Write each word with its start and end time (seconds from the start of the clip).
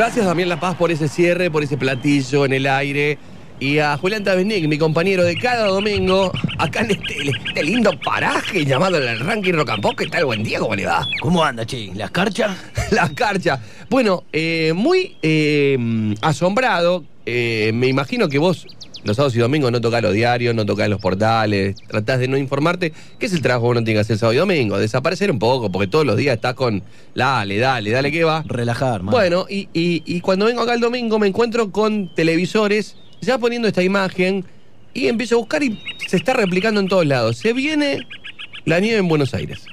Gracias 0.00 0.24
Damián 0.24 0.48
La 0.48 0.58
Paz 0.58 0.76
por 0.76 0.90
ese 0.90 1.08
cierre, 1.08 1.50
por 1.50 1.62
ese 1.62 1.76
platillo 1.76 2.46
en 2.46 2.54
el 2.54 2.66
aire. 2.66 3.18
Y 3.58 3.80
a 3.80 3.98
Julián 3.98 4.24
Tabesnik, 4.24 4.66
mi 4.66 4.78
compañero 4.78 5.24
de 5.24 5.36
cada 5.36 5.66
domingo, 5.66 6.32
acá 6.56 6.80
en 6.80 6.92
este, 6.92 7.16
este 7.28 7.62
lindo 7.62 7.92
paraje 8.02 8.64
llamado 8.64 8.96
el 8.96 9.20
ranking 9.20 9.52
rock 9.52 9.68
and 9.68 9.82
pop. 9.82 9.94
¿Qué 9.98 10.06
tal? 10.06 10.24
Buen 10.24 10.42
día, 10.42 10.58
¿cómo 10.58 10.74
le 10.74 10.86
va? 10.86 11.06
¿Cómo 11.20 11.44
anda, 11.44 11.66
che? 11.66 11.90
¿La 11.94 12.06
escarcha? 12.06 12.56
La 12.92 13.10
carcha. 13.10 13.60
Bueno, 13.90 14.24
eh, 14.32 14.72
muy 14.74 15.16
eh, 15.20 15.76
asombrado. 16.22 17.04
eh, 17.26 17.70
me 17.74 17.86
imagino 17.86 18.30
que 18.30 18.38
vos 18.38 18.66
los 19.04 19.16
sábados 19.16 19.34
y 19.36 19.38
domingos 19.38 19.72
no 19.72 19.80
tocás 19.80 20.02
los 20.02 20.12
diarios, 20.12 20.54
no 20.54 20.66
tocás 20.66 20.88
los 20.88 21.00
portales, 21.00 21.76
tratás 21.88 22.18
de 22.20 22.28
no 22.28 22.36
informarte. 22.36 22.92
¿Qué 23.18 23.26
es 23.26 23.32
el 23.32 23.42
trabajo 23.42 23.66
que 23.66 23.70
uno 23.72 23.84
tiene 23.84 23.98
que 23.98 24.00
hacer 24.02 24.18
sábado 24.18 24.34
y 24.34 24.38
domingo? 24.38 24.78
Desaparecer 24.78 25.30
un 25.30 25.38
poco, 25.38 25.70
porque 25.72 25.86
todos 25.88 26.04
los 26.06 26.16
días 26.16 26.34
estás 26.36 26.54
con 26.54 26.82
dale, 27.14 27.58
dale, 27.58 27.90
dale, 27.90 28.12
¿qué 28.12 28.24
va? 28.24 28.42
Relajar, 28.46 29.02
man. 29.02 29.12
Bueno, 29.12 29.46
y, 29.48 29.68
y- 29.72 30.02
y 30.06 30.20
cuando 30.20 30.46
vengo 30.46 30.60
acá 30.62 30.74
el 30.74 30.80
domingo 30.80 31.18
me 31.18 31.26
encuentro 31.26 31.70
con 31.70 32.14
televisores 32.14 32.96
ya 33.20 33.38
poniendo 33.38 33.68
esta 33.68 33.82
imagen 33.82 34.44
y 34.94 35.06
empiezo 35.06 35.36
a 35.36 35.38
buscar 35.38 35.62
y 35.62 35.78
se 36.08 36.16
está 36.16 36.32
replicando 36.32 36.80
en 36.80 36.88
todos 36.88 37.06
lados. 37.06 37.36
Se 37.38 37.52
viene 37.52 38.00
la 38.64 38.80
nieve 38.80 38.98
en 38.98 39.08
Buenos 39.08 39.34
Aires. 39.34 39.64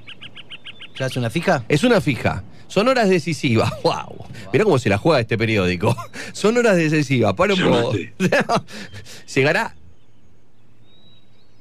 ¿Ya 1.00 1.06
es 1.08 1.16
una 1.18 1.30
fija? 1.30 1.64
Es 1.70 1.84
una 1.84 2.02
fija. 2.02 2.44
Son 2.68 2.88
horas 2.88 3.10
decisivas. 3.10 3.72
¡Wow! 3.84 4.26
Mirá 4.52 4.64
cómo 4.64 4.80
se 4.80 4.90
la 4.90 4.98
juega 4.98 5.20
este 5.20 5.38
periódico. 5.38 5.96
Son 6.34 6.58
horas 6.58 6.78
decisivas. 6.78 7.34
Para 7.34 7.54
un 7.54 7.62
poco. 7.62 7.96
Llegará 9.34 9.76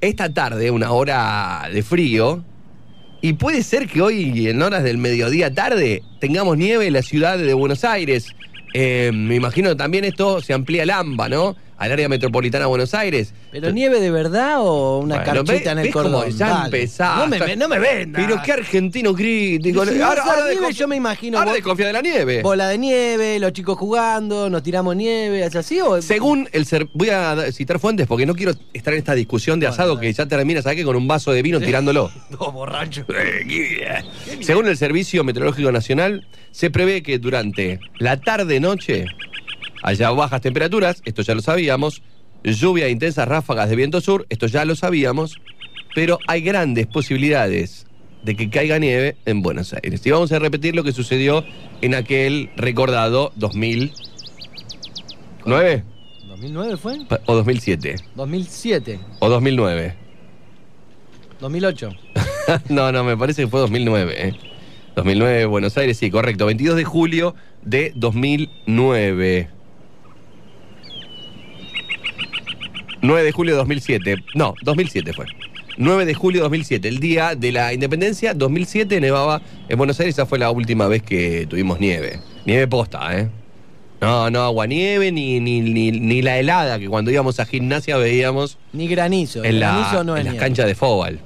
esta 0.00 0.32
tarde, 0.32 0.70
una 0.70 0.92
hora 0.92 1.68
de 1.72 1.82
frío. 1.82 2.44
Y 3.22 3.32
puede 3.32 3.62
ser 3.62 3.88
que 3.88 4.02
hoy, 4.02 4.48
en 4.48 4.62
horas 4.62 4.84
del 4.84 4.98
mediodía 4.98 5.52
tarde, 5.52 6.02
tengamos 6.20 6.56
nieve 6.56 6.86
en 6.86 6.92
la 6.92 7.02
ciudad 7.02 7.38
de 7.38 7.54
Buenos 7.54 7.82
Aires. 7.84 8.28
Eh, 8.74 9.10
me 9.12 9.34
imagino 9.34 9.76
también 9.76 10.04
esto 10.04 10.40
se 10.42 10.52
amplía 10.52 10.82
al 10.82 10.90
AMBA, 10.90 11.28
¿no? 11.28 11.56
Al 11.78 11.92
área 11.92 12.08
metropolitana 12.08 12.64
de 12.64 12.68
Buenos 12.68 12.94
Aires. 12.94 13.34
¿Pero 13.52 13.70
nieve 13.70 14.00
de 14.00 14.10
verdad 14.10 14.56
o 14.60 14.98
una 15.00 15.16
Bueno, 15.22 15.44
carchita 15.44 15.72
en 15.72 15.78
el 15.80 15.92
cordón? 15.92 16.30
ya 16.30 16.48
Dale. 16.48 16.64
empezás. 16.64 17.18
No 17.18 17.26
me, 17.26 17.56
no 17.56 17.68
me 17.68 17.78
vendas. 17.78 18.24
Pero 18.24 18.40
qué 18.42 18.52
argentino 18.52 19.14
crítico. 19.14 19.84
Si 19.84 19.98
vas 19.98 20.18
a 20.18 20.24
la 20.40 20.46
nieve, 20.52 20.68
desconf- 20.68 20.72
yo 20.72 20.88
me 20.88 20.96
imagino 20.96 21.38
Ahora 21.38 21.52
desconfía 21.52 21.86
de 21.88 21.92
la 21.92 22.00
nieve. 22.00 22.40
Bola 22.42 22.68
de 22.68 22.78
nieve, 22.78 23.38
los 23.38 23.52
chicos 23.52 23.76
jugando, 23.76 24.48
nos 24.48 24.62
tiramos 24.62 24.96
nieve, 24.96 25.44
¿es 25.44 25.54
así 25.54 25.78
o...? 25.80 26.00
Según 26.00 26.48
el 26.52 26.64
ser, 26.64 26.88
voy 26.94 27.10
a 27.10 27.52
citar 27.52 27.78
fuentes 27.78 28.06
porque 28.06 28.24
no 28.24 28.34
quiero 28.34 28.52
estar 28.72 28.94
en 28.94 28.98
esta 28.98 29.14
discusión 29.14 29.60
de 29.60 29.66
asado 29.66 30.00
que 30.00 30.10
ya 30.10 30.24
termina, 30.26 30.62
¿sabes 30.62 30.78
qué? 30.78 30.84
Con 30.84 30.96
un 30.96 31.06
vaso 31.06 31.30
de 31.32 31.42
vino 31.42 31.60
tirándolo. 31.60 32.10
No, 32.30 32.52
borracho. 32.52 33.04
Según 34.40 34.66
el 34.68 34.76
Servicio 34.76 35.24
Meteorológico 35.24 35.70
Nacional, 35.72 36.26
se 36.50 36.70
prevé 36.70 37.02
que 37.02 37.18
durante 37.18 37.80
la 37.98 38.16
tarde-noche 38.18 39.06
haya 39.82 40.10
bajas 40.10 40.40
temperaturas, 40.40 41.02
esto 41.04 41.22
ya 41.22 41.34
lo 41.34 41.42
sabíamos, 41.42 42.02
lluvia 42.44 42.86
e 42.86 42.90
intensas 42.90 43.28
ráfagas 43.28 43.68
de 43.68 43.76
viento 43.76 44.00
sur, 44.00 44.26
esto 44.28 44.46
ya 44.46 44.64
lo 44.64 44.76
sabíamos, 44.76 45.40
pero 45.94 46.18
hay 46.26 46.40
grandes 46.42 46.86
posibilidades 46.86 47.86
de 48.22 48.36
que 48.36 48.50
caiga 48.50 48.78
nieve 48.78 49.16
en 49.24 49.42
Buenos 49.42 49.72
Aires. 49.72 50.04
Y 50.04 50.10
vamos 50.10 50.32
a 50.32 50.38
repetir 50.38 50.74
lo 50.74 50.84
que 50.84 50.92
sucedió 50.92 51.44
en 51.80 51.94
aquel 51.94 52.50
recordado 52.56 53.32
2009 53.36 55.84
¿2009 56.28 56.76
fue? 56.76 56.98
o 57.26 57.34
2007 57.34 57.96
2007, 58.14 59.00
o 59.20 59.28
2009. 59.28 60.06
2008. 61.40 61.90
no, 62.68 62.92
no, 62.92 63.04
me 63.04 63.16
parece 63.16 63.42
que 63.42 63.48
fue 63.48 63.60
2009. 63.60 64.28
¿eh? 64.28 64.34
2009, 64.96 65.46
Buenos 65.46 65.76
Aires, 65.76 65.98
sí, 65.98 66.10
correcto. 66.10 66.46
22 66.46 66.76
de 66.76 66.84
julio 66.84 67.34
de 67.62 67.92
2009. 67.94 69.50
9 73.06 73.22
de 73.24 73.32
julio 73.32 73.54
de 73.54 73.58
2007. 73.58 74.16
No, 74.34 74.54
2007 74.62 75.12
fue. 75.12 75.26
9 75.78 76.06
de 76.06 76.14
julio 76.14 76.40
de 76.40 76.44
2007, 76.44 76.88
el 76.88 77.00
día 77.00 77.34
de 77.34 77.52
la 77.52 77.72
independencia, 77.74 78.32
2007 78.32 79.00
nevaba 79.00 79.42
en 79.68 79.76
Buenos 79.76 80.00
Aires, 80.00 80.14
esa 80.14 80.24
fue 80.24 80.38
la 80.38 80.50
última 80.50 80.88
vez 80.88 81.02
que 81.02 81.46
tuvimos 81.46 81.80
nieve. 81.80 82.20
Nieve 82.46 82.66
posta, 82.66 83.18
¿eh? 83.18 83.28
No, 84.00 84.30
no, 84.30 84.42
aguanieve 84.42 85.12
ni, 85.12 85.40
ni, 85.40 85.60
ni, 85.60 85.90
ni 85.90 86.22
la 86.22 86.38
helada 86.38 86.78
que 86.78 86.88
cuando 86.88 87.10
íbamos 87.10 87.40
a 87.40 87.46
gimnasia 87.46 87.96
veíamos 87.96 88.58
Ni 88.72 88.88
granizo. 88.88 89.42
en, 89.44 89.60
la, 89.60 89.72
granizo 89.72 90.04
no 90.04 90.16
en 90.16 90.24
las 90.26 90.34
canchas 90.34 90.66
de 90.66 90.74
fútbol. 90.74 91.18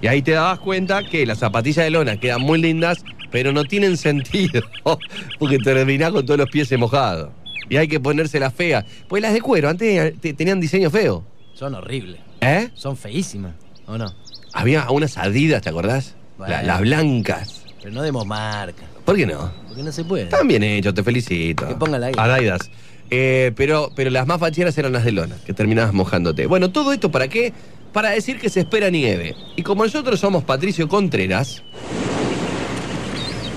Y 0.00 0.06
ahí 0.06 0.22
te 0.22 0.32
dabas 0.32 0.58
cuenta 0.60 1.02
que 1.02 1.26
las 1.26 1.38
zapatillas 1.38 1.84
de 1.84 1.90
lona 1.90 2.18
quedan 2.18 2.42
muy 2.42 2.60
lindas, 2.60 3.04
pero 3.30 3.52
no 3.52 3.64
tienen 3.64 3.96
sentido, 3.96 4.62
porque 5.38 5.58
terminás 5.58 6.12
con 6.12 6.24
todos 6.24 6.38
los 6.38 6.50
pies 6.50 6.70
mojados. 6.78 7.30
Y 7.68 7.76
hay 7.76 7.88
que 7.88 8.00
ponérselas 8.00 8.52
feas. 8.54 8.84
Pues 9.08 9.22
las 9.22 9.32
de 9.32 9.40
cuero, 9.40 9.68
antes 9.68 10.18
te- 10.20 10.32
tenían 10.34 10.60
diseño 10.60 10.90
feo. 10.90 11.24
Son 11.54 11.74
horribles. 11.74 12.20
¿Eh? 12.40 12.70
Son 12.74 12.96
feísimas, 12.96 13.52
¿o 13.86 13.98
no? 13.98 14.12
Había 14.52 14.90
unas 14.90 15.16
adidas, 15.18 15.62
¿te 15.62 15.68
acordás? 15.70 16.14
Bueno. 16.38 16.52
La- 16.54 16.62
las 16.62 16.80
blancas. 16.80 17.62
Pero 17.82 17.92
no 17.94 18.02
demos 18.02 18.26
marca. 18.26 18.82
¿Por 19.04 19.16
qué 19.16 19.26
no? 19.26 19.50
Porque 19.68 19.82
no 19.82 19.92
se 19.92 20.04
puede. 20.04 20.24
Están 20.24 20.46
bien 20.48 20.62
hechos, 20.62 20.94
te 20.94 21.02
felicito. 21.02 21.66
Que 21.66 21.74
pongan 21.74 22.00
la. 22.00 22.06
Adidas. 22.16 22.70
Eh, 23.10 23.52
pero, 23.56 23.90
pero 23.96 24.10
las 24.10 24.26
más 24.26 24.38
facheras 24.38 24.76
eran 24.76 24.92
las 24.92 25.04
de 25.04 25.12
lona, 25.12 25.36
que 25.46 25.52
terminabas 25.54 25.94
mojándote. 25.94 26.46
Bueno, 26.46 26.70
todo 26.70 26.92
esto 26.92 27.10
para 27.10 27.28
qué? 27.28 27.52
Para 27.92 28.10
decir 28.10 28.38
que 28.38 28.50
se 28.50 28.60
espera 28.60 28.90
nieve. 28.90 29.34
Y 29.56 29.62
como 29.62 29.82
nosotros 29.84 30.20
somos 30.20 30.44
Patricio 30.44 30.88
Contreras, 30.88 31.62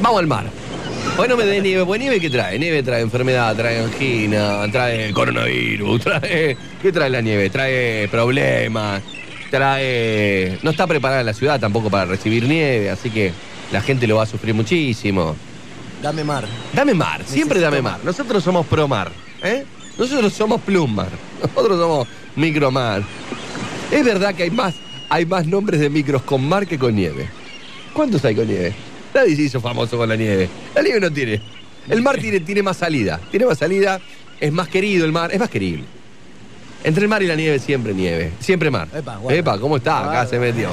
vamos 0.01 0.19
al 0.19 0.27
mar. 0.27 0.45
Hoy 1.17 1.27
no 1.27 1.37
me 1.37 1.45
dé 1.45 1.61
nieve, 1.61 1.85
pues 1.85 1.99
nieve 1.99 2.19
¿qué 2.19 2.29
trae? 2.29 2.57
Nieve 2.57 2.81
trae 2.83 3.01
enfermedad, 3.01 3.55
trae 3.55 3.83
angina, 3.83 4.65
trae 4.71 5.11
coronavirus, 5.11 6.01
trae. 6.03 6.57
¿Qué 6.81 6.91
trae 6.91 7.09
la 7.09 7.21
nieve? 7.21 7.49
Trae 7.49 8.07
problemas, 8.07 9.01
trae. 9.49 10.57
No 10.63 10.71
está 10.71 10.87
preparada 10.87 11.23
la 11.23 11.33
ciudad 11.33 11.59
tampoco 11.59 11.89
para 11.89 12.05
recibir 12.05 12.47
nieve, 12.47 12.89
así 12.89 13.09
que 13.09 13.31
la 13.71 13.81
gente 13.81 14.07
lo 14.07 14.15
va 14.15 14.23
a 14.23 14.25
sufrir 14.25 14.53
muchísimo. 14.53 15.35
Dame 16.01 16.23
mar. 16.23 16.45
Dame 16.73 16.93
mar, 16.93 17.21
siempre 17.25 17.59
dame 17.59 17.81
mar. 17.81 17.93
mar. 17.93 18.01
Nosotros 18.03 18.43
somos 18.43 18.65
pro 18.65 18.87
mar, 18.87 19.11
¿eh? 19.43 19.65
Nosotros 19.97 20.33
somos 20.33 20.61
plumar, 20.61 21.09
nosotros 21.41 21.77
somos 21.77 22.07
micromar. 22.35 23.03
Es 23.91 24.03
verdad 24.03 24.33
que 24.33 24.43
hay 24.43 24.51
más, 24.51 24.73
hay 25.09 25.25
más 25.25 25.45
nombres 25.45 25.79
de 25.79 25.89
micros 25.89 26.23
con 26.23 26.47
mar 26.47 26.65
que 26.65 26.79
con 26.79 26.95
nieve. 26.95 27.29
¿Cuántos 27.93 28.23
hay 28.25 28.35
con 28.35 28.47
nieve? 28.47 28.73
Nadie 29.13 29.35
se 29.35 29.41
hizo 29.43 29.61
famoso 29.61 29.97
con 29.97 30.07
la 30.07 30.15
nieve. 30.15 30.49
La 30.75 30.81
nieve 30.81 30.99
no 30.99 31.11
tiene. 31.11 31.41
El 31.89 32.01
mar 32.01 32.17
tiene, 32.17 32.39
tiene 32.39 32.63
más 32.63 32.77
salida. 32.77 33.19
Tiene 33.29 33.45
más 33.45 33.57
salida, 33.57 33.99
es 34.39 34.51
más 34.51 34.67
querido 34.67 35.05
el 35.05 35.11
mar, 35.11 35.31
es 35.33 35.39
más 35.39 35.49
querible. 35.49 35.83
Entre 36.83 37.03
el 37.03 37.09
mar 37.09 37.21
y 37.21 37.27
la 37.27 37.35
nieve 37.35 37.59
siempre 37.59 37.93
nieve, 37.93 38.31
siempre 38.39 38.71
mar. 38.71 38.87
Epa, 38.93 39.17
guarda. 39.17 39.39
Epa, 39.39 39.59
¿cómo 39.59 39.77
está? 39.77 39.99
Acá 39.99 40.07
Guarda. 40.07 40.27
se 40.27 40.39
metió. 40.39 40.69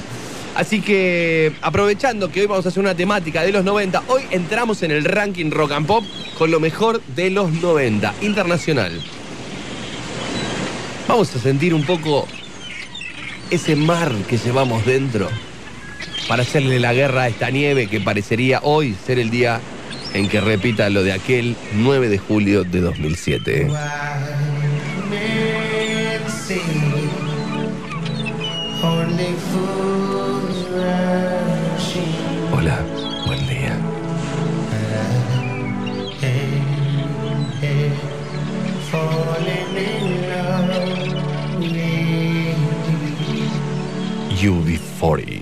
Así 0.55 0.81
que, 0.81 1.52
aprovechando 1.61 2.32
que 2.32 2.40
hoy 2.40 2.46
vamos 2.46 2.67
a 2.67 2.70
hacer 2.70 2.81
una 2.82 2.94
temática 2.94 3.43
de 3.43 3.52
los 3.52 3.64
90, 3.64 4.02
hoy 4.08 4.23
entramos 4.31 4.82
en 4.82 4.91
el 4.91 5.05
ranking 5.05 5.50
rock 5.50 5.73
and 5.73 5.87
pop 5.87 6.05
con 6.37 6.50
lo 6.50 6.58
mejor 6.58 7.00
de 7.14 7.31
los 7.31 7.52
90, 7.52 8.14
internacional. 8.23 9.00
Vamos 11.06 11.34
a 11.34 11.38
sentir 11.38 11.75
un 11.75 11.84
poco 11.84 12.26
ese 13.50 13.76
mar 13.76 14.12
que 14.29 14.37
llevamos 14.37 14.84
dentro 14.84 15.29
para 16.29 16.43
hacerle 16.43 16.79
la 16.79 16.93
guerra 16.93 17.23
a 17.23 17.29
esta 17.29 17.51
nieve 17.51 17.87
que 17.87 18.01
parecería 18.01 18.61
hoy 18.63 18.95
ser 19.07 19.19
el 19.19 19.31
día 19.31 19.61
en 20.15 20.29
que 20.29 20.41
repita 20.41 20.91
lo 20.91 21.03
de 21.03 21.13
aquel 21.13 21.57
9 21.75 22.09
de 22.09 22.19
julio 22.19 22.65
de 22.65 22.81
2007. 22.81 23.69
Only 28.81 29.35
fools 29.51 30.59
rushing. 30.71 32.15
Hola, 32.55 32.79
buen 33.27 33.41
día. 33.49 33.77
Hey, 36.21 36.63
hey, 37.61 37.91
falling 38.93 39.77
in 39.77 40.05
love 40.31 40.69
with 41.59 41.99
UB40. 44.41 45.38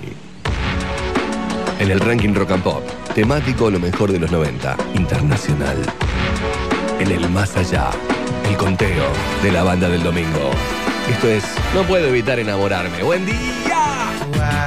En 1.87 1.93
el 1.93 2.01
ranking 2.01 2.35
rock 2.35 2.51
and 2.51 2.65
pop, 2.65 2.83
temático 3.15 3.71
lo 3.71 3.79
mejor 3.79 4.11
de 4.11 4.19
los 4.19 4.33
90, 4.33 4.77
internacional. 4.95 5.77
En 6.99 7.13
el 7.13 7.31
más 7.31 7.57
allá, 7.57 7.91
el 8.51 8.57
conteo 8.57 9.05
de 9.41 9.53
la 9.53 9.63
banda 9.63 9.89
del 9.89 10.03
domingo. 10.03 10.51
Esto 11.09 11.29
es 11.29 11.45
No 11.77 11.85
puedo 11.85 12.09
evitar 12.09 12.41
enamorarme. 12.41 13.05
¡Buen 13.05 13.25
día! 13.25 14.66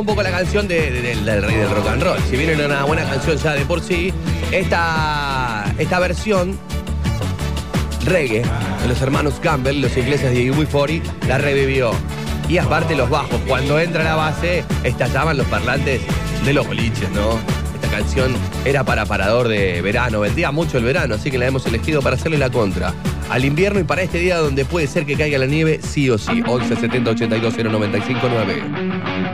Un 0.00 0.06
poco 0.06 0.22
la 0.22 0.30
canción 0.30 0.66
de- 0.68 0.90
de- 0.90 1.02
del, 1.02 1.42
rey 1.42 1.56
del 1.56 1.70
rock 1.70 1.88
and 1.88 2.02
roll. 2.02 2.18
Si 2.30 2.36
bien 2.36 2.50
era 2.50 2.66
una 2.66 2.84
buena 2.84 3.04
canción 3.04 3.36
ya 3.36 3.52
de 3.52 3.64
por 3.64 3.80
sí, 3.82 4.12
esta, 4.50 5.72
esta 5.78 5.98
versión 5.98 6.58
reggae 8.04 8.42
de 8.82 8.88
los 8.88 9.00
hermanos 9.02 9.34
Campbell, 9.42 9.80
los 9.80 9.96
ingleses 9.96 10.32
de 10.32 10.50
UB40, 10.52 11.02
la 11.28 11.38
revivió. 11.38 11.90
Y 12.48 12.58
aparte 12.58 12.96
los 12.96 13.08
bajos, 13.08 13.40
cuando 13.46 13.78
entra 13.78 14.02
la 14.02 14.16
base, 14.16 14.64
estallaban 14.82 15.36
los 15.36 15.46
parlantes 15.46 16.00
de 16.44 16.52
los 16.52 16.66
boliches, 16.66 17.08
¿no? 17.10 17.38
Esta 17.74 17.88
canción 17.96 18.32
era 18.64 18.82
para 18.82 19.06
parador 19.06 19.46
de 19.48 19.80
verano, 19.82 20.20
vendía 20.20 20.50
mucho 20.50 20.78
el 20.78 20.84
verano, 20.84 21.14
así 21.14 21.30
que 21.30 21.38
la 21.38 21.46
hemos 21.46 21.64
elegido 21.66 22.02
para 22.02 22.16
hacerle 22.16 22.38
la 22.38 22.50
contra. 22.50 22.92
Al 23.28 23.44
invierno 23.44 23.78
y 23.78 23.84
para 23.84 24.02
este 24.02 24.18
día 24.18 24.38
donde 24.38 24.64
puede 24.64 24.88
ser 24.88 25.06
que 25.06 25.14
caiga 25.16 25.38
la 25.38 25.46
nieve, 25.46 25.78
sí 25.82 26.10
o 26.10 26.18
sí. 26.18 26.42
11 26.44 26.74
70 26.74 27.10
82 27.12 27.54
095 27.56 28.20
9. 28.28 28.62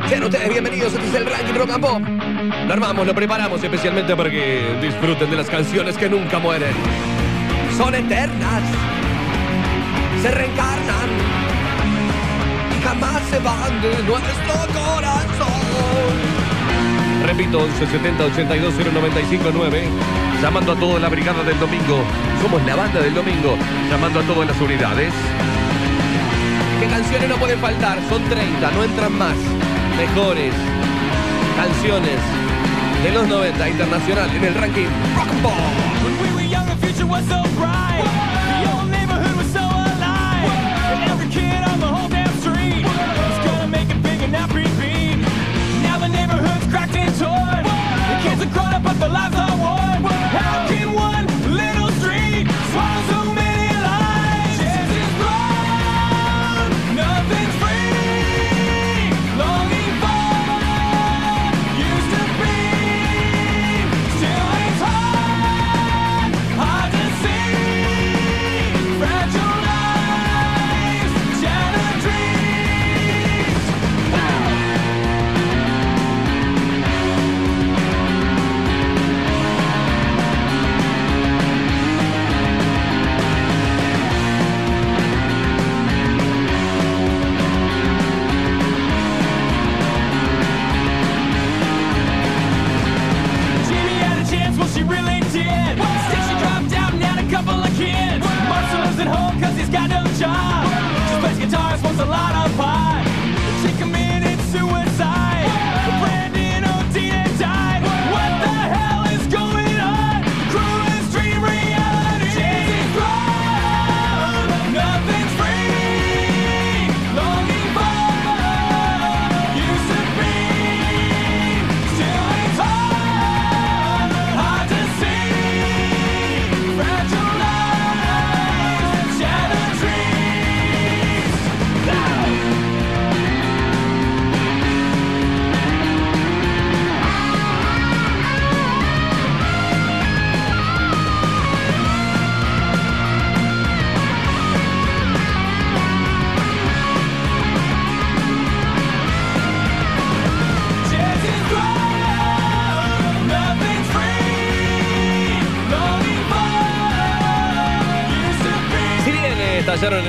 Sean 0.09 0.23
ustedes 0.23 0.49
bienvenidos, 0.49 0.95
este 0.95 1.09
es 1.09 1.15
el 1.15 1.27
ranking 1.27 1.55
Rock 1.55 1.71
and 1.71 1.81
Pop. 1.81 2.03
Lo 2.67 2.73
armamos, 2.73 3.07
lo 3.07 3.15
preparamos 3.15 3.63
especialmente 3.63 4.15
para 4.15 4.31
que 4.31 4.79
disfruten 4.81 5.29
de 5.29 5.37
las 5.37 5.49
canciones 5.49 5.97
que 5.97 6.09
nunca 6.09 6.39
mueren. 6.39 6.73
Son 7.77 7.93
eternas, 7.93 8.63
se 10.23 10.31
reencarnan 10.31 11.09
y 12.79 12.85
jamás 12.85 13.23
se 13.31 13.39
van 13.41 13.83
de 13.83 14.03
nuestro 14.05 14.55
corazón. 14.73 15.57
Repito, 17.27 17.59
11 17.59 17.87
70 17.87 18.25
82 18.27 18.75
095 18.75 19.51
9. 19.53 19.89
Llamando 20.41 20.73
a 20.73 20.77
toda 20.77 21.01
la 21.01 21.09
brigada 21.09 21.43
del 21.43 21.59
domingo. 21.59 22.05
Somos 22.43 22.65
la 22.65 22.77
banda 22.77 23.01
del 23.01 23.15
domingo. 23.15 23.57
Llamando 23.91 24.21
a 24.21 24.23
todas 24.23 24.47
las 24.47 24.61
unidades. 24.61 25.13
¿Qué 26.81 26.87
canciones 26.87 27.29
no 27.29 27.37
pueden 27.37 27.59
faltar? 27.59 27.99
Son 28.09 28.23
30, 28.23 28.71
no 28.71 28.85
entran 28.85 29.19
más. 29.19 29.56
Mejores 29.97 30.53
canciones 31.57 32.21
de 33.03 33.13
los 33.13 33.27
90 33.29 33.69
internacional 33.69 34.31
en 34.37 34.45
el 34.45 34.55
ranking 34.55 34.89
Rock 35.17 35.29
and 35.31 35.43
Pop. 35.43 35.86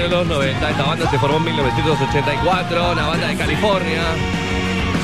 1990. 0.07 0.69
Esta 0.69 0.83
banda 0.83 1.09
se 1.09 1.19
formó 1.19 1.37
en 1.37 1.43
1984, 1.45 2.91
una 2.93 3.07
banda 3.07 3.27
de 3.27 3.35
California. 3.35 4.01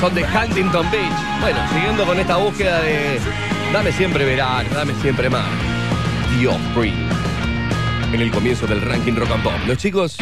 Son 0.00 0.14
de 0.14 0.22
Huntington 0.22 0.90
Beach. 0.90 1.40
Bueno, 1.40 1.58
siguiendo 1.72 2.06
con 2.06 2.18
esta 2.18 2.36
búsqueda 2.36 2.80
de 2.80 3.20
dame 3.72 3.92
siempre 3.92 4.24
verano, 4.24 4.68
dame 4.74 4.94
siempre 5.02 5.28
más. 5.28 5.46
The 6.38 6.48
Offspring. 6.48 6.94
En 8.12 8.20
el 8.20 8.30
comienzo 8.30 8.66
del 8.66 8.80
ranking 8.80 9.14
rock 9.14 9.30
and 9.32 9.42
pop. 9.42 9.52
Los 9.66 9.78
chicos 9.78 10.16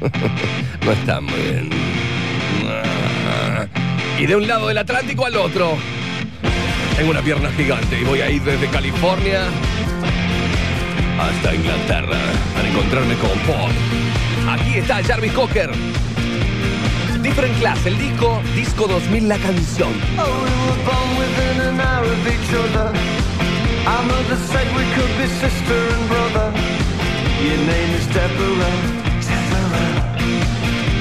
no 0.84 0.92
están 0.92 1.24
muy 1.24 1.40
bien. 1.40 1.70
Y 4.18 4.26
de 4.26 4.36
un 4.36 4.46
lado 4.48 4.68
del 4.68 4.78
Atlántico 4.78 5.26
al 5.26 5.36
otro. 5.36 5.76
Tengo 6.96 7.10
una 7.10 7.22
pierna 7.22 7.50
gigante 7.52 8.00
y 8.00 8.04
voy 8.04 8.20
a 8.20 8.30
ir 8.30 8.42
desde 8.42 8.66
California 8.68 9.42
hasta 11.20 11.54
Inglaterra 11.54 12.18
encontrarme 12.68 13.14
con 13.16 13.38
Paul. 13.46 13.72
Aquí 14.48 14.78
está 14.78 15.02
Jarvis 15.02 15.32
Cocker. 15.32 15.70
Different 17.22 17.58
Class, 17.58 17.84
el 17.86 17.98
disco, 17.98 18.40
disco 18.54 18.86
2000, 18.86 19.28
la 19.28 19.36
canción. 19.38 19.92
Oh, 20.18 20.44
we. 21.18 21.28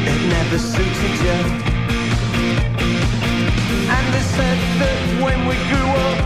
It 0.09 0.21
never 0.29 0.57
suited 0.57 1.15
you. 1.25 1.39
And 3.89 4.13
they 4.13 4.25
said 4.35 4.57
that 4.79 4.99
when 5.21 5.39
we 5.47 5.55
grew 5.71 5.89
up, 6.07 6.17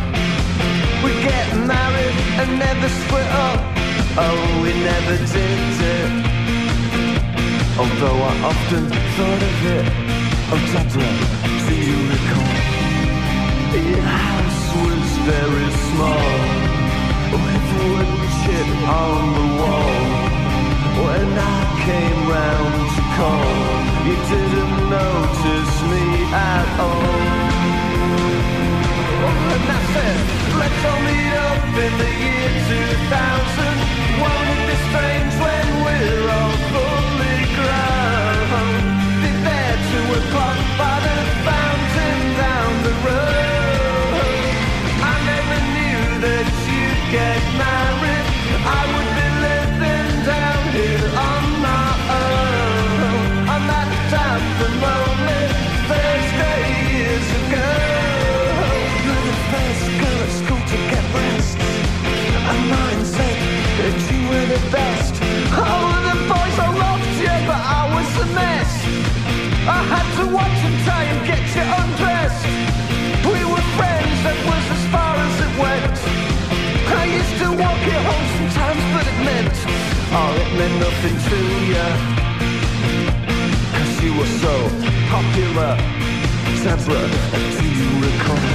we'd 1.03 1.21
get 1.23 1.47
married 1.65 2.15
and 2.39 2.59
never 2.59 2.89
split 2.89 3.27
up. 3.27 3.80
Oh, 4.17 4.61
we 4.63 4.71
never 4.73 5.17
did 5.17 5.59
it. 5.95 6.11
Although 7.79 8.19
I 8.29 8.33
often 8.51 8.83
thought 9.15 9.43
of 9.49 9.65
it. 9.75 9.85
Oh, 10.53 10.59
Deborah, 10.73 11.15
do 11.67 11.75
you 11.75 11.99
recall? 12.11 12.71
Your 13.71 14.01
house 14.01 14.67
was 14.83 15.07
very 15.23 15.71
small 15.87 16.31
With 17.31 17.67
wood 17.79 18.09
chip 18.43 18.69
on 18.83 19.21
the 19.37 19.47
wall 19.59 19.95
When 21.05 21.29
I 21.39 21.59
came 21.87 22.19
round 22.27 22.73
to 22.95 23.03
call 23.15 23.55
You 24.07 24.15
didn't 24.27 24.75
notice 24.91 25.75
me 25.91 26.03
at 26.35 26.67
all 26.83 27.15
oh, 29.23 29.51
And 29.55 29.65
I 29.71 29.81
said, 29.93 30.19
let's 30.59 30.83
all 30.85 31.01
meet 31.07 31.35
up 31.47 31.60
in 31.77 31.97
the 31.97 32.11
year 32.23 32.51
2000 32.67 34.21
Won't 34.21 34.47
it 34.53 34.61
be 34.67 34.75
strange 34.87 35.33
when 35.43 35.67
we're 35.85 36.27
all 36.37 36.57
fully 36.71 37.39
grown? 37.57 38.73
Be 39.21 39.31
there 39.47 39.77
by 40.77 40.95
the 41.05 41.17
fountain 41.47 42.19
down 42.37 42.83
the 42.83 42.93
road 43.05 43.50
to 70.21 70.27
watch 70.33 70.57
and 71.09 71.19
get 71.25 71.43
you 71.57 71.65
undressed. 71.81 72.45
We 73.25 73.41
were 73.51 73.65
friends, 73.77 74.17
that 74.25 74.37
was 74.49 74.65
as 74.77 74.83
far 74.93 75.13
as 75.25 75.33
it 75.45 75.53
went. 75.63 75.97
I 77.01 77.05
used 77.19 77.35
to 77.41 77.49
walk 77.63 77.81
you 77.89 77.99
home 78.09 78.27
sometimes, 78.37 78.83
but 78.93 79.05
it 79.11 79.17
meant 79.27 79.57
Oh, 80.19 80.31
it 80.43 80.51
meant 80.59 80.75
nothing 80.85 81.17
to 81.29 81.39
you 81.71 81.87
Cause 83.75 83.93
you 84.03 84.11
were 84.19 84.33
so 84.45 84.53
popular. 85.15 85.73
Do 87.57 87.65
you 87.81 87.89
recall? 88.05 88.45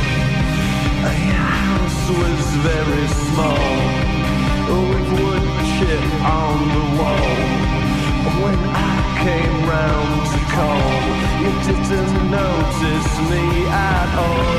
House 1.43 2.07
was 2.21 2.45
very 2.71 3.07
small 3.27 3.67
With 4.71 5.07
on 6.23 6.57
the 6.77 6.85
wall. 6.99 7.35
When 8.43 8.61
I 8.71 8.97
came 9.25 9.57
round 9.69 10.46
call 10.57 10.89
You 11.43 11.53
didn't 11.69 12.17
notice 12.33 13.13
me 13.31 13.45
at 13.69 14.11
all. 14.25 14.57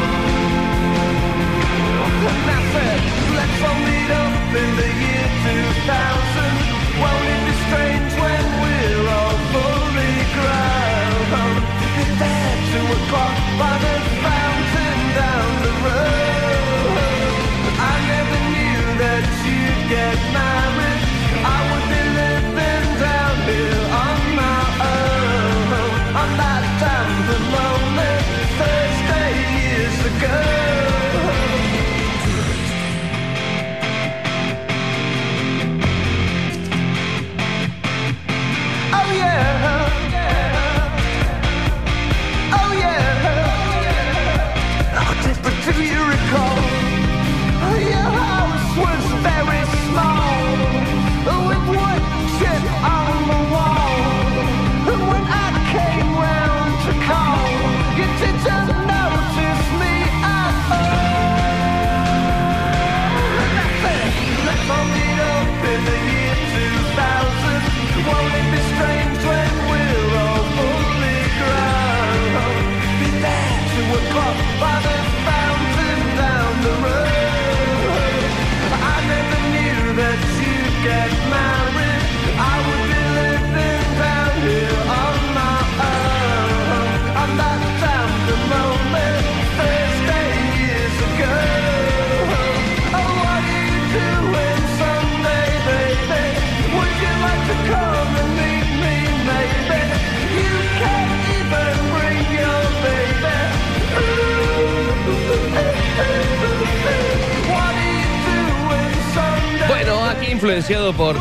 And 2.30 2.50
I 2.58 2.60
said, 2.74 3.02
let's 3.38 3.60
all 3.68 3.80
meet 3.90 4.12
up 4.24 4.36
in 4.62 4.70
the 4.82 4.90
year 5.04 5.28
2000 5.46 7.02
Won't 7.02 7.28
it 7.34 7.42
be 7.48 7.56
strange 7.66 8.12
when 8.24 8.46
we're 8.62 9.06
all 9.18 9.38
fully 9.54 10.16
grown? 10.36 11.50
Be 11.82 12.06
there 12.22 12.56
two 12.72 12.88
o'clock 12.98 13.38
by 13.62 13.74
the 13.86 13.96
fountain 14.26 15.00
down 15.22 15.50
the 15.66 15.74
road. 15.88 16.98
I 17.90 17.94
never 18.14 18.40
knew 18.54 18.82
that 19.02 19.24
you'd 19.46 19.82
get 19.96 20.18
married 20.36 20.87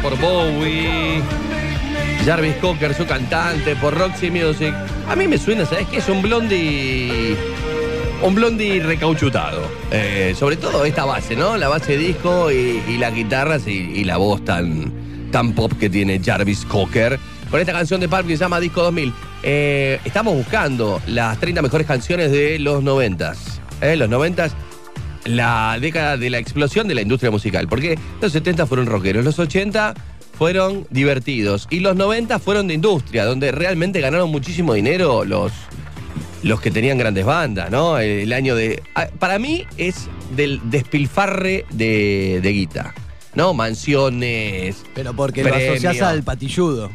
por, 0.08 0.20
Bowie, 0.20 1.20
Jarvis 2.24 2.54
Cocker, 2.56 2.94
su 2.94 3.06
cantante, 3.06 3.74
por 3.74 3.98
Roxy 3.98 4.30
Music. 4.30 4.72
A 5.08 5.16
mí 5.16 5.26
me 5.26 5.36
suena, 5.36 5.66
¿sabes 5.66 5.88
qué? 5.88 5.96
Es 5.96 6.08
un 6.08 6.22
blondie. 6.22 7.36
Un 8.22 8.34
blondie 8.34 8.80
recauchutado. 8.80 9.62
Eh, 9.90 10.32
sobre 10.38 10.56
todo 10.56 10.84
esta 10.84 11.04
base, 11.04 11.34
¿no? 11.34 11.56
La 11.56 11.68
base 11.68 11.96
disco 11.96 12.52
y, 12.52 12.98
las 12.98 13.14
guitarras 13.14 13.66
y, 13.66 13.72
y 13.72 14.04
la 14.04 14.16
voz 14.16 14.44
tan, 14.44 14.92
tan 15.32 15.54
pop 15.54 15.72
que 15.78 15.90
tiene 15.90 16.20
Jarvis 16.22 16.64
Cocker. 16.66 17.18
Con 17.50 17.58
esta 17.58 17.72
canción 17.72 18.00
de 18.00 18.08
Pulp 18.08 18.28
que 18.28 18.36
se 18.36 18.44
llama 18.44 18.60
Disco 18.60 18.82
2000. 18.82 19.12
Eh, 19.42 20.00
estamos 20.04 20.34
buscando 20.34 21.00
las 21.08 21.38
30 21.40 21.62
mejores 21.62 21.86
canciones 21.86 22.30
de 22.30 22.60
los 22.60 22.82
90s. 22.84 23.36
¿eh? 23.80 23.96
Los 23.96 24.08
90s 24.08 24.52
la 25.28 25.78
década 25.80 26.16
de 26.16 26.30
la 26.30 26.38
explosión 26.38 26.88
de 26.88 26.94
la 26.94 27.02
industria 27.02 27.30
musical. 27.30 27.68
Porque 27.68 27.98
los 28.20 28.32
70 28.32 28.66
fueron 28.66 28.86
rockeros, 28.86 29.24
los 29.24 29.38
80 29.38 29.94
fueron 30.36 30.86
divertidos 30.90 31.66
y 31.70 31.80
los 31.80 31.96
90 31.96 32.38
fueron 32.38 32.68
de 32.68 32.74
industria, 32.74 33.24
donde 33.24 33.52
realmente 33.52 34.00
ganaron 34.00 34.30
muchísimo 34.30 34.74
dinero 34.74 35.24
los, 35.24 35.50
los 36.42 36.60
que 36.60 36.70
tenían 36.70 36.98
grandes 36.98 37.24
bandas, 37.24 37.70
¿no? 37.70 37.98
El 37.98 38.32
año 38.32 38.54
de... 38.54 38.82
ah, 38.94 39.08
Para 39.18 39.38
mí 39.38 39.64
es 39.78 40.08
del 40.36 40.60
despilfarre 40.64 41.64
de, 41.70 42.40
de 42.42 42.52
guita, 42.52 42.94
¿no? 43.34 43.54
Mansiones. 43.54 44.84
Pero 44.94 45.14
porque 45.14 45.42
lo 45.42 45.50
Premio. 45.50 45.72
asociás 45.72 46.02
al 46.02 46.22
patilludo. 46.22 46.90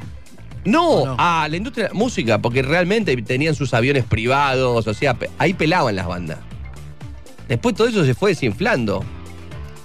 No, 0.63 0.87
¿O 0.89 1.05
no? 1.07 1.15
a 1.17 1.47
la 1.49 1.57
industria 1.57 1.87
de 1.87 1.93
la 1.93 1.99
música, 1.99 2.37
porque 2.39 2.61
realmente 2.61 3.15
tenían 3.23 3.55
sus 3.55 3.73
aviones 3.73 4.03
privados, 4.03 4.85
o 4.85 4.93
sea, 4.93 5.17
ahí 5.39 5.55
pelaban 5.55 5.95
las 5.95 6.05
bandas. 6.05 6.37
Después 7.51 7.75
todo 7.75 7.89
eso 7.89 8.05
se 8.05 8.13
fue 8.13 8.29
desinflando. 8.31 9.03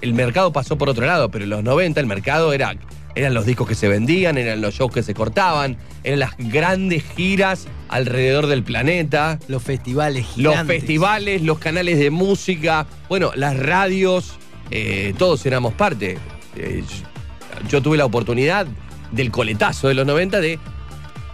El 0.01 0.15
mercado 0.15 0.53
pasó 0.53 0.79
por 0.79 0.89
otro 0.89 1.05
lado, 1.05 1.33
pero 1.33 1.43
en 1.43 1.51
los 1.51 1.65
90 1.65 1.99
el 1.99 2.07
mercado 2.07 2.53
era, 2.53 2.77
eran 3.17 3.35
los 3.35 3.45
discos 3.45 3.67
que 3.67 3.75
se 3.75 3.89
vendían, 3.89 4.39
eran 4.39 4.61
los 4.61 4.73
shows 4.73 4.93
que 4.93 5.03
se 5.03 5.15
cortaban, 5.15 5.77
eran 6.05 6.21
las 6.21 6.37
grandes 6.39 7.03
giras 7.17 7.67
alrededor 7.89 8.47
del 8.47 8.63
planeta, 8.63 9.41
Los 9.49 9.65
festivales 9.65 10.27
los 10.37 10.53
gigantes. 10.53 10.77
festivales, 10.79 11.43
los 11.43 11.59
canales 11.59 11.99
de 11.99 12.11
música, 12.11 12.87
bueno, 13.09 13.33
las 13.35 13.59
radios, 13.59 14.37
eh, 14.71 15.13
todos 15.19 15.45
éramos 15.45 15.73
parte. 15.75 16.19
Eh, 16.55 16.85
yo- 16.89 17.69
yo 17.69 17.83
tuve 17.83 17.97
la 17.97 18.05
oportunidad 18.05 18.69
del 19.11 19.33
coletazo 19.33 19.89
de 19.89 19.95
los 19.95 20.07
90 20.07 20.39
de 20.41 20.61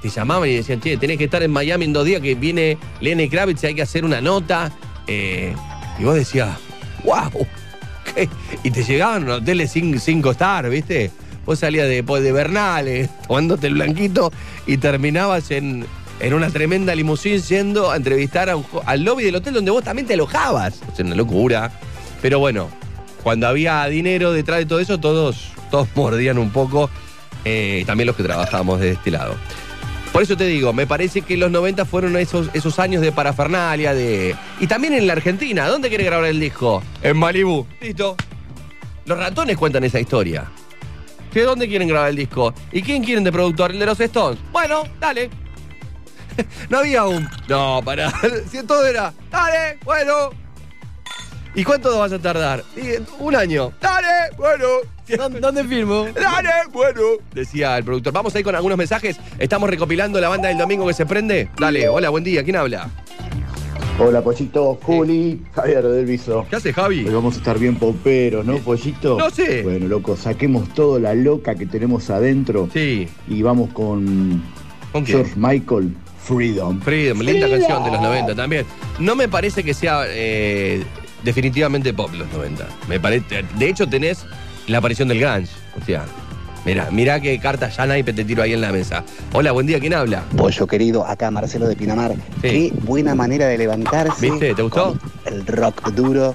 te 0.00 0.08
llamaban 0.08 0.48
y 0.48 0.54
decían, 0.54 0.80
che, 0.80 0.96
tenés 0.96 1.18
que 1.18 1.24
estar 1.24 1.42
en 1.42 1.50
Miami 1.50 1.84
en 1.84 1.92
dos 1.92 2.06
días 2.06 2.22
que 2.22 2.34
viene 2.34 2.78
Lenny 3.02 3.28
Kravitz 3.28 3.62
y 3.64 3.66
hay 3.66 3.74
que 3.74 3.82
hacer 3.82 4.04
una 4.04 4.22
nota. 4.22 4.72
Eh, 5.06 5.54
y 6.02 6.04
vos 6.04 6.16
decías, 6.16 6.58
wow. 7.04 7.46
Y 8.62 8.70
te 8.72 8.82
llegaban 8.84 9.28
hoteles 9.30 9.74
cin- 9.74 9.98
cinco 9.98 10.32
star, 10.32 10.68
¿viste? 10.68 11.10
Vos 11.46 11.60
salías 11.60 11.88
de, 11.88 12.02
pues, 12.02 12.22
de 12.22 12.32
Bernales, 12.32 13.08
tomándote 13.28 13.68
el 13.68 13.74
blanquito 13.74 14.32
y 14.66 14.76
terminabas 14.78 15.50
en, 15.52 15.86
en 16.20 16.34
una 16.34 16.50
tremenda 16.50 16.94
limusín 16.94 17.40
yendo 17.40 17.90
a 17.90 17.96
entrevistar 17.96 18.50
a 18.50 18.56
un 18.56 18.66
al 18.84 19.02
lobby 19.04 19.24
del 19.24 19.36
hotel 19.36 19.54
donde 19.54 19.70
vos 19.70 19.82
también 19.84 20.06
te 20.06 20.14
alojabas. 20.14 20.80
O 20.92 20.94
sea, 20.96 21.04
una 21.06 21.14
locura. 21.14 21.70
Pero 22.20 22.38
bueno, 22.38 22.68
cuando 23.22 23.46
había 23.48 23.84
dinero 23.86 24.32
detrás 24.32 24.58
de 24.58 24.66
todo 24.66 24.80
eso, 24.80 24.98
todos, 24.98 25.52
todos 25.70 25.88
mordían 25.94 26.36
un 26.38 26.50
poco. 26.50 26.90
eh, 27.44 27.82
también 27.86 28.06
los 28.08 28.16
que 28.16 28.22
trabajábamos 28.24 28.78
de 28.80 28.90
este 28.92 29.10
lado. 29.10 29.34
Por 30.12 30.22
eso 30.22 30.36
te 30.36 30.44
digo, 30.44 30.74
me 30.74 30.86
parece 30.86 31.22
que 31.22 31.38
los 31.38 31.50
90 31.50 31.86
fueron 31.86 32.16
esos, 32.18 32.50
esos 32.52 32.78
años 32.78 33.00
de 33.00 33.12
parafernalia, 33.12 33.94
de. 33.94 34.36
Y 34.60 34.66
también 34.66 34.92
en 34.92 35.06
la 35.06 35.14
Argentina. 35.14 35.66
¿Dónde 35.66 35.88
quiere 35.88 36.04
grabar 36.04 36.26
el 36.26 36.38
disco? 36.38 36.82
En 37.02 37.16
Malibú. 37.16 37.66
Listo. 37.80 38.16
Los 39.06 39.18
ratones 39.18 39.56
cuentan 39.56 39.84
esa 39.84 39.98
historia. 39.98 40.44
¿De 41.32 41.42
dónde 41.42 41.66
quieren 41.66 41.88
grabar 41.88 42.10
el 42.10 42.16
disco? 42.16 42.52
¿Y 42.72 42.82
quién 42.82 43.02
quieren 43.02 43.24
de 43.24 43.32
productor? 43.32 43.70
¿El 43.70 43.78
de 43.78 43.86
los 43.86 43.98
Stones? 43.98 44.38
Bueno, 44.52 44.84
dale. 45.00 45.30
No 46.70 46.78
había 46.78 47.04
un. 47.04 47.28
No, 47.48 47.80
pará. 47.84 48.12
Si 48.50 48.62
todo 48.64 48.86
era. 48.86 49.12
Dale, 49.30 49.78
bueno. 49.84 50.41
¿Y 51.54 51.64
cuánto 51.64 51.98
vas 51.98 52.12
a 52.12 52.18
tardar? 52.18 52.64
Y, 52.76 53.02
un 53.22 53.36
año. 53.36 53.72
Dale, 53.80 54.34
bueno. 54.38 54.66
¿Dónde, 55.40 55.64
firmo? 55.64 56.06
Dale, 56.14 56.48
bueno. 56.72 57.00
Decía 57.34 57.76
el 57.76 57.84
productor. 57.84 58.12
Vamos 58.12 58.34
a 58.34 58.38
ir 58.38 58.44
con 58.44 58.54
algunos 58.54 58.78
mensajes. 58.78 59.18
Estamos 59.38 59.68
recopilando 59.68 60.18
la 60.20 60.30
banda 60.30 60.48
del 60.48 60.56
domingo 60.56 60.86
que 60.86 60.94
se 60.94 61.04
prende. 61.04 61.50
Dale, 61.58 61.88
hola, 61.88 62.08
buen 62.08 62.24
día. 62.24 62.42
¿Quién 62.42 62.56
habla? 62.56 62.88
Hola, 63.98 64.22
Pollito, 64.22 64.78
Juli, 64.82 65.42
Javier 65.54 65.86
del 65.86 66.06
Viso. 66.06 66.46
¿Qué 66.48 66.56
hace, 66.56 66.72
Javi? 66.72 67.04
Hoy 67.06 67.14
vamos 67.14 67.34
a 67.34 67.38
estar 67.38 67.58
bien 67.58 67.76
poperos, 67.76 68.44
¿no, 68.46 68.56
Pollito? 68.58 69.18
No 69.18 69.28
sé. 69.28 69.62
Bueno, 69.62 69.86
loco, 69.86 70.16
saquemos 70.16 70.72
toda 70.72 70.98
la 70.98 71.14
loca 71.14 71.54
que 71.54 71.66
tenemos 71.66 72.08
adentro 72.08 72.70
Sí. 72.72 73.06
y 73.28 73.42
vamos 73.42 73.70
con 73.74 74.42
¿Con 74.92 75.04
qué? 75.04 75.12
George 75.12 75.34
Michael, 75.36 75.94
Freedom. 76.22 76.80
Freedom, 76.80 77.20
linda 77.20 77.48
canción 77.48 77.84
de 77.84 77.90
los 77.90 78.00
90 78.00 78.34
también. 78.34 78.64
No 78.98 79.14
me 79.14 79.28
parece 79.28 79.62
que 79.62 79.74
sea 79.74 80.04
eh, 80.08 80.82
definitivamente 81.24 81.92
pop 81.92 82.10
los 82.14 82.30
90. 82.32 82.66
Me 82.88 82.98
parece, 83.00 83.44
de 83.58 83.68
hecho 83.68 83.86
tenés 83.88 84.24
la 84.66 84.78
aparición 84.78 85.08
del 85.08 85.20
grunge. 85.20 85.50
O 85.80 85.84
sea, 85.84 86.04
mira, 86.64 86.88
mira 86.90 87.20
qué 87.20 87.38
carta 87.38 87.68
ya 87.68 87.86
naipe 87.86 88.12
te 88.12 88.24
tiro 88.24 88.42
ahí 88.42 88.52
en 88.52 88.60
la 88.60 88.72
mesa. 88.72 89.04
Hola, 89.32 89.52
buen 89.52 89.66
día, 89.66 89.80
¿quién 89.80 89.94
habla? 89.94 90.22
Pollo 90.36 90.66
querido, 90.66 91.06
acá 91.06 91.30
Marcelo 91.30 91.66
de 91.68 91.76
Pinamar. 91.76 92.12
Qué 92.40 92.72
buena 92.82 93.14
manera 93.14 93.46
de 93.46 93.58
levantarse. 93.58 94.30
¿Viste? 94.30 94.54
¿Te 94.54 94.62
gustó? 94.62 94.96
con 95.24 95.32
El 95.34 95.46
rock 95.46 95.90
duro 95.92 96.34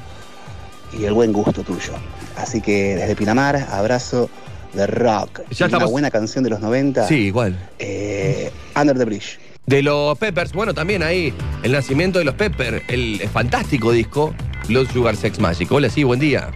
y 0.97 1.03
el 1.05 1.13
buen 1.13 1.33
gusto 1.33 1.63
tuyo. 1.63 1.93
Así 2.37 2.61
que 2.61 2.95
desde 2.95 3.15
Pinamar, 3.15 3.67
abrazo 3.71 4.29
de 4.73 4.85
rock. 4.87 5.39
Ya 5.39 5.43
Y 5.49 5.55
Una 5.63 5.65
estamos- 5.67 5.91
buena 5.91 6.11
canción 6.11 6.43
de 6.43 6.49
los 6.51 6.59
90. 6.59 7.07
Sí, 7.07 7.15
igual. 7.15 7.57
eh, 7.79 8.51
Under 8.79 8.97
the 8.97 9.05
Bridge. 9.05 9.39
De 9.67 9.83
los 9.83 10.17
Peppers, 10.17 10.53
bueno, 10.53 10.73
también 10.73 11.03
ahí 11.03 11.33
el 11.61 11.73
nacimiento 11.73 12.19
de 12.19 12.23
los 12.23 12.35
Peppers, 12.35 12.81
el 12.87 13.19
fantástico 13.33 13.91
disco 13.91 14.33
Blood 14.69 14.87
Sugar 14.93 15.17
Sex 15.17 15.41
Magic. 15.41 15.69
Hola, 15.69 15.89
sí, 15.89 16.05
buen 16.05 16.21
día. 16.21 16.51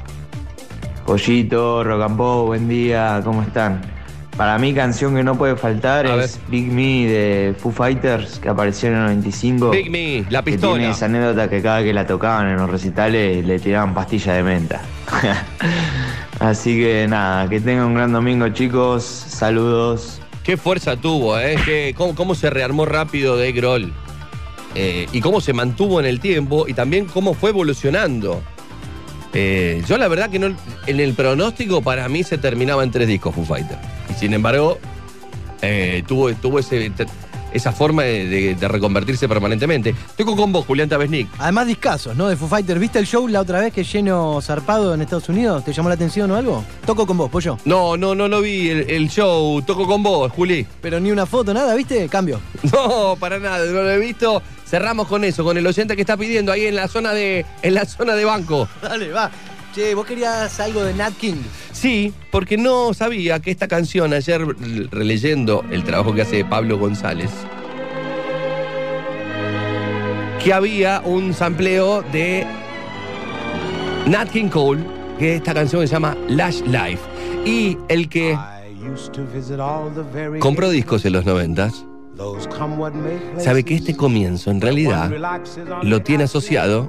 Pollito, 1.05 1.83
Pop, 2.15 2.47
buen 2.47 2.69
día, 2.69 3.19
¿cómo 3.25 3.41
están? 3.41 3.81
Para 4.37 4.57
mí, 4.57 4.73
canción 4.73 5.13
que 5.13 5.23
no 5.25 5.37
puede 5.37 5.57
faltar 5.57 6.07
A 6.07 6.23
es 6.23 6.39
Big 6.47 6.71
Me 6.71 7.05
de 7.05 7.53
Foo 7.57 7.73
Fighters, 7.73 8.39
que 8.39 8.47
apareció 8.47 8.87
en 8.87 8.95
el 8.95 9.01
95. 9.01 9.71
Big 9.71 9.91
Me, 9.91 10.23
la 10.29 10.41
que 10.41 10.51
tiene 10.51 10.61
pistola. 10.61 10.89
esa 10.89 11.05
anécdota 11.07 11.49
que 11.49 11.61
cada 11.61 11.83
que 11.83 11.91
la 11.91 12.07
tocaban 12.07 12.47
en 12.47 12.55
los 12.55 12.69
recitales 12.69 13.45
le 13.45 13.59
tiraban 13.59 13.93
pastilla 13.93 14.35
de 14.35 14.43
menta. 14.43 14.81
Así 16.39 16.79
que 16.79 17.07
nada, 17.09 17.49
que 17.49 17.59
tengan 17.59 17.87
un 17.87 17.95
gran 17.95 18.13
domingo, 18.13 18.47
chicos. 18.47 19.03
Saludos. 19.03 20.20
Qué 20.43 20.57
fuerza 20.57 20.97
tuvo, 20.97 21.37
¿eh? 21.39 21.93
Cómo, 21.95 22.35
se 22.35 22.49
rearmó 22.49 22.85
rápido 22.85 23.37
de 23.37 23.51
Grohl. 23.51 23.93
Eh, 24.73 25.07
y 25.11 25.19
cómo 25.19 25.41
se 25.41 25.53
mantuvo 25.53 25.99
en 25.99 26.05
el 26.05 26.19
tiempo 26.19 26.67
y 26.67 26.73
también 26.73 27.05
cómo 27.05 27.33
fue 27.33 27.49
evolucionando. 27.49 28.41
Eh, 29.33 29.83
yo 29.87 29.97
la 29.97 30.07
verdad 30.07 30.29
que 30.29 30.39
no, 30.39 30.55
en 30.87 30.99
el 30.99 31.13
pronóstico 31.13 31.81
para 31.81 32.09
mí 32.09 32.23
se 32.23 32.37
terminaba 32.37 32.83
en 32.83 32.91
tres 32.91 33.07
discos 33.07 33.35
Foo 33.35 33.45
Fighter. 33.45 33.77
Y 34.09 34.13
sin 34.13 34.33
embargo, 34.33 34.79
eh, 35.61 36.03
tuvo, 36.07 36.33
tuvo 36.33 36.59
ese, 36.59 36.91
esa 37.53 37.71
forma 37.71 38.03
de, 38.03 38.27
de- 38.27 38.55
de 38.55 38.67
reconvertirse 38.67 39.27
permanentemente. 39.27 39.89
Estoy 40.09 40.25
con 40.25 40.51
vos, 40.51 40.65
Julián 40.65 40.89
Tabesnik. 40.89 41.29
Además, 41.37 41.67
discasos, 41.67 42.15
¿no? 42.15 42.27
De 42.29 42.35
Foo 42.35 42.47
Fighters. 42.47 42.79
¿Viste 42.79 42.99
el 42.99 43.05
show 43.07 43.27
la 43.27 43.41
otra 43.41 43.59
vez 43.59 43.73
que 43.73 43.83
lleno 43.83 44.39
zarpado 44.41 44.93
en 44.93 45.01
Estados 45.01 45.29
Unidos? 45.29 45.63
¿Te 45.65 45.73
llamó 45.73 45.89
la 45.89 45.95
atención 45.95 46.29
o 46.31 46.35
algo? 46.35 46.63
Toco 46.85 47.05
con 47.05 47.17
vos, 47.17 47.29
pollo. 47.29 47.57
No, 47.65 47.97
no, 47.97 48.15
no 48.15 48.27
lo 48.27 48.41
vi 48.41 48.69
el, 48.69 48.89
el 48.89 49.09
show. 49.09 49.61
Toco 49.61 49.87
con 49.87 50.01
vos, 50.03 50.31
Juli. 50.31 50.65
Pero 50.81 50.99
ni 50.99 51.11
una 51.11 51.25
foto, 51.25 51.53
nada, 51.53 51.75
¿viste? 51.75 52.07
Cambio. 52.09 52.39
No, 52.71 53.15
para 53.19 53.37
nada, 53.39 53.65
no 53.65 53.81
lo 53.81 53.89
he 53.91 53.97
visto. 53.99 54.41
Cerramos 54.65 55.07
con 55.07 55.23
eso, 55.25 55.43
con 55.43 55.57
el 55.57 55.67
oyente 55.67 55.95
que 55.95 56.01
está 56.01 56.15
pidiendo 56.15 56.51
ahí 56.51 56.65
en 56.67 56.75
la 56.75 56.87
zona 56.87 57.11
de, 57.13 57.45
en 57.61 57.73
la 57.73 57.85
zona 57.85 58.15
de 58.15 58.23
banco. 58.23 58.67
Dale, 58.81 59.09
va. 59.11 59.29
Che, 59.75 59.93
vos 59.95 60.05
querías 60.05 60.59
algo 60.59 60.83
de 60.83 60.93
Nat 60.93 61.13
King. 61.17 61.35
Sí, 61.81 62.13
porque 62.29 62.57
no 62.57 62.93
sabía 62.93 63.39
que 63.39 63.49
esta 63.49 63.67
canción, 63.67 64.13
ayer 64.13 64.45
releyendo 64.91 65.65
el 65.71 65.83
trabajo 65.83 66.13
que 66.13 66.21
hace 66.21 66.45
Pablo 66.45 66.77
González, 66.77 67.31
que 70.43 70.53
había 70.53 71.01
un 71.03 71.33
sampleo 71.33 72.03
de 72.11 72.45
Nat 74.05 74.29
King 74.29 74.49
Cole, 74.49 74.83
que 75.17 75.37
esta 75.37 75.55
canción 75.55 75.81
se 75.87 75.93
llama 75.93 76.15
Lash 76.27 76.61
Life. 76.67 77.01
Y 77.45 77.79
el 77.89 78.09
que 78.09 78.37
compró 80.37 80.69
discos 80.69 81.03
en 81.05 81.13
los 81.13 81.25
noventas, 81.25 81.83
sabe 83.39 83.63
que 83.63 83.73
este 83.73 83.95
comienzo 83.95 84.51
en 84.51 84.61
realidad 84.61 85.11
lo 85.81 86.03
tiene 86.03 86.25
asociado 86.25 86.87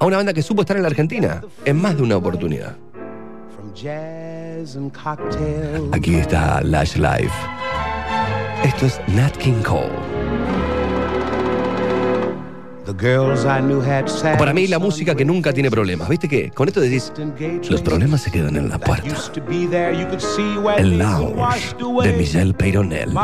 a 0.00 0.04
una 0.04 0.16
banda 0.16 0.32
que 0.32 0.42
supo 0.42 0.62
estar 0.62 0.76
en 0.76 0.82
la 0.82 0.88
Argentina 0.88 1.40
en 1.64 1.80
más 1.80 1.96
de 1.96 2.02
una 2.02 2.16
oportunidad. 2.16 2.76
Aquí 5.92 6.16
está 6.16 6.60
Lash 6.62 6.96
Life. 6.96 7.32
Esto 8.64 8.86
es 8.86 9.00
Nat 9.08 9.36
King 9.38 9.62
Cole. 9.62 9.90
Para 14.36 14.52
mí 14.52 14.66
la 14.66 14.78
música 14.78 15.14
que 15.14 15.24
nunca 15.24 15.52
tiene 15.52 15.70
problemas. 15.70 16.08
¿Viste 16.08 16.28
qué? 16.28 16.50
Con 16.50 16.68
esto 16.68 16.80
decís, 16.80 17.12
los 17.70 17.80
problemas 17.82 18.20
se 18.22 18.30
quedan 18.30 18.56
en 18.56 18.68
la 18.68 18.78
puerta. 18.78 19.08
El 20.78 20.98
lounge 20.98 21.74
de 22.02 22.12
Michelle 22.18 22.52
Peyronel. 22.54 23.14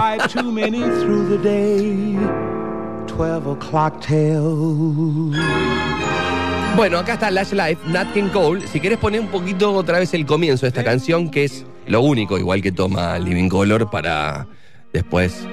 Bueno, 6.77 6.99
acá 6.99 7.15
está 7.15 7.31
Lash 7.31 7.53
Life, 7.53 7.79
Nat 7.87 8.13
King 8.13 8.29
Cole. 8.29 8.67
Si 8.69 8.79
querés 8.81 8.99
poner 8.99 9.21
un 9.21 9.29
poquito 9.29 9.73
otra 9.73 9.99
vez 9.99 10.15
el 10.15 10.25
comienzo 10.25 10.67
de 10.67 10.69
esta 10.69 10.85
canción, 10.85 11.29
que 11.29 11.45
es 11.45 11.65
lo 11.87 12.01
único, 12.03 12.39
igual 12.39 12.63
que 12.63 12.71
toma 12.71 13.19
Living 13.19 13.49
Color 13.49 13.91
para 13.91 14.47
después. 14.93 15.47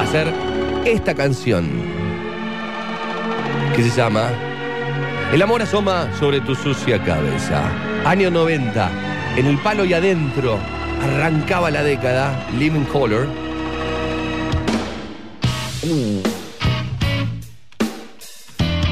Hacer 0.00 0.32
esta 0.84 1.14
canción 1.14 1.66
que 3.74 3.82
se 3.82 3.90
llama 3.90 4.30
El 5.32 5.42
amor 5.42 5.62
asoma 5.62 6.08
sobre 6.18 6.40
tu 6.40 6.54
sucia 6.54 7.02
cabeza. 7.02 7.62
Año 8.04 8.30
90, 8.30 8.90
en 9.36 9.46
el 9.46 9.58
palo 9.58 9.84
y 9.84 9.94
adentro, 9.94 10.58
arrancaba 11.04 11.70
la 11.70 11.82
década, 11.82 12.48
Living 12.58 12.84
Color. 12.84 13.28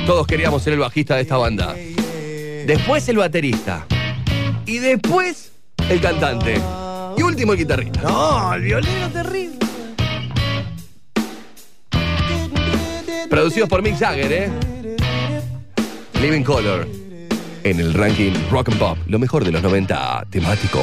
Todos 0.07 0.27
queríamos 0.27 0.63
ser 0.63 0.75
el 0.75 0.81
bajista 0.81 1.17
de 1.17 1.23
esta 1.23 1.37
banda. 1.37 1.75
Después 2.67 3.09
el 3.09 3.17
baterista. 3.17 3.87
Y 4.67 4.79
después 4.79 5.53
el 5.89 6.01
cantante. 6.01 6.61
Y 7.17 7.23
último 7.23 7.53
el 7.53 7.59
guitarrista. 7.59 8.03
No, 8.03 8.55
el 8.55 8.63
violero 8.63 9.09
terrible. 9.09 9.59
Producidos 13.31 13.69
por 13.69 13.83
Mick 13.83 13.99
Jagger, 13.99 14.33
¿eh? 14.33 14.51
Living 16.21 16.43
Color. 16.43 16.87
En 17.65 17.79
el 17.79 17.95
ranking 17.95 18.33
Rock 18.51 18.71
and 18.71 18.79
Pop, 18.79 18.99
lo 19.07 19.19
mejor 19.19 19.45
de 19.45 19.53
los 19.53 19.63
90, 19.63 20.27
temático. 20.31 20.81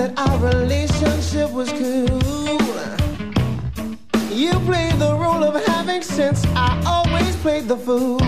That 0.00 0.18
our 0.18 0.38
relationship 0.38 1.50
was 1.50 1.70
cool. 1.72 2.22
You 4.32 4.52
played 4.60 4.94
the 4.94 5.14
role 5.14 5.44
of 5.44 5.62
having 5.66 6.00
sense, 6.00 6.42
I 6.56 6.82
always 6.86 7.36
played 7.36 7.68
the 7.68 7.76
fool. 7.76 8.18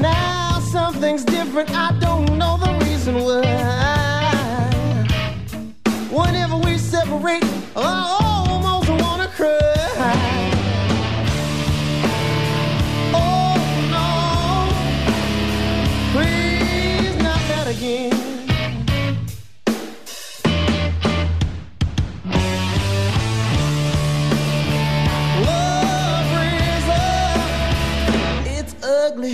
Now 0.00 0.60
something's 0.70 1.24
different, 1.24 1.68
I 1.72 1.98
don't 1.98 2.38
know 2.38 2.58
the 2.58 2.78
reason 2.84 3.24
why. 3.24 3.40
Whenever 6.12 6.56
we 6.56 6.78
separate, 6.78 7.42
I 7.74 8.19
And 29.22 29.28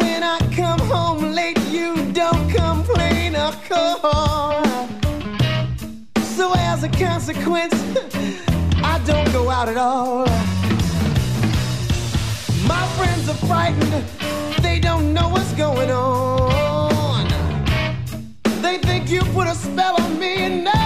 when 0.00 0.22
I 0.22 0.38
come 0.54 0.78
home 0.80 1.32
late, 1.32 1.58
you 1.70 2.12
don't 2.12 2.48
complain. 2.50 3.04
So 6.36 6.52
as 6.56 6.84
a 6.84 6.88
consequence, 6.88 7.74
I 8.82 9.00
don't 9.04 9.32
go 9.32 9.50
out 9.50 9.68
at 9.68 9.76
all. 9.76 10.26
My 12.68 12.86
friends 12.96 13.28
are 13.28 13.46
frightened, 13.48 14.04
they 14.62 14.78
don't 14.78 15.12
know 15.12 15.28
what's 15.28 15.52
going 15.54 15.90
on. 15.90 16.33
Put 19.34 19.48
a 19.48 19.54
spell 19.56 20.00
on 20.00 20.16
me, 20.20 20.62
now 20.62 20.83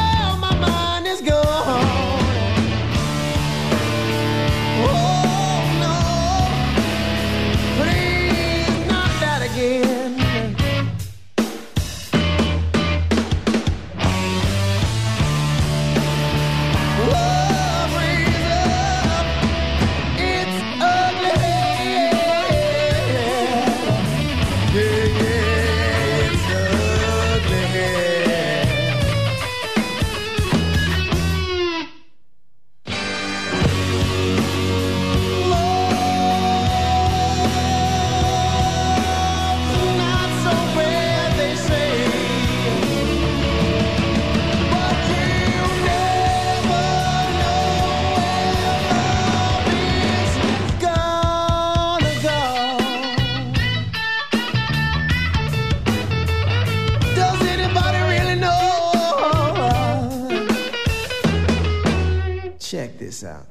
this 63.20 63.24
out. 63.24 63.46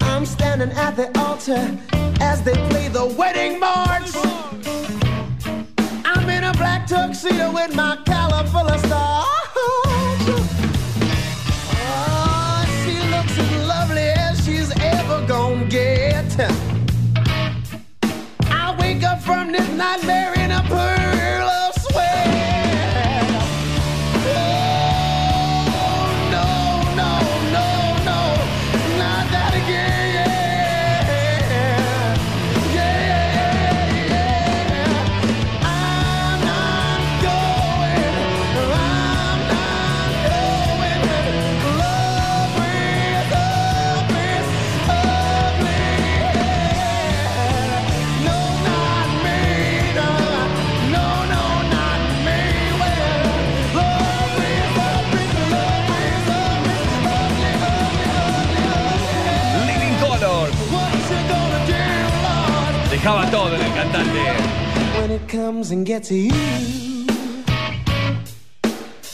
I'm 0.00 0.26
standing 0.26 0.70
at 0.70 0.96
the 0.96 1.10
altar 1.18 1.78
as 2.20 2.42
they 2.42 2.54
play 2.68 2.88
the 2.88 3.06
wedding 3.18 3.58
march. 3.58 4.10
I'm 6.04 6.28
in 6.28 6.44
a 6.44 6.52
black 6.52 6.86
tuxedo 6.86 7.52
with 7.52 7.74
my 7.74 7.96
collar 8.06 8.46
full 8.46 8.68
of 8.68 8.80
stars. 8.80 9.26
Oh, 11.86 12.64
she 12.84 12.94
looks 13.10 13.38
as 13.38 13.66
lovely 13.66 14.08
as 14.26 14.44
she's 14.44 14.70
ever 14.80 15.26
gonna 15.26 15.64
get. 15.66 16.03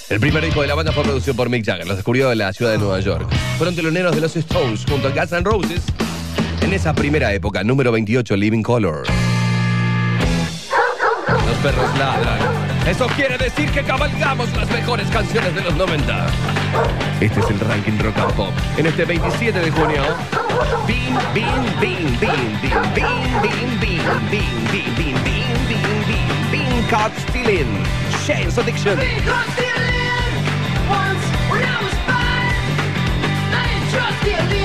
El 0.08 0.18
primer 0.18 0.44
disco 0.44 0.60
de 0.62 0.66
la 0.66 0.74
banda 0.74 0.90
fue 0.90 1.04
producido 1.04 1.34
por 1.36 1.48
Mick 1.48 1.64
Jagger. 1.64 1.86
Los 1.86 1.96
descubrió 1.96 2.32
en 2.32 2.38
la 2.38 2.52
ciudad 2.52 2.72
de 2.72 2.78
Nueva 2.78 2.98
York. 3.00 3.28
Fueron 3.58 3.76
teloneros 3.76 4.14
de 4.14 4.20
los 4.20 4.34
Stones 4.34 4.84
junto 4.88 5.08
a 5.08 5.10
Guns 5.12 5.32
N' 5.32 5.42
Roses 5.44 5.82
en 6.62 6.72
esa 6.72 6.92
primera 6.92 7.32
época. 7.32 7.62
Número 7.62 7.92
28, 7.92 8.36
Living 8.36 8.62
Color. 8.62 9.06
Los 11.28 11.56
perros 11.62 11.98
ladran. 11.98 12.38
Eso 12.88 13.06
quiere 13.14 13.38
decir 13.38 13.70
que 13.70 13.82
cabalgamos 13.82 14.48
las 14.56 14.70
mejores 14.70 15.06
canciones 15.10 15.54
de 15.54 15.62
los 15.62 15.76
90. 15.76 16.26
Este 17.20 17.40
es 17.40 17.50
el 17.50 17.60
ranking 17.60 17.98
rock 17.98 18.18
and 18.18 18.32
pop. 18.34 18.52
En 18.78 18.86
este 18.86 19.04
27 19.04 19.60
de 19.60 19.70
junio. 19.70 20.02
Bean, 20.86 21.14
bean, 21.32 21.64
bean, 21.80 22.04
bean, 22.20 22.60
bean, 22.60 22.82
bean, 22.94 23.40
bean, 23.40 23.80
bean, 23.80 24.04
bean, 24.30 24.52
bean, 24.60 24.90
bean, 24.96 25.16
bean, 25.24 25.56
bean, 25.68 26.04
bean, 26.06 26.50
bean, 26.52 26.88
caught 26.88 27.14
stealing. 27.28 27.72
Shane's 28.24 28.58
addiction. 28.58 28.98
Bean 28.98 29.22
caught 29.22 29.48
stealing 29.56 30.34
once 30.86 31.24
when 31.50 31.64
I 31.64 31.78
was 31.82 31.96
five. 32.08 32.54
I 33.56 33.62
didn't 33.72 33.90
trust 33.90 34.22
the 34.24 34.32
elite. 34.44 34.59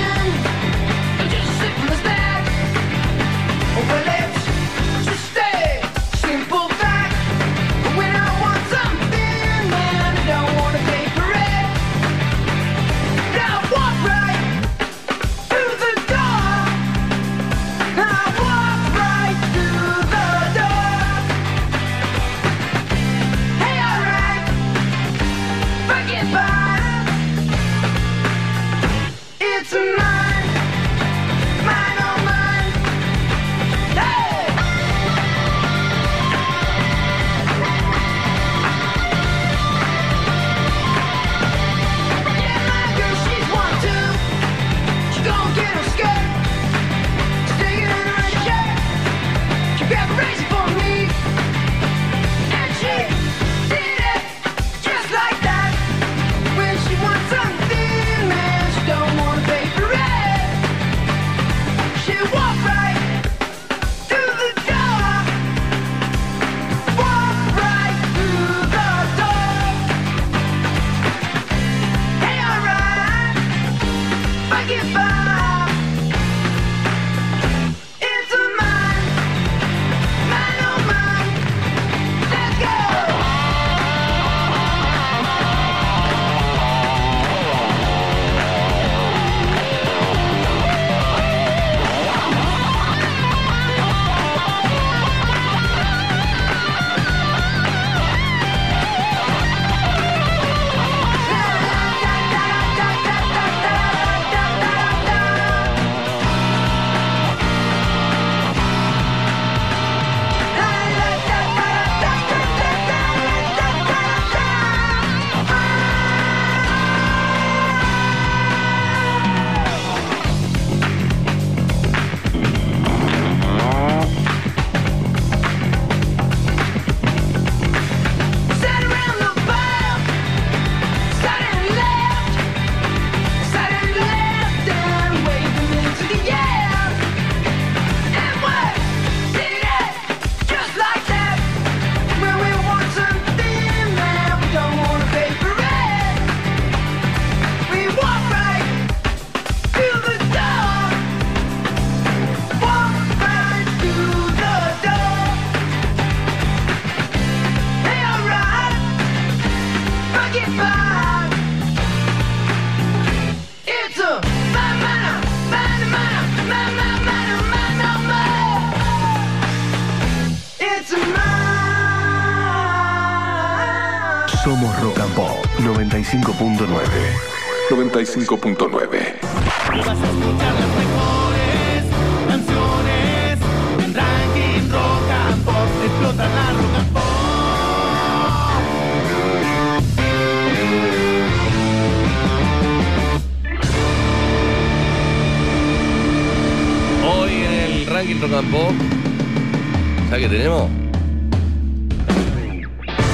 Tenemos? 200.36 200.70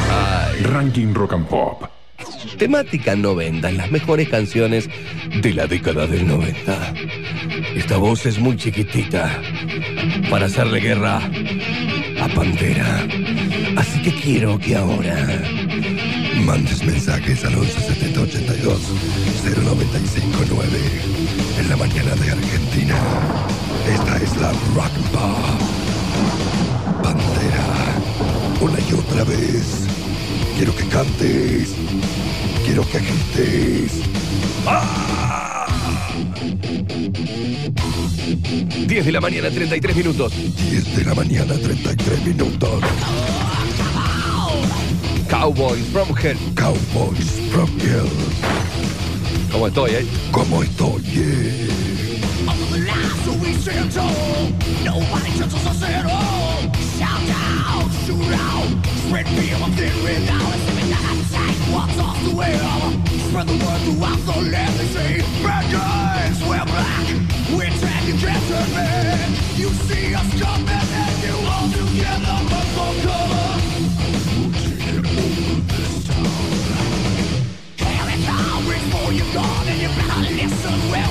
Ay, 0.09 0.63
Ranking 0.63 1.13
Rock 1.13 1.33
and 1.33 1.47
Pop. 1.47 1.83
temática 2.57 3.15
90, 3.15 3.71
las 3.71 3.91
mejores 3.91 4.29
canciones 4.29 4.89
de 5.41 5.53
la 5.53 5.67
década 5.67 6.07
del 6.07 6.27
90. 6.27 6.93
Esta 7.75 7.97
voz 7.97 8.25
es 8.25 8.39
muy 8.39 8.57
chiquitita 8.57 9.39
para 10.29 10.47
hacerle 10.47 10.79
guerra 10.79 11.21
a 12.21 12.27
Pantera. 12.29 13.07
Así 13.77 14.01
que 14.01 14.11
quiero 14.13 14.57
que 14.59 14.75
ahora 14.75 15.15
mandes 16.43 16.83
mensajes 16.83 17.45
al 17.45 17.55
117082 17.55 18.81
0959 19.43 20.67
en 21.59 21.69
la 21.69 21.77
mañana 21.77 22.15
de 22.15 22.31
Argentina. 22.31 22.95
Esta 23.93 24.17
es 24.17 24.37
la 24.37 24.51
Rock 24.75 24.91
and 24.95 25.11
Pop. 25.11 25.80
Pantera, 25.80 25.80
una 28.61 28.79
y 28.79 28.93
otra 28.93 29.23
vez. 29.23 29.87
Quiero 30.55 30.75
que 30.75 30.85
cantes. 30.85 31.69
Quiero 32.63 32.87
que 32.87 32.99
grites. 32.99 33.91
¡Ah! 34.67 35.67
10 38.87 39.05
de 39.05 39.11
la 39.11 39.21
mañana, 39.21 39.49
33 39.49 39.95
minutos. 39.95 40.33
10 40.69 40.95
de 40.95 41.05
la 41.05 41.15
mañana, 41.15 41.53
33 41.55 42.25
minutos. 42.25 42.83
Cowboys 45.27 45.85
from 45.91 46.15
Hell. 46.15 46.37
Cowboys 46.55 47.39
from 47.51 47.69
Hell. 47.79 48.09
¿Cómo 49.51 49.67
estoy, 49.67 49.91
eh? 49.91 50.05
¿Cómo 50.31 50.61
estoy, 50.61 51.03
eh? 51.15 51.67
now 58.31 58.63
Spread 59.03 59.27
fear 59.35 59.55
of 59.59 59.71
thin 59.75 59.93
without 60.03 60.55
Living 60.67 60.89
the 60.89 60.95
hot 60.95 61.19
tank, 61.31 61.57
walks 61.75 61.99
off 61.99 62.17
the 62.23 62.31
wheel 62.31 62.79
Spread 63.27 63.47
the 63.51 63.57
word 63.59 63.81
throughout 63.85 64.21
the 64.25 64.37
land 64.51 64.73
They 64.79 64.89
say, 64.95 65.11
bad 65.43 65.65
guys, 65.67 66.39
we're 66.47 66.65
black 66.65 67.07
We're 67.51 67.73
track 67.79 68.03
and 68.07 68.19
can't 68.23 68.43
turn 68.47 68.69
back 68.71 69.29
You 69.59 69.69
see 69.85 70.15
us 70.15 70.29
coming 70.39 70.87
and 71.03 71.15
you 71.23 71.35
all 71.51 71.67
together 71.75 72.37
But 72.51 72.67
for 72.75 72.91
cover 73.03 73.47
We'll 74.39 74.53
take 74.55 75.05
over 75.11 75.59
this 75.75 75.95
town 76.07 76.51
Here 77.83 78.07
it 78.15 78.21
comes, 78.25 78.63
reach 78.69 78.87
for 78.95 79.11
your 79.11 79.29
gun 79.35 79.67
And 79.67 79.79
you 79.83 79.89
better 79.99 80.23
listen 80.39 80.79
well. 80.89 81.10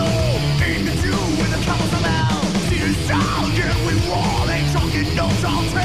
assaulted! 5.43 5.80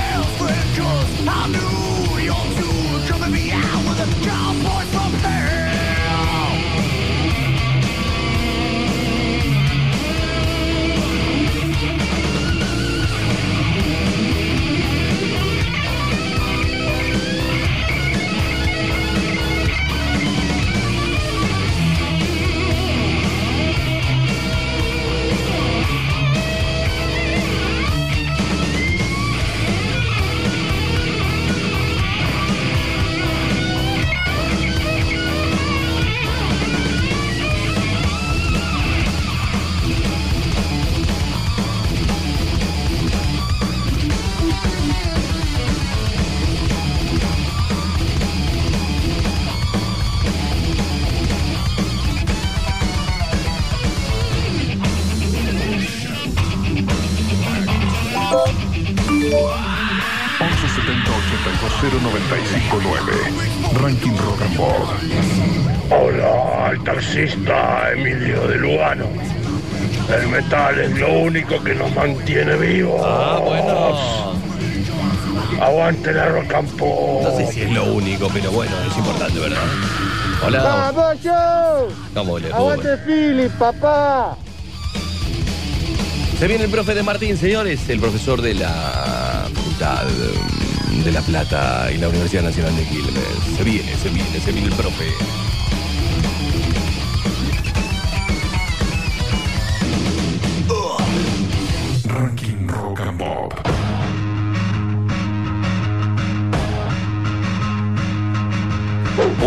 Ranking 63.80 64.16
Rock 64.18 64.42
and. 64.42 64.58
Hola, 65.90 66.70
el 66.72 66.84
taxista 66.84 67.92
Emilio 67.92 68.46
de 68.48 68.56
Lugano. 68.56 69.06
El 70.14 70.28
metal 70.28 70.78
es 70.78 70.90
lo 70.98 71.20
único 71.20 71.62
que 71.64 71.74
nos 71.74 71.94
mantiene 71.94 72.54
vivos. 72.56 73.00
Ah, 73.02 73.40
bueno. 73.42 74.34
Aguante 75.62 76.12
la 76.12 76.28
rock 76.28 76.52
and 76.52 76.68
pop. 76.76 77.22
No 77.22 77.36
sé 77.36 77.50
si 77.50 77.62
es 77.62 77.70
lo 77.72 77.84
único, 77.94 78.28
pero 78.32 78.50
bueno, 78.50 78.72
es 78.90 78.96
importante, 78.98 79.40
¿verdad? 79.40 79.58
Hola. 80.44 80.62
¡Vamos, 80.62 81.22
yo! 81.22 81.88
¿Cómo 82.12 82.38
le 82.38 82.52
¡Aguante 82.52 82.98
Philip, 82.98 83.52
papá! 83.52 84.36
Se 86.38 86.46
viene 86.46 86.64
el 86.64 86.70
profe 86.70 86.94
de 86.94 87.02
Martín, 87.02 87.38
señores, 87.38 87.88
el 87.88 88.00
profesor 88.00 88.42
de 88.42 88.54
la 88.54 89.48
Facultad 89.54 90.04
de 91.04 91.12
La 91.12 91.20
Plata 91.20 91.90
y 91.92 91.98
la 91.98 92.08
Universidad 92.08 92.42
Nacional 92.42 92.76
de 92.76 92.84
Quilmes. 92.84 93.56
Se 93.56 93.64
viene, 93.64 93.96
se 93.96 94.08
viene, 94.10 94.40
se 94.40 94.52
viene 94.52 94.68
el 94.68 94.74
profe. 94.74 95.06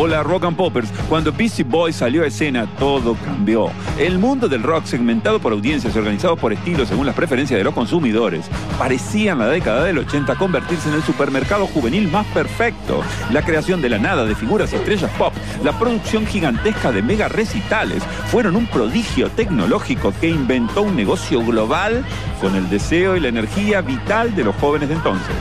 Hola 0.02 0.24
Rock 0.24 0.46
and 0.46 0.56
Poppers. 0.56 0.90
Cuando 1.10 1.34
Beastie 1.34 1.66
Boys 1.66 1.98
salió 1.98 2.24
a 2.24 2.28
escena, 2.28 2.66
todo 2.80 3.16
cambió. 3.16 3.70
El 3.98 4.18
mundo 4.18 4.48
del 4.48 4.64
rock, 4.64 4.86
segmentado 4.86 5.42
por 5.42 5.52
audiencias 5.52 5.94
y 5.94 6.00
organizado 6.00 6.38
por 6.38 6.54
estilos 6.54 6.88
según 6.88 7.06
las 7.06 7.16
preferencias 7.16 7.58
de 7.58 7.66
los 7.66 7.74
consumidores, 7.74 8.46
parecía 8.78 9.34
en 9.34 9.40
la 9.40 9.50
década 9.50 9.84
del 9.84 9.98
80 9.98 10.36
convertirse 10.36 10.88
en 10.88 10.96
el 10.96 11.04
supermercado 11.04 11.68
juvenil 11.68 12.08
más 12.08 12.26
perfecto. 12.28 13.04
La 13.34 13.44
creación 13.44 13.82
de 13.82 13.90
la 13.90 13.98
nada 13.98 14.24
de 14.24 14.36
figuras 14.36 14.72
y 14.72 14.78
estrellas 14.78 15.12
pop 15.18 15.34
la 15.64 15.78
producción 15.78 16.26
gigantesca 16.26 16.92
de 16.92 17.02
mega 17.02 17.28
recitales 17.28 18.04
fueron 18.28 18.56
un 18.56 18.68
prodigio 18.68 19.30
tecnológico 19.30 20.14
que 20.20 20.30
inventó 20.30 20.84
un 20.84 20.96
negocio 20.96 21.44
global 21.44 22.06
con 22.40 22.56
el 22.56 22.70
deseo 22.70 23.16
y 23.16 23.20
la 23.20 23.28
energía 23.28 23.82
vital 23.82 24.36
de 24.36 24.44
los 24.44 24.56
jóvenes 24.56 24.90
de 24.90 24.96
entonces. 24.96 25.36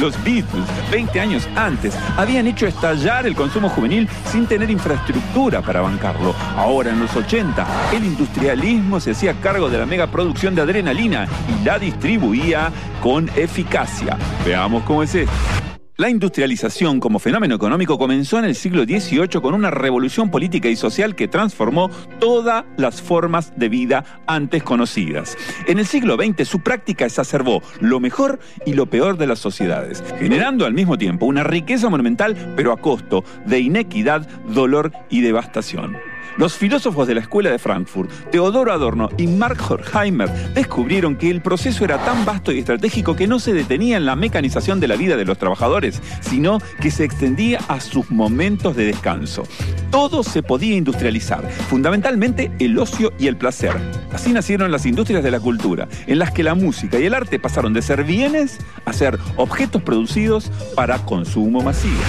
Los 0.00 0.22
Beatles, 0.24 0.64
20 0.90 1.20
años 1.20 1.48
antes, 1.56 1.96
habían 2.16 2.46
hecho 2.46 2.66
estallar 2.66 3.26
el 3.26 3.34
consumo 3.34 3.68
juvenil 3.68 4.08
sin 4.30 4.46
tener 4.46 4.70
infraestructura 4.70 5.62
para 5.62 5.80
bancarlo. 5.80 6.34
Ahora, 6.56 6.90
en 6.90 7.00
los 7.00 7.14
80, 7.14 7.66
el 7.92 8.04
industrialismo 8.04 9.00
se 9.00 9.12
hacía 9.12 9.34
cargo 9.40 9.70
de 9.70 9.78
la 9.78 9.86
megaproducción 9.86 10.54
de 10.54 10.62
adrenalina 10.62 11.26
y 11.48 11.64
la 11.64 11.78
distribuía 11.78 12.70
con 13.02 13.30
eficacia. 13.36 14.16
Veamos 14.44 14.82
cómo 14.84 15.02
es 15.02 15.14
esto. 15.14 15.71
La 15.98 16.08
industrialización 16.08 17.00
como 17.00 17.18
fenómeno 17.18 17.54
económico 17.54 17.98
comenzó 17.98 18.38
en 18.38 18.46
el 18.46 18.54
siglo 18.54 18.84
XVIII 18.84 19.42
con 19.42 19.52
una 19.52 19.70
revolución 19.70 20.30
política 20.30 20.70
y 20.70 20.76
social 20.76 21.14
que 21.14 21.28
transformó 21.28 21.90
todas 22.18 22.64
las 22.78 23.02
formas 23.02 23.52
de 23.58 23.68
vida 23.68 24.22
antes 24.26 24.62
conocidas. 24.62 25.36
En 25.66 25.78
el 25.78 25.86
siglo 25.86 26.16
XX 26.16 26.48
su 26.48 26.60
práctica 26.60 27.04
exacerbó 27.04 27.62
lo 27.80 28.00
mejor 28.00 28.40
y 28.64 28.72
lo 28.72 28.86
peor 28.86 29.18
de 29.18 29.26
las 29.26 29.40
sociedades, 29.40 30.02
generando 30.18 30.64
al 30.64 30.72
mismo 30.72 30.96
tiempo 30.96 31.26
una 31.26 31.44
riqueza 31.44 31.90
monumental 31.90 32.54
pero 32.56 32.72
a 32.72 32.78
costo 32.78 33.22
de 33.44 33.60
inequidad, 33.60 34.26
dolor 34.48 34.92
y 35.10 35.20
devastación. 35.20 35.98
Los 36.38 36.54
filósofos 36.54 37.06
de 37.06 37.14
la 37.14 37.20
Escuela 37.20 37.50
de 37.50 37.58
Frankfurt, 37.58 38.10
Teodoro 38.30 38.72
Adorno 38.72 39.10
y 39.18 39.26
Mark 39.26 39.58
Horkheimer, 39.68 40.30
descubrieron 40.54 41.16
que 41.16 41.30
el 41.30 41.42
proceso 41.42 41.84
era 41.84 41.98
tan 42.04 42.24
vasto 42.24 42.52
y 42.52 42.60
estratégico 42.60 43.14
que 43.14 43.26
no 43.26 43.38
se 43.38 43.52
detenía 43.52 43.98
en 43.98 44.06
la 44.06 44.16
mecanización 44.16 44.80
de 44.80 44.88
la 44.88 44.96
vida 44.96 45.16
de 45.16 45.26
los 45.26 45.36
trabajadores, 45.36 46.00
sino 46.20 46.58
que 46.80 46.90
se 46.90 47.04
extendía 47.04 47.58
a 47.68 47.80
sus 47.80 48.10
momentos 48.10 48.74
de 48.76 48.86
descanso. 48.86 49.42
Todo 49.90 50.22
se 50.22 50.42
podía 50.42 50.74
industrializar, 50.74 51.48
fundamentalmente 51.68 52.50
el 52.58 52.78
ocio 52.78 53.12
y 53.18 53.26
el 53.26 53.36
placer. 53.36 53.76
Así 54.12 54.32
nacieron 54.32 54.72
las 54.72 54.86
industrias 54.86 55.22
de 55.22 55.30
la 55.30 55.40
cultura, 55.40 55.86
en 56.06 56.18
las 56.18 56.30
que 56.30 56.42
la 56.42 56.54
música 56.54 56.98
y 56.98 57.04
el 57.04 57.14
arte 57.14 57.38
pasaron 57.38 57.74
de 57.74 57.82
ser 57.82 58.04
bienes 58.04 58.58
a 58.86 58.92
ser 58.94 59.18
objetos 59.36 59.82
producidos 59.82 60.50
para 60.74 60.98
consumo 61.04 61.60
masivo. 61.60 62.00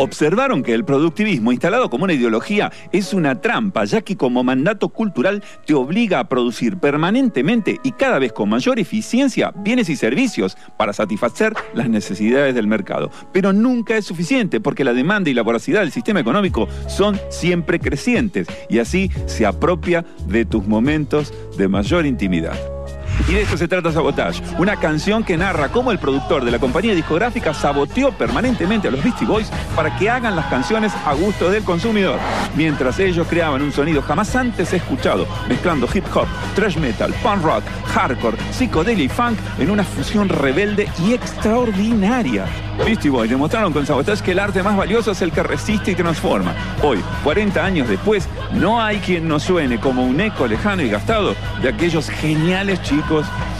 Observaron 0.00 0.62
que 0.62 0.74
el 0.74 0.84
productivismo 0.84 1.50
instalado 1.50 1.90
como 1.90 2.04
una 2.04 2.12
ideología 2.12 2.70
es 2.92 3.12
una 3.12 3.40
trampa, 3.40 3.84
ya 3.84 4.00
que 4.00 4.16
como 4.16 4.44
mandato 4.44 4.90
cultural 4.90 5.42
te 5.66 5.74
obliga 5.74 6.20
a 6.20 6.28
producir 6.28 6.78
permanentemente 6.78 7.80
y 7.82 7.90
cada 7.90 8.20
vez 8.20 8.32
con 8.32 8.48
mayor 8.48 8.78
eficiencia 8.78 9.52
bienes 9.56 9.88
y 9.88 9.96
servicios 9.96 10.56
para 10.76 10.92
satisfacer 10.92 11.52
las 11.74 11.88
necesidades 11.88 12.54
del 12.54 12.68
mercado. 12.68 13.10
Pero 13.32 13.52
nunca 13.52 13.96
es 13.96 14.04
suficiente 14.04 14.60
porque 14.60 14.84
la 14.84 14.92
demanda 14.92 15.30
y 15.30 15.34
la 15.34 15.42
voracidad 15.42 15.80
del 15.80 15.90
sistema 15.90 16.20
económico 16.20 16.68
son 16.86 17.18
siempre 17.28 17.80
crecientes 17.80 18.46
y 18.70 18.78
así 18.78 19.10
se 19.26 19.46
apropia 19.46 20.04
de 20.28 20.44
tus 20.44 20.64
momentos 20.64 21.34
de 21.56 21.66
mayor 21.66 22.06
intimidad. 22.06 22.77
Y 23.26 23.32
de 23.32 23.42
esto 23.42 23.58
se 23.58 23.68
trata 23.68 23.92
Sabotage, 23.92 24.42
una 24.58 24.76
canción 24.76 25.24
que 25.24 25.36
narra 25.36 25.68
cómo 25.68 25.90
el 25.90 25.98
productor 25.98 26.44
de 26.44 26.50
la 26.50 26.58
compañía 26.58 26.94
discográfica 26.94 27.52
saboteó 27.52 28.12
permanentemente 28.12 28.88
a 28.88 28.90
los 28.90 29.02
Beastie 29.02 29.26
Boys 29.26 29.50
para 29.74 29.96
que 29.96 30.08
hagan 30.08 30.36
las 30.36 30.46
canciones 30.46 30.92
a 31.04 31.14
gusto 31.14 31.50
del 31.50 31.64
consumidor, 31.64 32.18
mientras 32.56 32.98
ellos 33.00 33.26
creaban 33.28 33.60
un 33.62 33.72
sonido 33.72 34.00
jamás 34.02 34.34
antes 34.36 34.72
escuchado, 34.72 35.26
mezclando 35.48 35.88
hip 35.92 36.04
hop, 36.14 36.26
thrash 36.54 36.76
metal, 36.76 37.12
punk 37.22 37.42
rock, 37.42 37.64
hardcore, 37.86 38.38
psicodelia 38.52 39.04
y 39.04 39.08
funk 39.08 39.38
en 39.58 39.70
una 39.70 39.84
fusión 39.84 40.28
rebelde 40.28 40.88
y 41.04 41.12
extraordinaria. 41.12 42.46
Beastie 42.78 43.10
Boys 43.10 43.28
demostraron 43.28 43.72
con 43.72 43.84
Sabotage 43.84 44.22
que 44.22 44.32
el 44.32 44.38
arte 44.38 44.62
más 44.62 44.76
valioso 44.76 45.10
es 45.10 45.20
el 45.20 45.32
que 45.32 45.42
resiste 45.42 45.90
y 45.90 45.94
transforma. 45.96 46.54
Hoy, 46.82 47.00
40 47.24 47.62
años 47.62 47.88
después, 47.88 48.28
no 48.52 48.80
hay 48.80 48.98
quien 48.98 49.26
nos 49.26 49.42
suene 49.42 49.80
como 49.80 50.04
un 50.04 50.20
eco 50.20 50.46
lejano 50.46 50.82
y 50.82 50.88
gastado 50.88 51.34
de 51.60 51.68
aquellos 51.68 52.08
geniales 52.08 52.80
chicos 52.82 53.07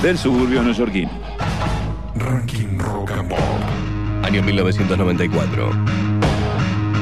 del 0.03 0.19
suburbio 0.19 0.63
neoyorquino. 0.63 1.11
Ranking 2.17 2.79
Rock 2.79 3.13
and 3.13 3.31
Pop. 3.31 3.39
Año 4.23 4.43
1994. 4.43 5.71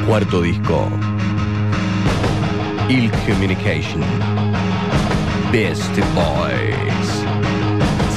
Cuarto 0.07 0.42
disco. 0.42 0.88
Ill 2.88 3.11
Communication. 3.26 4.01
Beastie 5.51 6.05
Boys. 6.14 7.24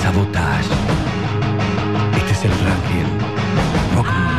Sabotage. 0.03 0.69
Este 2.15 2.31
es 2.31 2.45
el 2.45 2.51
ranking. 2.51 3.95
Rock 3.95 4.38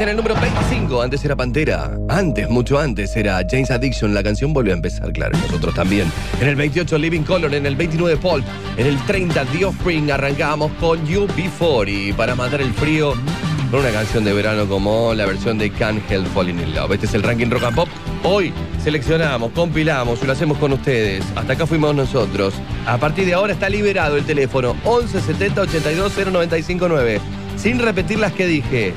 en 0.00 0.10
el 0.10 0.16
número 0.16 0.34
25. 0.34 1.02
Antes 1.02 1.24
era 1.24 1.34
Pantera. 1.34 1.96
Antes, 2.08 2.48
mucho 2.48 2.78
antes, 2.78 3.16
era 3.16 3.40
James 3.48 3.70
Addiction. 3.70 4.14
La 4.14 4.22
canción 4.22 4.52
volvió 4.52 4.72
a 4.72 4.76
empezar, 4.76 5.12
claro. 5.12 5.36
Nosotros 5.38 5.74
también. 5.74 6.10
En 6.40 6.48
el 6.48 6.56
28, 6.56 6.98
Living 6.98 7.22
Color. 7.22 7.54
En 7.54 7.66
el 7.66 7.74
29, 7.74 8.18
Paul. 8.18 8.44
En 8.76 8.86
el 8.86 8.96
30, 9.06 9.44
The 9.46 9.64
Offspring. 9.64 10.10
Arrancábamos 10.10 10.70
con 10.80 11.04
You 11.06 11.26
Before. 11.36 11.90
Y 11.90 12.12
para 12.12 12.34
matar 12.34 12.60
el 12.60 12.72
frío, 12.74 13.14
con 13.70 13.80
una 13.80 13.90
canción 13.90 14.24
de 14.24 14.32
verano 14.32 14.68
como 14.68 15.14
la 15.14 15.26
versión 15.26 15.58
de 15.58 15.70
Can't 15.70 16.02
Help 16.10 16.26
Falling 16.28 16.60
in 16.60 16.74
Love. 16.74 16.92
Este 16.92 17.06
es 17.06 17.14
el 17.14 17.22
ranking 17.22 17.50
rock 17.50 17.64
and 17.64 17.76
pop. 17.76 17.88
Hoy 18.22 18.52
seleccionamos, 18.82 19.52
compilamos 19.52 20.22
y 20.22 20.26
lo 20.26 20.32
hacemos 20.32 20.58
con 20.58 20.72
ustedes. 20.72 21.24
Hasta 21.34 21.54
acá 21.54 21.66
fuimos 21.66 21.94
nosotros. 21.94 22.54
A 22.86 22.98
partir 22.98 23.26
de 23.26 23.34
ahora 23.34 23.52
está 23.52 23.68
liberado 23.68 24.16
el 24.16 24.24
teléfono 24.24 24.76
11 24.84 25.20
70 25.20 25.62
82 25.62 26.12
0959. 26.14 27.20
Sin 27.56 27.80
repetir 27.80 28.20
las 28.20 28.32
que 28.32 28.46
dije. 28.46 28.94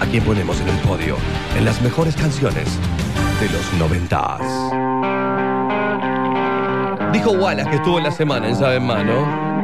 ¿A 0.00 0.06
quién 0.06 0.24
ponemos 0.24 0.60
en 0.60 0.68
el 0.68 0.76
podio? 0.78 1.16
En 1.56 1.64
las 1.64 1.80
mejores 1.80 2.16
canciones 2.16 2.78
de 3.40 3.48
los 3.50 3.72
noventas. 3.74 4.40
Dijo 7.12 7.30
Wallace 7.30 7.70
que 7.70 7.76
estuvo 7.76 7.98
en 7.98 8.04
la 8.04 8.10
semana 8.10 8.48
en 8.48 8.56
Saben 8.56 8.84
Mano 8.84 9.54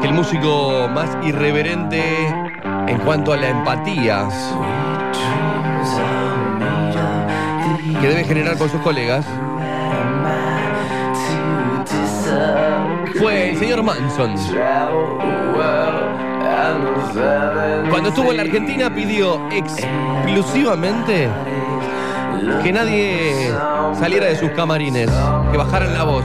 que 0.00 0.08
el 0.08 0.14
músico 0.14 0.88
más 0.92 1.16
irreverente 1.22 2.02
en 2.86 2.98
cuanto 3.00 3.32
a 3.32 3.36
la 3.36 3.48
empatía 3.48 4.28
que 8.00 8.08
debe 8.08 8.24
generar 8.24 8.56
con 8.56 8.70
sus 8.70 8.80
colegas 8.80 9.26
fue 13.18 13.50
el 13.50 13.58
señor 13.58 13.82
Manson. 13.82 14.34
Cuando 17.90 18.08
estuvo 18.10 18.30
en 18.30 18.36
la 18.36 18.42
Argentina 18.42 18.94
pidió 18.94 19.40
exclusivamente 19.50 21.28
que 22.62 22.72
nadie 22.72 23.52
saliera 23.98 24.26
de 24.26 24.36
sus 24.36 24.50
camarines, 24.50 25.10
que 25.50 25.58
bajaran 25.58 25.92
la 25.92 26.04
voz, 26.04 26.24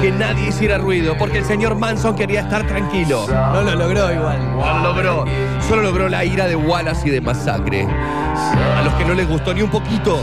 que 0.00 0.10
nadie 0.10 0.48
hiciera 0.48 0.78
ruido, 0.78 1.16
porque 1.18 1.38
el 1.38 1.44
señor 1.44 1.76
Manson 1.76 2.14
quería 2.14 2.40
estar 2.40 2.66
tranquilo. 2.66 3.26
No 3.28 3.62
lo 3.62 3.74
logró 3.74 4.12
igual. 4.12 4.56
No 4.56 4.78
lo 4.78 4.82
logró. 4.82 5.24
Solo 5.68 5.82
logró 5.82 6.08
la 6.08 6.24
ira 6.24 6.46
de 6.46 6.56
Wallace 6.56 7.08
y 7.08 7.10
de 7.12 7.20
Masacre. 7.20 7.86
A 7.86 8.82
los 8.82 8.92
que 8.94 9.04
no 9.04 9.14
les 9.14 9.28
gustó 9.28 9.54
ni 9.54 9.62
un 9.62 9.70
poquito 9.70 10.20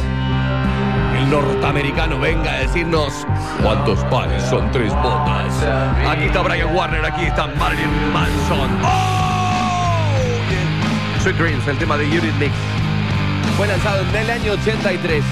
el 1.20 1.30
norteamericano 1.30 2.18
venga 2.18 2.54
a 2.54 2.60
decirnos 2.60 3.26
cuántos 3.62 4.00
pares 4.06 4.42
son 4.44 4.72
tres 4.72 4.94
botas. 4.94 5.54
Aquí 6.08 6.26
está 6.26 6.42
Brian 6.42 6.74
Warner, 6.74 7.06
aquí 7.06 7.26
está 7.26 7.48
Marilyn 7.48 8.14
Manson. 8.14 8.70
¡Oh! 8.84 10.08
Sweet 11.22 11.36
Dreams, 11.36 11.68
el 11.68 11.78
tema 11.78 11.98
de 11.98 12.06
Unit 12.06 12.34
Mix. 12.40 12.54
Fue 13.58 13.68
lanzado 13.68 14.02
en 14.02 14.16
el 14.16 14.30
año 14.30 14.54
83. 14.54 15.24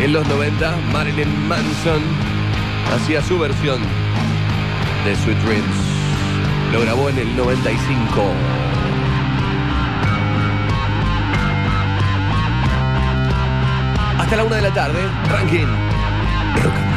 En 0.00 0.12
los 0.12 0.26
90, 0.26 0.76
Marilyn 0.92 1.48
Manson 1.48 2.02
hacía 2.94 3.20
su 3.22 3.38
versión 3.38 3.82
de 5.04 5.16
Sweet 5.16 5.38
Dreams. 5.40 5.76
Lo 6.72 6.80
grabó 6.80 7.10
en 7.10 7.18
el 7.18 7.36
95. 7.36 8.67
Hasta 14.28 14.36
la 14.36 14.44
una 14.44 14.56
de 14.56 14.62
la 14.62 14.74
tarde, 14.74 15.00
ranking. 15.30 16.87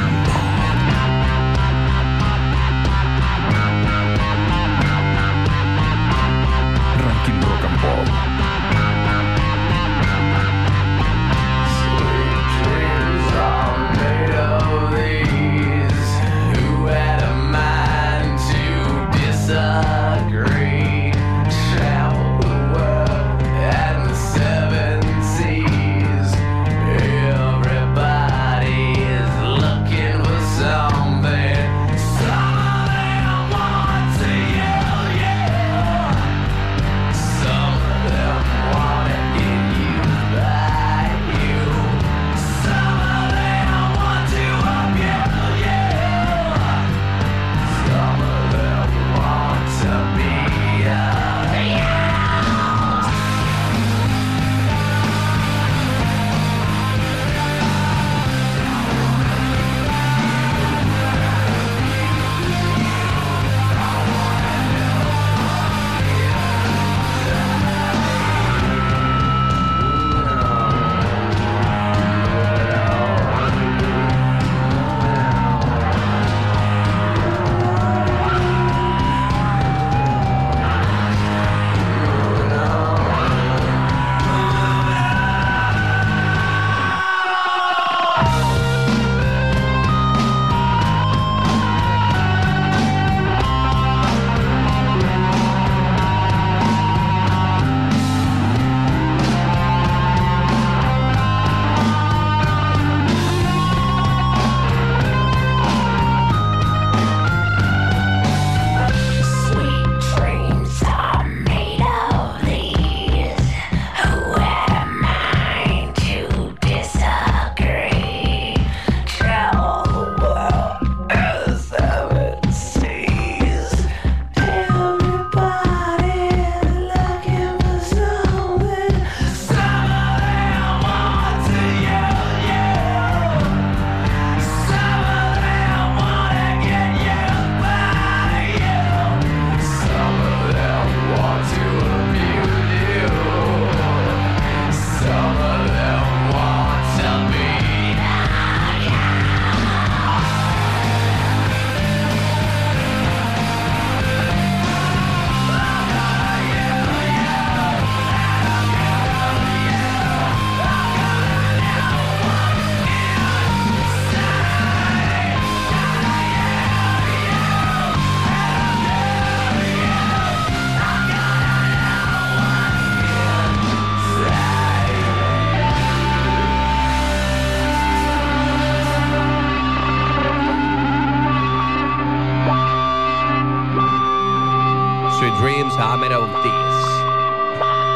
Of 185.79 186.43
Thieves. 186.43 186.85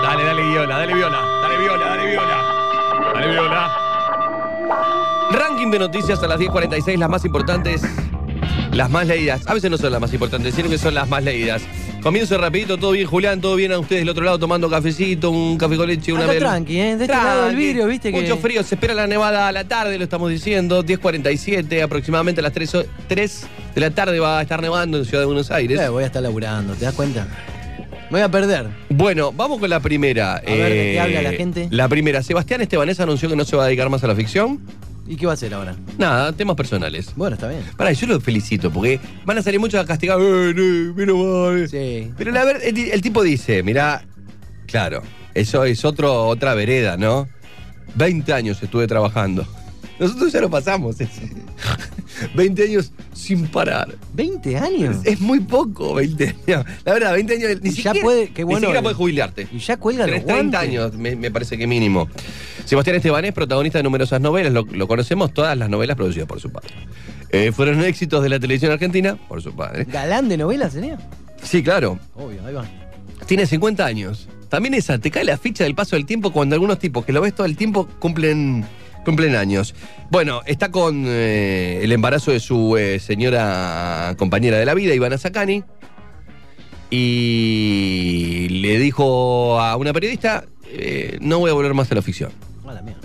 Dale, 0.02 0.24
dale 0.24 0.44
viola, 0.44 0.78
dale 0.78 0.94
viola, 0.94 1.18
dale 1.42 1.58
viola, 1.58 1.86
dale 1.86 2.10
viola. 2.10 3.12
Dale 3.14 3.32
viola. 3.32 3.72
Ranking 5.32 5.72
de 5.72 5.80
noticias 5.80 6.24
a 6.24 6.28
las 6.28 6.40
10.46, 6.40 6.98
las 6.98 7.10
más 7.10 7.26
importantes, 7.26 7.82
las 8.72 8.90
más 8.90 9.08
leídas. 9.08 9.46
A 9.48 9.54
veces 9.54 9.70
no 9.70 9.78
son 9.78 9.92
las 9.92 10.00
más 10.00 10.14
importantes, 10.14 10.56
sino 10.56 10.70
que 10.70 10.78
son 10.78 10.94
las 10.94 11.10
más 11.10 11.22
leídas. 11.24 11.64
Comienzo 12.02 12.38
rapidito, 12.38 12.78
todo 12.78 12.92
bien, 12.92 13.08
Julián, 13.08 13.42
todo 13.42 13.56
bien 13.56 13.72
a 13.74 13.80
ustedes 13.80 14.02
del 14.04 14.10
otro 14.10 14.24
lado 14.24 14.38
tomando 14.40 14.70
cafecito, 14.70 15.32
un 15.32 15.58
café 15.58 15.76
con 15.76 15.88
leche, 15.88 16.14
una 16.14 16.26
Acá 16.26 16.38
tranqui, 16.38 16.80
¿eh? 16.80 16.96
De 16.98 17.06
este 17.06 17.16
lado 17.16 17.46
del 17.48 17.56
vidrio, 17.56 17.88
viste 17.88 18.12
que- 18.12 18.22
Mucho 18.22 18.38
frío, 18.38 18.62
se 18.64 18.76
espera 18.76 18.94
la 18.94 19.08
nevada 19.08 19.48
a 19.48 19.52
la 19.52 19.64
tarde, 19.66 19.98
lo 19.98 20.04
estamos 20.04 20.30
diciendo, 20.30 20.84
10.47, 20.84 21.82
aproximadamente 21.82 22.42
a 22.42 22.44
las 22.44 22.54
3, 22.54 22.76
o- 22.76 22.86
3 23.08 23.48
de 23.74 23.82
la 23.82 23.90
tarde 23.90 24.20
va 24.20 24.38
a 24.40 24.42
estar 24.44 24.62
nevando 24.62 25.00
en 25.00 25.06
Ciudad 25.06 25.22
de 25.24 25.26
Buenos 25.26 25.50
Aires. 25.52 25.80
Eh, 25.80 25.90
voy 25.90 26.04
a 26.04 26.06
estar 26.08 26.22
laburando, 26.22 26.74
¿te 26.76 26.86
das 26.86 26.94
cuenta? 26.94 27.28
Me 28.12 28.20
voy 28.20 28.22
a 28.22 28.30
perder. 28.30 28.68
Bueno, 28.90 29.32
vamos 29.32 29.60
con 29.60 29.70
la 29.70 29.80
primera. 29.80 30.42
eh, 30.46 30.52
A 30.54 30.56
ver, 30.56 30.74
¿de 30.74 30.92
qué 30.94 31.00
habla 31.00 31.22
la 31.24 31.32
gente? 31.32 31.68
La 31.72 31.88
primera, 31.90 32.22
Sebastián 32.22 32.62
Estebanés 32.62 33.00
anunció 33.00 33.30
que 33.30 33.36
no 33.36 33.46
se 33.46 33.56
va 33.56 33.64
a 33.64 33.68
dedicar 33.68 33.90
más 33.90 34.04
a 34.04 34.08
la 34.08 34.16
ficción. 34.16 34.60
¿Y 35.08 35.16
qué 35.18 35.26
va 35.26 35.34
a 35.34 35.36
hacer 35.36 35.54
ahora? 35.54 35.76
Nada, 35.98 36.32
temas 36.34 36.56
personales. 36.56 37.12
Bueno, 37.16 37.36
está 37.36 37.48
bien. 37.48 37.62
Pará, 37.78 37.92
yo 37.92 38.08
lo 38.08 38.20
felicito 38.20 38.72
porque 38.72 39.00
van 39.26 39.38
a 39.38 39.42
salir 39.42 39.60
muchos 39.60 39.80
a 39.80 39.86
castigar. 39.86 40.18
"Eh, 40.20 40.54
no, 40.56 40.94
menos 40.96 41.18
mal". 41.18 41.70
Sí. 41.70 42.12
Pero 42.18 42.32
la 42.32 42.44
ver, 42.46 42.60
el, 42.64 42.78
el 42.78 43.02
tipo 43.02 43.22
dice, 43.24 43.62
mirá, 43.64 44.04
claro, 44.68 45.02
eso 45.34 45.64
es 45.64 45.84
otro, 45.86 46.28
otra 46.28 46.54
vereda, 46.56 46.98
¿no? 46.98 47.28
20 47.96 48.34
años 48.34 48.62
estuve 48.64 48.88
trabajando. 48.88 49.48
Nosotros 50.00 50.32
ya 50.34 50.42
lo 50.42 50.50
pasamos 50.50 51.00
ese. 51.00 51.32
20 52.36 52.64
años 52.64 52.92
sin 53.14 53.48
parar. 53.48 53.96
¿20 54.16 54.62
años? 54.62 54.98
Es 55.04 55.20
muy 55.20 55.40
poco, 55.42 55.96
20 55.96 56.36
años. 56.48 56.66
La 56.84 56.94
verdad, 56.94 57.14
20 57.14 57.34
años. 57.34 57.62
Ni 57.62 57.70
Y 57.70 57.74
ya 57.74 57.76
siquiera, 57.94 58.02
puede- 58.04 58.30
qué 58.30 58.44
bueno 58.44 58.60
ni 58.60 58.66
siquiera 58.68 58.82
puedes 58.82 58.98
jubilarte. 58.98 59.48
Y 59.52 59.60
ya 59.60 59.78
cuelga 59.78 60.06
los 60.08 60.12
Tenés 60.16 60.26
30 60.26 60.58
guantes. 60.58 60.60
años, 60.80 60.94
me, 60.96 61.16
me 61.16 61.32
parece 61.32 61.58
que 61.58 61.68
mínimo. 61.68 62.08
Sebastián 62.66 62.96
Estebanés, 62.98 63.34
protagonista 63.34 63.80
de 63.80 63.84
numerosas 63.84 64.20
novelas, 64.22 64.52
lo, 64.54 64.64
lo 64.66 64.88
conocemos, 64.88 65.34
todas 65.34 65.58
las 65.58 65.70
novelas 65.70 65.96
producidas 65.96 66.28
por 66.28 66.40
su 66.40 66.50
padre. 66.52 66.70
Eh, 67.32 67.52
fueron 67.52 67.82
éxitos 67.84 68.24
de 68.24 68.30
la 68.30 68.40
televisión 68.40 68.72
argentina 68.72 69.18
por 69.28 69.42
su 69.42 69.54
padre. 69.56 69.86
¿Galán 69.86 70.30
de 70.30 70.38
novela 70.38 70.70
sería? 70.70 70.98
Sí, 71.44 71.62
claro. 71.62 72.00
Obvio, 72.16 72.46
ahí 72.46 72.54
va. 72.54 72.66
Tiene 73.28 73.46
50 73.46 73.86
años. 73.86 74.28
También 74.50 74.74
esa, 74.74 74.98
te 75.00 75.12
cae 75.12 75.26
la 75.26 75.38
ficha 75.38 75.64
del 75.64 75.76
paso 75.76 75.96
del 75.96 76.06
tiempo 76.06 76.32
cuando 76.32 76.56
algunos 76.56 76.80
tipos 76.80 77.04
que 77.06 77.12
lo 77.12 77.22
ves 77.22 77.36
todo 77.36 77.46
el 77.46 77.58
tiempo 77.58 77.88
cumplen, 78.00 78.64
cumplen 79.06 79.36
años. 79.36 79.74
Bueno, 80.10 80.42
está 80.46 80.72
con 80.72 81.06
eh, 81.08 81.80
el 81.84 81.92
embarazo 81.94 82.32
de 82.32 82.42
su 82.42 82.76
eh, 82.76 83.00
señora 83.00 84.16
compañera 84.18 84.58
de 84.58 84.66
la 84.66 84.74
vida, 84.74 84.94
Ivana 84.94 85.18
Sacani. 85.18 85.64
Y 86.90 88.48
le 88.50 88.80
dijo 88.80 89.60
a 89.60 89.76
una 89.78 89.94
periodista, 89.94 90.46
eh, 90.66 91.18
no 91.22 91.40
voy 91.40 91.52
a 91.52 91.54
volver 91.54 91.74
más 91.74 91.92
a 91.92 91.96
la 91.96 92.02
ficción. 92.02 92.32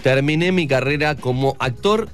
Terminé 0.03 0.53
mi 0.53 0.67
carrera 0.67 1.15
como 1.15 1.57
actor 1.59 2.09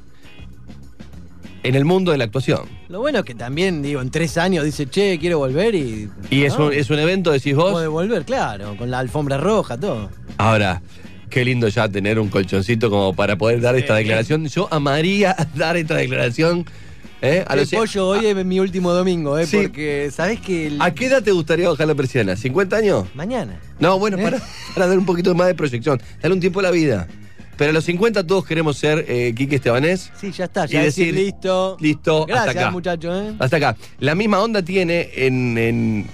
en 1.63 1.75
el 1.75 1.85
mundo 1.85 2.13
de 2.13 2.19
la 2.19 2.25
actuación. 2.25 2.69
Lo 2.89 3.01
bueno 3.01 3.21
es 3.21 3.25
que 3.25 3.35
también, 3.35 3.83
digo, 3.83 4.01
en 4.01 4.11
tres 4.11 4.39
años 4.39 4.65
dice, 4.65 4.87
che, 4.87 5.19
quiero 5.19 5.39
volver 5.39 5.75
y. 5.75 6.09
Y 6.31 6.45
es, 6.45 6.57
un, 6.59 6.73
es 6.73 6.91
un 6.91 6.99
evento, 6.99 7.33
decís 7.33 7.55
vos. 7.55 7.73
Puede 7.73 7.89
volver, 7.89 8.25
claro, 8.25 8.77
con 8.77 8.91
la 8.91 9.01
alfombra 9.01 9.37
roja, 9.39 9.79
todo. 9.79 10.11
Ahora, 10.39 10.83
qué 11.31 11.45
lindo 11.45 11.69
ya 11.69 11.89
tener 11.89 12.19
un 12.19 12.29
colchoncito 12.29 12.91
como 12.91 13.15
para 13.15 13.37
poder 13.37 13.61
dar 13.61 13.77
esta 13.77 13.95
declaración. 13.97 14.47
Yo 14.47 14.69
amaría 14.71 15.35
dar 15.55 15.77
esta 15.77 15.97
declaración. 15.97 16.65
¿eh? 17.23 17.45
A 17.47 17.55
el 17.55 17.61
los- 17.61 17.71
pollo 17.71 18.09
hoy 18.09 18.27
es 18.27 18.45
mi 18.45 18.61
último 18.61 18.93
domingo, 18.93 19.39
¿eh? 19.39 19.47
Sí. 19.47 19.57
Porque, 19.63 20.11
¿sabés 20.13 20.41
que 20.41 20.69
el- 20.69 20.81
¿A 20.83 20.93
qué 20.95 21.07
edad 21.07 21.23
te 21.23 21.33
gustaría 21.33 21.69
bajar 21.69 21.87
la 21.87 21.95
persiana? 21.95 22.35
¿50 22.35 22.73
años? 22.75 23.07
Mañana. 23.15 23.59
No, 23.81 23.99
bueno, 23.99 24.19
¿Eh? 24.19 24.23
para, 24.23 24.41
para 24.75 24.87
dar 24.87 24.99
un 24.99 25.07
poquito 25.07 25.35
más 25.35 25.47
de 25.47 25.55
proyección. 25.55 26.01
Dale 26.23 26.35
un 26.35 26.41
tiempo 26.41 26.61
a 26.61 26.65
la 26.65 26.71
vida. 26.71 27.09
Pero 27.57 27.71
a 27.71 27.73
los 27.73 27.85
50 27.85 28.27
todos 28.27 28.45
queremos 28.45 28.77
ser 28.77 29.07
eh, 29.09 29.33
Quique 29.35 29.57
Estebanés. 29.57 30.13
Sí, 30.21 30.31
ya 30.31 30.45
está, 30.45 30.67
Y 30.67 30.69
ya 30.73 30.83
decir, 30.83 31.07
decir, 31.15 31.25
listo. 31.25 31.79
Listo, 31.81 32.27
Gracias, 32.27 32.49
hasta 32.49 32.61
acá. 32.61 32.71
muchacho, 32.71 33.17
¿eh? 33.19 33.33
Hasta 33.39 33.57
acá. 33.57 33.77
La 33.99 34.15
misma 34.15 34.41
onda 34.43 34.61
tiene 34.63 35.09
en. 35.17 35.57
en 35.57 36.07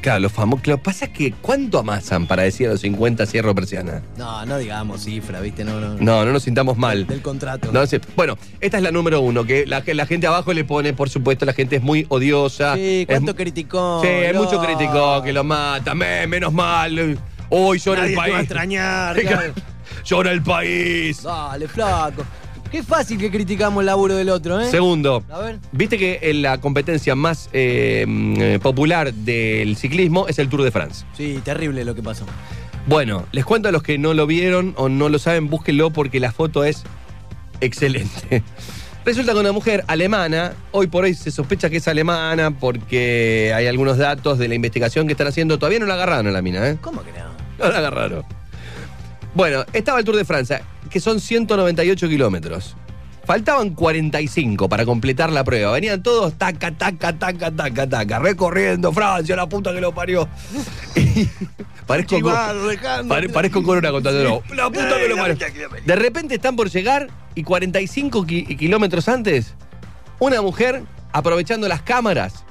claro, 0.00 0.20
los 0.20 0.32
famosos. 0.32 0.66
Lo 0.66 0.76
que 0.76 0.82
pasa 0.82 1.04
es 1.06 1.10
que 1.12 1.32
¿cuánto 1.32 1.78
amasan 1.78 2.26
para 2.26 2.42
decir 2.42 2.68
a 2.68 2.72
los 2.72 2.80
50 2.80 3.26
cierro 3.26 3.54
persiana? 3.54 4.02
No, 4.16 4.44
no 4.46 4.58
digamos 4.58 5.02
cifra, 5.04 5.40
¿viste? 5.40 5.64
No, 5.64 5.80
no. 5.80 5.94
No, 5.94 6.24
no 6.24 6.32
nos 6.32 6.42
sintamos 6.42 6.76
mal. 6.76 7.06
Del 7.06 7.22
contrato. 7.22 7.70
No 7.72 7.86
sé. 7.86 8.00
Bueno, 8.16 8.36
esta 8.60 8.76
es 8.78 8.82
la 8.82 8.90
número 8.90 9.20
uno, 9.20 9.44
que 9.44 9.66
la, 9.66 9.82
la 9.86 10.06
gente 10.06 10.26
abajo 10.26 10.52
le 10.52 10.64
pone, 10.64 10.92
por 10.92 11.10
supuesto, 11.10 11.44
la 11.44 11.52
gente 11.52 11.76
es 11.76 11.82
muy 11.82 12.06
odiosa. 12.08 12.74
Sí, 12.76 13.04
¿cuánto 13.08 13.30
es, 13.32 13.36
criticó? 13.36 14.00
Sí, 14.02 14.08
hay 14.08 14.32
No. 14.32 14.44
mucho 14.44 14.60
crítico 14.60 15.22
que 15.22 15.32
lo 15.32 15.44
mata. 15.44 15.94
Me, 15.94 16.26
menos 16.26 16.52
mal. 16.52 17.18
Hoy 17.50 17.78
llora 17.78 18.02
Nadie 18.02 18.12
el 18.12 18.14
te 18.14 18.18
va 18.20 18.24
a 18.24 18.28
país. 18.28 18.40
extrañar, 18.44 19.20
claro. 19.22 19.52
llora 20.04 20.30
el 20.32 20.42
país. 20.42 21.22
Dale, 21.22 21.66
flaco. 21.68 22.22
Qué 22.70 22.84
fácil 22.84 23.18
que 23.18 23.30
criticamos 23.30 23.80
el 23.80 23.86
laburo 23.86 24.14
del 24.14 24.28
otro, 24.28 24.60
¿eh? 24.60 24.70
Segundo, 24.70 25.24
A 25.28 25.40
ver. 25.40 25.58
viste 25.72 25.98
que 25.98 26.20
en 26.22 26.42
la 26.42 26.58
competencia 26.58 27.16
más 27.16 27.50
eh, 27.52 28.04
mm, 28.06 28.40
eh, 28.40 28.58
popular 28.62 29.12
del 29.12 29.76
ciclismo 29.76 30.28
es 30.28 30.38
el 30.38 30.48
Tour 30.48 30.62
de 30.62 30.70
France. 30.70 31.04
Sí, 31.16 31.40
terrible 31.44 31.84
lo 31.84 31.96
que 31.96 32.02
pasó. 32.02 32.24
Bueno, 32.86 33.26
les 33.32 33.44
cuento 33.44 33.68
a 33.68 33.72
los 33.72 33.82
que 33.82 33.98
no 33.98 34.14
lo 34.14 34.26
vieron 34.26 34.74
o 34.76 34.88
no 34.88 35.08
lo 35.08 35.18
saben, 35.18 35.50
búsquenlo 35.50 35.90
porque 35.90 36.20
la 36.20 36.30
foto 36.30 36.62
es 36.64 36.84
excelente. 37.60 38.42
Resulta 39.04 39.32
que 39.32 39.38
una 39.38 39.52
mujer 39.52 39.82
alemana, 39.88 40.52
hoy 40.70 40.86
por 40.86 41.04
hoy 41.04 41.14
se 41.14 41.30
sospecha 41.30 41.70
que 41.70 41.78
es 41.78 41.88
alemana 41.88 42.52
porque 42.52 43.52
hay 43.54 43.66
algunos 43.66 43.96
datos 43.98 44.38
de 44.38 44.46
la 44.46 44.54
investigación 44.54 45.06
que 45.06 45.12
están 45.12 45.26
haciendo. 45.26 45.58
Todavía 45.58 45.80
no 45.80 45.86
la 45.86 45.94
agarraron 45.94 46.28
a 46.28 46.30
la 46.30 46.42
mina, 46.42 46.68
¿eh? 46.68 46.76
¿Cómo 46.80 47.02
que 47.02 47.10
no? 47.12 47.64
No 47.64 47.72
la 47.72 47.78
agarraron. 47.78 48.39
Bueno, 49.34 49.64
estaba 49.72 49.98
el 49.98 50.04
Tour 50.04 50.16
de 50.16 50.24
Francia, 50.24 50.62
que 50.90 51.00
son 51.00 51.20
198 51.20 52.08
kilómetros. 52.08 52.76
Faltaban 53.24 53.70
45 53.70 54.68
para 54.68 54.84
completar 54.84 55.30
la 55.30 55.44
prueba. 55.44 55.70
Venían 55.72 56.02
todos 56.02 56.34
taca, 56.34 56.72
taca, 56.72 57.16
taca, 57.16 57.50
taca, 57.52 57.88
taca, 57.88 58.18
recorriendo 58.18 58.92
Francia, 58.92 59.36
la 59.36 59.48
puta 59.48 59.72
que 59.72 59.80
lo 59.80 59.92
parió. 59.94 60.28
Y 60.96 61.28
parezco, 61.86 62.10
co- 62.20 62.28
Chivar, 62.30 62.56
dejando. 62.56 63.14
pare- 63.14 63.28
parezco 63.28 63.62
corona 63.62 63.90
contándolo. 63.92 64.42
La 64.54 64.68
puta 64.68 64.96
que 64.98 65.08
lo 65.08 65.16
parió. 65.16 65.36
De 65.86 65.96
repente 65.96 66.34
están 66.36 66.56
por 66.56 66.70
llegar 66.70 67.08
y 67.34 67.42
45 67.44 68.26
ki- 68.26 68.56
kilómetros 68.56 69.08
antes, 69.08 69.54
una 70.18 70.40
mujer, 70.42 70.82
aprovechando 71.12 71.68
las 71.68 71.82
cámaras, 71.82 72.44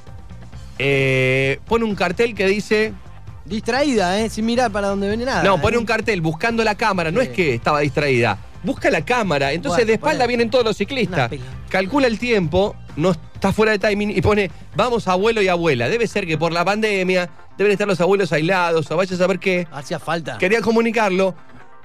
eh, 0.78 1.60
pone 1.68 1.84
un 1.86 1.96
cartel 1.96 2.34
que 2.36 2.48
dice 2.48 2.94
Distraída, 3.50 4.20
¿eh? 4.20 4.30
Sin 4.30 4.46
mirar 4.46 4.72
para 4.72 4.88
donde 4.90 5.08
viene 5.08 5.26
nada. 5.26 5.44
no, 5.44 5.60
pone 5.60 5.76
¿eh? 5.76 5.80
un 5.80 5.86
cartel 5.86 6.22
buscando 6.22 6.64
la 6.64 6.76
cámara, 6.76 7.12
no 7.12 7.20
es 7.22 7.30
que 7.30 7.56
estaba 7.56 7.80
distraída. 7.80 8.38
Busca 8.64 8.90
la 8.92 9.04
cámara, 9.06 9.54
entonces 9.54 9.78
Bueno, 9.80 9.88
de 9.88 9.94
espalda 9.94 10.18
bueno. 10.18 10.28
vienen 10.28 10.50
todos 10.50 10.66
los 10.66 10.78
ciclistas. 10.78 11.32
Calcula 11.70 12.08
el 12.08 12.20
tiempo, 12.20 12.76
no 12.96 13.12
está 13.12 13.54
fuera 13.54 13.72
de 13.72 13.80
timing 13.80 14.12
y 14.12 14.22
pone, 14.22 14.52
vamos 14.76 15.08
abuelo 15.08 15.42
y 15.42 15.48
abuela. 15.48 15.88
Debe 15.88 16.08
ser 16.08 16.28
que 16.28 16.38
por 16.38 16.52
la 16.52 16.66
pandemia 16.66 17.30
deben 17.58 17.72
estar 17.72 17.88
los 17.88 18.00
abuelos 18.02 18.32
aislados 18.34 18.92
o 18.92 18.98
vaya 18.98 19.16
a 19.16 19.18
saber 19.18 19.40
qué. 19.40 19.68
Hacía 19.72 19.98
falta. 19.98 20.38
Quería 20.38 20.62
comunicarlo. 20.62 21.36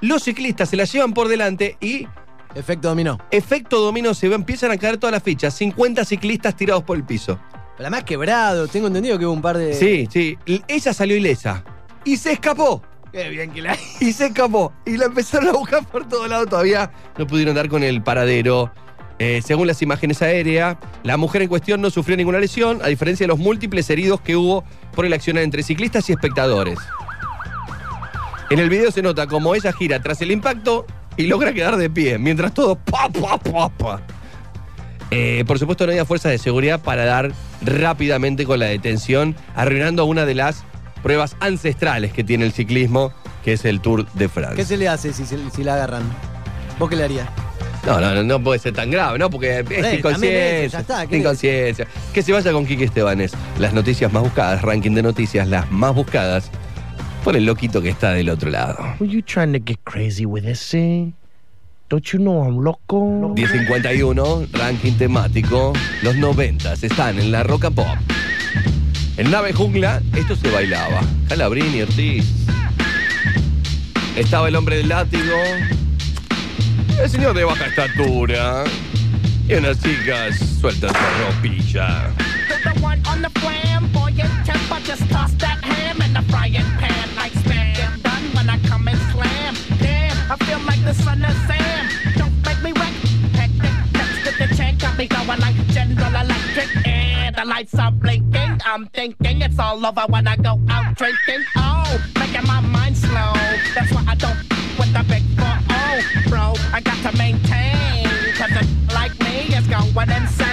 Los 0.01 0.25
ciclistas 0.25 0.69
se 0.69 0.77
la 0.77 0.85
llevan 0.85 1.15
por 1.15 1.29
delante 1.29 1.77
y 1.81 2.07
Efecto 2.55 2.89
dominó. 2.89 3.19
efecto 3.31 3.81
dominó, 3.81 4.15
se 4.15 4.29
ve, 4.29 4.35
empiezan 4.37 4.71
a 4.71 4.77
caer 4.77 4.97
todas 4.99 5.13
las 5.13 5.23
fichas. 5.23 5.55
50 5.55 6.05
ciclistas 6.05 6.57
tirados 6.57 6.85
por 6.85 6.97
el 6.97 7.05
piso. 7.05 7.39
Pero 7.77 7.89
además 7.89 8.05
quebrado, 8.05 8.69
tengo 8.69 8.87
entendido 8.87 9.19
que 9.19 9.27
hubo 9.27 9.33
un 9.33 9.43
par 9.43 9.59
de. 9.59 9.75
Sí, 9.75 10.09
sí. 10.11 10.39
Ella 10.69 10.93
salió 10.93 11.17
ilesa 11.17 11.65
y 12.05 12.17
se 12.17 12.33
escapó. 12.33 12.83
Qué 13.13 13.29
bien 13.29 13.51
que 13.51 13.63
la. 13.63 13.77
y 14.01 14.13
se 14.13 14.27
escapó. 14.27 14.73
Y 14.85 14.97
la 14.97 15.07
empezaron 15.07 15.49
a 15.49 15.53
buscar 15.53 15.85
por 15.87 16.09
todos 16.09 16.29
lados. 16.29 16.49
Todavía 16.49 16.91
no 17.19 17.27
pudieron 17.27 17.55
dar 17.55 17.69
con 17.69 17.83
el 17.83 18.03
paradero. 18.03 18.73
Eh, 19.21 19.43
según 19.45 19.69
las 19.69 19.81
imágenes 19.81 20.23
aéreas, 20.23 20.77
la 21.05 21.17
mujer 21.17 21.43
en 21.43 21.49
cuestión 21.49 21.81
no 21.81 21.91
sufrió 21.91 22.17
ninguna 22.17 22.41
lesión, 22.41 22.81
a 22.83 22.89
diferencia 22.89 23.25
de 23.25 23.29
los 23.29 23.39
múltiples 23.39 23.89
heridos 23.89 24.21
que 24.21 24.35
hubo 24.35 24.65
por 24.93 25.07
el 25.07 25.13
accionar 25.13 25.45
entre 25.45 25.63
ciclistas 25.63 26.09
y 26.11 26.13
espectadores. 26.13 26.79
En 28.51 28.59
el 28.59 28.69
video 28.69 28.91
se 28.91 29.03
nota 29.03 29.29
como 29.29 29.55
ella 29.55 29.73
gira 29.73 30.03
tras 30.03 30.21
el 30.21 30.33
impacto 30.33 30.85
y 31.17 31.27
logra 31.27 31.53
quedar 31.53 31.77
de 31.77 31.89
pie, 31.89 32.19
mientras 32.19 32.53
todo 32.55 32.75
pa, 32.75 33.09
pa, 33.09 33.39
pa, 33.39 33.69
pa. 33.69 34.03
Eh, 35.15 35.45
por 35.47 35.59
supuesto, 35.59 35.87
no 35.87 35.93
había 35.93 36.05
fuerzas 36.05 36.33
de 36.33 36.39
seguridad 36.39 36.81
para 36.81 37.05
dar 37.05 37.33
rápidamente 37.63 38.45
con 38.45 38.59
la 38.59 38.67
detención, 38.67 39.35
arruinando 39.55 40.05
una 40.05 40.25
de 40.27 40.35
las 40.35 40.65
pruebas 41.03 41.37
ancestrales 41.41 42.13
que 42.13 42.25
tiene 42.25 42.45
el 42.47 42.53
ciclismo, 42.53 43.13
que 43.45 43.53
es 43.55 43.65
el 43.65 43.81
Tour 43.81 44.07
de 44.15 44.29
Francia. 44.29 44.57
¿Qué 44.57 44.65
se 44.65 44.77
le 44.77 44.89
hace 44.89 45.13
si, 45.13 45.25
se- 45.27 45.51
si 45.51 45.63
la 45.65 45.75
agarran? 45.75 46.03
¿Vos 46.79 46.89
qué 46.91 46.97
le 46.97 47.05
harías? 47.05 47.29
No, 47.87 48.01
no, 48.01 48.15
no, 48.15 48.23
no 48.23 48.43
puede 48.43 48.59
ser 48.59 48.73
tan 48.73 48.91
grave, 48.91 49.19
¿no? 49.19 49.29
Porque 49.29 49.59
es 49.61 49.71
eso, 49.71 49.95
inconsciencia. 49.97 50.81
está, 50.81 51.07
¿qué 51.07 51.13
le- 51.13 51.19
inconsciencia. 51.19 51.87
Que 52.15 52.23
se 52.23 52.33
vaya 52.33 52.51
con 52.53 52.65
Quique 52.65 52.85
Estebanes. 52.85 53.33
Las 53.59 53.75
noticias 53.75 54.11
más 54.11 54.23
buscadas, 54.23 54.63
ranking 54.63 54.93
de 54.93 55.03
noticias, 55.03 55.47
las 55.47 55.71
más 55.71 55.95
buscadas, 55.95 56.51
por 57.23 57.37
el 57.37 57.45
loquito 57.45 57.83
que 57.83 57.91
está 57.91 58.13
del 58.13 58.31
otro 58.31 58.49
lado. 58.51 58.79
Were 58.99 59.13
you 59.13 59.21
trying 59.23 59.53
to 59.53 59.61
get 59.65 59.79
crazy 59.85 60.25
with 60.25 60.45
this, 60.45 60.73
eh? 60.75 61.13
Don't 61.91 62.13
you 62.13 62.19
know 62.19 62.43
I'm 62.43 62.65
loco? 62.65 63.35
1051, 63.35 64.49
ranking 64.53 64.97
temático. 64.97 65.75
Los 66.03 66.17
90 66.17 66.73
están 66.73 67.19
en 67.19 67.31
la 67.31 67.43
Roca 67.43 67.71
Pop. 67.71 67.87
En 69.19 69.31
Nave 69.31 69.53
Jungla, 69.53 70.01
esto 70.17 70.35
se 70.35 70.51
bailaba. 70.51 71.03
Calabrini, 71.29 71.83
Ortiz. 71.83 72.25
Estaba 74.17 74.49
el 74.49 74.57
hombre 74.57 74.79
del 74.79 74.89
látigo. 74.89 75.37
El 77.01 77.11
señor 77.11 77.35
de 77.35 77.45
baja 77.45 77.67
estatura. 77.67 78.65
Y 79.47 79.55
unas 79.55 79.79
chicas 79.81 80.39
sueltas 80.61 80.91
de 80.91 80.99
ropilla. 81.25 82.11
To 82.49 82.55
the 82.63 82.81
one 82.81 83.01
on 83.07 83.21
the 83.21 83.29
flamboyant 83.41 84.33
temper, 84.47 84.81
just 84.87 85.03
toss 85.11 85.33
that 85.35 85.63
ham 85.63 86.01
in 86.01 86.15
the 86.15 86.23
frying 86.33 86.65
pan 86.81 87.15
like 87.15 87.34
the 90.85 90.95
son 90.95 91.25
of 91.25 91.37
Sam. 91.47 91.89
Don't 92.17 92.35
make 92.45 92.63
me 92.63 92.73
wreck. 92.73 92.93
Hectic, 93.33 93.73
next 93.95 94.25
to 94.25 94.31
the 94.39 94.55
check, 94.55 94.79
got 94.79 94.97
me 94.99 95.07
going 95.07 95.41
like 95.41 95.57
General 95.69 96.15
Electric. 96.23 96.87
And 96.87 97.35
the 97.35 97.45
lights 97.45 97.75
are 97.75 97.91
blinking. 97.91 98.61
I'm 98.65 98.87
thinking 98.89 99.41
it's 99.43 99.59
all 99.59 99.85
over 99.85 100.05
when 100.09 100.29
I 100.29 100.37
go 100.37 100.61
out 100.69 100.95
drinking. 100.97 101.45
Oh, 101.57 102.05
making 102.19 102.47
my 102.47 102.61
mind 102.61 102.97
slow. 102.97 103.33
That's 103.75 103.93
why 103.93 104.05
I 104.07 104.15
don't 104.15 104.39
with 104.79 104.93
the 104.93 105.05
big 105.09 105.23
four. 105.39 105.57
Oh, 105.71 106.01
bro, 106.29 106.55
I 106.73 106.81
got 106.81 106.99
to 107.11 107.17
maintain. 107.17 108.07
Cause 108.35 108.53
a 108.53 108.95
like 108.95 109.19
me 109.21 109.55
is 109.57 109.67
going 109.67 110.11
insane. 110.11 110.44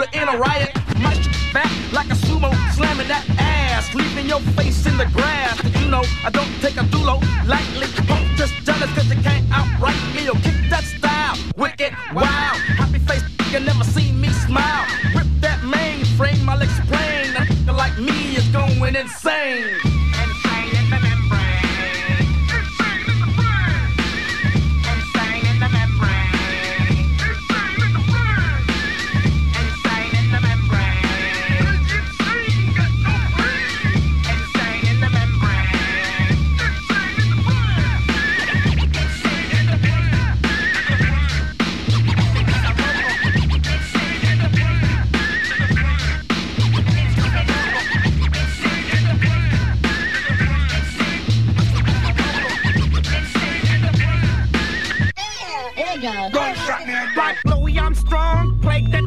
In 0.00 0.26
a 0.26 0.38
riot. 0.38 0.72
My 1.00 1.14
back 1.52 1.70
like 1.92 2.06
a 2.06 2.14
sumo, 2.24 2.50
slamming 2.72 3.08
that 3.08 3.24
ass. 3.38 3.94
Leaving 3.94 4.26
your 4.26 4.40
face 4.56 4.86
in 4.86 4.96
the 4.96 5.04
grass. 5.06 5.60
Did 5.60 5.76
you 5.80 5.88
know 5.88 6.02
I 6.24 6.30
don't 6.30 6.50
take 6.62 6.76
a 6.76 6.84
dulo 6.84 7.20
lightly? 7.46 7.88
Punk 8.06 8.26
just 8.36 8.54
jealous 8.64 8.90
cause 8.94 9.08
you 9.14 9.20
can't 9.22 9.44
outright 9.52 10.00
me. 10.14 10.24
Yo, 10.24 10.32
kick 10.32 10.56
that 10.70 10.84
style. 10.84 11.36
Wicked, 11.56 11.92
wow. 12.14 12.54
Happy 12.80 13.00
face, 13.00 13.22
you 13.52 13.60
never 13.60 13.84
seen 13.84 14.18
me 14.18 14.28
smile. 14.28 14.86
Rip 15.14 15.26
that 15.40 15.60
mainframe, 15.60 16.48
I'll 16.48 16.62
explain. 16.62 17.36
A 17.68 17.72
like 17.72 17.98
me 17.98 18.36
is 18.36 18.48
going. 18.48 18.96
Insane 18.96 19.91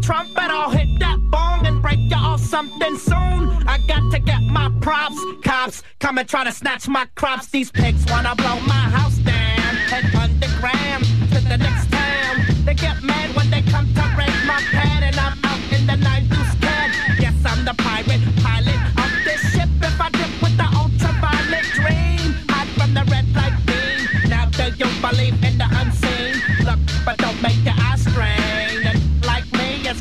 trumpet, 0.06 0.52
I'll 0.52 0.70
hit 0.70 1.00
that 1.00 1.18
bong 1.32 1.66
and 1.66 1.82
break 1.82 2.00
off 2.16 2.40
something 2.40 2.96
soon. 2.98 3.50
I 3.68 3.80
got 3.88 4.12
to 4.12 4.20
get 4.20 4.42
my 4.44 4.72
props. 4.80 5.20
Cops 5.44 5.82
come 6.00 6.20
and 6.20 6.30
try 6.30 6.44
to 6.44 6.52
snatch 6.52 6.88
my 6.88 7.08
crops. 7.16 7.48
These 7.48 7.72
pigs 7.72 8.06
wanna 8.12 8.36
blow 8.36 8.60
my 8.68 8.86
house 8.98 9.18
down. 9.18 9.76
Head 9.90 10.06
underground 10.16 11.06
to 11.34 11.42
the 11.50 11.58
next 11.58 11.85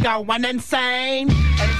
me, 0.04 0.10
it's 0.10 0.26
going 0.28 0.44
insane. 0.44 1.73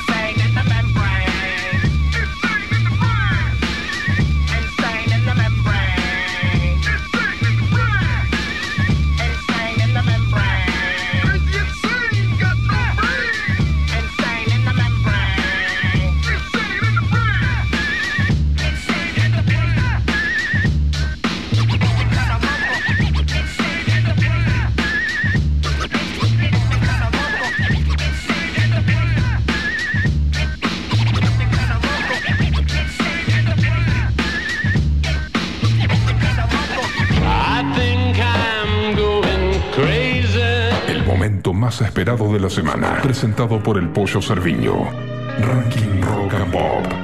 Más 41.65 41.81
esperado 41.81 42.31
de 42.31 42.41
la 42.41 42.51
semana, 42.51 43.01
presentado 43.03 43.59
por 43.63 43.79
el 43.79 43.89
Pollo 43.89 44.21
Cerviño. 44.21 44.85
Ranking 45.41 46.03
Rock 46.03 46.35
and 46.35 46.53
Pop. 46.53 47.04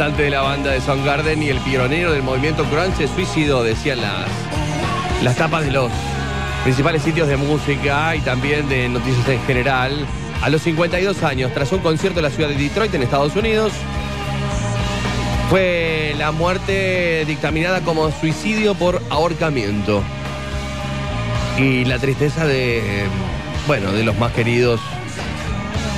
Cantante 0.00 0.22
de 0.22 0.30
la 0.30 0.40
banda 0.40 0.70
de 0.70 0.80
Soundgarden 0.80 1.42
y 1.42 1.50
el 1.50 1.58
pionero 1.58 2.12
del 2.12 2.22
movimiento 2.22 2.64
se 2.96 3.06
suicidó, 3.06 3.62
decían 3.62 4.00
las, 4.00 4.30
las 5.22 5.36
tapas 5.36 5.62
de 5.62 5.72
los 5.72 5.92
principales 6.62 7.02
sitios 7.02 7.28
de 7.28 7.36
música 7.36 8.16
y 8.16 8.20
también 8.20 8.66
de 8.70 8.88
noticias 8.88 9.28
en 9.28 9.42
general. 9.42 10.06
A 10.40 10.48
los 10.48 10.62
52 10.62 11.22
años, 11.22 11.52
tras 11.52 11.70
un 11.72 11.80
concierto 11.80 12.20
en 12.20 12.22
la 12.22 12.30
ciudad 12.30 12.48
de 12.48 12.54
Detroit, 12.54 12.94
en 12.94 13.02
Estados 13.02 13.36
Unidos, 13.36 13.74
fue 15.50 16.14
la 16.16 16.32
muerte 16.32 17.26
dictaminada 17.26 17.82
como 17.82 18.10
suicidio 18.10 18.74
por 18.74 19.02
ahorcamiento. 19.10 20.02
Y 21.58 21.84
la 21.84 21.98
tristeza 21.98 22.46
de, 22.46 22.78
eh, 22.78 23.06
bueno, 23.66 23.92
de 23.92 24.02
los 24.02 24.16
más 24.16 24.32
queridos 24.32 24.80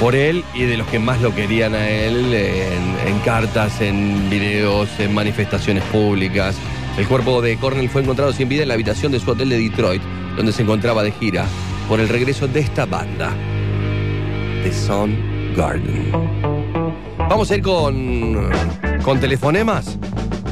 por 0.03 0.17
él 0.17 0.43
y 0.53 0.65
de 0.65 0.77
los 0.77 0.89
que 0.89 0.99
más 0.99 1.21
lo 1.21 1.33
querían 1.33 1.77
a 1.77 1.89
él 1.89 2.35
en, 2.35 3.19
cartas, 3.21 3.81
en 3.81 4.29
videos, 4.29 4.89
en 4.99 5.15
manifestaciones 5.15 5.85
públicas. 5.85 6.57
El 6.99 7.07
cuerpo 7.07 7.41
de 7.41 7.57
Cornell 7.57 7.89
fue 7.89 8.03
encontrado 8.03 8.33
sin 8.33 8.49
vida 8.49 8.63
en 8.63 8.69
la 8.69 8.75
habitación 8.75 9.13
de 9.13 9.21
su 9.21 9.31
hotel 9.31 9.51
de 9.51 9.59
Detroit, 9.59 10.03
donde 10.37 10.51
se 10.51 10.63
encontraba 10.63 11.05
de 11.05 11.13
gira 11.13 11.47
por 11.89 12.01
el 12.01 12.09
regreso 12.09 12.49
de 12.49 12.59
esta 12.59 12.85
banda, 12.85 13.31
The 14.65 14.73
Sun 14.73 15.55
Garden. 15.57 16.11
Vamos 17.19 17.53
a 17.53 17.55
ir 17.55 17.63
con, 17.63 18.51
con 19.05 19.21
telefonemas. 19.21 19.99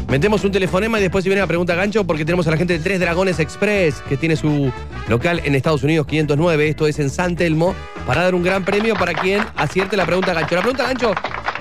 Metemos 0.09 0.45
un 0.45 0.53
telefonema 0.53 1.01
y 1.01 1.03
después 1.03 1.25
si 1.25 1.29
viene 1.29 1.41
la 1.41 1.49
pregunta 1.49 1.75
gancho 1.75 2.05
porque 2.05 2.25
tenemos 2.25 2.47
a 2.47 2.53
la 2.53 2.57
gente 2.57 2.75
de 2.75 2.79
Tres 2.79 3.01
Dragones 3.01 3.41
Express 3.41 3.97
que 4.09 4.17
tiene 4.17 4.37
su 4.37 4.73
local 5.09 5.41
en 5.45 5.57
Estados 5.57 5.83
Unidos 5.83 6.07
509, 6.07 6.69
esto 6.69 6.87
es 6.87 7.01
en 7.01 7.11
San 7.11 7.35
Telmo, 7.35 7.75
para 8.07 8.23
dar 8.23 8.35
un 8.35 8.43
gran 8.43 8.65
premio 8.65 8.95
para 8.95 9.15
quien 9.15 9.45
acierte 9.57 9.97
la 9.97 10.05
pregunta 10.07 10.33
gancho. 10.33 10.55
La 10.57 10.61
pregunta 10.63 10.85
gancho 10.85 11.13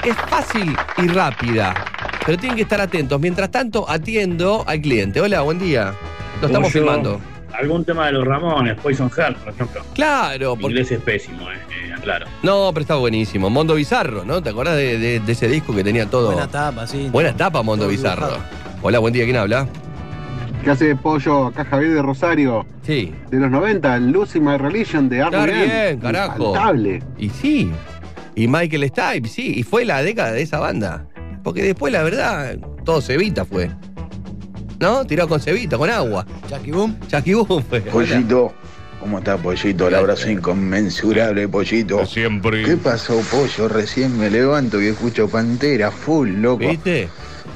es 0.04 0.16
fácil 0.30 0.76
y 0.98 1.08
rápida, 1.08 1.74
pero 2.26 2.38
tienen 2.38 2.56
que 2.56 2.64
estar 2.64 2.82
atentos. 2.82 3.20
Mientras 3.20 3.52
tanto, 3.52 3.90
atiendo 3.90 4.64
al 4.68 4.82
cliente. 4.82 5.22
Hola, 5.22 5.42
buen 5.42 5.60
día. 5.60 5.94
Lo 6.42 6.48
estamos 6.48 6.72
yo, 6.74 6.80
filmando. 6.82 7.22
Algún 7.54 7.84
tema 7.84 8.06
de 8.06 8.14
los 8.14 8.26
Ramones, 8.26 8.80
Poison 8.80 9.10
Heart, 9.10 9.38
por 9.40 9.54
ejemplo. 9.54 9.82
Claro, 9.94 10.56
Mi 10.56 10.62
porque- 10.62 10.74
inglés 10.78 10.92
es 10.92 11.02
pésimo, 11.02 11.52
eh, 11.52 11.56
eh, 11.72 11.94
claro. 12.02 12.26
No, 12.42 12.70
pero 12.74 12.82
está 12.84 12.96
buenísimo. 12.96 13.50
Mondo 13.50 13.76
Bizarro, 13.76 14.24
¿no? 14.24 14.42
¿Te 14.42 14.50
acordás 14.52 14.78
de, 14.78 14.98
de- 14.98 15.20
de 15.20 15.32
ese 15.32 15.48
disco 15.50 15.76
que 15.76 15.84
tenía 15.84 16.06
todo? 16.10 16.28
Buena 16.32 16.48
tapa, 16.48 16.88
sí. 16.88 17.10
Buena 17.12 17.36
tapa, 17.36 17.62
Mondo 17.62 17.88
Bizarro. 17.88 18.28
dibujado. 18.28 18.50
Hola, 18.82 19.00
buen 19.00 19.14
día. 19.14 19.26
¿Quién 19.26 19.36
habla? 19.36 19.68
¿Qué 20.64 20.72
hace 20.72 20.96
pollo? 20.96 21.48
Acá 21.48 21.64
Javier 21.66 21.94
de 21.94 22.02
Rosario. 22.02 22.66
Sí. 22.86 23.14
De 23.32 23.40
los 23.40 23.50
90, 23.50 23.98
Lucy 24.00 24.40
My 24.40 24.58
Religion 24.58 25.08
de 25.08 25.22
Está 25.22 25.44
R.E.M. 25.46 25.66
bien, 25.66 26.00
carajo. 26.00 26.50
Infaltable. 26.50 27.04
Y 27.18 27.30
sí. 27.30 27.72
Y 28.36 28.48
Michael 28.48 28.88
Stipe, 28.90 29.30
sí. 29.30 29.54
Y 29.56 29.64
fue 29.64 29.86
la 29.86 30.02
década 30.02 30.34
de 30.34 30.42
esa 30.42 30.60
banda. 30.60 31.06
Porque 31.44 31.64
después, 31.64 31.94
la 31.94 32.04
verdad, 32.04 32.58
todo 32.84 33.02
Cevita 33.02 33.46
fue. 33.46 33.72
¿No? 34.80 35.06
Tirado 35.06 35.30
con 35.30 35.40
Cevita, 35.40 35.78
con 35.78 35.90
agua. 35.90 36.26
Jackie 36.50 36.72
Boom. 36.72 36.98
Jackie 37.08 37.34
Boom 37.34 37.64
fue. 37.64 37.82
Pollito, 37.92 38.54
¿cómo 39.00 39.20
está 39.20 39.38
Pollito? 39.38 39.88
El 39.88 39.96
abrazo 39.96 40.30
inconmensurable, 40.30 41.48
Pollito. 41.48 42.06
Siempre. 42.06 42.64
¿Qué 42.64 42.78
pasó, 42.78 43.22
Pollo? 43.32 43.68
Recién 43.70 44.18
me 44.18 44.30
levanto 44.30 44.82
y 44.82 44.88
escucho 44.88 45.28
Pantera 45.30 45.92
full, 45.92 46.30
loco. 46.30 46.60
¿Viste? 46.60 47.10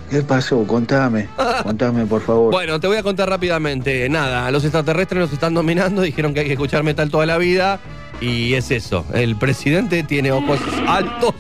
¿Qué 0.10 0.22
pasó? 0.22 0.64
Contame. 0.66 1.28
Contame, 1.64 2.06
por 2.06 2.22
favor. 2.22 2.52
Bueno, 2.52 2.80
te 2.80 2.88
voy 2.88 2.98
a 2.98 3.04
contar 3.04 3.30
rápidamente. 3.30 4.08
Nada, 4.10 4.50
los 4.52 4.64
extraterrestres 4.64 5.20
nos 5.20 5.34
están 5.34 5.54
dominando, 5.54 6.02
dijeron 6.04 6.34
que 6.34 6.42
hay 6.42 6.46
que 6.48 6.54
escuchar 6.54 6.84
metal 6.84 7.10
toda 7.10 7.26
la 7.26 7.38
vida. 7.38 7.80
Y 8.22 8.54
es 8.54 8.70
eso. 8.72 9.06
El 9.14 9.36
presidente 9.36 10.04
tiene 10.04 10.32
ojos 10.32 10.60
altos, 10.88 11.34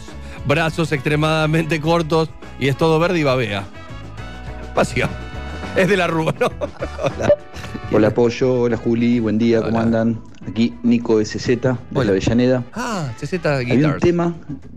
brazos 0.47 0.91
extremadamente 0.91 1.79
cortos 1.79 2.29
y 2.59 2.67
es 2.67 2.75
todo 2.77 2.99
verde 2.99 3.19
y 3.19 3.23
babea. 3.23 3.63
Vacío. 4.75 5.07
Es 5.75 5.87
de 5.87 5.97
la 5.97 6.07
rúa, 6.07 6.33
¿no? 6.39 6.47
Hola. 7.03 7.33
Hola 7.91 8.11
Pollo, 8.11 8.61
hola 8.61 8.77
Juli, 8.77 9.19
buen 9.19 9.37
día, 9.37 9.61
¿cómo 9.61 9.79
andan? 9.79 10.19
Aquí 10.47 10.73
Nico 10.81 11.23
SZ, 11.23 11.45
de 11.47 11.77
la 11.93 12.01
Avellaneda. 12.11 12.63
Ah, 12.73 13.11
CZ 13.19 13.45
Había 13.45 13.73
un 13.75 13.81
Guitars. 13.81 14.01
tema 14.01 14.33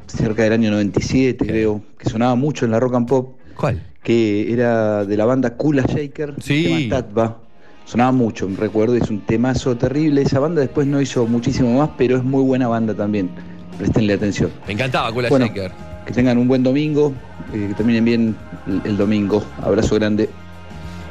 cerca 0.07 0.43
del 0.43 0.53
año 0.53 0.71
97, 0.71 1.47
creo, 1.47 1.83
que 1.99 2.11
sonaba 2.11 2.35
mucho 2.35 2.67
en 2.67 2.73
la 2.73 2.81
rock 2.81 2.95
and 2.95 3.09
pop. 3.09 3.36
¿Cuál? 3.57 3.83
Que 4.03 4.53
era 4.53 5.05
de 5.05 5.17
la 5.17 5.25
banda 5.25 5.55
Kula 5.55 5.83
Shaker. 5.83 6.35
Sí. 6.41 6.89
Tatva. 6.91 7.39
Sonaba 7.85 8.11
mucho, 8.13 8.49
me 8.49 8.57
recuerdo, 8.57 8.97
es 8.97 9.11
un 9.11 9.21
temazo 9.21 9.77
terrible. 9.77 10.23
Esa 10.23 10.41
banda 10.41 10.61
después 10.61 10.87
no 10.87 11.01
hizo 11.01 11.27
muchísimo 11.27 11.79
más, 11.79 11.91
pero 11.97 12.17
es 12.17 12.25
muy 12.25 12.43
buena 12.43 12.67
banda 12.67 12.95
también. 12.95 13.31
Prestenle 13.79 14.15
atención. 14.15 14.51
Me 14.67 14.73
encantaba 14.73 15.13
Kula 15.13 15.29
Bueno, 15.29 15.47
Shaker. 15.47 15.71
Que 16.05 16.13
tengan 16.13 16.39
un 16.39 16.49
buen 16.49 16.63
domingo, 16.63 17.13
eh, 17.53 17.67
que 17.69 17.75
terminen 17.75 18.05
bien 18.05 18.37
el, 18.67 18.81
el 18.85 18.97
domingo. 18.97 19.45
Abrazo 19.63 19.95
grande. 19.97 20.29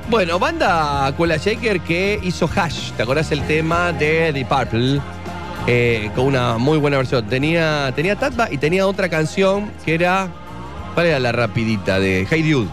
Bueno, 0.09 0.37
banda 0.37 1.11
Kula 1.17 1.37
Shaker 1.37 1.79
que 1.81 2.19
hizo 2.23 2.49
Hash. 2.53 2.91
¿Te 2.91 3.03
acordás 3.03 3.31
el 3.31 3.41
tema 3.43 3.91
de 3.93 4.31
The 4.33 4.45
Purple? 4.45 5.01
Eh, 5.67 6.11
con 6.15 6.25
una 6.25 6.57
muy 6.57 6.77
buena 6.77 6.97
versión. 6.97 7.25
Tenía, 7.27 7.91
tenía 7.95 8.15
Tatba 8.15 8.51
y 8.51 8.57
tenía 8.57 8.85
otra 8.85 9.09
canción 9.09 9.71
que 9.83 9.95
era. 9.95 10.29
¿Cuál 10.95 11.07
era 11.07 11.19
la 11.19 11.33
rapidita? 11.33 11.99
De 11.99 12.25
Hey 12.27 12.41
Dude. 12.41 12.69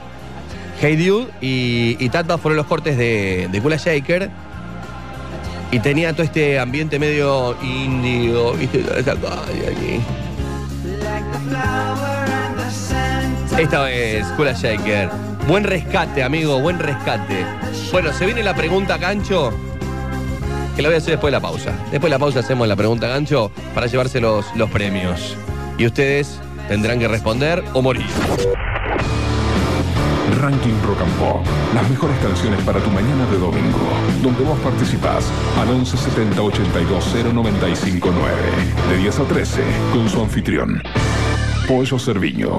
Hey 0.81 0.97
Dude 0.97 1.27
y, 1.41 1.97
y 1.99 2.09
fueron 2.09 2.57
los 2.57 2.67
cortes 2.67 2.97
de, 2.97 3.49
de 3.51 3.61
Kula 3.61 3.77
Shaker. 3.77 4.31
Y 5.73 5.81
tenía 5.81 6.13
todo 6.13 6.23
este 6.23 6.59
ambiente 6.59 6.99
medio 6.99 7.57
indio, 7.63 8.53
¿viste? 8.53 8.85
Esta 13.59 13.91
es 13.91 14.27
Kula 14.37 14.53
Shaker. 14.53 15.11
Buen 15.49 15.65
rescate, 15.65 16.23
amigo, 16.23 16.61
buen 16.61 16.79
rescate. 16.79 17.45
Bueno, 17.91 18.13
se 18.13 18.25
viene 18.25 18.45
la 18.45 18.55
pregunta 18.55 18.99
gancho. 18.99 19.53
Que 20.77 20.83
la 20.83 20.89
voy 20.89 20.95
a 20.95 20.99
hacer 20.99 21.13
después 21.13 21.33
de 21.33 21.39
la 21.39 21.41
pausa. 21.41 21.73
Después 21.91 22.03
de 22.03 22.11
la 22.11 22.19
pausa 22.21 22.39
hacemos 22.39 22.69
la 22.69 22.77
pregunta 22.77 23.09
gancho 23.09 23.51
para 23.75 23.89
llevarse 23.89 24.21
los, 24.21 24.47
los 24.55 24.71
premios. 24.71 25.37
Y 25.77 25.87
ustedes 25.87 26.39
tendrán 26.69 26.99
que 26.99 27.09
responder 27.09 27.63
o 27.73 27.83
morir. 27.83 28.07
Ranking 30.41 30.75
Rock 30.85 31.01
and 31.03 31.15
Pop. 31.19 31.47
Las 31.75 31.89
mejores 31.89 32.19
canciones 32.19 32.61
para 32.63 32.81
tu 32.81 32.91
mañana 32.91 33.27
de 33.27 33.39
domingo. 33.39 33.79
Donde 34.23 34.43
vos 34.43 34.59
participás 34.61 35.31
al 35.61 35.69
11 35.69 35.97
70 35.97 36.43
82 36.43 37.15
095 37.33 38.11
9. 38.13 38.37
De 38.91 38.97
10 38.97 39.21
a 39.21 39.25
13. 39.25 39.63
Con 39.93 40.09
su 40.09 40.21
anfitrión. 40.21 40.83
Pollo 41.69 41.99
Cerviño. 41.99 42.59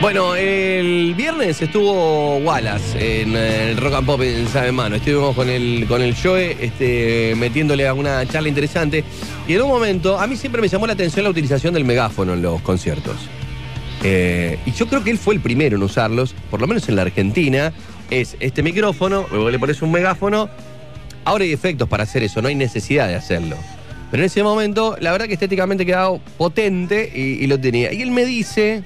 Bueno, 0.00 0.34
el 0.34 1.14
viernes 1.14 1.60
estuvo 1.60 2.38
Wallace 2.38 3.20
en 3.20 3.36
el 3.36 3.76
Rock 3.76 3.94
and 3.96 4.06
Pop 4.06 4.22
en 4.22 4.74
Mano. 4.74 4.96
Estuvimos 4.96 5.36
con 5.36 5.50
el, 5.50 5.84
con 5.86 6.00
el 6.00 6.16
Joe 6.16 6.56
este, 6.58 7.34
metiéndole 7.36 7.86
a 7.86 7.92
una 7.92 8.24
charla 8.26 8.48
interesante. 8.48 9.04
Y 9.46 9.52
en 9.52 9.60
un 9.60 9.68
momento, 9.68 10.18
a 10.18 10.26
mí 10.26 10.38
siempre 10.38 10.62
me 10.62 10.68
llamó 10.68 10.86
la 10.86 10.94
atención 10.94 11.22
la 11.24 11.30
utilización 11.30 11.74
del 11.74 11.84
megáfono 11.84 12.32
en 12.32 12.40
los 12.40 12.62
conciertos. 12.62 13.16
Eh, 14.02 14.58
y 14.64 14.72
yo 14.72 14.86
creo 14.88 15.04
que 15.04 15.10
él 15.10 15.18
fue 15.18 15.34
el 15.34 15.40
primero 15.40 15.76
en 15.76 15.82
usarlos, 15.82 16.34
por 16.50 16.62
lo 16.62 16.66
menos 16.66 16.88
en 16.88 16.96
la 16.96 17.02
Argentina. 17.02 17.70
Es 18.08 18.38
este 18.40 18.62
micrófono, 18.62 19.26
luego 19.30 19.50
le 19.50 19.58
pones 19.58 19.82
un 19.82 19.92
megáfono. 19.92 20.48
Ahora 21.26 21.44
hay 21.44 21.52
efectos 21.52 21.90
para 21.90 22.04
hacer 22.04 22.22
eso, 22.22 22.40
no 22.40 22.48
hay 22.48 22.54
necesidad 22.54 23.06
de 23.06 23.16
hacerlo. 23.16 23.56
Pero 24.10 24.22
en 24.22 24.28
ese 24.28 24.42
momento, 24.42 24.96
la 24.98 25.12
verdad 25.12 25.26
que 25.26 25.34
estéticamente 25.34 25.84
quedaba 25.84 26.16
potente 26.38 27.12
y, 27.14 27.44
y 27.44 27.46
lo 27.46 27.60
tenía. 27.60 27.92
Y 27.92 28.00
él 28.00 28.10
me 28.12 28.24
dice 28.24 28.82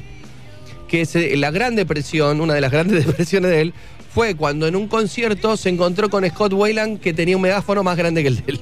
que 0.98 1.06
se- 1.06 1.36
la 1.36 1.50
gran 1.50 1.74
depresión, 1.74 2.40
una 2.40 2.54
de 2.54 2.60
las 2.60 2.70
grandes 2.70 3.04
depresiones 3.06 3.50
de 3.50 3.60
él, 3.62 3.74
fue 4.14 4.36
cuando 4.36 4.68
en 4.68 4.76
un 4.76 4.86
concierto 4.86 5.56
se 5.56 5.68
encontró 5.70 6.08
con 6.08 6.24
Scott 6.28 6.52
Wayland 6.52 7.00
que 7.00 7.12
tenía 7.12 7.34
un 7.36 7.42
megáfono 7.42 7.82
más 7.82 7.96
grande 7.96 8.22
que 8.22 8.28
el 8.28 8.36
de 8.36 8.44
él. 8.46 8.60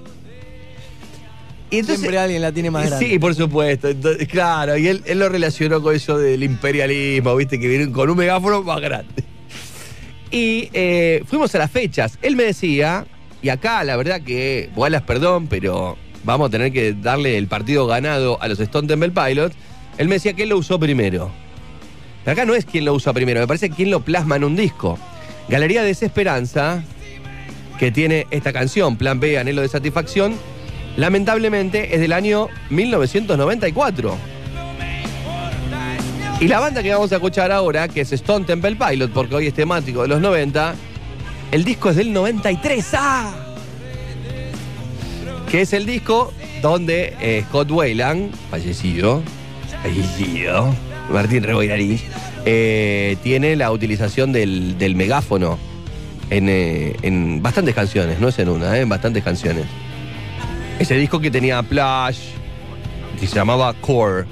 Y 1.71 1.77
entonces- 1.79 2.01
Siempre 2.01 2.19
alguien 2.19 2.41
la 2.43 2.53
tiene 2.53 2.71
más 2.71 2.87
grande. 2.87 3.07
Sí, 3.07 3.19
por 3.19 3.35
supuesto. 3.35 3.89
Entonces, 3.89 4.29
claro, 4.29 4.77
y 4.79 4.89
él, 4.89 5.03
él 5.07 5.19
lo 5.19 5.29
relacionó 5.29 5.83
con 5.83 5.95
eso 5.95 6.17
del 6.19 6.43
imperialismo, 6.43 7.35
viste, 7.37 7.59
que 7.61 7.69
vienen 7.69 7.93
con 7.93 8.09
un 8.11 8.17
megáfono 8.17 8.63
más 8.63 8.81
grande. 8.81 9.25
Y 10.31 10.71
eh, 10.73 11.23
fuimos 11.27 11.55
a 11.55 11.59
las 11.59 11.71
fechas. 11.71 12.19
Él 12.23 12.37
me 12.37 12.45
decía, 12.45 13.07
y 13.43 13.51
acá 13.51 13.85
la 13.85 13.97
verdad 13.97 14.23
que, 14.23 14.71
Wallace, 14.75 15.05
perdón, 15.07 15.47
pero 15.49 15.97
vamos 16.25 16.49
a 16.49 16.51
tener 16.51 16.73
que 16.73 16.95
darle 16.95 17.37
el 17.37 17.47
partido 17.49 17.87
ganado 17.87 18.41
a 18.43 18.49
los 18.49 18.59
Stone 18.61 18.89
Temple 18.89 19.11
Pilots. 19.11 19.55
Él 19.99 20.09
me 20.09 20.15
decía 20.15 20.33
que 20.33 20.45
él 20.45 20.49
lo 20.51 20.57
usó 20.59 20.79
primero. 20.79 21.31
Acá 22.25 22.45
no 22.45 22.55
es 22.55 22.65
quien 22.65 22.85
lo 22.85 22.95
usa 22.95 23.13
primero, 23.13 23.41
me 23.41 23.47
parece 23.47 23.71
quien 23.71 23.91
lo 23.91 24.01
plasma 24.01 24.37
en 24.37 24.45
un 24.45 24.57
disco. 24.57 24.99
Galería 25.49 25.83
Desesperanza, 25.83 26.85
que 27.79 27.91
tiene 27.91 28.27
esta 28.31 28.53
canción, 28.53 28.97
Plan 28.97 29.19
B, 29.19 29.39
Anhelo 29.39 29.63
de 29.63 29.69
Satisfacción, 29.69 30.37
lamentablemente 30.97 31.95
es 31.95 32.01
del 32.01 32.13
año 32.13 32.49
1994. 32.71 34.17
Y 36.41 36.49
la 36.49 36.61
banda 36.61 36.83
que 36.83 36.93
vamos 36.93 37.11
a 37.13 37.17
escuchar 37.17 37.51
ahora, 37.53 37.89
que 37.89 38.01
es 38.01 38.13
Stone 38.13 38.45
Temple 38.45 38.77
Pilot, 38.77 39.13
porque 39.13 39.35
hoy 39.35 39.47
es 39.49 39.55
temático 39.55 40.03
de 40.03 40.09
los 40.09 40.21
90, 40.21 40.75
el 41.51 41.65
disco 41.65 41.91
es 41.91 41.97
del 41.97 42.13
93. 42.13 42.87
¡Ah! 42.95 43.33
Que 45.51 45.61
es 45.63 45.73
el 45.73 45.87
disco 45.87 46.33
donde 46.61 47.15
eh, 47.21 47.45
Scott 47.49 47.71
Wayland, 47.71 48.33
fallecido, 48.51 49.23
fallecido, 49.83 50.73
Martín 51.13 51.43
Reboirariz, 51.43 52.03
eh, 52.45 53.17
tiene 53.23 53.57
la 53.57 53.71
utilización 53.71 54.33
del, 54.33 54.95
megáfono 54.97 55.59
en, 56.31 56.49
eh, 56.49 56.97
en 57.03 57.43
bastantes 57.43 57.75
canciones, 57.75 58.21
no 58.21 58.29
es 58.29 58.39
en 58.39 58.49
una, 58.49 58.77
eh, 58.77 58.83
en 58.83 58.89
bastantes 58.89 59.23
canciones. 59.23 59.65
Ese 60.79 60.95
disco 60.97 61.21
que 61.21 61.31
tenía 61.31 61.63
Plush, 61.63 62.19
que 63.21 63.27
se 63.27 63.35
llamaba 63.35 63.73
Core, 63.75 64.25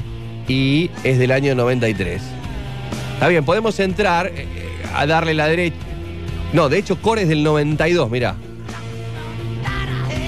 y 0.48 0.90
es 1.04 1.18
del 1.18 1.30
año 1.30 1.54
93. 1.54 2.22
Está 3.14 3.28
bien, 3.28 3.44
podemos 3.44 3.78
entrar 3.78 4.32
a 4.94 5.06
darle 5.06 5.34
la 5.34 5.46
derecha. 5.46 5.76
No, 6.52 6.68
de 6.68 6.78
hecho, 6.78 7.00
Core 7.00 7.22
es 7.22 7.28
del 7.28 7.44
92, 7.44 8.10
mirá. 8.10 8.34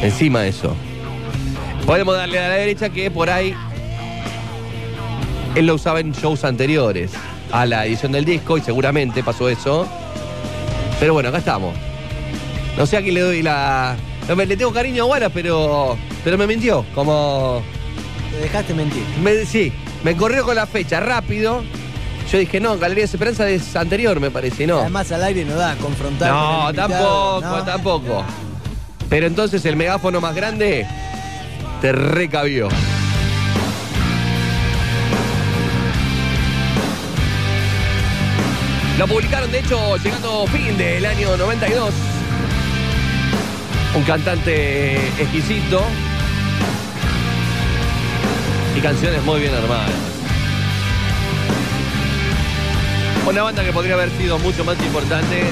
Encima 0.03 0.43
de 0.43 0.51
eso. 0.51 0.77
Podemos 1.87 2.17
darle 2.17 2.39
a 2.39 2.49
la 2.49 2.55
derecha 2.55 2.91
que 2.91 3.11
por 3.11 3.29
ahí 3.31 3.55
él 5.55 5.67
lo 5.67 5.75
usaba 5.75 6.01
en 6.01 6.13
shows 6.13 6.45
anteriores 6.45 7.13
a 7.51 7.67
la 7.67 7.87
edición 7.87 8.13
del 8.13 8.25
disco 8.25 8.57
y 8.57 8.61
seguramente 8.63 9.23
pasó 9.23 9.49
eso. 9.49 9.87
Pero 11.01 11.13
bueno, 11.15 11.29
acá 11.31 11.39
estamos. 11.39 11.75
No 12.77 12.87
sé 12.87 12.97
a 12.97 13.03
quién 13.03 13.15
le 13.15 13.21
doy 13.21 13.43
la. 13.43 13.97
no, 14.29 14.37
me- 14.37 14.47
le 14.47 14.57
tengo 14.57 14.73
cariño 14.73 15.03
a 15.05 15.07
Guara, 15.07 15.29
pero. 15.29 15.97
Pero 16.25 16.39
me 16.39 16.47
mintió. 16.47 16.85
Como. 16.95 17.63
Te 18.31 18.39
dejaste 18.39 18.73
mentir. 18.73 19.03
Me, 19.23 19.45
sí, 19.45 19.73
me 20.05 20.17
corrió 20.17 20.45
con 20.45 20.55
la 20.57 20.67
fecha 20.67 21.01
rápido. 21.01 21.63
Yo 22.31 22.39
dije, 22.39 22.61
no, 22.61 22.79
Galería 22.79 23.03
de 23.03 23.07
Esperanza 23.13 23.47
es 23.51 23.77
anterior, 23.77 24.19
me 24.19 24.31
parece, 24.31 24.67
no. 24.67 24.79
Además 24.81 25.13
al 25.13 25.23
aire 25.25 25.45
no 25.45 25.55
da 25.57 25.75
confrontar. 25.77 26.31
con 26.31 26.39
No, 26.41 26.73
tampoco, 26.73 27.41
no. 27.43 27.65
tampoco. 27.65 28.25
Pero 29.11 29.27
entonces 29.27 29.63
el 29.67 29.77
megáfono 29.77 30.19
más 30.23 30.35
grande 30.35 30.87
te 31.83 31.93
recabió. 31.93 32.69
Lo 38.99 39.09
publicaron, 39.09 39.51
de 39.51 39.61
hecho, 39.61 39.97
llegando 39.97 40.47
fin 40.47 40.77
del 40.77 41.05
año 41.05 41.37
92. 41.37 41.95
Un 43.95 44.03
cantante 44.05 44.97
exquisito. 45.19 45.83
Y 48.77 48.81
canciones 48.81 49.23
muy 49.25 49.41
bien 49.41 49.55
armadas. 49.55 49.91
Una 53.27 53.43
banda 53.43 53.65
que 53.65 53.73
podría 53.73 53.95
haber 53.95 54.11
sido 54.11 54.39
mucho 54.39 54.65
más 54.65 54.79
importante. 54.83 55.45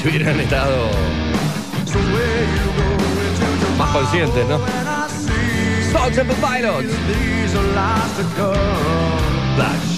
Si 0.00 0.08
hubieran 0.08 0.38
estado 0.40 0.90
conscientes, 3.94 4.44
¿no? 4.48 4.58
Stone 5.88 6.10
Temple 6.10 6.34
Pilots. 6.34 6.92
Flash. 9.54 9.94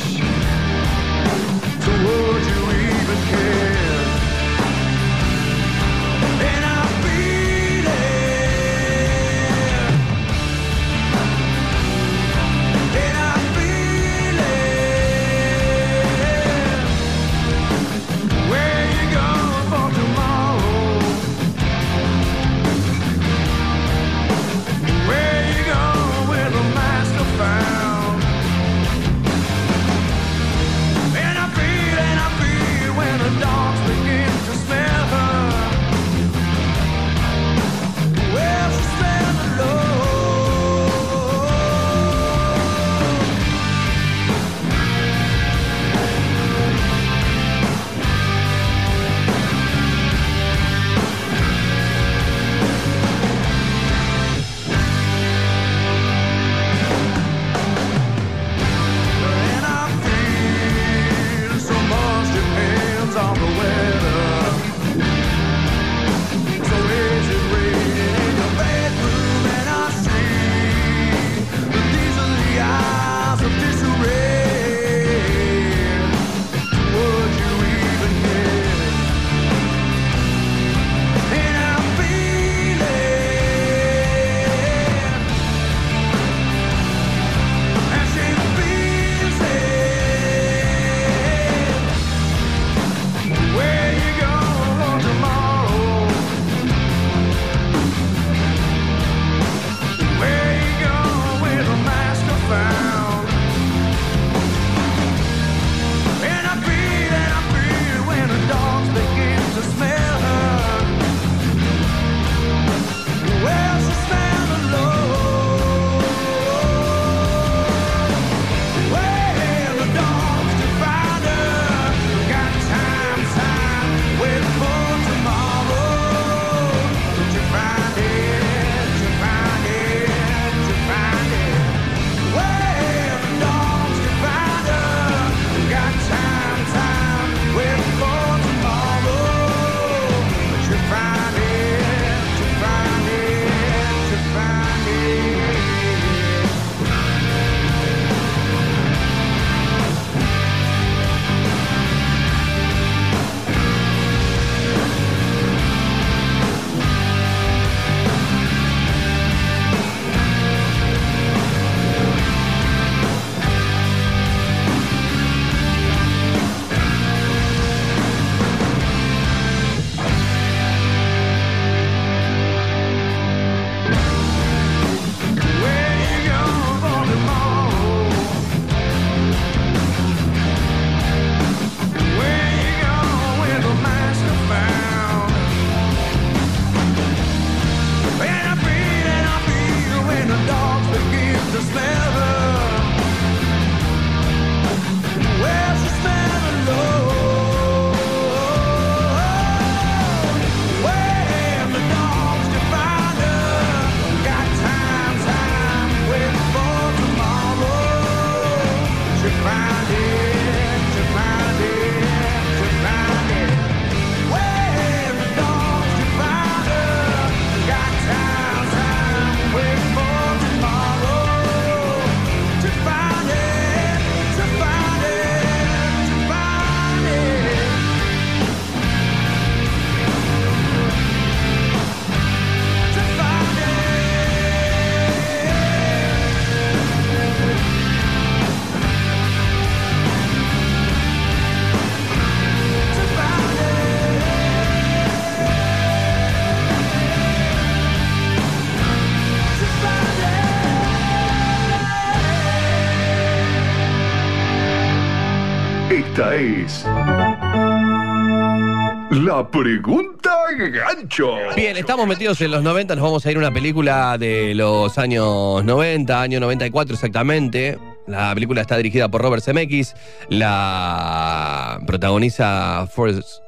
Pregunta 259.59 260.37
gancho. 260.71 261.35
Bien, 261.55 261.77
estamos 261.77 262.07
metidos 262.07 262.41
en 262.41 262.51
los 262.51 262.63
90, 262.63 262.95
nos 262.95 263.03
vamos 263.03 263.25
a 263.25 263.31
ir 263.31 263.37
a 263.37 263.41
una 263.41 263.51
película 263.51 264.19
de 264.19 264.55
los 264.55 264.99
años 264.99 265.65
90, 265.65 266.21
año 266.21 266.41
94 266.41 266.95
exactamente. 266.95 267.79
La 268.07 268.35
película 268.35 268.61
está 268.61 268.77
dirigida 268.77 269.09
por 269.09 269.23
Robert 269.23 269.43
Zemeckis, 269.43 269.95
la 270.29 271.81
protagoniza 271.87 272.87
Forrest 272.91 273.41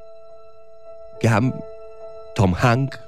Gump, 1.21 1.55
Tom 2.35 2.55
Hanks. 2.59 2.99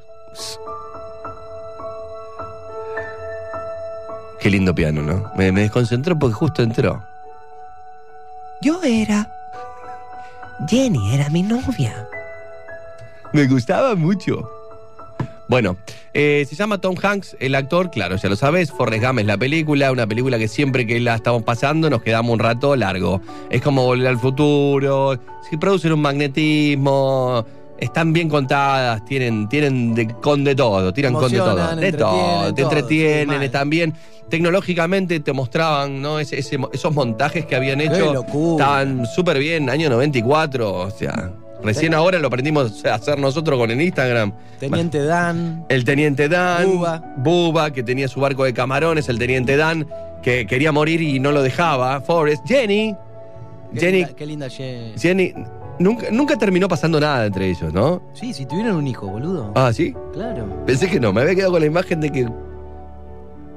Qué 4.39 4.49
lindo 4.49 4.73
piano, 4.73 5.01
¿no? 5.01 5.31
Me, 5.35 5.51
me 5.51 5.61
desconcentró 5.61 6.17
porque 6.17 6.33
justo 6.33 6.63
entró. 6.63 7.03
Yo 8.61 8.81
era. 8.83 9.31
Jenny 10.67 11.15
era 11.15 11.29
mi 11.29 11.41
novia. 11.41 12.07
Me 13.33 13.47
gustaba 13.47 13.95
mucho. 13.95 14.49
Bueno, 15.47 15.75
eh, 16.13 16.45
se 16.47 16.55
llama 16.55 16.77
Tom 16.79 16.95
Hanks, 17.01 17.35
el 17.41 17.55
actor, 17.55 17.91
claro, 17.91 18.15
ya 18.15 18.29
lo 18.29 18.37
sabes, 18.37 18.71
Forrest 18.71 19.03
Gump 19.03 19.19
es 19.19 19.25
la 19.25 19.37
película, 19.37 19.91
una 19.91 20.07
película 20.07 20.37
que 20.39 20.47
siempre 20.47 20.87
que 20.87 20.97
la 21.01 21.15
estamos 21.15 21.43
pasando 21.43 21.89
nos 21.89 22.01
quedamos 22.01 22.31
un 22.31 22.39
rato 22.39 22.73
largo. 22.77 23.19
Es 23.49 23.61
como 23.61 23.83
volver 23.83 24.07
al 24.07 24.17
futuro, 24.17 25.19
se 25.49 25.57
producen 25.57 25.91
un 25.91 26.01
magnetismo, 26.01 27.45
están 27.77 28.13
bien 28.13 28.29
contadas, 28.29 29.03
tienen, 29.03 29.49
tienen 29.49 29.93
de- 29.93 30.07
con 30.07 30.45
de 30.45 30.55
todo, 30.55 30.93
tiran 30.93 31.11
con 31.13 31.29
de 31.31 31.37
todo. 31.37 31.75
De 31.81 31.91
todo, 31.97 32.53
te 32.53 32.61
entretienen, 32.61 33.27
están 33.43 33.69
bien. 33.69 33.93
Tecnológicamente 34.29 35.19
te 35.19 35.33
mostraban, 35.33 36.01
¿no? 36.01 36.17
Ese- 36.19 36.39
ese- 36.39 36.57
esos 36.71 36.93
montajes 36.93 37.45
que 37.45 37.57
habían 37.57 37.81
hecho. 37.81 38.13
locura. 38.13 38.63
Estaban 38.63 39.05
súper 39.05 39.37
bien, 39.39 39.69
año 39.69 39.89
94, 39.89 40.73
o 40.73 40.89
sea. 40.91 41.31
Recién 41.63 41.93
ahora 41.93 42.17
lo 42.19 42.27
aprendimos 42.27 42.83
a 42.85 42.95
hacer 42.95 43.19
nosotros 43.19 43.59
con 43.59 43.69
el 43.71 43.81
Instagram. 43.81 44.33
Teniente 44.59 45.03
Dan. 45.03 45.65
El 45.69 45.83
teniente 45.85 46.27
Dan. 46.27 46.65
Buba. 46.67 47.03
Buba, 47.17 47.71
que 47.71 47.83
tenía 47.83 48.07
su 48.07 48.19
barco 48.19 48.43
de 48.43 48.53
camarones. 48.53 49.07
El 49.09 49.19
teniente 49.19 49.55
Dan, 49.57 49.87
que 50.23 50.45
quería 50.47 50.71
morir 50.71 51.01
y 51.01 51.19
no 51.19 51.31
lo 51.31 51.41
dejaba. 51.43 52.01
Forrest. 52.01 52.45
Jenny. 52.47 52.95
Qué 53.73 53.79
Jenny. 53.79 53.97
linda, 53.99 54.15
qué 54.15 54.25
linda 54.25 54.49
Jenny. 54.49 54.93
Jenny. 54.97 55.33
Nunca, 55.79 56.07
nunca 56.11 56.35
terminó 56.37 56.67
pasando 56.67 56.99
nada 56.99 57.25
entre 57.25 57.49
ellos, 57.49 57.73
¿no? 57.73 58.01
Sí, 58.13 58.33
si 58.33 58.45
tuvieran 58.45 58.75
un 58.75 58.85
hijo, 58.85 59.07
boludo. 59.07 59.51
Ah, 59.55 59.71
¿sí? 59.73 59.95
Claro. 60.13 60.45
Pensé 60.65 60.87
que 60.89 60.99
no. 60.99 61.11
Me 61.13 61.21
había 61.21 61.33
quedado 61.35 61.53
con 61.53 61.61
la 61.61 61.67
imagen 61.67 62.01
de 62.01 62.11
que. 62.11 62.27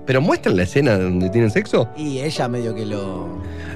¿Pero 0.06 0.20
muestran 0.20 0.56
la 0.56 0.62
escena 0.64 0.98
donde 0.98 1.30
tienen 1.30 1.50
sexo? 1.50 1.88
Y 1.96 2.18
ella 2.20 2.48
medio 2.48 2.74
que 2.74 2.84
lo. 2.86 3.26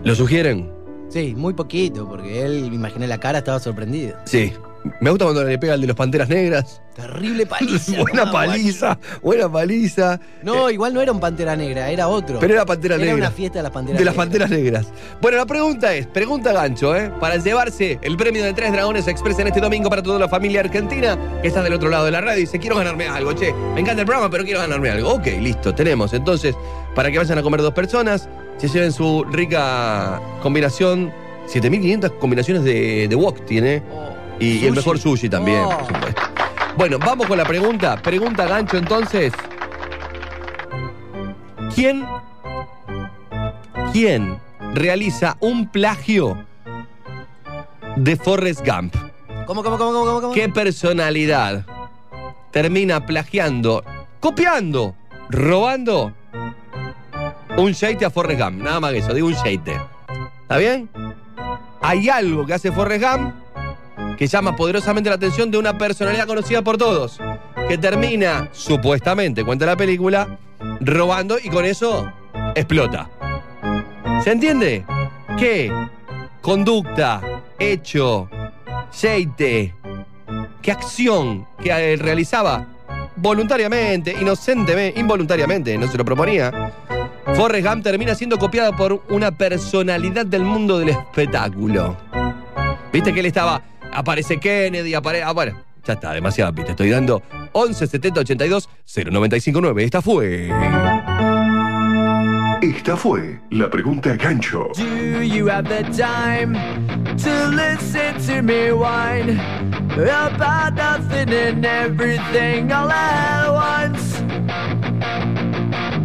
¿Lo 0.05 0.14
sugieren? 0.14 0.70
Sí, 1.09 1.35
muy 1.36 1.55
poquito, 1.55 2.06
porque 2.09 2.44
él, 2.44 2.68
me 2.70 2.76
imaginé 2.76 3.06
la 3.06 3.18
cara, 3.18 3.39
estaba 3.39 3.59
sorprendido. 3.60 4.16
Sí. 4.24 4.52
Me 5.01 5.10
gusta 5.10 5.24
cuando 5.24 5.44
le 5.44 5.59
pega 5.59 5.74
al 5.74 5.80
de 5.80 5.89
los 5.89 5.97
Panteras 5.97 6.28
Negras. 6.28 6.80
Terrible 6.94 7.47
paliza. 7.47 8.01
buena 8.01 8.30
paliza, 8.30 8.98
buena 9.22 9.51
paliza. 9.51 10.20
No, 10.43 10.70
igual 10.70 10.94
no 10.94 11.01
era 11.01 11.12
un 11.12 11.20
Pantera 11.20 11.56
Negra, 11.56 11.90
era 11.90 12.09
otro. 12.09 12.39
Pero 12.39 12.55
era 12.55 12.64
Pantera 12.64 12.94
Era 12.94 13.05
Negra. 13.05 13.26
una 13.26 13.30
fiesta 13.30 13.59
de 13.59 13.64
las 13.64 13.72
Panteras 13.72 13.98
De 13.98 14.05
las 14.05 14.14
Negras. 14.14 14.26
Panteras 14.26 14.51
Negras. 14.51 14.86
Bueno, 15.20 15.39
la 15.39 15.47
pregunta 15.47 15.94
es, 15.94 16.06
pregunta 16.06 16.52
gancho, 16.52 16.97
¿eh? 16.97 17.10
Para 17.20 17.36
llevarse 17.36 17.98
el 18.02 18.16
premio 18.16 18.43
de 18.44 18.52
Tres 18.52 18.72
Dragones 18.72 19.09
Express 19.09 19.39
en 19.40 19.48
este 19.48 19.60
domingo 19.60 19.90
para 19.90 20.02
toda 20.02 20.18
la 20.18 20.28
familia 20.28 20.60
argentina 20.60 21.18
que 21.43 21.48
está 21.48 21.62
del 21.62 21.74
otro 21.74 21.89
lado 21.89 22.05
de 22.05 22.12
la 22.12 22.20
radio 22.20 22.39
y 22.39 22.43
dice, 22.43 22.59
quiero 22.59 22.76
ganarme 22.76 23.09
algo, 23.09 23.32
che, 23.32 23.52
me 23.74 23.80
encanta 23.80 24.02
el 24.02 24.06
programa, 24.06 24.30
pero 24.30 24.44
quiero 24.44 24.60
ganarme 24.60 24.90
algo. 24.90 25.12
Ok, 25.14 25.26
listo, 25.40 25.74
tenemos. 25.74 26.12
Entonces, 26.14 26.55
para 26.98 27.12
que 27.12 27.18
vayan 27.18 27.38
a 27.38 27.44
comer 27.44 27.62
dos 27.62 27.74
personas, 27.74 28.28
se 28.56 28.66
lleven 28.66 28.90
su 28.90 29.22
rica 29.30 30.20
combinación, 30.42 31.12
7500 31.46 32.10
combinaciones 32.18 32.64
de, 32.64 33.06
de 33.06 33.14
wok 33.14 33.44
tiene. 33.44 33.84
y, 34.40 34.58
y 34.58 34.66
el 34.66 34.74
mejor 34.74 34.98
sushi 34.98 35.28
también, 35.28 35.60
Oh. 35.64 35.68
por 35.78 35.86
supuesto. 35.86 36.22
Bueno, 36.76 36.98
vamos 36.98 37.28
con 37.28 37.38
la 37.38 37.44
pregunta. 37.44 38.02
Pregunta 38.02 38.46
gancho 38.48 38.78
entonces. 38.78 39.32
¿Quién 41.72 42.04
¿Quién 43.92 44.36
realiza 44.74 45.36
un 45.38 45.68
plagio 45.68 46.36
de 47.94 48.16
Forrest 48.16 48.66
Gump? 48.66 48.96
¿Cómo, 49.46 49.62
cómo, 49.62 49.78
cómo, 49.78 49.92
cómo, 50.04 50.20
cómo? 50.20 50.32
¿Qué 50.34 50.48
personalidad 50.48 51.64
termina 52.50 53.06
plagiando, 53.06 53.84
copiando, 54.18 54.96
robando 55.30 56.12
un 57.59 57.72
sheite 57.72 58.05
a 58.05 58.10
Forrest 58.10 58.40
Gump? 58.40 58.62
Nada 58.62 58.80
más 58.80 58.93
que 58.93 58.98
eso, 58.98 59.12
digo 59.12 59.26
un 59.26 59.35
sheite. 59.35 59.78
¿Está 60.43 60.56
bien? 60.56 60.89
Hay 61.80 62.09
algo 62.09 62.47
que 62.47 62.55
hace 62.55 62.72
Forrest 62.72 63.05
Gump 63.05 63.35
que 64.16 64.26
llama 64.26 64.56
poderosamente 64.56 65.10
la 65.10 65.16
atención 65.16 65.51
de 65.51 65.59
una 65.59 65.78
personalidad 65.78 66.26
conocida 66.26 66.62
por 66.62 66.76
todos, 66.76 67.20
que 67.68 67.78
termina, 67.78 68.48
supuestamente, 68.52 69.44
cuenta 69.44 69.66
la 69.66 69.76
película, 69.76 70.39
robando 70.80 71.36
y 71.43 71.48
con 71.48 71.64
eso 71.64 72.12
explota. 72.55 73.09
¿Se 74.24 74.32
entiende? 74.32 74.85
¿Qué 75.39 75.72
conducta, 76.40 77.20
hecho, 77.59 78.28
sheite, 78.93 79.74
qué 80.62 80.72
acción 80.72 81.47
que 81.62 81.70
eh, 81.70 81.97
realizaba 81.97 82.66
voluntariamente, 83.14 84.16
inocentemente, 84.20 84.98
involuntariamente, 84.98 85.78
no 85.78 85.86
se 85.86 85.97
lo 85.97 86.05
proponía? 86.05 86.72
Forrest 87.34 87.66
Gump 87.66 87.82
termina 87.84 88.14
siendo 88.14 88.38
copiada 88.38 88.74
por 88.76 89.02
una 89.10 89.30
personalidad 89.30 90.26
del 90.26 90.42
mundo 90.42 90.78
del 90.78 90.90
espectáculo. 90.90 91.96
Viste 92.92 93.12
que 93.12 93.20
él 93.20 93.26
estaba, 93.26 93.62
aparece 93.92 94.38
Kennedy, 94.38 94.94
aparece. 94.94 95.24
Ah, 95.24 95.32
bueno, 95.32 95.56
ya 95.84 95.94
está, 95.94 96.12
demasiado 96.12 96.55
pista. 96.55 96.72
Estoy 96.72 96.90
dando 96.90 97.22
11 97.52 97.86
70 97.86 98.20
82 98.20 98.68
0959. 98.84 99.84
Esta 99.84 100.02
fue. 100.02 100.50
Esta 102.60 102.96
fue 102.96 103.38
la 103.50 103.70
pregunta 103.70 104.16
gancho. 104.16 104.68
Do 104.76 105.22
you 105.22 105.48
have 105.48 105.68
the 105.68 105.84
time 105.96 106.55
to 107.18 107.48
listen 107.50 108.20
to 108.26 108.42
me 108.42 108.72
whine 108.72 109.38
about 109.96 110.74
nothing 110.74 111.32
and 111.32 111.64
everything 111.64 112.72
all 112.72 112.90
at 112.90 113.48
once? 113.48 114.18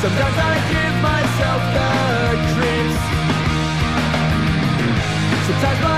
Sometimes 0.00 0.38
I 0.38 0.54
give 0.70 0.96
myself 1.02 1.62
the 1.74 1.88
creeps. 2.54 3.02
Sometimes 5.46 5.80
my 5.82 5.97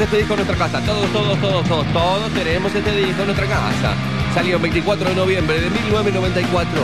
este 0.00 0.18
disco 0.18 0.34
en 0.34 0.44
nuestra 0.44 0.56
casa. 0.56 0.80
Todos, 0.84 1.10
todos, 1.12 1.40
todos, 1.40 1.64
todos, 1.66 1.86
todos 1.92 2.30
tenemos 2.32 2.74
este 2.74 2.92
disco 2.92 3.20
en 3.20 3.26
nuestra 3.26 3.46
casa. 3.46 3.94
Salió 4.34 4.56
el 4.56 4.62
24 4.62 5.08
de 5.08 5.14
noviembre 5.14 5.60
de 5.60 5.70
1994. 5.70 6.80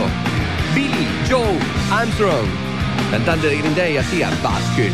Billy 0.73 1.07
Joe 1.29 1.41
Armstrong, 1.91 2.47
cantante 3.11 3.47
de 3.47 3.57
Green 3.57 3.75
Day, 3.75 3.97
hacía 3.97 4.29
Basket 4.41 4.91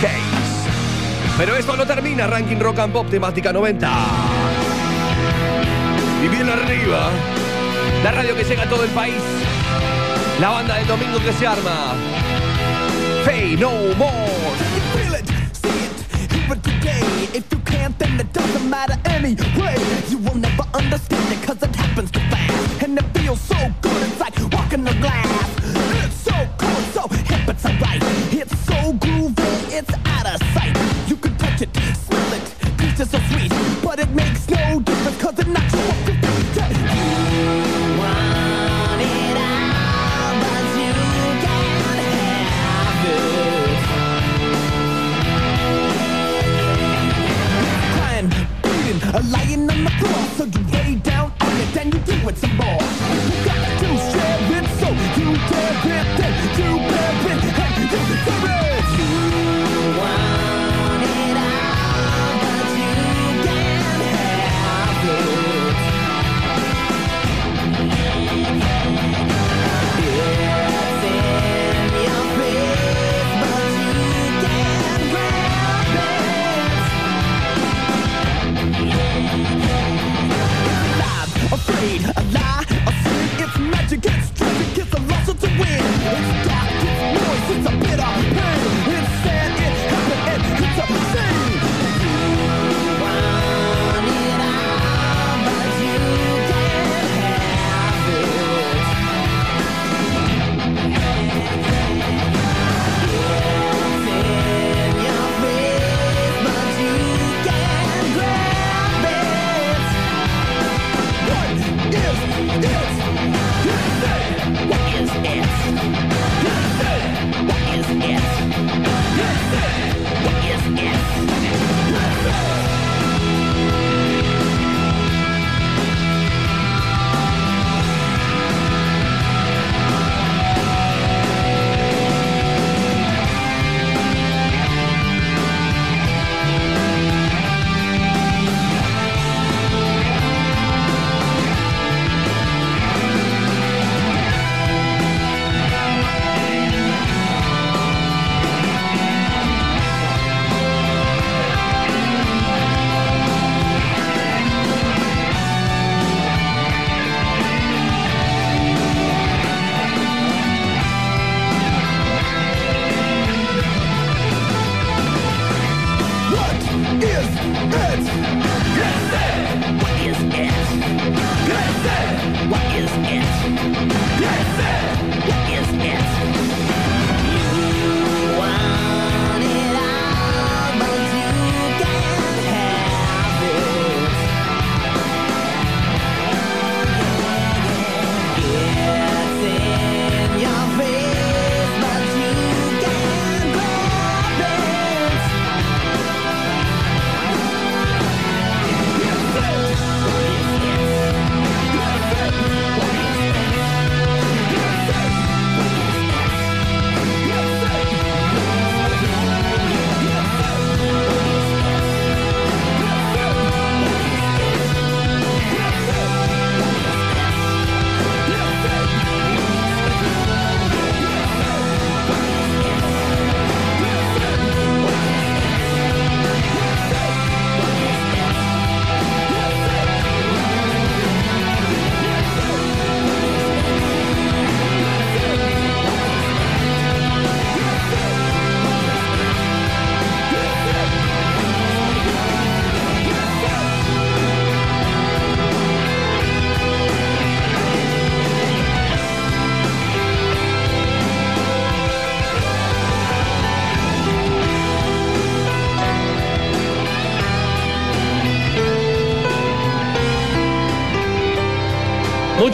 Case. 0.00 0.62
Pero 1.36 1.56
esto 1.56 1.76
no 1.76 1.86
termina. 1.86 2.26
Ranking 2.26 2.60
Rock 2.60 2.78
and 2.78 2.92
Pop 2.92 3.08
temática 3.10 3.52
90. 3.52 3.90
Y 6.24 6.28
bien 6.28 6.48
arriba, 6.48 7.10
la 8.04 8.12
radio 8.12 8.36
que 8.36 8.44
llega 8.44 8.62
a 8.62 8.68
todo 8.68 8.84
el 8.84 8.90
país. 8.90 9.22
La 10.40 10.50
banda 10.50 10.76
del 10.76 10.86
domingo 10.86 11.18
que 11.18 11.32
se 11.32 11.46
arma. 11.46 11.94
Fey 13.24 13.56
No 13.56 13.70
More. 13.96 14.41
anthem 17.82 18.16
that 18.16 18.32
doesn't 18.32 18.70
matter 18.70 18.96
anyway. 19.06 19.76
You 20.08 20.18
will 20.18 20.36
never 20.36 20.64
understand 20.74 21.32
it. 21.32 21.51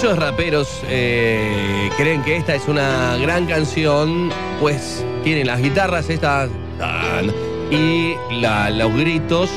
Muchos 0.00 0.16
raperos 0.16 0.80
eh, 0.86 1.90
creen 1.96 2.22
que 2.22 2.36
esta 2.36 2.54
es 2.54 2.68
una 2.68 3.16
gran 3.16 3.46
canción, 3.46 4.30
pues 4.60 5.04
tienen 5.24 5.48
las 5.48 5.60
guitarras 5.60 6.08
estas 6.08 6.48
tan, 6.78 7.32
y 7.68 8.14
la- 8.30 8.70
los 8.70 8.94
gritos 8.94 9.50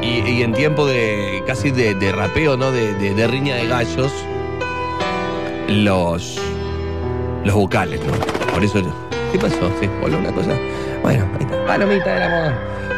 y, 0.00 0.42
en 0.42 0.52
tiempo 0.52 0.86
de 0.86 1.42
casi 1.48 1.72
de, 1.72 1.94
rapeo, 2.12 2.56
¿no? 2.56 2.70
De, 2.70 2.94
de- 2.94 3.26
riña 3.26 3.56
de 3.56 3.66
gallos, 3.66 4.12
los 5.68 6.40
los 7.44 7.54
vocales, 7.56 8.00
¿no? 8.06 8.12
Por 8.54 8.62
eso, 8.62 8.80
¿qué 9.32 9.38
pasó? 9.40 9.68
¿Se 9.80 9.88
voló 10.00 10.18
una 10.18 10.30
cosa? 10.30 10.56
Bueno, 11.02 11.26
ahí 11.40 11.44
está. 11.44 11.66
Palomita 11.66 12.14
del 12.14 12.22
amor. 12.22 12.52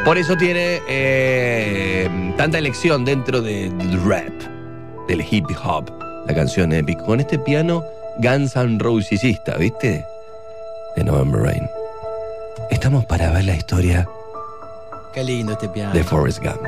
Por 0.04 0.18
eso 0.18 0.36
tiene 0.36 0.82
eh, 0.86 2.10
tanta 2.36 2.58
elección 2.58 3.06
dentro 3.06 3.40
de- 3.40 3.70
del 3.70 4.04
rap, 4.04 4.34
del 5.08 5.24
hip 5.30 5.46
hop, 5.64 5.90
la 6.28 6.34
canción 6.34 6.72
épica. 6.72 7.02
Con 7.05 7.20
este 7.20 7.38
piano 7.38 7.84
Guns 8.18 8.55
N' 8.56 8.78
Rosesista, 8.78 9.56
¿viste? 9.56 10.05
De 10.96 11.05
November 11.05 11.40
Rain. 11.42 11.68
Estamos 12.70 13.05
para 13.06 13.30
ver 13.32 13.44
la 13.44 13.55
historia 13.55 14.06
Qué 15.14 15.24
lindo 15.24 15.52
este 15.52 15.68
piano. 15.68 15.92
de 15.92 16.05
Forrest 16.05 16.40
Gump. 16.42 16.62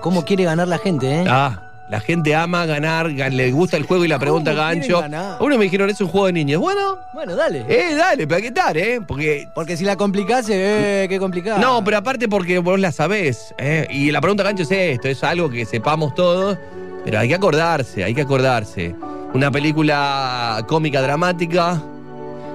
¿Cómo 0.00 0.24
quiere 0.24 0.44
ganar 0.44 0.68
la 0.68 0.78
gente, 0.78 1.22
eh? 1.22 1.24
Ah, 1.28 1.60
la 1.88 2.00
gente 2.00 2.34
ama 2.34 2.66
ganar, 2.66 3.08
gan- 3.10 3.32
le 3.34 3.52
gusta 3.52 3.76
el 3.76 3.84
juego 3.84 4.04
y 4.04 4.08
la 4.08 4.18
pregunta 4.18 4.50
¿Cómo 4.52 4.62
quieren 4.64 4.80
gancho. 4.80 5.00
ganar? 5.00 5.36
Uno 5.40 5.56
me 5.56 5.64
dijeron, 5.64 5.88
es 5.90 6.00
un 6.00 6.08
juego 6.08 6.26
de 6.26 6.32
niños. 6.32 6.60
Bueno, 6.60 6.98
Bueno, 7.12 7.36
dale. 7.36 7.64
eh, 7.68 7.94
dale, 7.94 8.26
hay 8.34 8.42
que 8.42 8.48
estar, 8.48 8.76
¿eh? 8.76 9.00
Porque 9.06 9.48
Porque 9.54 9.76
si 9.76 9.84
la 9.84 9.96
complicase, 9.96 11.04
eh, 11.04 11.08
qué 11.08 11.18
complicado. 11.18 11.58
No, 11.60 11.84
pero 11.84 11.98
aparte 11.98 12.28
porque 12.28 12.58
vos 12.58 12.78
la 12.80 12.90
sabés. 12.90 13.54
¿eh? 13.58 13.86
Y 13.90 14.10
la 14.10 14.20
pregunta 14.20 14.42
gancho 14.42 14.64
es 14.64 14.70
esto, 14.72 15.08
es 15.08 15.22
algo 15.24 15.48
que 15.50 15.64
sepamos 15.64 16.14
todos, 16.14 16.58
pero 17.04 17.18
hay 17.18 17.28
que 17.28 17.34
acordarse, 17.34 18.02
hay 18.02 18.14
que 18.14 18.22
acordarse. 18.22 18.94
Una 19.34 19.50
película 19.50 20.64
cómica 20.66 21.02
dramática 21.02 21.82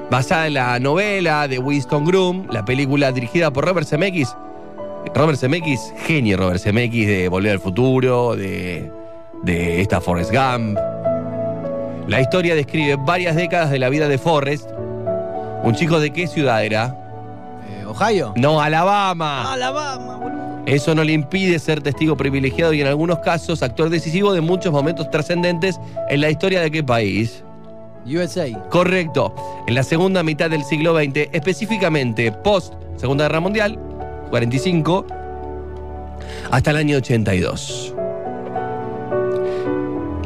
basada 0.10 0.48
en 0.48 0.56
la 0.56 0.80
novela 0.80 1.48
de 1.48 1.60
Winston 1.60 2.06
Groom, 2.06 2.48
la 2.50 2.66
película 2.66 3.12
dirigida 3.12 3.52
por 3.52 3.66
Robert 3.66 3.88
Zemeckis. 3.88 4.36
Robert 5.14 5.38
Zemeckis, 5.38 5.94
genio 6.06 6.38
Robert 6.38 6.60
Zemeckis 6.60 7.08
de 7.08 7.30
Volver 7.30 7.54
al 7.54 7.60
Futuro, 7.60 8.36
de, 8.36 8.92
de 9.44 9.82
esta 9.82 10.02
Forrest 10.02 10.32
Gump. 10.32 10.78
La 12.08 12.20
historia 12.20 12.56
describe 12.56 12.96
varias 12.98 13.36
décadas 13.36 13.70
de 13.70 13.78
la 13.78 13.90
vida 13.90 14.08
de 14.08 14.18
Forrest. 14.18 14.70
¿Un 15.64 15.76
chico 15.76 16.00
de 16.00 16.12
qué 16.12 16.26
ciudad 16.26 16.64
era? 16.64 16.96
Eh, 17.70 17.86
¿Ohio? 17.86 18.34
No, 18.36 18.62
Alabama. 18.62 19.54
Alabama, 19.54 20.18
boludo. 20.18 20.49
Eso 20.70 20.94
no 20.94 21.04
le 21.04 21.14
impide 21.14 21.58
ser 21.58 21.82
testigo 21.82 22.16
privilegiado 22.16 22.74
y 22.74 22.82
en 22.82 22.86
algunos 22.86 23.20
casos 23.20 23.64
actor 23.64 23.90
decisivo 23.90 24.34
de 24.34 24.42
muchos 24.42 24.72
momentos 24.72 25.10
trascendentes 25.10 25.80
en 26.10 26.22
la 26.22 26.30
historia 26.30 26.62
de 26.62 26.70
qué 26.70 26.84
país. 26.84 27.44
USA. 28.06 28.48
Correcto. 28.70 29.34
En 29.66 29.74
la 29.74 29.82
segunda 29.82 30.22
mitad 30.22 30.48
del 30.48 30.64
siglo 30.64 30.96
XX, 30.96 31.30
específicamente 31.32 32.32
post 32.32 32.76
Segunda 32.98 33.24
Guerra 33.24 33.40
Mundial, 33.40 33.80
45, 34.30 35.08
hasta 36.52 36.70
el 36.70 36.78
año 36.78 36.98
82. 36.98 37.96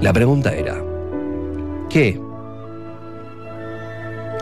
La 0.01 0.11
pregunta 0.11 0.53
era, 0.53 0.75
¿qué 1.89 2.19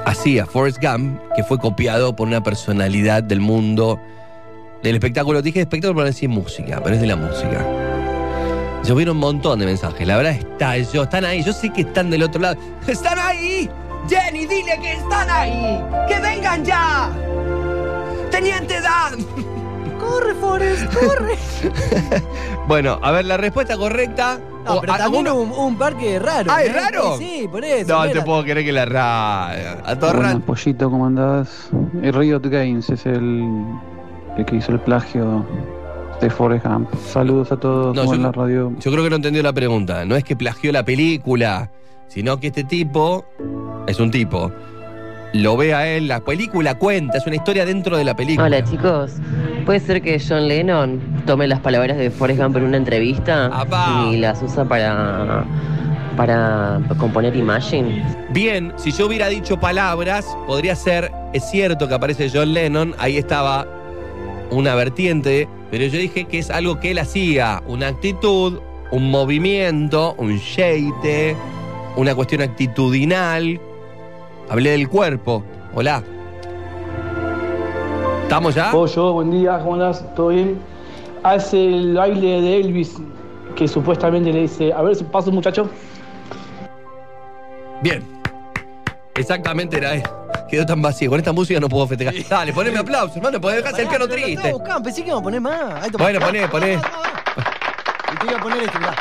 hacía 0.08 0.48
Forrest 0.48 0.82
Gump 0.82 1.20
que 1.36 1.44
fue 1.44 1.60
copiado 1.60 2.16
por 2.16 2.28
una 2.28 2.42
personalidad 2.42 3.22
del 3.22 3.40
mundo 3.40 4.00
del 4.84 4.96
espectáculo? 4.96 5.42
Dije 5.42 5.62
espectáculo, 5.62 5.96
pero 5.96 6.06
no 6.06 6.08
decir 6.12 6.30
música, 6.30 6.82
pero 6.84 6.96
es 6.96 7.02
de 7.02 7.08
la 7.08 7.16
música. 7.16 7.66
Llovieron 8.84 9.16
un 9.18 9.22
montón 9.22 9.60
de 9.60 9.66
mensajes. 9.68 10.08
La 10.08 10.18
verdad 10.18 10.34
está 10.34 10.78
yo, 10.78 11.04
están 11.04 11.24
ahí. 11.26 11.44
Yo 11.44 11.54
sé 11.54 11.70
que 11.72 11.82
están 11.82 12.10
del 12.10 12.24
otro 12.24 12.42
lado. 12.42 12.60
¡Están 12.88 13.20
ahí! 13.20 13.70
¡Jenny, 14.10 14.48
dile 14.48 14.80
que 14.82 14.94
están 14.94 15.30
ahí! 15.30 15.80
¡Que 16.08 16.20
vengan 16.20 16.66
ya! 16.66 17.12
¡Teniente 18.32 18.82
Dan! 18.82 19.20
Corre, 20.00 20.34
Forrest, 20.34 20.94
corre. 20.96 21.36
Bueno, 22.68 23.00
a 23.04 23.12
ver, 23.12 23.26
la 23.26 23.38
respuesta 23.38 23.78
correcta. 23.78 24.40
No, 24.66 24.76
o 24.78 24.82
pero 24.82 24.94
también 24.96 25.28
alguno- 25.28 25.56
un, 25.58 25.66
un 25.68 25.78
parque 25.78 26.18
raro. 26.20 26.52
Ah, 26.52 26.64
¿es 26.64 26.70
¿eh? 26.70 26.74
raro? 26.74 27.18
Sí, 27.18 27.40
sí, 27.42 27.48
por 27.48 27.64
eso. 27.64 27.88
No 28.06 28.10
te 28.12 28.22
puedo 28.22 28.42
creer 28.44 28.64
que 28.66 28.72
la 28.72 28.86
raya. 28.86 29.78
A 29.86 29.96
todo 30.00 30.14
Buenas. 30.14 30.38
Pollito, 30.42 30.90
¿cómo 30.90 31.06
andás? 31.06 31.70
El 32.02 32.14
Riot 32.14 32.40
Games 32.46 32.90
es 32.90 33.06
el, 33.06 33.44
el 34.38 34.46
que 34.46 34.56
hizo 34.58 34.72
el 34.72 34.80
plagio 34.80 35.46
de 36.22 36.30
Forrest 36.30 36.66
Gump. 36.66 36.90
Saludos 36.96 37.52
a 37.52 37.58
todos 37.58 37.96
No, 37.96 38.06
yo- 38.06 38.14
en 38.14 38.24
la 38.24 38.32
radio. 38.32 38.72
Yo 38.80 38.92
creo 38.92 39.04
que 39.04 39.10
no 39.10 39.16
entendió 39.18 39.42
la 39.44 39.54
pregunta. 39.54 40.06
No 40.06 40.16
es 40.16 40.24
que 40.24 40.36
plagió 40.36 40.72
la 40.72 40.84
película, 40.86 41.72
sino 42.08 42.40
que 42.40 42.48
este 42.48 42.64
tipo 42.64 43.26
es 43.88 44.00
un 44.00 44.12
tipo. 44.12 44.52
Lo 45.34 45.56
ve 45.56 45.74
a 45.74 45.88
él, 45.88 46.08
la 46.10 46.20
película 46.20 46.76
cuenta, 46.78 47.18
es 47.18 47.26
una 47.26 47.38
historia 47.38 47.66
dentro 47.66 47.98
de 47.98 48.04
la 48.04 48.16
película. 48.16 48.48
Hola 48.48 48.64
chicos, 48.66 49.14
¿puede 49.66 49.80
ser 49.80 50.02
que 50.02 50.20
John 50.20 50.48
Lennon 50.50 51.00
tome 51.26 51.48
las 51.48 51.62
palabras 51.62 51.98
de 51.98 52.12
Forrest 52.12 52.42
Gump 52.42 52.58
en 52.58 52.64
una 52.66 52.76
entrevista 52.78 53.50
y 54.12 54.18
las 54.18 54.42
usa 54.44 54.66
para, 54.66 55.46
para 56.18 56.82
componer 56.98 57.34
Imagine? 57.38 58.04
Bien, 58.32 58.74
si 58.76 58.92
yo 58.92 59.08
hubiera 59.08 59.30
dicho 59.30 59.58
palabras, 59.58 60.26
podría 60.46 60.76
ser, 60.76 61.10
es 61.32 61.50
cierto 61.50 61.88
que 61.88 61.94
aparece 61.96 62.30
John 62.32 62.54
Lennon, 62.54 62.94
ahí 63.00 63.16
estaba 63.16 63.66
una 64.52 64.76
vertiente, 64.76 65.48
pero 65.72 65.86
yo 65.86 65.98
dije 65.98 66.26
que 66.26 66.40
es 66.40 66.50
algo 66.50 66.80
que 66.80 66.92
él 66.92 67.00
hacía, 67.00 67.64
una 67.68 67.88
actitud, 67.88 68.60
un 68.92 69.10
movimiento, 69.10 70.14
un 70.18 70.38
sheite, 70.38 71.36
una 71.96 72.14
cuestión 72.14 72.42
actitudinal. 72.42 73.60
Hablé 74.50 74.72
del 74.72 74.90
cuerpo. 74.90 75.44
Hola. 75.74 76.04
¿Estamos 78.24 78.56
ya? 78.56 78.72
Pollo, 78.72 79.14
buen 79.14 79.32
día, 79.32 79.60
¿cómo 79.60 79.74
andás? 79.74 80.04
¿Todo 80.16 80.30
bien? 80.30 80.60
Hace 81.24 81.68
el 81.68 81.96
baile 81.96 82.42
de 82.42 82.58
Elvis 82.58 82.98
que 83.56 83.68
supuestamente 83.68 84.32
le 84.32 84.42
dice, 84.42 84.74
a 84.74 84.82
ver 84.82 84.96
si 84.96 85.04
pasa 85.04 85.30
un 85.30 85.36
muchacho. 85.36 85.70
Bien. 87.82 88.04
Exactamente 89.16 89.78
era 89.78 89.96
él. 89.96 90.04
Quedó 90.52 90.66
tan 90.66 90.82
vacío. 90.82 91.10
Con 91.10 91.18
esta 91.20 91.32
música 91.32 91.60
no 91.60 91.70
puedo 91.70 91.88
festejar. 91.88 92.14
Dale, 92.30 92.52
poneme 92.54 92.78
aplausos, 92.80 93.16
hermano. 93.18 93.40
Podés 93.42 93.58
dejarse 93.58 93.82
el 93.84 93.88
piano 93.88 94.08
triste. 94.08 94.52
buscando, 94.52 94.84
pensé 94.84 95.02
que 95.02 95.10
iba 95.10 95.18
a 95.20 95.24
poner 95.24 95.42
más. 95.42 95.84
Ahí. 95.84 95.90
Bueno, 95.98 96.20
poné, 96.20 96.48
poné. 96.50 96.74
Y 96.74 98.18
te 98.18 98.26
iba 98.28 98.38
a 98.38 98.42
poner 98.44 98.64
este, 98.64 98.78
mirá. 98.80 98.96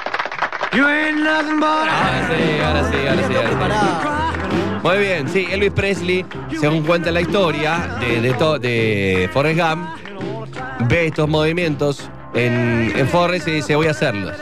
Ahora 1.92 2.28
sí, 2.28 2.60
ahora 2.64 2.90
sí, 2.90 2.96
ahora 3.06 3.26
sí. 3.28 3.34
ahora 3.34 3.80
sí. 3.80 4.80
Muy 4.82 4.98
bien, 4.98 5.28
sí, 5.28 5.46
Elvis 5.50 5.72
Presley, 5.72 6.24
según 6.58 6.84
cuenta 6.84 7.10
la 7.10 7.20
historia 7.20 7.96
de, 8.00 8.20
de, 8.20 8.32
to- 8.34 8.58
de 8.58 9.28
Forrest 9.32 9.60
Gump, 9.60 9.88
ve 10.88 11.06
estos 11.08 11.28
movimientos 11.28 12.08
en, 12.34 12.92
en 12.96 13.08
Forrest 13.08 13.46
y 13.48 13.50
dice, 13.50 13.74
voy 13.76 13.88
a 13.88 13.90
hacerlos. 13.90 14.32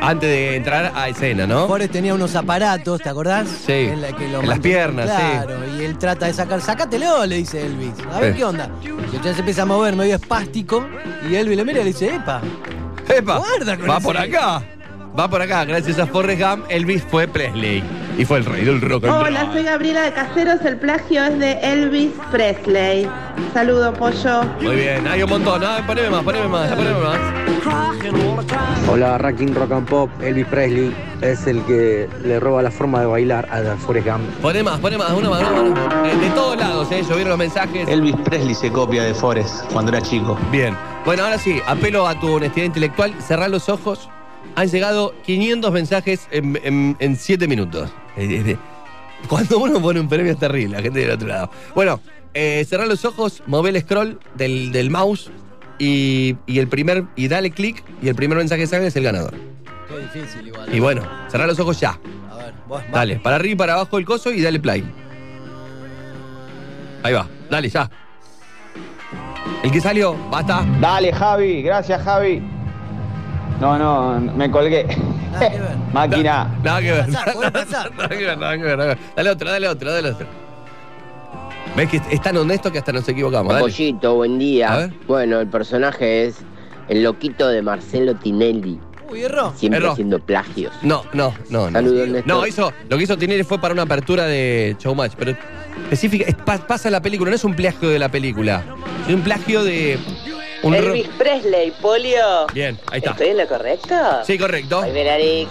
Antes 0.00 0.28
de 0.30 0.56
entrar 0.56 0.92
a 0.94 1.08
escena, 1.08 1.46
¿no? 1.46 1.66
Forrest 1.66 1.92
tenía 1.92 2.14
unos 2.14 2.34
aparatos, 2.36 3.00
¿te 3.00 3.08
acordás? 3.08 3.48
Sí. 3.48 3.72
En, 3.72 4.00
la 4.00 4.12
que 4.12 4.28
lo 4.28 4.40
En 4.40 4.48
las 4.48 4.60
piernas, 4.60 5.10
sí. 5.10 5.16
claro, 5.16 5.58
y 5.76 5.84
él 5.84 5.98
trata 5.98 6.26
de 6.26 6.32
sacar, 6.32 6.60
sácatelo, 6.60 7.26
le 7.26 7.36
dice 7.36 7.66
Elvis. 7.66 7.92
A 8.12 8.20
ver 8.20 8.32
Sí. 8.32 8.38
qué 8.38 8.44
onda. 8.44 8.70
Y 8.82 8.86
entonces 8.88 9.34
se 9.34 9.40
empieza 9.40 9.62
a 9.62 9.66
mover 9.66 9.96
medio 9.96 10.14
espástico 10.14 10.86
y 11.28 11.34
Elvis 11.34 11.56
le 11.56 11.64
mira 11.64 11.80
y 11.80 11.84
le 11.84 11.90
dice, 11.90 12.14
epa. 12.14 12.40
¡Epa! 13.08 13.38
Guarda 13.38 13.76
con 13.76 13.90
Va 13.90 14.00
por 14.00 14.16
acá. 14.16 14.62
Va 15.18 15.28
por 15.28 15.42
acá. 15.42 15.64
Gracias 15.64 15.98
a 15.98 16.06
Forrest 16.06 16.40
Gump, 16.40 16.64
Elvis 16.68 17.02
fue 17.02 17.26
Presley. 17.26 17.82
Y 18.18 18.24
fue 18.24 18.38
el 18.38 18.44
rey 18.44 18.64
del 18.64 18.80
rock 18.80 19.04
and 19.04 19.12
roll. 19.12 19.26
Hola, 19.28 19.48
soy 19.52 19.62
Gabriela 19.62 20.02
de 20.02 20.12
Caseros. 20.12 20.60
El 20.64 20.76
plagio 20.76 21.22
es 21.22 21.38
de 21.38 21.52
Elvis 21.62 22.10
Presley. 22.32 23.08
Saludo, 23.54 23.94
pollo. 23.94 24.42
Muy 24.60 24.74
bien, 24.74 25.06
hay 25.06 25.22
un 25.22 25.30
montón. 25.30 25.62
Ah, 25.64 25.84
poneme 25.86 26.10
más, 26.10 26.24
poneme 26.24 26.48
más, 26.48 26.68
poneme 26.72 26.98
más. 26.98 27.16
Hola, 28.90 29.18
Racking 29.18 29.54
Rock 29.54 29.70
and 29.70 29.88
Pop. 29.88 30.10
Elvis 30.20 30.46
Presley 30.46 30.92
es 31.20 31.46
el 31.46 31.62
que 31.62 32.08
le 32.24 32.40
roba 32.40 32.60
la 32.60 32.72
forma 32.72 32.98
de 33.00 33.06
bailar 33.06 33.48
a 33.52 33.76
Forrest 33.76 34.08
Gump. 34.08 34.28
Poné 34.42 34.64
más, 34.64 34.80
poné 34.80 34.98
más, 34.98 35.12
una 35.12 35.30
más, 35.30 35.42
una 35.42 35.70
más. 35.70 36.12
Eh, 36.12 36.16
de 36.16 36.30
todos 36.30 36.56
lados, 36.56 36.90
¿eh? 36.90 37.02
Llovieron 37.02 37.28
los 37.28 37.38
mensajes. 37.38 37.86
Elvis 37.88 38.16
Presley 38.24 38.56
se 38.56 38.72
copia 38.72 39.04
de 39.04 39.14
Forrest 39.14 39.70
cuando 39.72 39.92
era 39.92 40.02
chico. 40.02 40.36
Bien. 40.50 40.76
Bueno, 41.04 41.22
ahora 41.22 41.38
sí, 41.38 41.60
apelo 41.68 42.08
a 42.08 42.18
tu 42.18 42.32
honestidad 42.32 42.66
intelectual. 42.66 43.14
Cerrá 43.22 43.46
los 43.46 43.68
ojos. 43.68 44.08
Han 44.56 44.66
llegado 44.68 45.14
500 45.24 45.70
mensajes 45.70 46.26
en, 46.32 46.58
en, 46.64 46.96
en 46.98 47.14
7 47.14 47.46
minutos. 47.46 47.92
Eh, 48.18 48.42
eh, 48.46 48.56
Cuando 49.28 49.58
uno 49.58 49.80
pone 49.80 50.00
un 50.00 50.08
premio 50.08 50.32
es 50.32 50.38
terrible, 50.38 50.76
la 50.76 50.82
gente 50.82 51.00
del 51.00 51.10
otro 51.12 51.28
lado. 51.28 51.50
Bueno, 51.74 52.00
eh, 52.34 52.64
cerrá 52.68 52.84
los 52.86 53.04
ojos, 53.04 53.42
mové 53.46 53.70
el 53.70 53.80
scroll 53.80 54.18
del, 54.34 54.72
del 54.72 54.90
mouse 54.90 55.30
y, 55.78 56.36
y 56.46 56.58
el 56.58 56.68
primer 56.68 57.04
y 57.16 57.28
dale 57.28 57.50
clic 57.50 57.82
y 58.02 58.08
el 58.08 58.14
primer 58.14 58.38
mensaje 58.38 58.62
que 58.62 58.66
sale 58.66 58.86
es 58.86 58.96
el 58.96 59.04
ganador. 59.04 59.34
Qué 59.88 59.98
difícil 60.20 60.48
igual. 60.48 60.74
Y 60.74 60.80
bueno, 60.80 61.02
cerrá 61.28 61.46
los 61.46 61.58
ojos 61.58 61.80
ya. 61.80 61.98
A 62.30 62.36
ver, 62.36 62.54
vos. 62.66 62.82
Dale, 62.92 63.16
para 63.20 63.36
arriba 63.36 63.52
y 63.52 63.56
para 63.56 63.74
abajo 63.74 63.98
el 63.98 64.04
coso 64.04 64.30
y 64.32 64.42
dale 64.42 64.60
play. 64.60 64.84
Ahí 67.02 67.12
va, 67.14 67.26
dale, 67.48 67.68
ya. 67.68 67.88
El 69.62 69.70
que 69.70 69.80
salió, 69.80 70.14
basta. 70.30 70.66
Dale, 70.80 71.12
Javi, 71.12 71.62
gracias, 71.62 72.02
Javi. 72.02 72.42
No, 73.60 73.76
no, 73.78 74.20
me 74.34 74.50
colgué. 74.50 74.86
Máquina. 75.92 76.48
Nada 76.62 76.80
que 76.80 76.92
ver. 76.92 77.06
Puede 77.34 77.50
pasar. 77.50 77.90
Nada 77.96 78.08
que 78.08 78.24
ver, 78.24 78.38
nada 78.38 78.56
que 78.56 78.62
ver, 78.62 78.78
nada 78.78 78.94
que 78.94 79.00
ver. 79.00 79.14
Dale 79.16 79.30
otro, 79.30 79.50
dale 79.50 79.68
otro, 79.68 79.92
dale 79.92 80.10
otro. 80.10 80.26
¿Ves 81.76 81.88
que 81.90 82.00
es 82.10 82.22
tan 82.22 82.36
honesto 82.36 82.72
que 82.72 82.78
hasta 82.78 82.92
nos 82.92 83.08
equivocamos? 83.08 83.52
Dale. 83.52 83.64
Pollito, 83.64 84.14
buen 84.16 84.34
A 84.34 84.38
día. 84.38 84.76
ver. 84.76 84.92
Bueno, 85.06 85.40
el 85.40 85.48
personaje 85.48 86.26
es 86.26 86.36
el 86.88 87.02
loquito 87.02 87.48
de 87.48 87.62
Marcelo 87.62 88.14
Tinelli. 88.16 88.80
Uy, 89.10 89.22
erró. 89.22 89.52
Siempre 89.56 89.78
Erró. 89.80 89.92
haciendo 89.92 90.18
plagios. 90.18 90.72
No, 90.82 91.02
no, 91.12 91.32
no. 91.50 91.66
no. 91.66 91.72
Saludos, 91.72 92.08
Néstor. 92.08 92.26
No, 92.26 92.46
hizo, 92.46 92.72
lo 92.88 92.96
que 92.98 93.04
hizo 93.04 93.16
Tinelli 93.16 93.42
fue 93.42 93.58
para 93.58 93.72
una 93.74 93.82
apertura 93.82 94.24
de 94.26 94.76
Showmatch, 94.78 95.12
pero 95.18 95.34
específica, 95.84 96.24
es- 96.28 96.34
pa- 96.34 96.58
pasa 96.58 96.88
en 96.88 96.92
la 96.92 97.00
película, 97.00 97.30
no 97.30 97.36
es 97.36 97.44
un 97.44 97.54
plagio 97.54 97.88
de 97.88 97.98
la 97.98 98.08
película, 98.10 98.62
es 99.08 99.14
un 99.14 99.22
plagio 99.22 99.64
de 99.64 99.98
un 100.68 100.74
Elvis 100.74 101.08
Presley, 101.18 101.72
Polio. 101.80 102.46
Bien, 102.52 102.78
ahí 102.90 102.98
está. 102.98 103.10
¿Estoy 103.10 103.28
en 103.28 103.36
lo 103.38 103.48
correcto? 103.48 103.94
Sí, 104.24 104.38
correcto. 104.38 104.80
Ahí 104.82 104.92
ven, 104.92 105.08
Arix. 105.08 105.50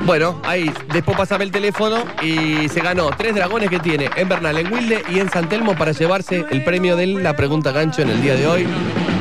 Bueno, 0.00 0.40
ahí, 0.44 0.70
después 0.92 1.16
pasame 1.16 1.44
el 1.44 1.50
teléfono 1.50 2.04
y 2.22 2.68
se 2.68 2.80
ganó 2.80 3.08
tres 3.16 3.34
dragones 3.34 3.70
que 3.70 3.78
tiene 3.78 4.10
en 4.16 4.28
Bernal, 4.28 4.58
en 4.58 4.70
Wilde 4.70 5.02
y 5.08 5.18
en 5.18 5.30
San 5.30 5.48
Telmo 5.48 5.74
para 5.76 5.92
llevarse 5.92 6.44
el 6.50 6.62
premio 6.62 6.94
de 6.94 7.06
la 7.06 7.34
pregunta 7.34 7.72
gancho 7.72 8.02
en 8.02 8.10
el 8.10 8.20
día 8.20 8.34
de 8.34 8.46
hoy. 8.46 8.66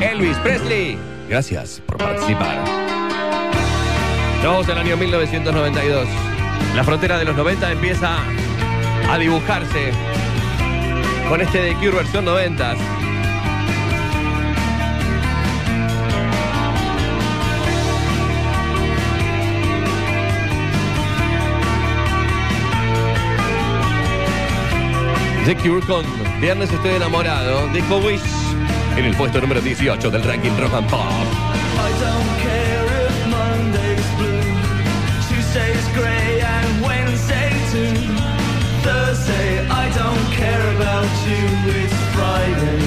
Elvis 0.02 0.38
Presley. 0.40 0.98
Gracias 1.30 1.82
por 1.86 1.98
participar. 1.98 2.84
En 4.44 4.70
el 4.70 4.78
año 4.78 4.98
1992. 4.98 6.06
La 6.76 6.84
frontera 6.84 7.18
de 7.18 7.24
los 7.24 7.36
90 7.36 7.72
empieza 7.72 8.18
a 9.10 9.18
dibujarse 9.18 9.92
con 11.30 11.40
este 11.40 11.62
de 11.62 11.74
Cure 11.76 11.92
versión 11.92 12.26
90. 12.26 12.76
The 25.46 25.56
Cure 25.58 25.86
con 25.86 26.06
Viernes 26.40 26.72
estoy 26.72 26.92
enamorado. 26.92 27.68
Dijo 27.74 27.98
Wish 27.98 28.22
en 28.96 29.06
el 29.06 29.16
puesto 29.16 29.42
número 29.42 29.60
18 29.60 30.10
del 30.10 30.24
ranking 30.24 30.58
Rock 30.58 30.74
and 30.74 30.90
Pop. 30.90 31.02
I 31.02 31.92
don't 32.00 32.42
care 32.42 32.74
I 39.70 39.90
don't 39.90 40.26
care 40.34 40.76
about 40.76 41.10
you. 41.28 41.44
It's 41.72 41.94
Friday, 42.16 42.83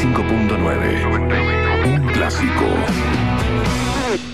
5.9 0.00 1.84
Un 1.84 2.06
clásico. 2.14 2.64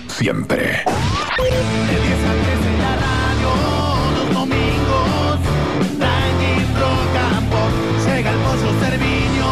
Siempre. 0.07 0.63
De 0.63 1.97
10 2.07 2.23
a 2.23 2.93
Los 3.43 4.33
domingos. 4.33 5.39
Rankin 5.99 6.63
Rocampo. 6.79 7.59
Llega 8.05 8.29
el 8.31 8.37
pollo 8.37 8.71
Servino. 8.79 9.47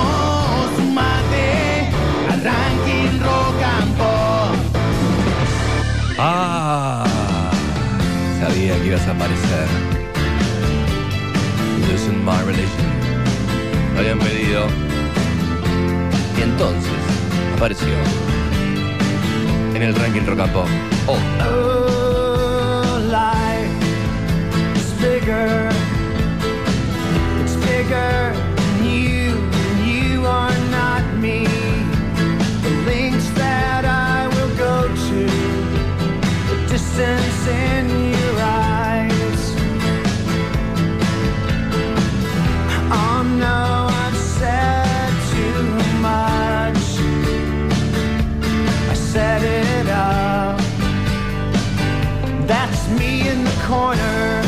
Sumate. 0.78 1.90
Al 2.32 2.40
Rankin 2.46 3.12
Rocampo. 3.20 4.12
Ah. 6.18 7.52
Sabía 8.40 8.74
que 8.80 8.88
ibas 8.88 9.06
a 9.06 9.12
aparecer. 9.12 9.68
Listen, 11.92 12.24
my 12.24 12.40
Me 13.94 14.00
habían 14.00 14.20
pedido. 14.20 14.85
entonces 16.56 16.94
apareció 17.58 17.94
en 19.74 19.82
el 19.82 19.94
ranking 19.94 20.26
rock 20.26 20.40
and 20.40 20.54
pop. 20.54 20.68
Oh. 21.06 21.20
oh 21.42 23.00
life 23.12 23.76
is 24.78 24.94
bigger. 25.02 25.70
It's 27.42 27.56
bigger 27.56 28.32
than 28.56 28.86
you, 28.86 29.36
and 29.68 29.80
you 29.86 30.26
are 30.26 30.58
not 30.72 31.04
me. 31.20 31.46
The 32.64 32.72
links 32.86 33.28
that 33.32 33.84
I 33.84 34.28
will 34.30 34.56
go 34.56 34.88
to, 34.88 35.28
the 36.50 36.68
distance 36.70 37.48
in 37.48 38.14
your 38.14 38.40
eyes. 38.40 39.44
I'm 42.92 43.40
not. 43.40 43.75
corner. 53.66 54.45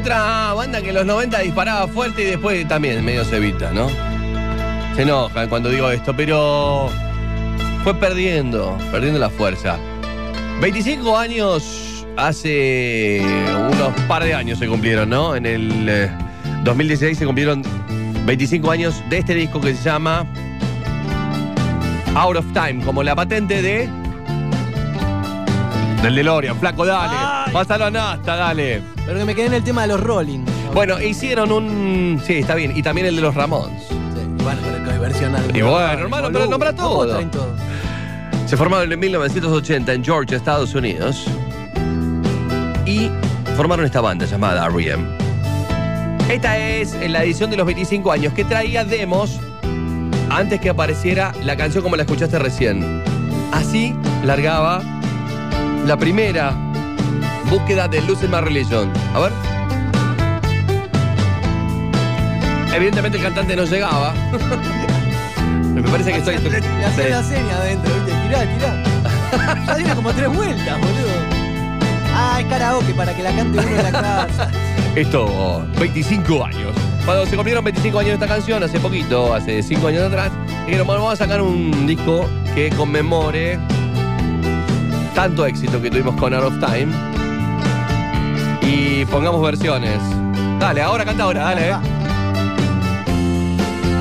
Otra 0.00 0.54
banda 0.54 0.80
que 0.80 0.88
en 0.88 0.94
los 0.94 1.04
90 1.04 1.40
disparaba 1.40 1.86
fuerte 1.86 2.22
y 2.22 2.24
después 2.24 2.66
también 2.66 3.04
medio 3.04 3.22
se 3.22 3.36
evita, 3.36 3.70
¿no? 3.70 3.86
Se 4.96 5.02
enojan 5.02 5.46
cuando 5.50 5.68
digo 5.68 5.90
esto, 5.90 6.16
pero 6.16 6.88
fue 7.84 7.94
perdiendo, 7.94 8.78
perdiendo 8.90 9.18
la 9.20 9.28
fuerza. 9.28 9.76
25 10.62 11.18
años, 11.18 12.06
hace 12.16 13.20
unos 13.70 13.92
par 14.08 14.24
de 14.24 14.32
años 14.32 14.58
se 14.58 14.66
cumplieron, 14.66 15.10
¿no? 15.10 15.36
En 15.36 15.44
el 15.44 15.86
eh, 15.86 16.10
2016 16.64 17.18
se 17.18 17.26
cumplieron 17.26 17.62
25 18.24 18.70
años 18.70 19.02
de 19.10 19.18
este 19.18 19.34
disco 19.34 19.60
que 19.60 19.74
se 19.74 19.82
llama 19.82 20.24
Out 22.14 22.38
of 22.38 22.46
Time, 22.54 22.82
como 22.86 23.02
la 23.02 23.14
patente 23.14 23.60
de... 23.60 23.99
Del 26.02 26.14
DeLorean, 26.14 26.58
flaco, 26.58 26.86
dale. 26.86 27.52
Pásalo 27.52 27.84
a 27.86 27.90
Nasta, 27.90 28.34
dale. 28.36 28.82
Pero 29.04 29.18
que 29.18 29.24
me 29.26 29.34
quedé 29.34 29.46
en 29.46 29.54
el 29.54 29.64
tema 29.64 29.82
de 29.82 29.88
los 29.88 30.00
Rolling. 30.00 30.44
Bueno, 30.72 31.00
hicieron 31.00 31.52
un. 31.52 32.20
Sí, 32.26 32.34
está 32.38 32.54
bien. 32.54 32.74
Y 32.76 32.82
también 32.82 33.06
el 33.06 33.16
de 33.16 33.22
los 33.22 33.34
Ramones. 33.34 33.82
Y 33.90 34.42
bueno, 34.42 34.60
pero 34.62 34.84
que 34.92 34.98
versión 34.98 35.34
al- 35.36 35.54
Y 35.54 35.60
bueno, 35.60 35.78
hermano, 35.78 36.28
pero 36.32 36.46
nombra 36.46 36.72
¿cómo 36.72 36.88
todo. 36.88 37.08
traen 37.10 37.30
todo? 37.30 37.48
Se 38.46 38.56
formaron 38.56 38.90
en 38.90 38.98
1980 38.98 39.92
en 39.92 40.02
Georgia, 40.04 40.36
Estados 40.38 40.74
Unidos. 40.74 41.26
Y 42.86 43.10
formaron 43.56 43.84
esta 43.84 44.00
banda 44.00 44.24
llamada 44.24 44.66
R.E.M. 44.66 45.04
Esta 46.30 46.56
es 46.56 46.94
la 47.10 47.22
edición 47.24 47.50
de 47.50 47.56
los 47.58 47.66
25 47.66 48.10
años 48.10 48.32
que 48.32 48.44
traía 48.44 48.84
demos 48.84 49.38
antes 50.30 50.60
que 50.60 50.70
apareciera 50.70 51.32
la 51.44 51.56
canción 51.56 51.82
como 51.82 51.96
la 51.96 52.04
escuchaste 52.04 52.38
recién. 52.38 53.02
Así 53.52 53.94
largaba 54.24 54.80
la 55.86 55.96
primera 55.96 56.52
búsqueda 57.48 57.88
de 57.88 58.00
Losing 58.02 58.30
My 58.30 58.40
Religion. 58.40 58.90
A 59.14 59.20
ver. 59.20 59.32
Evidentemente 62.74 63.18
el 63.18 63.24
cantante 63.24 63.56
no 63.56 63.64
llegaba. 63.64 64.14
Me 65.74 65.82
parece 65.82 66.12
que 66.12 66.18
estoy. 66.18 66.38
Le 66.38 66.58
hacía 66.58 66.90
Sí. 67.04 67.10
la 67.10 67.22
seña 67.22 67.56
adentro, 67.56 67.92
¿viste? 67.94 68.12
Tirá, 68.26 68.40
tirá. 68.56 69.64
ya 69.66 69.74
tiene 69.76 69.94
como 69.94 70.12
tres 70.12 70.28
vueltas, 70.32 70.78
boludo. 70.78 71.40
Ah, 72.14 72.38
es 72.40 72.46
karaoke 72.46 72.92
para 72.94 73.14
que 73.14 73.22
la 73.22 73.32
cante 73.32 73.58
uno 73.58 73.68
en 73.68 73.82
la 73.82 73.92
casa. 73.92 74.50
Esto, 74.94 75.64
25 75.78 76.44
años. 76.44 76.72
Cuando 77.04 77.24
se 77.26 77.34
cumplieron 77.36 77.64
25 77.64 77.98
años 77.98 78.08
de 78.10 78.14
esta 78.24 78.26
canción, 78.26 78.62
hace 78.62 78.78
poquito, 78.78 79.32
hace 79.34 79.62
5 79.62 79.86
años 79.86 80.02
atrás, 80.02 80.30
dijeron, 80.66 80.86
bueno, 80.86 81.02
vamos 81.02 81.14
a 81.14 81.24
sacar 81.24 81.40
un 81.40 81.86
disco 81.86 82.28
que 82.54 82.70
conmemore 82.70 83.58
tanto 85.14 85.44
éxito 85.46 85.80
que 85.80 85.90
tuvimos 85.90 86.14
con 86.16 86.32
Out 86.34 86.44
of 86.44 86.54
Time 86.60 86.92
y 88.62 89.04
pongamos 89.06 89.42
versiones. 89.42 89.98
Dale, 90.58 90.82
ahora 90.82 91.04
canta 91.04 91.24
ahora, 91.24 91.42
dale. 91.44 91.70
eh. 91.70 91.74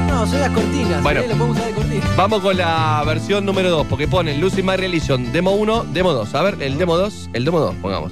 No, 0.10 0.28
son 0.28 0.40
las 0.42 0.50
cortinas. 0.52 1.02
Bueno. 1.04 1.22
¿eh? 1.22 1.28
Lo 1.30 1.36
podemos 1.36 1.58
usar 1.58 1.68
de 1.70 1.74
cortina. 1.74 2.06
Vamos 2.18 2.42
con 2.42 2.58
la 2.58 3.04
versión 3.06 3.46
número 3.46 3.70
2, 3.70 3.88
porque 3.88 4.08
ponen 4.08 4.40
Lucy 4.42 4.62
My 4.62 4.76
Religion, 4.76 5.32
demo 5.32 5.52
1, 5.52 5.86
demo 5.94 6.12
2. 6.14 6.36
A 6.36 6.42
ver, 6.42 6.58
el 6.62 6.78
demo 6.78 6.98
2, 6.98 7.30
el 7.34 7.46
demo 7.46 7.60
2, 7.60 7.76
pongamos. 7.82 8.12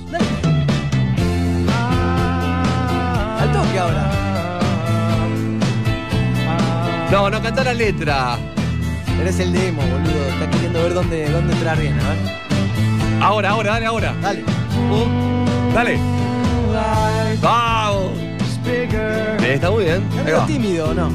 Al 3.39 3.51
toque 3.51 3.79
ahora. 3.79 4.11
No, 7.11 7.29
no, 7.29 7.41
canta 7.41 7.63
la 7.63 7.73
letra. 7.73 8.37
Pero 9.17 9.29
es 9.29 9.39
el 9.39 9.51
demo, 9.51 9.81
boludo. 9.81 10.25
Está 10.29 10.49
queriendo 10.49 10.83
ver 10.83 10.93
dónde, 10.93 11.29
dónde 11.29 11.53
entrar 11.53 11.79
bien, 11.79 11.99
a 11.99 12.09
ver. 12.09 12.46
Ahora, 13.27 13.49
ahora, 13.49 13.71
dale, 13.73 13.85
ahora. 13.85 14.15
Dale. 14.21 14.43
Dale. 15.73 15.99
¡Vamos! 17.41 18.11
Eh, 18.65 19.51
Está 19.53 19.69
muy 19.69 19.83
bien. 19.83 20.01
Va. 20.33 20.45
tímido, 20.45 20.93
¿no? 20.93 21.11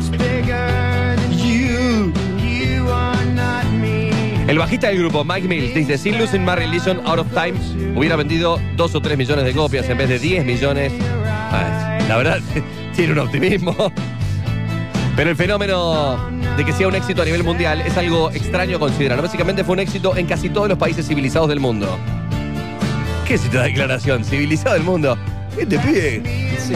El 4.46 4.58
bajista 4.58 4.88
del 4.88 4.98
grupo, 4.98 5.24
Mike 5.24 5.48
Mills, 5.48 5.74
dice, 5.74 5.96
sin 5.96 6.18
Losing 6.18 6.44
My 6.44 6.54
Religion 6.54 7.00
Out 7.06 7.20
of 7.20 7.28
Time 7.28 7.54
hubiera 7.96 8.16
vendido 8.16 8.60
2 8.76 8.94
o 8.94 9.00
3 9.00 9.16
millones 9.16 9.46
de 9.46 9.54
copias 9.54 9.88
en 9.88 9.96
vez 9.96 10.10
de 10.10 10.18
10 10.18 10.44
millones. 10.44 10.92
Ah, 11.50 11.98
la 12.06 12.16
verdad, 12.18 12.40
tiene 12.94 13.14
un 13.14 13.20
optimismo. 13.20 13.74
Pero 15.16 15.30
el 15.30 15.36
fenómeno 15.36 16.18
de 16.56 16.64
que 16.64 16.72
sea 16.72 16.88
un 16.88 16.94
éxito 16.94 17.22
a 17.22 17.24
nivel 17.24 17.44
mundial 17.44 17.80
es 17.82 17.96
algo 17.96 18.30
extraño 18.30 18.76
a 18.76 18.80
considerar. 18.80 19.20
Básicamente 19.20 19.62
fue 19.62 19.74
un 19.74 19.80
éxito 19.80 20.16
en 20.16 20.26
casi 20.26 20.48
todos 20.48 20.68
los 20.68 20.78
países 20.78 21.06
civilizados 21.06 21.48
del 21.48 21.60
mundo. 21.60 21.98
¿Qué 23.26 23.34
es 23.34 23.44
esta 23.44 23.62
declaración? 23.62 24.24
Civilizado 24.24 24.74
del 24.74 24.84
mundo. 24.84 25.18
¿Qué 25.56 25.66
te 25.66 25.78
pide? 25.78 26.22
Sí. 26.58 26.74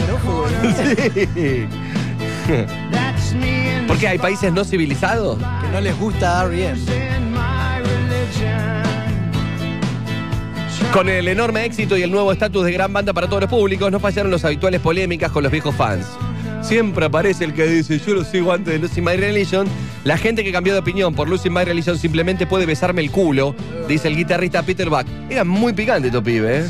¿Por 3.87 3.97
qué 3.97 4.07
hay 4.07 4.17
países 4.17 4.53
no 4.53 4.63
civilizados? 4.63 5.37
Que 5.37 5.67
no 5.71 5.81
les 5.81 5.97
gusta 5.97 6.43
R.E.M. 6.43 6.79
Con 10.93 11.09
el 11.09 11.27
enorme 11.27 11.65
éxito 11.65 11.97
y 11.97 12.03
el 12.03 12.11
nuevo 12.11 12.31
estatus 12.31 12.63
de 12.65 12.71
gran 12.71 12.93
banda 12.93 13.13
para 13.13 13.27
todos 13.27 13.41
los 13.41 13.49
públicos, 13.49 13.91
no 13.91 13.99
fallaron 13.99 14.31
las 14.31 14.45
habituales 14.45 14.79
polémicas 14.79 15.31
con 15.31 15.43
los 15.43 15.51
viejos 15.51 15.75
fans. 15.75 16.07
Siempre 16.67 17.05
aparece 17.05 17.45
el 17.45 17.53
que 17.53 17.65
dice, 17.65 17.97
yo 17.97 18.13
lo 18.13 18.25
sigo 18.25 18.51
antes 18.51 18.73
de 18.73 18.79
Lucy 18.79 18.99
My 18.99 19.15
Religion. 19.15 19.69
La 20.03 20.17
gente 20.17 20.43
que 20.43 20.51
cambió 20.51 20.73
de 20.73 20.79
opinión 20.79 21.15
por 21.15 21.29
Lucy 21.29 21.49
My 21.49 21.63
Religion 21.63 21.97
simplemente 21.97 22.45
puede 22.45 22.65
besarme 22.65 23.01
el 23.01 23.09
culo, 23.09 23.55
dice 23.87 24.09
el 24.09 24.17
guitarrista 24.17 24.61
Peter 24.63 24.89
Buck. 24.89 25.05
Era 25.29 25.45
muy 25.45 25.71
picante 25.71 26.11
tu 26.11 26.21
pibe, 26.21 26.59
¿eh? 26.59 26.65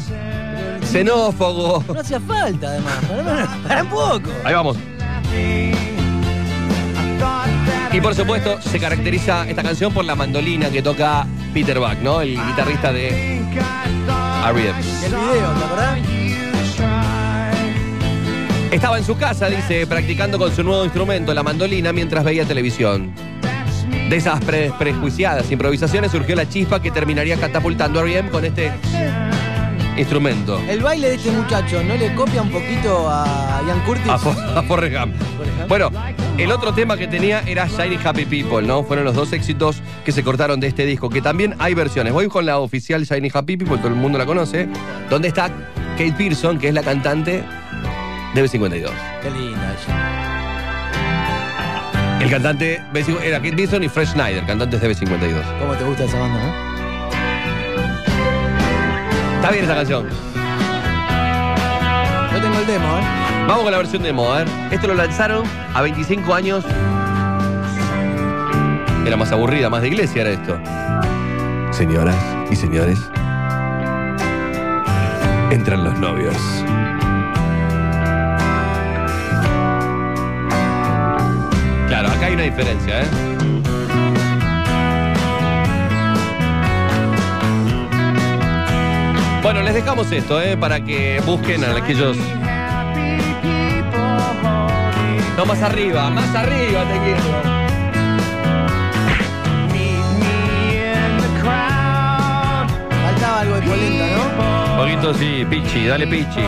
Xenófobo. 0.91 1.83
No 1.91 1.99
hacía 1.99 2.19
falta, 2.19 2.67
además. 2.67 2.93
Para, 3.05 3.47
para 3.67 3.83
un 3.83 3.89
poco. 3.89 4.29
Ahí 4.43 4.53
vamos. 4.53 4.77
Y 7.91 7.99
por 7.99 8.13
supuesto, 8.13 8.61
se 8.61 8.79
caracteriza 8.79 9.49
esta 9.49 9.63
canción 9.63 9.91
por 9.91 10.05
la 10.05 10.13
mandolina 10.13 10.69
que 10.69 10.83
toca 10.83 11.25
Peter 11.55 11.79
Buck, 11.79 11.97
¿no? 12.03 12.21
El 12.21 12.37
guitarrista 12.37 12.93
de. 12.93 13.41
Y 15.01 15.05
el 15.05 15.15
video, 15.15 15.53
¿te 15.53 15.65
acordás? 15.65 15.99
Estaba 18.71 18.97
en 18.97 19.03
su 19.05 19.15
casa, 19.17 19.49
dice, 19.49 19.87
practicando 19.87 20.37
con 20.37 20.53
su 20.53 20.63
nuevo 20.63 20.83
instrumento, 20.83 21.33
la 21.33 21.41
mandolina, 21.43 21.93
mientras 21.93 22.23
veía 22.23 22.45
televisión. 22.45 23.11
De 24.09 24.15
esas 24.15 24.43
pre- 24.43 24.71
prejuiciadas 24.77 25.49
improvisaciones 25.51 26.11
surgió 26.11 26.35
la 26.35 26.47
chispa 26.47 26.81
que 26.81 26.91
terminaría 26.91 27.37
catapultando 27.37 27.99
a 27.99 28.03
R.E.M. 28.03 28.29
con 28.29 28.43
este 28.45 28.71
instrumento. 29.97 30.59
El 30.69 30.81
baile 30.81 31.09
de 31.09 31.15
este 31.15 31.31
muchacho, 31.31 31.81
¿no 31.83 31.95
le 31.95 32.13
copia 32.13 32.41
un 32.41 32.51
poquito 32.51 33.09
a 33.09 33.61
Ian 33.65 33.79
Curtis? 33.85 34.07
A, 34.09 34.17
For- 34.17 34.35
a 34.57 34.61
Forrest 34.63 34.95
Gump. 34.95 35.15
Bueno, 35.67 35.91
el 36.37 36.51
otro 36.51 36.73
tema 36.73 36.97
que 36.97 37.07
tenía 37.07 37.41
era 37.45 37.67
Shiny 37.67 37.97
Happy 38.03 38.25
People, 38.25 38.65
¿no? 38.67 38.83
Fueron 38.83 39.05
los 39.05 39.15
dos 39.15 39.33
éxitos 39.33 39.81
que 40.05 40.11
se 40.11 40.23
cortaron 40.23 40.59
de 40.59 40.67
este 40.67 40.85
disco, 40.85 41.09
que 41.09 41.21
también 41.21 41.55
hay 41.59 41.73
versiones. 41.73 42.13
Voy 42.13 42.27
con 42.27 42.45
la 42.45 42.59
oficial 42.59 43.03
Shiny 43.05 43.31
Happy 43.33 43.57
People, 43.57 43.77
todo 43.77 43.87
el 43.89 43.95
mundo 43.95 44.17
la 44.17 44.25
conoce, 44.25 44.67
donde 45.09 45.29
está 45.29 45.49
Kate 45.97 46.13
Pearson, 46.17 46.59
que 46.59 46.67
es 46.69 46.73
la 46.73 46.83
cantante 46.83 47.43
de 48.33 48.43
B52. 48.43 48.91
Qué 49.21 49.31
linda 49.31 49.73
ella. 49.73 50.37
El 52.21 52.29
cantante 52.31 52.81
B5 52.93 53.21
era 53.21 53.37
Kate 53.37 53.53
Pearson 53.55 53.83
y 53.83 53.89
Fred 53.89 54.07
Schneider, 54.07 54.45
cantantes 54.45 54.81
de 54.81 54.91
B52. 54.91 55.59
¿Cómo 55.59 55.75
te 55.75 55.83
gusta 55.83 56.03
esa 56.05 56.19
banda, 56.19 56.39
no? 56.39 56.51
Está 59.35 59.51
bien 59.51 59.65
esa 59.65 59.75
canción. 59.75 60.07
Yo 62.33 62.41
tengo 62.41 62.59
el 62.59 62.67
demo, 62.67 62.85
¿eh? 62.97 63.01
Vamos 63.47 63.63
con 63.63 63.71
la 63.71 63.77
versión 63.77 64.03
demo, 64.03 64.33
a 64.33 64.39
ver. 64.39 64.47
Esto 64.71 64.87
lo 64.87 64.95
lanzaron 64.95 65.45
a 65.73 65.81
25 65.81 66.33
años. 66.33 66.65
Era 69.05 69.15
más 69.15 69.31
aburrida, 69.31 69.69
más 69.69 69.81
de 69.81 69.87
iglesia 69.87 70.23
era 70.23 70.31
esto. 70.31 70.59
Señoras 71.71 72.15
y 72.51 72.55
señores, 72.55 72.99
entran 75.51 75.83
los 75.85 75.97
novios. 75.99 76.35
Una 82.37 82.43
diferencia, 82.43 83.01
¿eh? 83.01 83.07
Bueno, 89.41 89.63
les 89.63 89.73
dejamos 89.73 90.11
esto, 90.11 90.39
¿eh? 90.39 90.55
Para 90.55 90.79
que 90.79 91.19
busquen 91.25 91.63
a 91.63 91.75
aquellos 91.75 92.15
No, 95.35 95.45
más 95.47 95.61
arriba, 95.63 96.11
más 96.11 96.35
arriba 96.35 96.83
te 96.83 96.99
quiero. 96.99 97.23
Faltaba 103.03 103.39
algo 103.41 103.55
de 103.55 103.61
polenta, 103.61 104.05
¿no? 104.15 104.77
Poquito 104.77 105.13
sí, 105.15 105.43
Pichi, 105.49 105.87
dale 105.87 106.05
Pichi. 106.05 106.41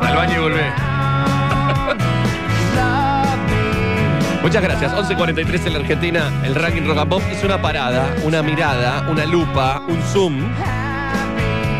Al 0.00 0.16
baño 0.16 0.36
y 0.36 0.38
volvé. 0.38 0.91
Muchas 4.42 4.62
gracias. 4.62 4.92
11.43 4.92 5.66
en 5.66 5.72
la 5.72 5.78
Argentina. 5.78 6.42
El 6.44 6.54
ranking 6.56 6.82
Rock 6.82 6.98
and 6.98 7.10
Pop 7.10 7.22
hizo 7.32 7.46
una 7.46 7.62
parada, 7.62 8.14
una 8.24 8.42
mirada, 8.42 9.08
una 9.08 9.24
lupa, 9.24 9.84
un 9.88 10.02
zoom 10.02 10.42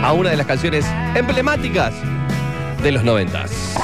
a 0.04 0.12
una 0.12 0.30
de 0.30 0.36
las 0.36 0.46
canciones 0.46 0.86
emblemáticas 1.14 1.92
de 2.82 2.92
los 2.92 3.02
noventas. 3.02 3.74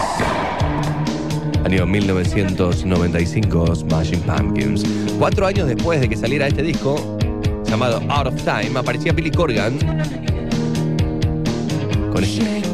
Año 1.64 1.86
1995, 1.86 3.74
Smashing 3.74 4.20
Pumpkins. 4.20 4.84
Cuatro 5.18 5.46
años 5.46 5.66
después 5.66 6.00
de 6.00 6.08
que 6.08 6.16
saliera 6.16 6.46
este 6.46 6.62
disco, 6.62 7.18
llamado 7.64 8.00
Out 8.08 8.28
of 8.28 8.36
Time, 8.42 8.78
aparecía 8.78 9.12
Billy 9.12 9.30
Corgan 9.30 9.76
con 12.12 12.22
este. 12.22 12.67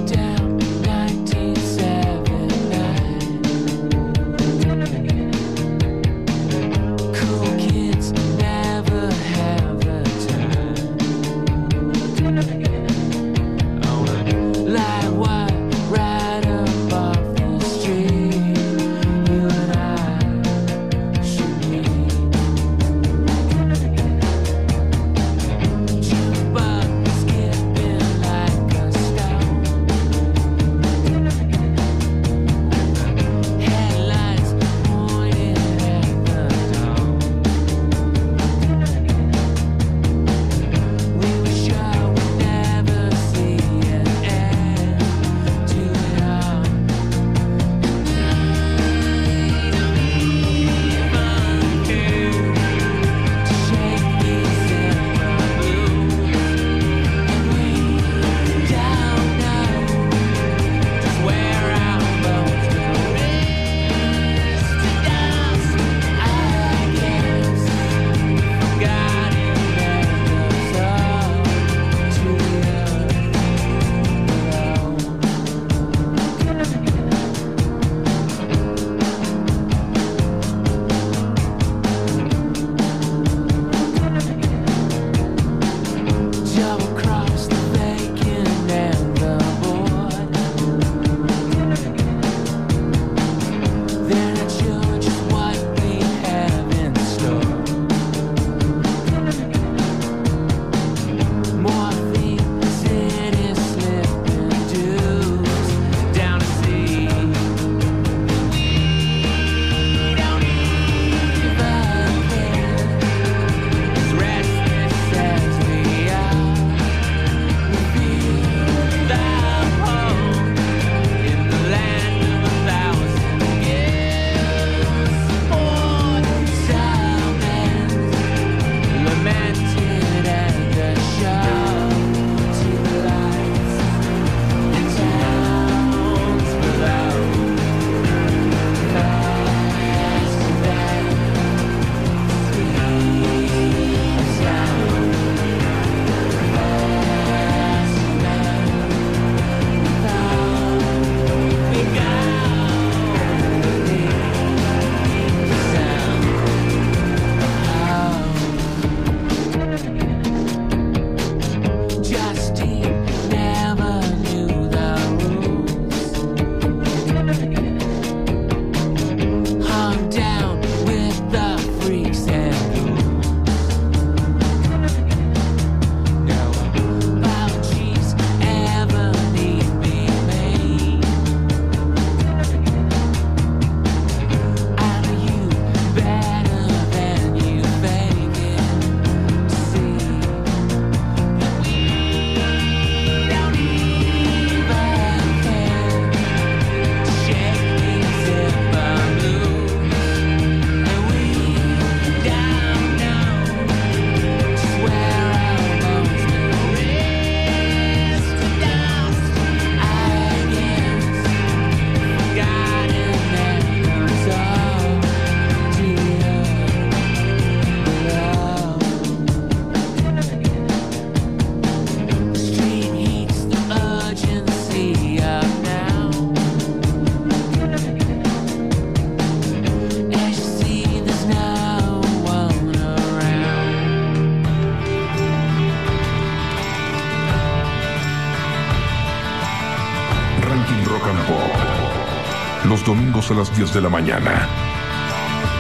Domingos 243.25 243.31
a 243.31 243.35
las 243.35 243.57
10 243.57 243.75
de 243.75 243.81
la 243.81 243.89
mañana. 243.89 244.49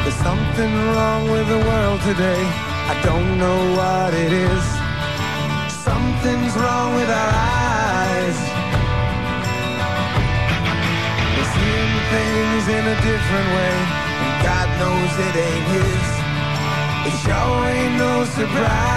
There's 0.02 0.14
something 0.16 0.72
wrong 0.92 1.30
with 1.30 1.46
the 1.48 1.58
world 1.58 2.00
today. 2.02 2.42
I 2.88 2.94
don't 3.02 3.38
know 3.38 3.76
what 3.76 4.12
it 4.14 4.32
is. 4.32 4.64
Something's 5.84 6.54
wrong 6.56 6.94
with 6.94 7.08
our 7.08 7.32
eyes. 7.32 8.38
We're 11.34 11.52
seeing 11.56 11.96
things 12.14 12.64
in 12.68 12.84
a 12.86 12.96
different 13.02 13.48
way, 13.56 13.74
and 14.24 14.34
God 14.42 14.68
knows 14.80 15.12
it 15.26 15.34
ain't 15.48 15.66
His. 15.74 16.06
It 17.08 17.16
sure 17.24 17.66
ain't 17.66 17.98
no 17.98 18.24
surprise. 18.24 18.93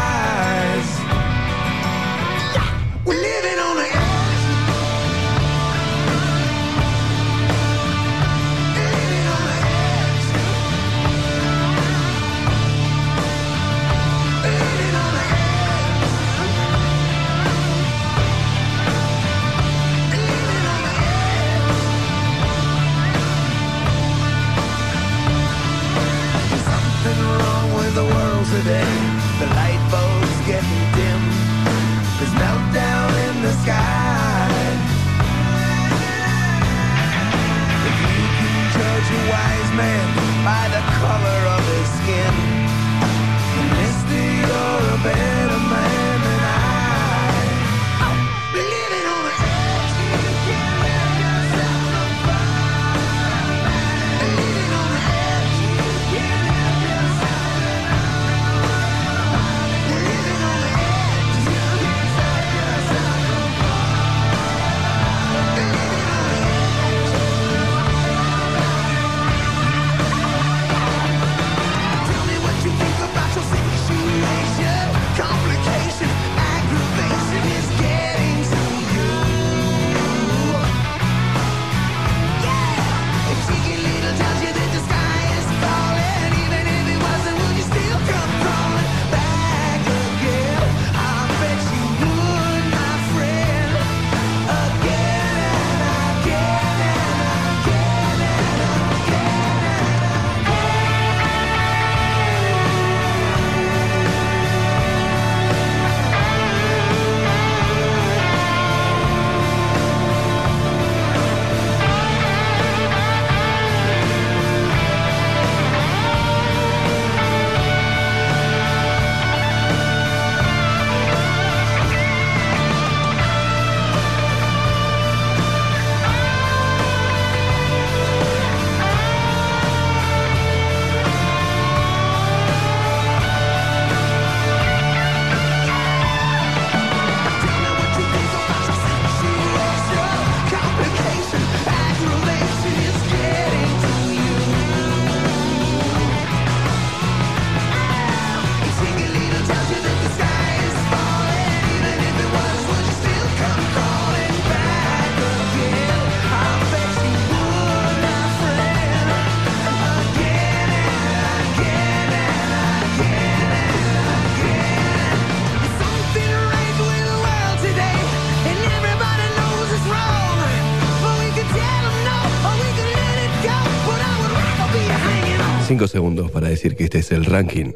5 175.78 175.88
segundos 175.88 176.32
para 176.32 176.50
decir 176.50 176.76
que 176.76 176.86
este 176.86 176.98
es 176.98 177.12
el 177.12 177.24
ranking. 177.24 177.72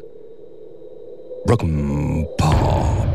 Rock 1.46 1.64
Pop. 2.36 3.06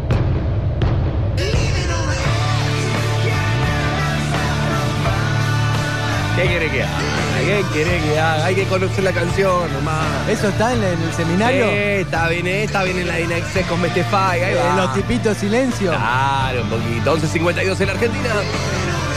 ¿Qué 6.37 6.43
quiere 6.43 6.69
que 6.69 6.83
haga? 6.83 6.99
¿Qué 7.45 7.63
quiere 7.73 7.99
que 7.99 8.17
haga? 8.17 8.45
Hay 8.45 8.55
que 8.55 8.63
conocer 8.63 9.03
la 9.03 9.11
canción 9.11 9.73
nomás. 9.73 10.29
¿Eso 10.29 10.47
está 10.47 10.73
en, 10.73 10.81
el 10.81 11.13
seminario? 11.13 11.65
Sí, 11.65 11.73
está 11.73 12.29
bien, 12.29 12.47
está 12.47 12.83
bien 12.85 12.99
en 12.99 13.07
la 13.09 13.15
Dinaxes 13.17 13.65
con 13.65 13.81
Bestefy. 13.81 14.15
Ahí 14.15 14.53
eh, 14.53 14.55
va. 14.55 14.85
los 14.85 14.93
tipitos 14.93 15.37
silencio. 15.37 15.91
Claro, 15.91 16.61
un 16.61 16.69
poquito. 16.69 17.17
11.52 17.17 17.81
en 17.81 17.87
la 17.87 17.93
Argentina. 17.93 18.29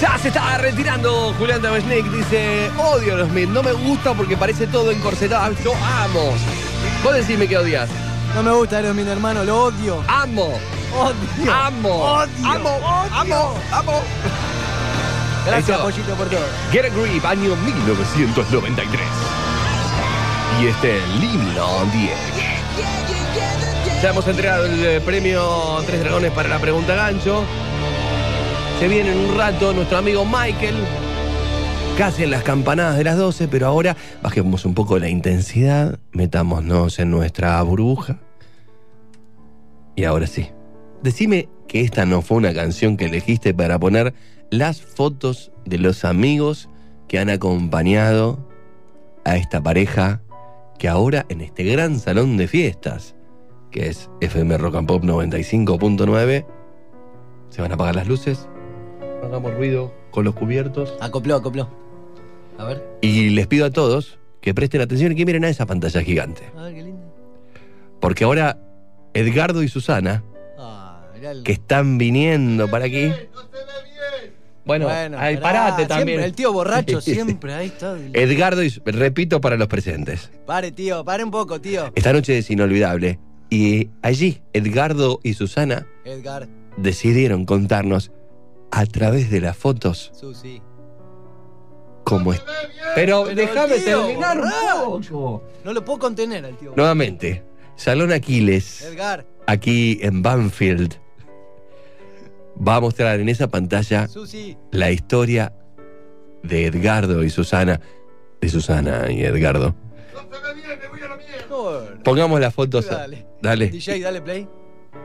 Ya 0.01 0.17
se 0.17 0.29
está 0.29 0.57
retirando 0.59 1.35
Julián 1.39 1.61
Davesnik. 1.61 2.07
Dice, 2.07 2.71
odio 2.79 3.15
a 3.15 3.17
los 3.19 3.29
Smith. 3.29 3.49
No 3.49 3.63
me 3.63 3.73
gusta 3.73 4.15
porque 4.15 4.37
parece 4.37 4.67
todo 4.67 4.91
encorsetado. 4.91 5.55
Yo 5.63 5.75
amo. 5.75 6.33
Vos 7.05 7.15
decime 7.15 7.47
que 7.47 7.59
odias. 7.59 7.91
No 8.35 8.43
me 8.43 8.53
gusta 8.53 8.77
Aerosmith, 8.77 9.09
hermano, 9.09 9.45
lo 9.45 9.65
odio. 9.65 10.03
Amo. 10.07 10.59
Odio. 10.97 11.53
Amo. 11.53 11.89
Odio. 11.89 12.47
Amo. 12.47 12.81
Amo. 13.13 13.55
Amo. 13.73 14.03
Gracias. 15.45 15.79
Pollito, 15.79 16.15
por 16.15 16.29
todo. 16.29 16.47
Get 16.71 16.85
a 16.85 16.89
Grip, 16.89 17.25
año 17.25 17.57
1993. 17.57 19.01
Y 20.61 20.67
este 20.67 21.01
Limino 21.19 21.85
10. 21.93 22.11
Ya 24.03 24.11
hemos 24.11 24.27
entregado 24.29 24.65
el 24.65 24.85
eh, 24.85 25.01
premio 25.01 25.83
Tres 25.85 26.01
Dragones 26.01 26.31
para 26.31 26.49
la 26.49 26.59
pregunta 26.59 26.95
gancho. 26.95 27.45
Se 28.81 28.89
viene 28.89 29.13
en 29.13 29.19
un 29.19 29.37
rato 29.37 29.75
nuestro 29.75 29.99
amigo 29.99 30.25
Michael. 30.25 30.75
Casi 31.99 32.23
en 32.23 32.31
las 32.31 32.43
campanadas 32.43 32.97
de 32.97 33.05
las 33.05 33.19
12, 33.19 33.47
pero 33.49 33.67
ahora 33.67 33.95
bajemos 34.23 34.65
un 34.65 34.73
poco 34.73 34.99
la 34.99 35.11
intensidad, 35.11 35.99
metámonos 36.13 36.99
en 36.99 37.11
nuestra 37.11 37.61
burbuja. 37.61 38.21
Y 39.97 40.05
ahora 40.05 40.27
sí. 40.27 40.49
Decime 41.03 41.51
que 41.69 41.83
esta 41.83 42.07
no 42.07 42.23
fue 42.23 42.39
una 42.39 42.55
canción 42.55 42.97
que 42.97 43.05
elegiste 43.05 43.53
para 43.53 43.79
poner 43.79 44.15
las 44.49 44.81
fotos 44.81 45.53
de 45.67 45.77
los 45.77 46.07
amigos 46.07 46.71
que 47.07 47.19
han 47.19 47.29
acompañado 47.29 48.49
a 49.27 49.37
esta 49.37 49.63
pareja 49.63 50.23
que 50.79 50.89
ahora 50.89 51.27
en 51.29 51.43
este 51.43 51.65
gran 51.65 52.01
salón 52.01 52.39
de 52.39 52.49
fiestas, 52.49 53.15
que 53.71 53.91
es 53.91 54.09
FM 54.23 54.57
Rock 54.57 54.77
and 54.77 54.89
Pop 54.89 55.05
95.9, 55.05 56.47
se 57.51 57.61
van 57.61 57.73
a 57.73 57.75
apagar 57.75 57.95
las 57.95 58.09
luces, 58.09 58.49
hagamos 59.23 59.55
ruido 59.55 59.93
con 60.11 60.25
los 60.25 60.35
cubiertos. 60.35 60.95
Acopló, 61.01 61.37
acopló. 61.37 61.69
A 62.59 62.65
ver. 62.65 62.83
Y 63.01 63.31
les 63.31 63.47
pido 63.47 63.65
a 63.67 63.71
todos 63.71 64.19
que 64.41 64.55
presten 64.55 64.81
atención 64.81 65.13
y 65.13 65.15
que 65.17 65.25
miren 65.27 65.45
a 65.45 65.49
esa 65.49 65.67
pantalla 65.67 66.03
gigante. 66.03 66.43
A 66.57 66.63
ver, 66.65 66.75
qué 66.75 66.83
lindo. 66.83 67.01
Porque 68.01 68.25
ahora 68.25 68.59
Edgardo 69.15 69.63
y 69.63 69.69
Susana, 69.69 70.23
Ah, 70.59 71.05
el- 71.23 71.43
que 71.43 71.53
están 71.53 71.99
viniendo 71.99 72.69
para 72.71 72.87
aquí. 72.87 73.13
Bueno, 74.65 74.89
ahí, 74.89 75.37
pará, 75.37 75.41
parate 75.41 75.77
siempre 75.77 75.87
también. 75.97 76.21
El 76.21 76.33
tío 76.35 76.53
borracho, 76.53 77.01
siempre, 77.01 77.55
ahí 77.55 77.67
está. 77.69 77.97
Edgardo, 78.13 78.63
y, 78.63 78.69
repito 78.85 79.41
para 79.41 79.57
los 79.57 79.69
presentes, 79.69 80.31
Pare, 80.47 80.71
tío, 80.71 81.03
pare 81.05 81.25
un 81.25 81.31
poco, 81.31 81.61
tío. 81.61 81.91
esta 81.95 82.13
noche 82.13 82.39
es 82.39 82.51
inolvidable. 82.51 83.19
Y 83.49 83.89
allí, 84.03 84.43
Edgardo 84.53 85.19
y 85.25 85.35
Susana 85.35 85.87
Edgar, 86.05 86.47
decidieron 86.77 87.47
contarnos 87.47 88.13
a 88.71 88.87
través 88.87 89.31
de 89.31 89.41
las 89.41 89.57
fotos 89.57 90.11
Susi. 90.15 90.63
cómo 92.05 92.33
es. 92.33 92.41
Pero, 92.95 93.25
Pero, 93.25 93.35
déjame 93.35 93.79
terminar 93.79 94.39
un 94.39 94.45
borracho. 94.45 95.11
poco. 95.11 95.45
No 95.65 95.73
lo 95.73 95.85
puedo 95.85 95.99
contener 95.99 96.45
al 96.45 96.57
tío. 96.57 96.73
Nuevamente, 96.77 97.45
Salón 97.77 98.13
Aquiles, 98.13 98.83
Edgar, 98.83 99.25
aquí 99.47 99.99
en 100.03 100.23
Banfield, 100.23 100.95
va 102.67 102.77
a 102.77 102.81
mostrar 102.81 103.21
en 103.21 103.29
esa 103.29 103.49
pantalla 103.49 104.07
Susi. 104.09 104.57
la 104.71 104.91
historia 104.91 105.53
de 106.43 106.67
Edgardo 106.67 107.23
y 107.25 107.31
Susana. 107.31 107.81
De 108.41 108.49
Susana 108.49 109.11
y 109.11 109.23
Edgardo. 109.23 109.75
No, 111.51 112.03
Pongamos 112.05 112.41
las 112.41 112.55
fotos. 112.55 112.87
Dale. 112.89 113.27
Dale. 113.43 113.69
DJ, 113.69 114.01
dale 114.01 114.23
play. 114.23 114.49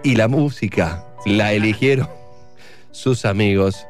Y 0.04 0.16
la 0.16 0.28
música 0.28 1.06
la 1.26 1.54
eligieron 1.54 2.08
sus 2.96 3.26
amigos 3.26 3.86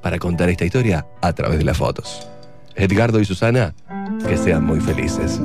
para 0.00 0.18
contar 0.18 0.48
esta 0.48 0.64
historia 0.64 1.04
a 1.20 1.32
través 1.32 1.58
de 1.58 1.64
las 1.64 1.76
fotos. 1.76 2.28
Edgardo 2.76 3.20
y 3.20 3.24
Susana, 3.24 3.74
que 4.26 4.36
sean 4.36 4.64
muy 4.64 4.80
felices. 4.80 5.40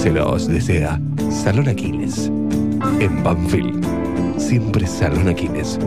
Se 0.00 0.10
los 0.10 0.46
desea 0.46 1.00
Salón 1.30 1.68
Aquiles. 1.68 2.30
En 3.00 3.22
Banfield. 3.22 3.84
Siempre 4.38 4.86
Salón 4.86 5.28
Aquiles. 5.28 5.78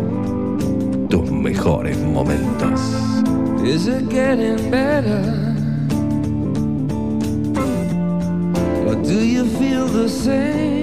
Tus 1.10 1.32
mejores 1.32 1.98
momentos. 2.00 2.82
Is 3.64 3.86
getting 4.10 4.70
better? 4.70 5.24
Or 8.86 8.96
do 8.96 9.26
you 9.26 9.46
feel 9.58 9.88
the 9.88 10.10
same? 10.10 10.83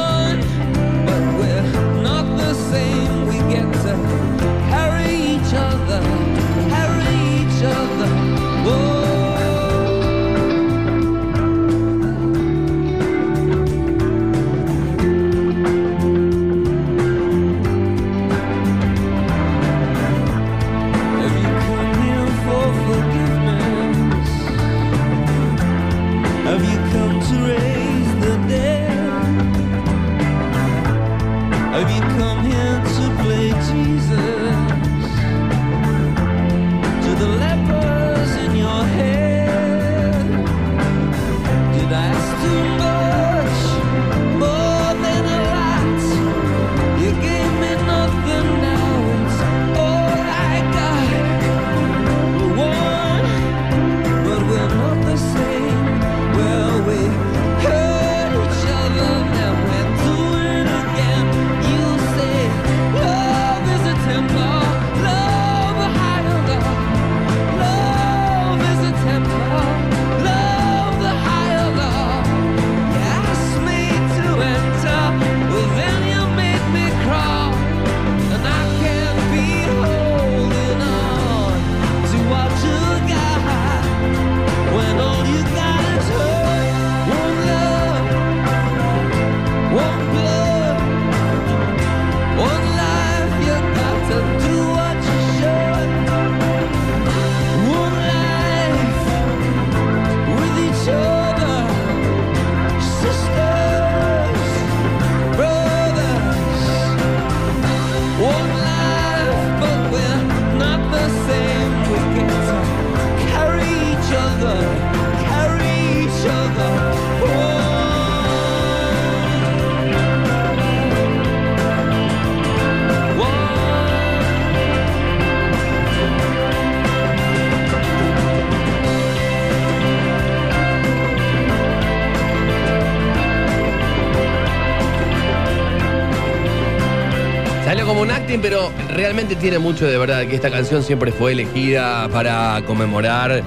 Pero 138.41 138.71
realmente 138.95 139.35
tiene 139.35 139.59
mucho 139.59 139.85
de 139.87 139.97
verdad 139.97 140.25
que 140.27 140.35
esta 140.35 140.49
canción 140.49 140.83
siempre 140.83 141.11
fue 141.11 141.33
elegida 141.33 142.07
para 142.09 142.61
conmemorar 142.65 143.43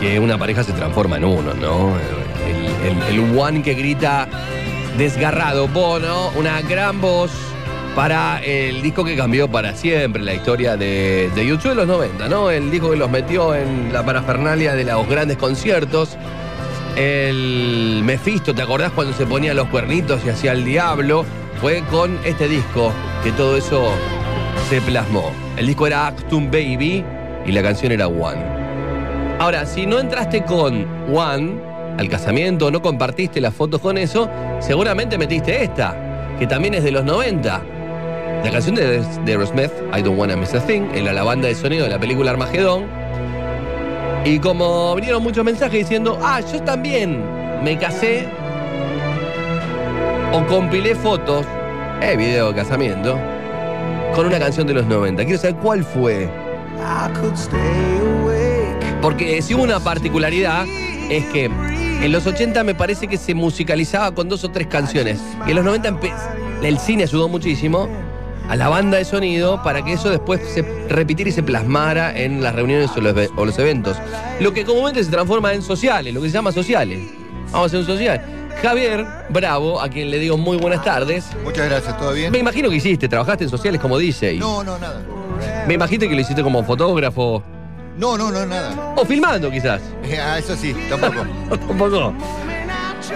que 0.00 0.18
una 0.20 0.38
pareja 0.38 0.62
se 0.64 0.72
transforma 0.72 1.16
en 1.16 1.24
uno, 1.24 1.54
¿no? 1.54 1.92
El, 2.84 3.14
el- 3.14 3.38
one 3.38 3.62
que 3.62 3.74
grita 3.74 4.28
desgarrado, 4.96 5.66
Bono, 5.68 6.30
una 6.36 6.60
gran 6.62 7.00
voz 7.00 7.30
para 7.96 8.40
el 8.44 8.80
disco 8.82 9.04
que 9.04 9.16
cambió 9.16 9.48
para 9.48 9.74
siempre 9.74 10.22
la 10.22 10.34
historia 10.34 10.76
de, 10.76 11.30
de 11.34 11.46
YouTube 11.46 11.70
de 11.70 11.74
los 11.76 11.86
90, 11.88 12.28
¿no? 12.28 12.50
El 12.50 12.70
disco 12.70 12.90
que 12.90 12.96
los 12.96 13.10
metió 13.10 13.54
en 13.54 13.92
la 13.92 14.04
parafernalia 14.04 14.74
de 14.74 14.84
los 14.84 15.08
grandes 15.08 15.36
conciertos. 15.36 16.16
El 16.96 18.02
Mephisto, 18.04 18.54
¿te 18.54 18.62
acordás 18.62 18.92
cuando 18.92 19.12
se 19.16 19.26
ponía 19.26 19.54
los 19.54 19.68
cuernitos 19.68 20.20
y 20.26 20.30
hacía 20.30 20.52
el 20.52 20.64
diablo? 20.64 21.24
Fue 21.60 21.82
con 21.90 22.18
este 22.24 22.46
disco 22.48 22.92
que 23.24 23.32
todo 23.32 23.56
eso 23.56 23.90
se 24.68 24.80
plasmó. 24.82 25.30
El 25.56 25.66
disco 25.66 25.86
era 25.86 26.06
Actum 26.06 26.50
Baby 26.50 27.04
y 27.46 27.52
la 27.52 27.62
canción 27.62 27.92
era 27.92 28.08
One. 28.08 28.42
Ahora, 29.38 29.64
si 29.64 29.86
no 29.86 29.98
entraste 29.98 30.44
con 30.44 30.86
One 31.14 31.60
al 31.96 32.08
casamiento, 32.08 32.70
no 32.70 32.82
compartiste 32.82 33.40
las 33.40 33.54
fotos 33.54 33.80
con 33.80 33.96
eso, 33.96 34.28
seguramente 34.60 35.16
metiste 35.16 35.62
esta, 35.62 36.36
que 36.38 36.46
también 36.46 36.74
es 36.74 36.84
de 36.84 36.90
los 36.90 37.04
90. 37.04 37.62
La 38.44 38.50
canción 38.50 38.74
de, 38.74 39.00
de 39.00 39.32
Aerosmith, 39.32 39.70
I 39.96 40.02
Don't 40.02 40.18
Wanna 40.18 40.36
Miss 40.36 40.54
a 40.54 40.60
Thing, 40.60 40.82
en 40.94 41.04
la 41.04 41.22
banda 41.22 41.48
de 41.48 41.54
sonido 41.54 41.84
de 41.84 41.90
la 41.90 41.98
película 41.98 42.30
Armagedón. 42.30 42.86
Y 44.24 44.38
como 44.38 44.94
vinieron 44.94 45.22
muchos 45.22 45.44
mensajes 45.44 45.80
diciendo, 45.80 46.18
ah, 46.22 46.40
yo 46.40 46.62
también 46.62 47.22
me 47.62 47.78
casé 47.78 48.28
o 50.32 50.44
compilé 50.46 50.94
fotos, 50.94 51.46
eh, 52.02 52.16
video 52.16 52.48
de 52.52 52.54
casamiento, 52.54 53.18
con 54.18 54.26
una 54.26 54.40
canción 54.40 54.66
de 54.66 54.74
los 54.74 54.84
90. 54.86 55.24
Quiero 55.24 55.40
saber 55.40 55.54
cuál 55.62 55.84
fue. 55.84 56.28
Porque 59.00 59.40
si 59.42 59.54
hubo 59.54 59.62
una 59.62 59.78
particularidad, 59.78 60.64
es 61.08 61.24
que 61.26 61.44
en 61.44 62.10
los 62.10 62.26
80 62.26 62.64
me 62.64 62.74
parece 62.74 63.06
que 63.06 63.16
se 63.16 63.32
musicalizaba 63.34 64.12
con 64.12 64.28
dos 64.28 64.42
o 64.42 64.50
tres 64.50 64.66
canciones. 64.66 65.20
Y 65.46 65.50
en 65.50 65.54
los 65.56 65.64
90 65.64 65.90
empe- 65.90 66.12
el 66.64 66.80
cine 66.80 67.04
ayudó 67.04 67.28
muchísimo 67.28 67.88
a 68.48 68.56
la 68.56 68.68
banda 68.68 68.98
de 68.98 69.04
sonido 69.04 69.62
para 69.62 69.84
que 69.84 69.92
eso 69.92 70.10
después 70.10 70.40
se 70.52 70.62
repitiera 70.88 71.28
y 71.28 71.32
se 71.32 71.44
plasmara 71.44 72.18
en 72.18 72.42
las 72.42 72.56
reuniones 72.56 72.90
o 72.96 73.00
los, 73.00 73.14
o 73.36 73.44
los 73.46 73.56
eventos. 73.60 73.98
Lo 74.40 74.52
que 74.52 74.64
comúnmente 74.64 75.04
se 75.04 75.12
transforma 75.12 75.54
en 75.54 75.62
sociales, 75.62 76.12
lo 76.12 76.20
que 76.20 76.26
se 76.28 76.34
llama 76.34 76.50
sociales. 76.50 76.98
Vamos 77.52 77.62
a 77.62 77.66
hacer 77.66 77.78
un 77.78 77.86
social. 77.86 78.20
Javier 78.62 79.06
Bravo, 79.28 79.80
a 79.80 79.88
quien 79.88 80.10
le 80.10 80.18
digo 80.18 80.36
muy 80.36 80.56
buenas 80.56 80.82
tardes. 80.82 81.26
Muchas 81.44 81.68
gracias, 81.68 81.96
¿todo 81.98 82.12
bien? 82.12 82.32
Me 82.32 82.38
imagino 82.38 82.68
que 82.68 82.76
hiciste, 82.76 83.08
trabajaste 83.08 83.44
en 83.44 83.50
sociales 83.50 83.80
como 83.80 83.98
DJ. 83.98 84.38
No, 84.38 84.64
no, 84.64 84.78
nada. 84.78 85.00
Me 85.66 85.74
imagino 85.74 86.08
que 86.08 86.14
lo 86.14 86.20
hiciste 86.20 86.42
como 86.42 86.64
fotógrafo. 86.64 87.42
No, 87.96 88.16
no, 88.16 88.30
no, 88.30 88.46
nada. 88.46 88.94
O 88.96 89.04
filmando 89.04 89.50
quizás. 89.50 89.80
Ah, 90.20 90.38
eso 90.38 90.56
sí, 90.56 90.74
tampoco. 90.88 91.26
Tampoco. 91.68 92.14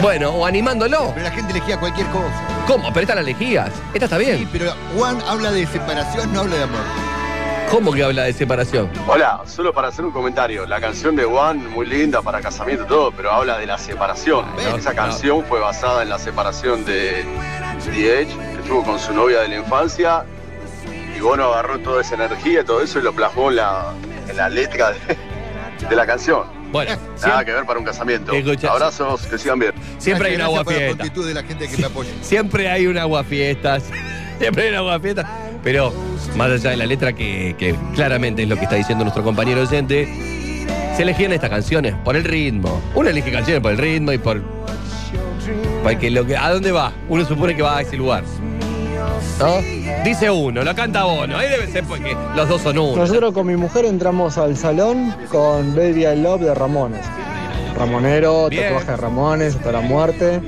Bueno, 0.01 0.31
o 0.31 0.47
animándolo. 0.47 1.11
Pero 1.15 1.25
la 1.25 1.31
gente 1.31 1.53
elegía 1.53 1.79
cualquier 1.79 2.07
cosa. 2.09 2.65
¿Cómo? 2.67 2.89
Pero 2.89 3.01
esta 3.01 3.15
la 3.15 3.23
elegías. 3.23 3.71
Esta 3.93 4.05
está 4.07 4.19
bien. 4.19 4.39
Sí, 4.39 4.49
pero 4.53 4.73
Juan 4.97 5.19
habla 5.27 5.51
de 5.51 5.67
separación, 5.67 6.33
no 6.33 6.41
habla 6.41 6.57
de 6.57 6.63
amor. 6.65 7.12
¿Cómo 7.71 7.93
que 7.93 8.05
habla 8.05 8.25
de 8.25 8.33
separación? 8.33 8.91
Hola, 9.07 9.43
solo 9.47 9.73
para 9.73 9.89
hacer 9.89 10.05
un 10.05 10.13
comentario. 10.13 10.67
La 10.67 10.81
canción 10.81 11.17
de 11.17 11.25
Juan, 11.25 11.71
muy 11.71 11.87
linda 11.87 12.21
para 12.21 12.41
casamiento 12.41 12.85
y 12.85 12.87
todo, 12.89 13.13
pero 13.13 13.33
habla 13.33 13.59
de 13.59 13.67
la 13.67 13.79
separación. 13.79 14.45
Esa 14.77 14.95
canción 14.95 15.45
fue 15.45 15.61
basada 15.61 16.03
en 16.03 16.11
la 16.11 16.19
separación 16.19 16.85
de 16.85 17.25
The 17.85 18.21
Edge, 18.23 18.37
que 18.37 18.59
estuvo 18.63 18.85
con 18.85 18.99
su 18.99 19.13
novia 19.15 19.41
de 19.41 19.49
la 19.49 19.57
infancia. 19.57 20.25
Y 21.17 21.21
bueno, 21.21 21.45
agarró 21.53 21.79
toda 21.79 22.03
esa 22.03 22.15
energía 22.15 22.61
y 22.61 22.65
todo 22.65 22.83
eso 22.83 22.99
y 22.99 23.03
lo 23.03 23.13
plasmó 23.15 23.51
en 23.51 23.57
la, 23.57 23.93
en 24.29 24.37
la 24.37 24.49
letra 24.49 24.93
de, 24.93 25.17
de 25.89 25.97
la 25.97 26.07
canción. 26.07 26.63
Bueno, 26.73 26.97
Nada 27.21 27.45
que 27.45 27.53
ver 27.53 27.67
para 27.67 27.79
un 27.79 27.85
casamiento. 27.85 28.33
Escucha, 28.33 28.71
Abrazos, 28.71 29.27
que 29.27 29.37
sigan 29.37 29.59
bien. 29.59 29.75
Siempre 29.99 30.31
hay 30.31 30.37
la 30.39 30.49
de 30.49 31.35
la 31.35 31.43
gente 31.43 31.69
que 31.69 31.77
me 31.77 31.85
apoya. 31.85 32.11
Siempre 32.23 32.71
hay 32.71 32.87
una 32.87 33.03
aguafiestas. 33.03 33.85
Siempre 34.43 34.65
hay 34.65 34.71
una 34.71 34.79
aguafiesta. 34.79 35.39
Pero 35.63 35.93
más 36.37 36.51
allá 36.51 36.71
de 36.71 36.77
la 36.77 36.87
letra, 36.87 37.13
que, 37.13 37.55
que 37.57 37.77
claramente 37.95 38.43
es 38.43 38.49
lo 38.49 38.57
que 38.57 38.65
está 38.65 38.75
diciendo 38.75 39.05
nuestro 39.05 39.23
compañero 39.23 39.63
oyente, 39.63 40.09
se 40.97 41.03
elegían 41.03 41.33
estas 41.33 41.49
canciones 41.49 41.95
por 42.05 42.17
el 42.17 42.25
ritmo. 42.25 42.83
Uno 42.97 43.09
elige 43.09 43.31
canciones 43.31 43.63
por 43.63 43.71
el 43.71 43.79
ritmo 43.79 44.11
y 44.11 44.19
por. 44.19 44.43
Porque 45.85 46.11
lo 46.11 46.27
que, 46.27 46.37
¿A 46.37 46.51
dónde 46.51 46.73
va? 46.73 46.93
Uno 47.09 47.25
supone 47.25 47.55
que 47.55 47.63
va 47.63 47.79
a 47.79 47.83
ese 47.83 47.97
lugar. 47.97 48.25
¿No? 49.39 49.59
Dice 50.05 50.29
uno, 50.29 50.65
lo 50.65 50.75
canta 50.75 51.07
uno. 51.07 51.37
Ahí 51.37 51.49
debe 51.49 51.69
ser 51.69 51.85
porque 51.85 52.17
los 52.35 52.49
dos 52.49 52.63
son 52.63 52.79
uno. 52.79 52.97
Nosotros 52.97 53.33
con 53.33 53.47
mi 53.47 53.57
mujer 53.57 53.85
entramos 53.85 54.39
al 54.39 54.57
salón 54.57 55.15
con 55.29 55.77
Baby 55.77 56.07
I 56.07 56.17
Love 56.17 56.41
de 56.43 56.55
Ramones. 56.55 57.07
Ramonero, 57.77 58.49
Bien. 58.49 58.65
tatuaje 58.65 58.91
de 58.91 58.97
Ramones 58.97 59.55
hasta 59.55 59.71
la 59.71 59.81
muerte. 59.81 60.41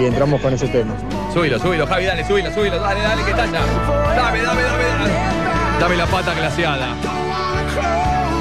Y 0.00 0.04
entramos 0.04 0.40
con 0.40 0.54
ese 0.54 0.68
tema. 0.68 0.94
Súbilo, 1.32 1.58
súbilo, 1.58 1.86
Javi, 1.86 2.04
dale, 2.04 2.24
súbilo, 2.26 2.52
súbilo, 2.52 2.78
dale, 2.78 3.00
dale, 3.00 3.24
que 3.24 3.30
ya. 3.30 3.46
Dame, 3.46 4.42
dame, 4.42 4.42
dame, 4.42 4.62
dame. 4.62 5.10
Dame 5.80 5.96
la 5.96 6.06
pata 6.06 6.34
glaseada. 6.34 6.94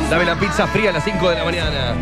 Dame 0.09 0.25
la 0.25 0.35
pizza 0.35 0.67
fría 0.67 0.89
a 0.89 0.93
las 0.93 1.03
5 1.05 1.29
de 1.29 1.35
la 1.37 1.45
mañana. 1.45 1.95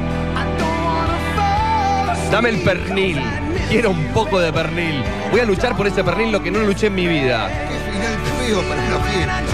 Dame 2.32 2.50
el 2.50 2.62
pernil. 2.62 3.22
Quiero 3.70 3.92
un 3.92 4.04
poco 4.08 4.40
de 4.40 4.52
pernil. 4.52 5.04
Voy 5.30 5.40
a 5.42 5.46
luchar 5.46 5.78
por 5.78 5.86
ese 5.86 6.04
pernil 6.04 6.32
lo 6.32 6.42
que 6.42 6.50
no 6.50 6.60
luché 6.60 6.88
en 6.88 6.96
mi 6.96 7.08
vida. 7.08 7.50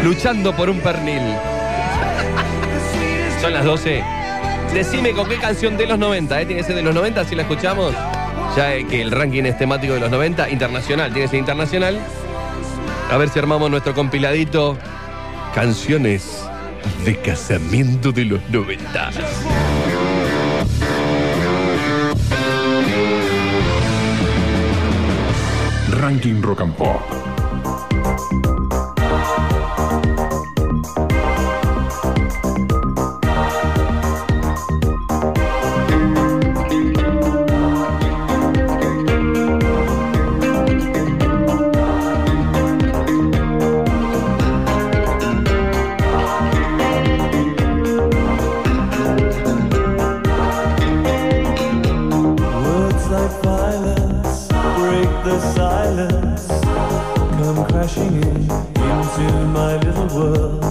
Luchando 0.04 0.56
por 0.56 0.70
un 0.70 0.80
pernil. 0.80 1.36
Son 3.42 3.54
las 3.54 3.66
12. 3.66 4.04
Decime 4.74 5.12
con 5.12 5.28
qué 5.28 5.38
canción 5.38 5.76
de 5.76 5.86
los 5.86 6.00
90, 6.00 6.42
¿eh? 6.42 6.46
Tiene 6.46 6.62
que 6.62 6.68
ser 6.68 6.78
de 6.78 6.82
los 6.82 6.96
90, 6.96 7.26
si 7.26 7.36
la 7.36 7.42
escuchamos. 7.42 7.94
Ya 8.56 8.74
eh, 8.74 8.86
que 8.88 9.02
el 9.02 9.12
ranking 9.12 9.44
es 9.44 9.58
temático 9.58 9.94
de 9.94 10.00
los 10.00 10.10
90, 10.10 10.50
internacional, 10.50 11.12
tiene 11.12 11.26
que 11.26 11.32
ser 11.32 11.40
internacional. 11.40 12.00
A 13.12 13.18
ver 13.18 13.30
si 13.30 13.40
armamos 13.40 13.70
nuestro 13.70 13.94
compiladito. 13.94 14.78
Canciones 15.54 16.46
de 17.04 17.18
casamiento 17.18 18.12
de 18.12 18.26
los 18.26 18.50
90. 18.50 19.12
Ranking 25.92 26.42
Rock 26.42 26.62
and 26.62 26.76
Pop. 26.76 28.55
Into 59.18 59.46
my 59.46 59.78
little 59.78 60.08
world. 60.08 60.62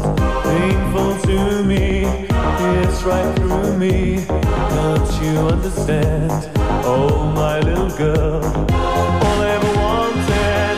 Painful 0.43 1.17
to 1.23 1.63
me, 1.65 2.05
it's 2.05 3.03
right 3.03 3.35
through 3.37 3.77
me. 3.79 4.25
Can't 4.27 5.23
you 5.23 5.39
understand? 5.49 6.51
Oh, 6.85 7.33
my 7.35 7.61
little 7.61 7.91
girl. 7.97 8.45
All 8.45 9.41
I 9.41 9.51
ever 9.57 9.73
wanted, 9.81 10.77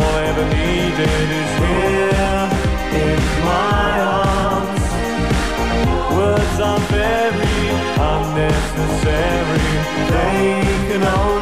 all 0.00 0.14
I 0.16 0.24
ever 0.32 0.46
needed 0.58 1.28
is 1.40 1.52
here 1.64 2.42
in 3.04 3.18
my 3.44 3.90
arms. 4.20 4.86
Words 6.14 6.60
are 6.60 6.82
very 6.92 7.68
unnecessary. 8.12 9.68
They 10.12 10.44
can 10.88 11.02
only 11.04 11.37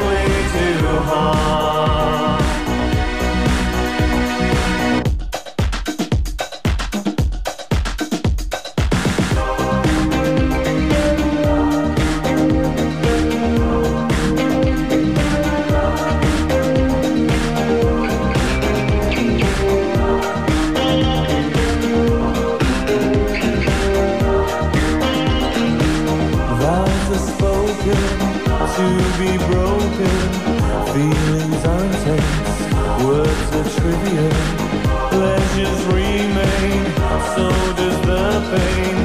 so 37.36 37.48
does 37.78 37.98
the 38.08 38.24
pain. 38.50 38.96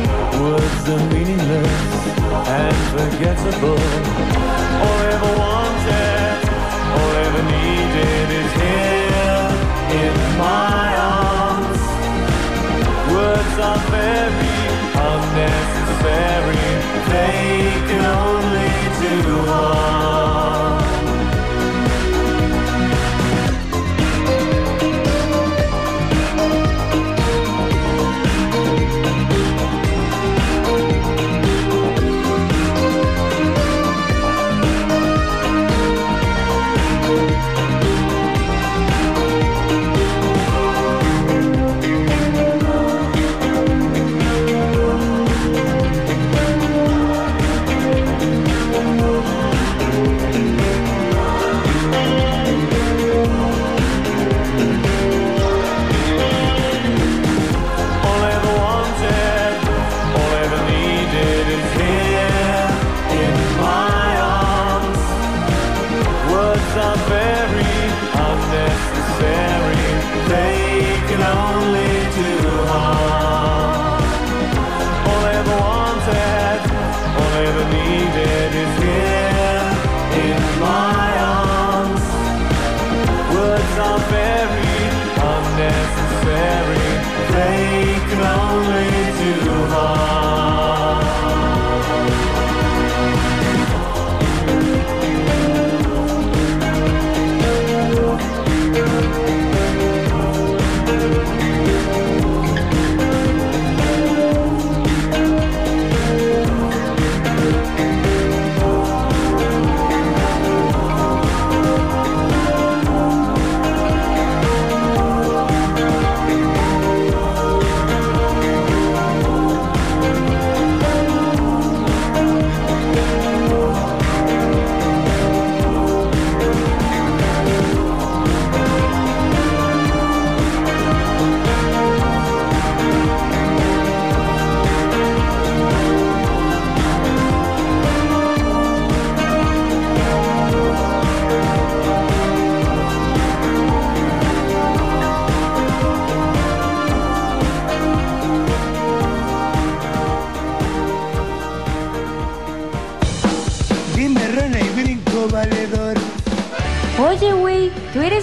Words 0.42 0.86
are 0.94 1.04
meaningless 1.14 1.82
and 2.58 2.78
forgettable. 2.94 3.82
All 4.84 4.98
I 5.04 5.10
ever 5.16 5.32
wanted, 5.44 6.38
all 6.96 7.12
I 7.18 7.22
ever 7.28 7.44
needed 7.56 8.28
is 8.42 8.52
here 8.62 9.48
in 10.02 10.16
my 10.40 10.71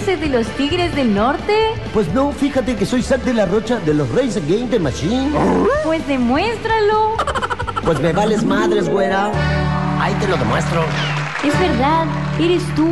¿tú 0.09 0.13
eres 0.13 0.23
el 0.23 0.31
de 0.31 0.37
los 0.37 0.47
Tigres 0.57 0.95
del 0.95 1.13
Norte? 1.13 1.53
Pues 1.93 2.11
no, 2.13 2.31
fíjate 2.31 2.75
que 2.75 2.85
soy 2.85 3.03
Zack 3.03 3.21
de 3.23 3.33
la 3.33 3.45
Rocha 3.45 3.79
de 3.79 3.93
los 3.93 4.09
Race 4.09 4.39
Against 4.39 4.71
the 4.71 4.79
Machine. 4.79 5.31
Pues 5.83 6.05
demuéstralo. 6.07 7.15
Pues 7.83 7.99
me 7.99 8.11
vales 8.11 8.43
madres, 8.43 8.89
güera. 8.89 9.31
Ahí 9.99 10.13
te 10.15 10.27
lo 10.27 10.37
demuestro. 10.37 10.83
Es 11.43 11.59
verdad, 11.59 12.05
eres 12.39 12.63
tú. 12.75 12.87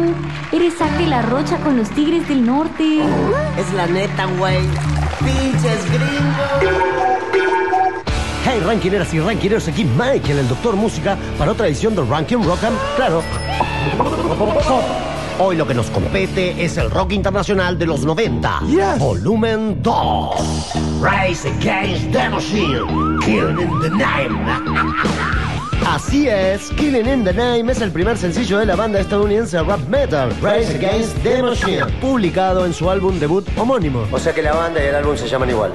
Eres 0.52 0.76
Zack 0.77 0.91
de 0.98 1.07
la 1.07 1.22
Rocha 1.23 1.57
con 1.57 1.77
los 1.77 1.89
Tigres 1.89 2.27
del 2.27 2.45
Norte. 2.45 3.02
Es 3.57 3.73
la 3.73 3.88
neta, 3.88 4.26
güey. 4.38 4.61
Pinches 5.19 5.85
gringos. 5.91 6.77
Hey, 8.45 8.61
rankineras 8.65 9.14
y 9.14 9.19
rankineros, 9.19 9.68
aquí 9.68 9.84
Michael, 9.84 10.39
el 10.39 10.48
Doctor 10.48 10.76
Música, 10.76 11.18
para 11.38 11.52
otra 11.52 11.68
edición 11.68 11.95
de 11.95 12.03
Ranking 12.03 12.44
Rock 12.44 12.64
and, 12.64 12.77
claro. 12.95 13.22
Hoy 15.40 15.56
lo 15.56 15.68
que 15.68 15.76
nos 15.76 15.92
compete 15.92 16.64
es 16.64 16.78
el 16.78 16.90
rock 16.90 17.12
internacional 17.12 17.78
de 17.78 17.86
los 17.86 18.04
90. 18.04 18.62
Volumen 18.98 19.84
2. 19.84 20.36
Rise 21.00 21.48
Against 21.50 22.12
the 22.12 22.28
Machine. 22.28 23.20
Killing 23.24 23.60
in 23.60 23.80
the 23.82 23.90
Name. 23.92 24.40
Así 25.86 26.28
es, 26.28 26.70
Killing 26.72 27.08
in 27.08 27.24
the 27.24 27.34
Name 27.34 27.72
es 27.72 27.82
el 27.82 27.92
primer 27.92 28.18
sencillo 28.18 28.58
de 28.58 28.66
la 28.66 28.76
banda 28.76 29.00
estadounidense 29.00 29.62
rap 29.62 29.80
metal, 29.88 30.32
Rise 30.42 30.76
Against 30.76 31.16
the 31.22 31.44
Machine, 31.44 31.86
publicado 32.02 32.66
en 32.66 32.74
su 32.74 32.90
álbum 32.90 33.20
debut 33.20 33.48
homónimo. 33.56 34.08
O 34.12 34.18
sea 34.18 34.34
que 34.34 34.42
la 34.42 34.54
banda 34.54 34.84
y 34.84 34.88
el 34.88 34.96
álbum 34.96 35.16
se 35.16 35.28
llaman 35.28 35.52
igual. 35.52 35.72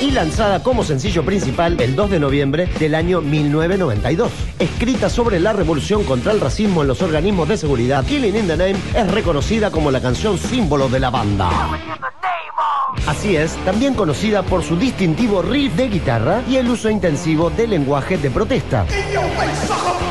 Y 0.00 0.10
lanzada 0.10 0.62
como 0.62 0.84
sencillo 0.84 1.24
principal 1.24 1.80
el 1.80 1.96
2 1.96 2.10
de 2.10 2.20
noviembre 2.20 2.68
del 2.78 2.94
año 2.94 3.22
1992. 3.22 4.30
Escrita 4.58 5.08
sobre 5.08 5.40
la 5.40 5.54
revolución 5.54 6.04
contra 6.04 6.32
el 6.32 6.40
racismo 6.40 6.82
en 6.82 6.88
los 6.88 7.00
organismos 7.00 7.48
de 7.48 7.56
seguridad, 7.56 8.04
Killing 8.04 8.36
in 8.36 8.46
the 8.46 8.56
Name 8.56 8.76
es 8.94 9.10
reconocida 9.10 9.70
como 9.70 9.90
la 9.90 10.02
canción 10.02 10.36
símbolo 10.36 10.90
de 10.90 11.00
la 11.00 11.08
banda. 11.08 11.48
Así 13.06 13.36
es, 13.36 13.56
también 13.64 13.94
conocida 13.94 14.42
por 14.42 14.62
su 14.62 14.76
distintivo 14.76 15.40
riff 15.40 15.74
de 15.74 15.88
guitarra 15.88 16.42
y 16.46 16.56
el 16.56 16.68
uso 16.68 16.90
intensivo 16.90 17.48
del 17.48 17.70
lenguaje 17.70 18.18
de 18.18 18.30
protesta. 18.30 18.84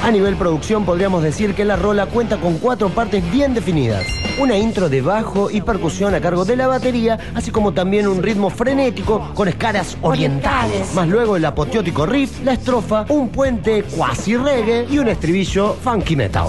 A 0.03 0.11
nivel 0.11 0.35
producción 0.35 0.85
podríamos 0.85 1.21
decir 1.21 1.53
que 1.53 1.65
la 1.65 1.75
rola 1.75 2.07
cuenta 2.07 2.37
con 2.37 2.57
cuatro 2.57 2.89
partes 2.89 3.29
bien 3.31 3.53
definidas. 3.53 4.24
Una 4.37 4.57
intro 4.57 4.89
de 4.89 5.01
bajo 5.01 5.49
y 5.49 5.61
percusión 5.61 6.13
a 6.13 6.19
cargo 6.19 6.43
de 6.43 6.57
la 6.57 6.67
batería, 6.67 7.17
así 7.33 7.51
como 7.51 7.71
también 7.73 8.05
un 8.05 8.21
ritmo 8.21 8.49
frenético 8.49 9.31
con 9.33 9.47
escalas 9.47 9.97
orientales. 10.01 10.93
Más 10.93 11.07
luego 11.07 11.37
el 11.37 11.45
apoteótico 11.45 12.05
riff, 12.05 12.43
la 12.43 12.51
estrofa, 12.51 13.05
un 13.07 13.29
puente 13.29 13.83
cuasi 13.83 14.35
reggae 14.35 14.87
y 14.89 14.99
un 14.99 15.07
estribillo 15.07 15.75
funky 15.75 16.17
metal. 16.17 16.47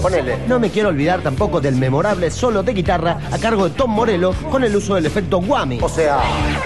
No 0.48 0.58
me 0.58 0.70
quiero 0.70 0.88
olvidar 0.88 1.20
tampoco 1.20 1.60
del 1.60 1.76
memorable 1.76 2.30
solo 2.32 2.64
de 2.64 2.72
guitarra 2.72 3.18
a 3.30 3.38
cargo 3.38 3.68
de 3.68 3.76
Tom 3.76 3.92
Morello 3.92 4.34
con 4.50 4.64
el 4.64 4.74
uso 4.74 4.96
del 4.96 5.06
efecto 5.06 5.38
whammy. 5.38 5.78
O 5.80 5.88
sea, 5.88 6.18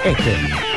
este. 0.04 0.34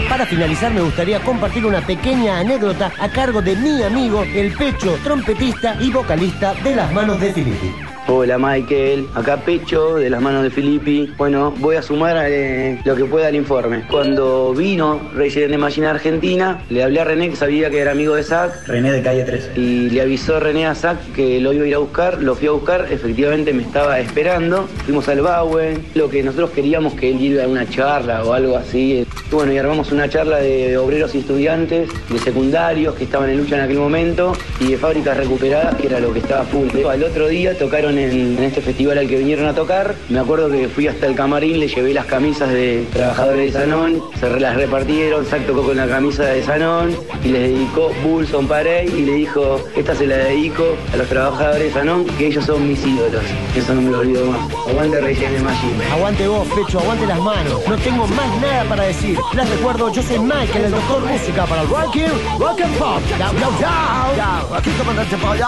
Para 0.09 0.25
finalizar 0.25 0.73
me 0.73 0.81
gustaría 0.81 1.23
compartir 1.23 1.65
una 1.65 1.79
pequeña 1.79 2.39
anécdota 2.39 2.91
a 2.99 3.07
cargo 3.09 3.41
de 3.41 3.55
mi 3.55 3.81
amigo, 3.81 4.23
el 4.23 4.53
pecho, 4.53 4.97
trompetista 5.03 5.77
y 5.79 5.89
vocalista 5.89 6.53
de 6.55 6.75
las 6.75 6.91
manos 6.91 7.19
de 7.21 7.31
Filippi. 7.31 7.82
Hola 8.05 8.37
Michael, 8.37 9.07
acá 9.15 9.37
Pecho 9.37 9.95
de 9.95 10.09
las 10.09 10.21
manos 10.21 10.43
de 10.43 10.49
Filippi. 10.49 11.13
Bueno, 11.17 11.53
voy 11.59 11.77
a 11.77 11.81
sumar 11.81 12.17
eh, 12.27 12.77
lo 12.83 12.97
que 12.97 13.05
pueda 13.05 13.27
al 13.27 13.35
informe. 13.35 13.85
Cuando 13.89 14.53
vino 14.53 14.99
Reyes 15.15 15.49
de 15.49 15.87
Argentina, 15.87 16.61
le 16.69 16.83
hablé 16.83 16.99
a 16.99 17.05
René 17.05 17.29
que 17.29 17.37
sabía 17.37 17.69
que 17.69 17.79
era 17.79 17.91
amigo 17.91 18.15
de 18.15 18.23
Zack. 18.23 18.67
René 18.67 18.91
de 18.91 19.01
calle 19.01 19.23
13. 19.23 19.57
Y 19.57 19.89
le 19.89 20.01
avisó 20.01 20.41
René 20.41 20.67
a 20.67 20.75
Zack 20.75 21.13
que 21.13 21.39
lo 21.39 21.53
iba 21.53 21.63
a 21.63 21.67
ir 21.67 21.75
a 21.75 21.77
buscar, 21.77 22.21
lo 22.21 22.35
fui 22.35 22.49
a 22.49 22.51
buscar, 22.51 22.87
efectivamente 22.91 23.53
me 23.53 23.63
estaba 23.63 23.97
esperando. 24.01 24.67
Fuimos 24.83 25.07
al 25.07 25.21
Bauen, 25.21 25.85
lo 25.95 26.09
que 26.09 26.23
nosotros 26.23 26.49
queríamos 26.49 26.95
que 26.95 27.09
él 27.09 27.21
iba 27.21 27.45
a 27.45 27.47
una 27.47 27.69
charla 27.69 28.25
o 28.25 28.33
algo 28.33 28.57
así. 28.57 29.05
Y 29.31 29.33
bueno, 29.33 29.53
y 29.53 29.57
armamos 29.57 29.93
una 29.93 30.09
charla 30.09 30.39
de 30.39 30.77
obreros 30.77 31.15
y 31.15 31.19
estudiantes, 31.19 31.89
de 32.09 32.19
secundarios 32.19 32.95
que 32.95 33.05
estaban 33.05 33.29
en 33.29 33.37
lucha 33.37 33.55
en 33.55 33.61
aquel 33.61 33.77
momento 33.77 34.33
y 34.59 34.71
de 34.71 34.77
fábricas 34.77 35.15
recuperadas, 35.15 35.75
que 35.75 35.87
era 35.87 36.01
lo 36.01 36.11
que 36.11 36.19
estaba 36.19 36.43
full. 36.43 36.67
Al 36.85 37.03
otro 37.03 37.29
día 37.29 37.57
tocaron 37.57 37.92
en, 37.97 38.43
este 38.43 38.61
festival 38.61 38.97
al 38.97 39.07
que 39.07 39.17
vinieron 39.17 39.45
a 39.47 39.53
tocar. 39.53 39.95
Me 40.09 40.19
acuerdo 40.19 40.49
que 40.49 40.67
fui 40.67 40.87
hasta 40.87 41.07
el 41.07 41.15
camarín, 41.15 41.59
le 41.59 41.67
llevé 41.67 41.93
las 41.93 42.05
camisas 42.05 42.49
de 42.49 42.85
trabajadores 42.93 43.53
de 43.53 43.59
Sanón, 43.59 44.01
se 44.19 44.29
las 44.39 44.55
repartieron, 44.55 45.25
Zack 45.25 45.45
tocó 45.45 45.63
con 45.63 45.77
la 45.77 45.87
camisa 45.87 46.23
de 46.25 46.43
Sanón 46.43 46.95
y 47.23 47.29
les 47.29 47.53
dedicó 47.53 47.91
Bulson 48.03 48.47
Parey 48.47 48.87
y 48.87 49.05
le 49.05 49.13
dijo, 49.13 49.59
esta 49.75 49.95
se 49.95 50.07
la 50.07 50.17
dedico 50.17 50.75
a 50.93 50.97
los 50.97 51.07
trabajadores 51.07 51.63
de 51.63 51.71
Sanón, 51.71 52.05
que 52.17 52.27
ellos 52.27 52.45
son 52.45 52.67
mis 52.67 52.85
ídolos. 52.85 53.23
Eso 53.55 53.73
no 53.73 53.81
me 53.81 53.91
lo 53.91 53.99
olvido 53.99 54.25
más. 54.25 54.39
Aguante 54.67 55.01
Reyes 55.01 55.31
de 55.31 55.39
Machine. 55.39 55.85
Aguante 55.91 56.27
vos, 56.27 56.47
pecho, 56.49 56.79
aguante 56.79 57.05
las 57.05 57.19
manos. 57.19 57.61
No 57.67 57.75
tengo 57.77 58.07
más 58.07 58.41
nada 58.41 58.63
para 58.65 58.83
decir. 58.83 59.17
Les 59.35 59.49
recuerdo, 59.49 59.91
yo 59.91 60.01
soy 60.01 60.19
Michael, 60.19 60.65
el 60.65 60.71
doctor 60.71 61.01
música 61.05 61.45
para 61.45 61.61
el 61.61 61.69
Ranking 61.69 62.13
Rock 62.39 62.61
and 62.61 62.77
Pop. 62.77 63.01
Yao, 63.19 63.33
yao. 63.59 64.15
Yao, 64.15 64.55
aquí 64.55 64.69
comandante 64.71 65.17
pollo. 65.17 65.47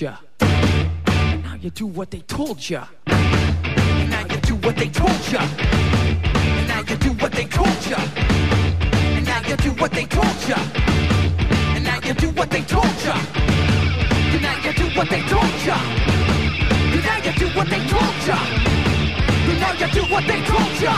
You. 0.00 0.12
Now 0.40 1.54
you 1.60 1.70
do 1.70 1.86
what 1.86 2.10
they 2.10 2.20
told 2.20 2.68
you. 2.68 2.80
Now 3.06 4.24
you 4.30 4.36
do 4.42 4.54
what 4.56 4.76
they 4.76 4.88
told 4.88 5.32
you. 5.32 5.38
Now 6.68 6.80
you 6.88 6.96
do 6.96 7.10
what 7.14 7.32
they 7.32 7.44
told. 7.46 7.68
And 7.68 9.24
now 9.24 9.40
you 9.48 9.56
do 9.56 9.70
what 9.80 9.90
they 9.92 10.04
told 10.04 10.38
you. 10.48 10.54
And 11.74 11.84
now 11.84 12.00
you 12.06 12.14
do 12.14 12.28
what 12.30 12.50
they 12.50 12.62
told 12.62 12.86
you. 13.06 13.12
And 14.34 14.42
now 14.42 14.58
you 14.64 14.72
do 14.72 14.86
what 14.96 15.08
they 15.10 15.22
told 15.22 15.58
you. 15.66 15.78
And 16.94 17.02
now 17.02 17.18
you 17.24 17.32
do 17.32 17.48
what 17.56 17.68
they 17.68 17.80
told 17.88 18.18
you. 18.28 18.38
And 19.50 19.60
now 19.60 19.72
you 19.72 19.88
do 19.92 20.02
what 20.12 20.24
they 20.26 20.40
told 20.44 20.80
you. 20.80 20.94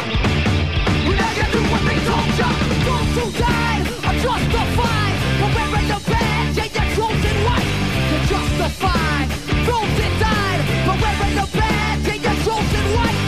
And 1.08 1.16
now 1.16 1.32
you 1.38 1.46
do 1.52 1.60
what 1.72 1.82
they 1.88 1.98
told 2.08 2.32
you. 2.40 2.50
Those 2.84 3.10
who 3.16 3.24
died 3.38 3.86
are 4.04 4.16
justified 4.24 5.10
wearing 5.54 5.88
the 5.88 5.99
justified. 8.60 9.28
Those 9.64 9.88
died 10.20 10.60
for 10.84 10.96
your 11.32 11.48
white. 12.96 13.20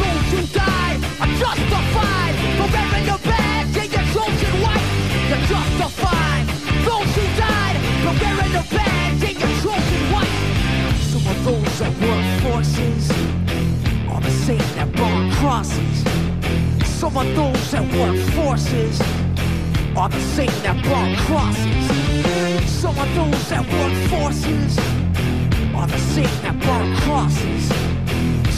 Those 0.00 0.28
who 0.32 0.40
died 0.56 0.98
are 1.20 1.32
justified 1.42 2.34
for 2.56 2.68
your 3.08 3.20
white. 4.64 4.86
You're 5.28 5.44
justified. 5.52 6.44
Those 6.88 7.10
who 7.16 7.24
died 7.36 7.76
for 8.04 8.14
your 8.16 8.64
white. 10.12 10.34
Some 11.12 11.26
of 11.32 11.38
those 11.44 11.78
that 11.80 11.92
work 12.00 12.26
forces 12.44 13.10
are 14.08 14.20
the 14.20 14.30
same 14.30 14.68
that 14.76 14.88
burn 14.92 15.30
crosses. 15.32 15.96
Some 16.98 17.16
of 17.16 17.26
those 17.36 17.70
that 17.72 17.84
forces 18.30 19.00
are 19.96 20.08
the 20.08 20.20
same 20.20 20.62
that 20.62 20.82
burn 20.82 21.14
crosses. 21.26 22.07
Some 22.66 22.98
of 22.98 23.14
those 23.14 23.48
that 23.48 23.64
work 23.72 23.92
forces 24.08 24.78
are 25.74 25.86
the 25.86 25.98
same 25.98 26.42
that 26.42 26.58
burn 26.60 26.96
crosses. 27.02 27.64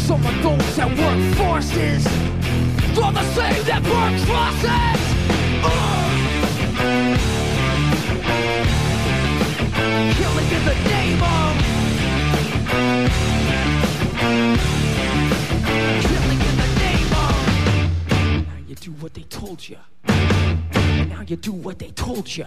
Some 0.06 0.24
of 0.24 0.42
those 0.42 0.76
that 0.76 0.88
work 0.88 1.20
forces 1.36 2.06
are 2.98 3.12
the 3.12 3.24
same 3.34 3.64
that 3.64 3.82
burn 3.82 4.18
crosses. 4.26 5.00
Ugh. 5.64 6.00
Killing 10.16 10.50
in 10.56 10.64
the 10.64 10.74
name 10.88 11.22
of 11.22 11.52
Killing 16.06 16.40
in 16.48 16.56
the 16.62 16.68
name 16.78 17.12
of 17.24 17.34
Now 18.48 18.60
you 18.68 18.74
do 18.74 18.90
what 18.92 19.12
they 19.14 19.22
told 19.24 19.68
you. 19.68 19.78
Now 20.06 21.22
you 21.26 21.36
do 21.36 21.52
what 21.52 21.78
they 21.78 21.90
told 21.90 22.36
you. 22.36 22.46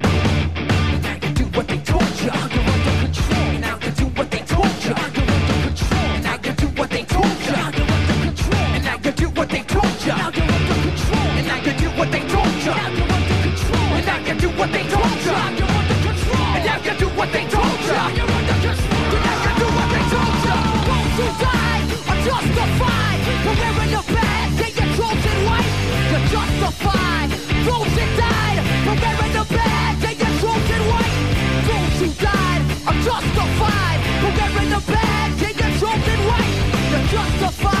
Justified 33.03 33.99
for 34.21 34.31
wearing 34.37 34.69
the 34.69 34.81
badge 34.87 35.41
and 35.43 35.59
your 35.59 35.71
chosen 35.79 36.19
white. 36.27 36.91
You're 36.91 37.07
justified. 37.07 37.80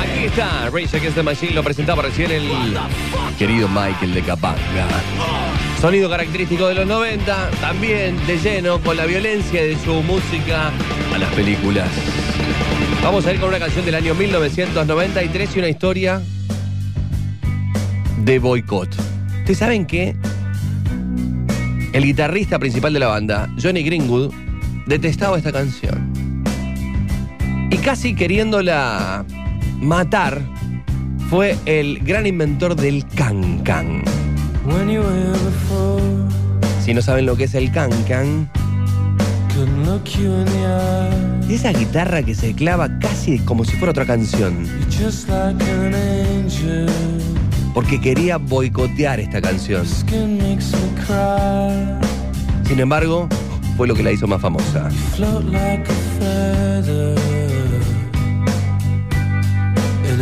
Aquí 0.00 0.24
está, 0.24 0.70
Rage 0.70 0.96
Against 0.96 1.16
the 1.16 1.22
Machine 1.22 1.52
lo 1.52 1.62
presentaba 1.62 2.02
recién 2.02 2.30
el 2.30 2.48
querido 3.38 3.68
Michael 3.68 4.14
de 4.14 4.22
Capanga. 4.22 4.88
Sonido 5.80 6.08
característico 6.08 6.68
de 6.68 6.74
los 6.74 6.86
90, 6.86 7.50
también 7.60 8.16
de 8.26 8.38
lleno 8.38 8.80
con 8.80 8.96
la 8.96 9.04
violencia 9.04 9.62
de 9.62 9.76
su 9.76 9.94
música 10.02 10.70
a 11.14 11.18
las 11.18 11.32
películas. 11.34 11.88
Vamos 13.02 13.26
a 13.26 13.32
ir 13.32 13.40
con 13.40 13.48
una 13.48 13.58
canción 13.58 13.84
del 13.84 13.96
año 13.96 14.14
1993 14.14 15.56
y 15.56 15.58
una 15.58 15.68
historia 15.68 16.22
de 18.18 18.38
boicot. 18.38 18.94
¿Ustedes 19.40 19.58
saben 19.58 19.86
que 19.86 20.14
el 21.92 22.04
guitarrista 22.04 22.58
principal 22.58 22.92
de 22.92 23.00
la 23.00 23.08
banda, 23.08 23.48
Johnny 23.60 23.82
Greenwood, 23.82 24.32
detestaba 24.86 25.36
esta 25.36 25.52
canción? 25.52 26.01
Casi 27.84 28.14
queriéndola 28.14 29.24
matar, 29.80 30.40
fue 31.28 31.56
el 31.66 31.98
gran 31.98 32.26
inventor 32.26 32.76
del 32.76 33.04
can-can. 33.06 34.04
Si 36.84 36.94
no 36.94 37.02
saben 37.02 37.26
lo 37.26 37.36
que 37.36 37.44
es 37.44 37.54
el 37.56 37.72
can-can, 37.72 38.48
esa 41.50 41.72
guitarra 41.72 42.22
que 42.22 42.36
se 42.36 42.54
clava 42.54 42.98
casi 43.00 43.40
como 43.40 43.64
si 43.64 43.72
fuera 43.72 43.90
otra 43.90 44.06
canción. 44.06 44.64
Porque 47.74 48.00
quería 48.00 48.36
boicotear 48.38 49.18
esta 49.18 49.42
canción. 49.42 49.84
Sin 52.64 52.78
embargo, 52.78 53.28
fue 53.76 53.88
lo 53.88 53.94
que 53.94 54.04
la 54.04 54.12
hizo 54.12 54.28
más 54.28 54.40
famosa. 54.40 54.88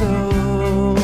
so. 0.00 0.99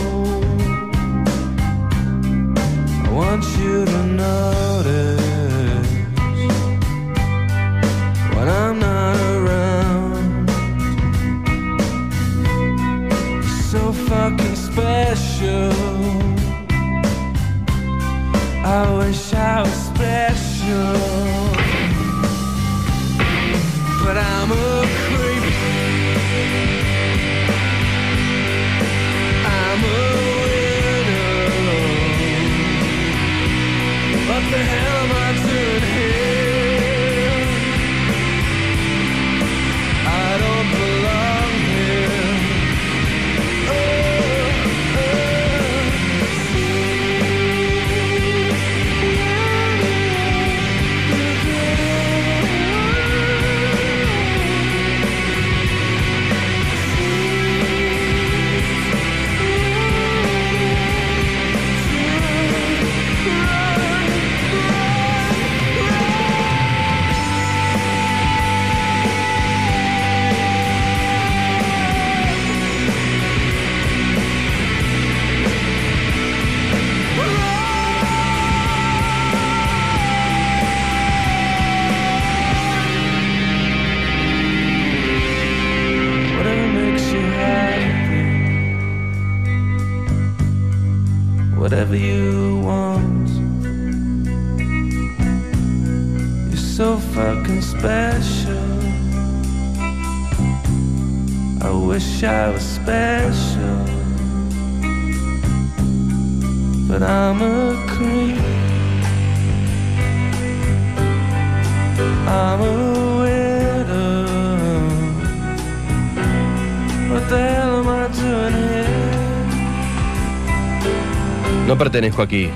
Pertenezco 121.96 122.20
aquí, 122.20 122.50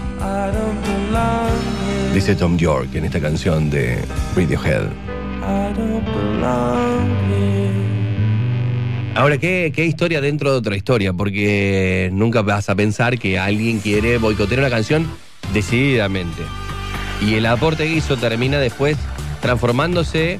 dice 2.12 2.34
Tom 2.34 2.58
York 2.58 2.94
en 2.94 3.06
esta 3.06 3.20
canción 3.20 3.70
de 3.70 3.98
Radiohead. 4.36 4.82
Ahora, 9.14 9.38
¿qué, 9.38 9.72
qué 9.74 9.86
historia 9.86 10.20
dentro 10.20 10.52
de 10.52 10.58
otra 10.58 10.76
historia? 10.76 11.14
Porque 11.14 12.10
nunca 12.12 12.42
vas 12.42 12.68
a 12.68 12.74
pensar 12.74 13.18
que 13.18 13.38
alguien 13.38 13.78
quiere 13.78 14.18
boicotear 14.18 14.60
una 14.60 14.68
canción 14.68 15.06
decididamente. 15.54 16.42
Y 17.26 17.36
el 17.36 17.46
aporte 17.46 17.84
que 17.84 17.94
hizo 17.94 18.18
termina 18.18 18.58
después 18.58 18.98
transformándose, 19.40 20.38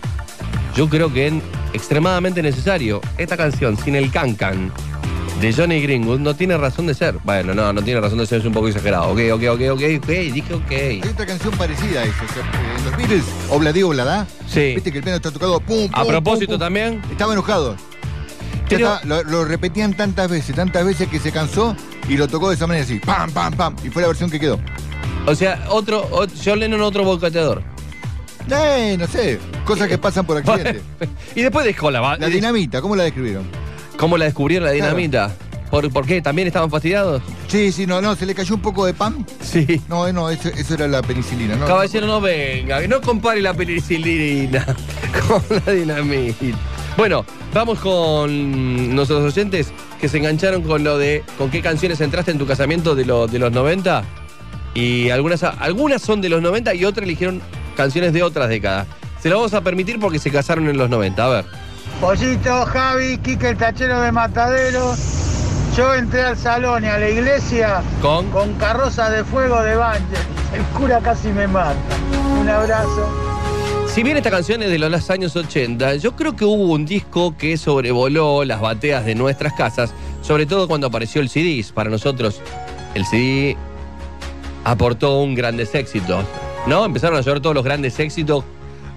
yo 0.77 0.90
creo 0.90 1.10
que 1.10 1.28
en 1.28 1.43
extremadamente 1.72 2.43
necesario. 2.43 3.01
Esta 3.16 3.39
canción, 3.39 3.78
sin 3.78 3.94
el 3.94 4.10
cancan 4.10 4.70
de 5.40 5.52
Johnny 5.52 5.80
Greenwood, 5.80 6.18
no 6.20 6.34
tiene 6.34 6.56
razón 6.58 6.86
de 6.86 6.94
ser. 6.94 7.16
Bueno, 7.24 7.54
no, 7.54 7.72
no 7.72 7.82
tiene 7.82 8.00
razón 8.00 8.18
de 8.18 8.26
ser, 8.26 8.40
es 8.40 8.46
un 8.46 8.52
poco 8.52 8.68
exagerado. 8.68 9.08
Ok, 9.10 9.20
ok, 9.32 9.42
ok, 9.52 9.60
ok, 9.72 9.82
ok, 9.98 10.06
dije 10.08 10.54
ok. 10.54 10.70
Hay 10.70 11.00
otra 11.10 11.26
canción 11.26 11.54
parecida 11.56 12.00
a 12.00 12.04
eso. 12.04 12.12
eh, 12.24 12.76
en 12.78 12.84
los 12.84 12.96
Beatles, 12.96 13.24
Obladi 13.48 13.82
Oblada. 13.82 14.26
Sí. 14.46 14.74
Viste 14.74 14.92
que 14.92 14.98
el 14.98 15.04
piano 15.04 15.16
está 15.16 15.30
tocado 15.30 15.58
pum, 15.60 15.88
pum. 15.88 16.00
A 16.00 16.04
propósito 16.04 16.46
pum, 16.46 16.54
pum. 16.54 16.58
también. 16.58 17.02
Estaba 17.10 17.32
Pero- 18.68 18.98
lo, 19.04 19.22
lo 19.24 19.44
repetían 19.44 19.94
tantas 19.94 20.28
veces, 20.30 20.54
tantas 20.54 20.84
veces 20.84 21.08
que 21.08 21.18
se 21.18 21.32
cansó 21.32 21.74
y 22.08 22.16
lo 22.16 22.28
tocó 22.28 22.48
de 22.50 22.54
esa 22.56 22.66
manera 22.66 22.84
así. 22.84 22.98
Pam, 23.00 23.30
pam, 23.32 23.52
pam. 23.54 23.76
Y 23.84 23.88
fue 23.88 24.02
la 24.02 24.08
versión 24.08 24.30
que 24.30 24.38
quedó. 24.38 24.60
O 25.26 25.34
sea, 25.34 25.64
otro, 25.70 26.06
o- 26.10 26.26
John 26.44 26.60
Lennon, 26.60 26.80
otro 26.82 27.02
boicoteador. 27.04 27.62
Eh, 28.50 28.96
no 28.98 29.06
sé. 29.06 29.38
Cosas 29.64 29.88
que 29.88 29.96
pasan 29.98 30.26
por 30.26 30.36
accidente. 30.36 30.82
Y 31.34 31.42
después 31.42 31.64
dejó 31.64 31.90
la 31.90 32.16
La 32.18 32.26
dinamita, 32.28 32.80
¿cómo 32.80 32.96
la 32.96 33.04
describieron? 33.04 33.44
¿Cómo 34.01 34.16
la 34.16 34.24
descubrieron 34.24 34.66
la 34.66 34.72
Claro. 34.74 34.97
dinamita? 34.97 35.31
¿Por, 35.70 35.89
¿Por 35.93 36.05
qué? 36.06 36.20
¿También 36.22 36.48
estaban 36.48 36.68
fastidiados? 36.70 37.22
Sí, 37.47 37.70
sí, 37.70 37.86
no, 37.86 38.01
no, 38.01 38.16
se 38.16 38.27
le 38.27 38.35
cayó 38.35 38.55
un 38.56 38.62
poco 38.62 38.86
de 38.86 38.94
pan. 38.94 39.24
Sí. 39.40 39.81
No, 39.89 40.09
eh, 40.09 40.12
no, 40.12 40.28
eso, 40.31 40.48
eso 40.48 40.74
era 40.74 40.89
la 40.89 41.02
penicilina, 41.02 41.55
¿no? 41.55 41.66
Caballero, 41.66 42.06
no 42.09 42.20
venga, 42.20 42.81
que 42.81 42.89
no 42.89 43.01
compare 43.02 43.40
la 43.40 43.52
penicilina 43.55 44.64
con 45.28 45.43
la 45.66 45.72
dinamita. 45.72 46.56
Bueno, 46.97 47.24
vamos 47.55 47.78
con 47.78 48.94
nuestros 48.94 49.22
oyentes 49.22 49.72
que 50.01 50.09
se 50.09 50.18
engancharon 50.18 50.62
con 50.62 50.82
lo 50.82 50.98
de 50.98 51.22
con 51.39 51.51
qué 51.51 51.60
canciones 51.62 52.01
entraste 52.01 52.31
en 52.32 52.39
tu 52.39 52.47
casamiento 52.47 52.94
de, 52.97 53.05
lo- 53.05 53.27
de 53.28 53.39
los 53.39 53.52
90. 53.52 54.02
Y 54.74 55.10
algunas, 55.10 55.43
algunas 55.44 56.01
son 56.02 56.20
de 56.20 56.28
los 56.31 56.40
90 56.43 56.74
y 56.74 56.85
otras 56.85 57.05
eligieron 57.05 57.40
canciones 57.77 58.12
de 58.12 58.22
otras 58.22 58.48
décadas. 58.48 58.86
Se 59.22 59.28
lo 59.28 59.36
vamos 59.36 59.52
a 59.55 59.60
permitir 59.60 60.01
porque 60.01 60.18
se 60.18 60.31
casaron 60.31 60.68
en 60.68 60.77
los 60.78 60.89
90. 60.90 61.24
A 61.24 61.28
ver. 61.28 61.44
Pollito, 62.01 62.64
Javi, 62.64 63.18
Quique 63.18 63.51
el 63.51 63.59
tachero 63.59 64.01
de 64.01 64.10
Matadero. 64.10 64.94
Yo 65.77 65.94
entré 65.94 66.22
al 66.22 66.36
salón 66.36 66.82
y 66.82 66.86
a 66.86 66.98
la 66.98 67.10
iglesia 67.10 67.82
¿Con? 68.01 68.31
con 68.31 68.55
carroza 68.55 69.10
de 69.10 69.22
fuego 69.22 69.62
de 69.62 69.77
Banjer. 69.77 70.18
El 70.55 70.62
cura 70.78 71.01
casi 71.01 71.28
me 71.28 71.47
mata. 71.47 71.77
Un 72.40 72.48
abrazo. 72.48 73.06
Si 73.86 74.02
bien 74.02 74.16
esta 74.16 74.31
canción 74.31 74.62
es 74.62 74.70
de 74.70 74.78
los 74.78 75.10
años 75.10 75.36
80, 75.36 75.97
yo 75.97 76.16
creo 76.16 76.35
que 76.35 76.47
hubo 76.47 76.72
un 76.72 76.86
disco 76.86 77.36
que 77.36 77.59
sobrevoló 77.59 78.44
las 78.44 78.60
bateas 78.62 79.05
de 79.05 79.14
nuestras 79.14 79.52
casas, 79.52 79.93
sobre 80.22 80.47
todo 80.47 80.68
cuando 80.68 80.86
apareció 80.86 81.20
el 81.20 81.28
CD. 81.28 81.62
Para 81.74 81.90
nosotros, 81.90 82.40
el 82.94 83.05
CD 83.05 83.56
aportó 84.64 85.20
un 85.20 85.35
grandes 85.35 85.74
éxitos, 85.74 86.24
¿no? 86.66 86.85
Empezaron 86.85 87.18
a 87.18 87.20
llover 87.20 87.40
todos 87.40 87.55
los 87.55 87.64
grandes 87.64 87.98
éxitos 88.01 88.44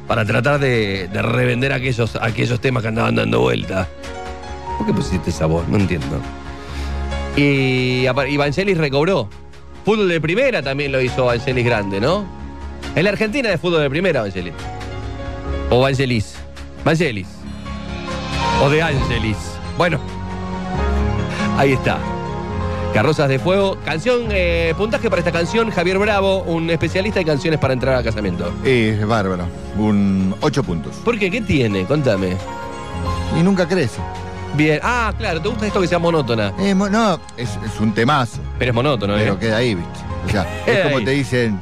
para 0.08 0.26
tratar 0.26 0.60
de, 0.60 1.08
de 1.08 1.22
revender 1.22 1.74
aquellos, 1.74 2.16
aquellos 2.18 2.60
temas 2.60 2.84
que 2.84 2.90
andaban 2.90 3.16
dando 3.16 3.42
vuelta. 3.42 3.88
¿Por 4.78 4.88
qué 4.88 4.94
pusiste 4.94 5.30
esa 5.30 5.46
voz? 5.46 5.68
No 5.68 5.78
entiendo. 5.78 6.20
Y 7.36 8.06
y 8.06 8.38
Vangelis 8.38 8.78
recobró. 8.78 9.30
Fútbol 9.86 10.08
de 10.08 10.22
primera 10.22 10.62
también 10.62 10.92
lo 10.92 11.02
hizo 11.02 11.26
Vangelis 11.26 11.66
grande, 11.66 12.00
¿no? 12.00 12.26
En 12.96 13.04
la 13.04 13.10
Argentina 13.10 13.50
de 13.50 13.58
fútbol 13.58 13.82
de 13.82 13.90
primera, 13.90 14.22
Vangelis. 14.22 14.54
O 15.70 15.82
Vangelis. 15.82 16.36
Vangelis. 16.86 17.28
O 18.62 18.70
de 18.70 18.82
Angelis. 18.82 19.38
Bueno. 19.78 20.00
Ahí 21.58 21.74
está. 21.74 21.98
Carrozas 22.94 23.28
de 23.28 23.40
Fuego. 23.40 23.78
Canción, 23.84 24.26
eh, 24.30 24.74
puntaje 24.78 25.10
para 25.10 25.20
esta 25.20 25.32
canción, 25.32 25.72
Javier 25.72 25.98
Bravo, 25.98 26.44
un 26.44 26.70
especialista 26.70 27.20
en 27.20 27.26
canciones 27.28 27.60
para 27.60 27.74
entrar 27.74 27.96
a 27.96 28.04
casamiento. 28.04 28.54
Es 28.64 29.06
bárbaro. 29.06 29.46
Un 29.78 30.36
8 30.42 30.64
puntos. 30.64 30.96
¿Por 31.04 31.18
qué? 31.18 31.32
¿Qué 31.32 31.42
tiene? 31.42 31.86
Contame. 31.86 32.38
Y 33.40 33.42
nunca 33.42 33.68
crece. 33.68 34.00
Bien. 34.56 34.80
Ah, 34.84 35.12
claro, 35.18 35.42
¿te 35.42 35.50
gusta 35.50 35.66
esto 35.66 35.82
que 35.82 35.88
sea 35.88 35.98
monótona? 35.98 36.54
Eh, 36.60 36.76
mo- 36.76 36.88
no, 36.90 37.20
es, 37.36 37.50
es 37.66 37.80
un 37.80 37.92
temazo. 37.94 38.38
Pero 38.60 38.70
es 38.70 38.76
monótono, 38.76 39.16
¿eh? 39.18 39.22
Pero 39.24 39.40
queda 39.40 39.58
ahí, 39.58 39.74
¿viste? 39.74 40.00
O 40.28 40.30
sea, 40.30 40.46
Queda 40.64 40.78
es 40.78 40.84
como 40.84 40.98
ahí. 40.98 41.06
te 41.06 41.12
dicen, 41.12 41.60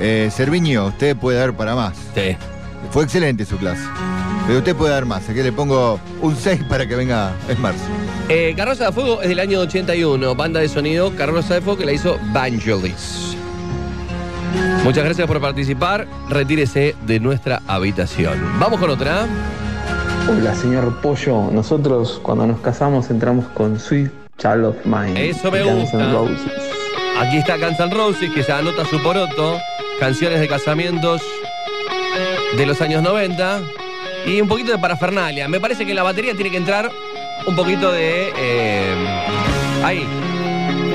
eh, 0.00 0.30
Cerviño, 0.32 0.86
usted 0.86 1.14
puede 1.14 1.38
dar 1.38 1.52
para 1.54 1.74
más. 1.74 1.94
Sí. 2.14 2.34
Fue 2.90 3.04
excelente 3.04 3.44
su 3.44 3.58
clase. 3.58 3.82
Pero 4.46 4.58
usted 4.58 4.76
puede 4.76 4.92
dar 4.92 5.06
más. 5.06 5.28
Aquí 5.28 5.42
le 5.42 5.52
pongo 5.52 5.98
un 6.20 6.36
6 6.36 6.64
para 6.68 6.86
que 6.86 6.94
venga 6.94 7.32
en 7.48 7.60
marzo. 7.62 7.84
Eh, 8.28 8.54
Carroza 8.56 8.86
de 8.86 8.92
Fuego 8.92 9.22
es 9.22 9.28
del 9.28 9.38
año 9.40 9.60
81, 9.60 10.34
banda 10.34 10.60
de 10.60 10.68
sonido 10.68 11.14
Carroza 11.16 11.54
de 11.54 11.60
Fuego 11.62 11.78
que 11.78 11.86
la 11.86 11.92
hizo 11.92 12.18
Vangelis. 12.32 13.36
Muchas 14.84 15.04
gracias 15.04 15.26
por 15.26 15.40
participar. 15.40 16.06
Retírese 16.28 16.94
de 17.06 17.20
nuestra 17.20 17.62
habitación. 17.66 18.38
Vamos 18.58 18.78
con 18.80 18.90
otra. 18.90 19.26
Hola, 20.28 20.54
señor 20.54 20.94
Pollo. 21.00 21.50
Nosotros 21.50 22.20
cuando 22.22 22.46
nos 22.46 22.60
casamos 22.60 23.10
entramos 23.10 23.46
con 23.54 23.80
Sweet 23.80 24.10
Child 24.38 24.64
of 24.66 24.76
Mine. 24.84 25.30
Eso 25.30 25.50
me 25.50 25.62
Guns 25.62 25.80
gusta. 25.90 26.12
Roses. 26.12 26.52
Aquí 27.18 27.38
está 27.38 27.56
Guns 27.56 27.80
N' 27.80 27.94
Roses 27.94 28.30
que 28.30 28.42
ya 28.42 28.58
anota 28.58 28.84
su 28.84 29.02
poroto. 29.02 29.58
Canciones 30.00 30.40
de 30.40 30.48
casamientos 30.48 31.22
de 32.56 32.66
los 32.66 32.80
años 32.82 33.02
90. 33.02 33.60
Y 34.26 34.40
un 34.40 34.48
poquito 34.48 34.72
de 34.72 34.78
parafernalia. 34.78 35.48
Me 35.48 35.60
parece 35.60 35.84
que 35.84 35.90
en 35.90 35.96
la 35.96 36.02
batería 36.02 36.34
tiene 36.34 36.50
que 36.50 36.56
entrar 36.56 36.90
un 37.46 37.54
poquito 37.56 37.92
de. 37.92 38.32
eh, 38.36 38.94
ahí. 39.82 40.06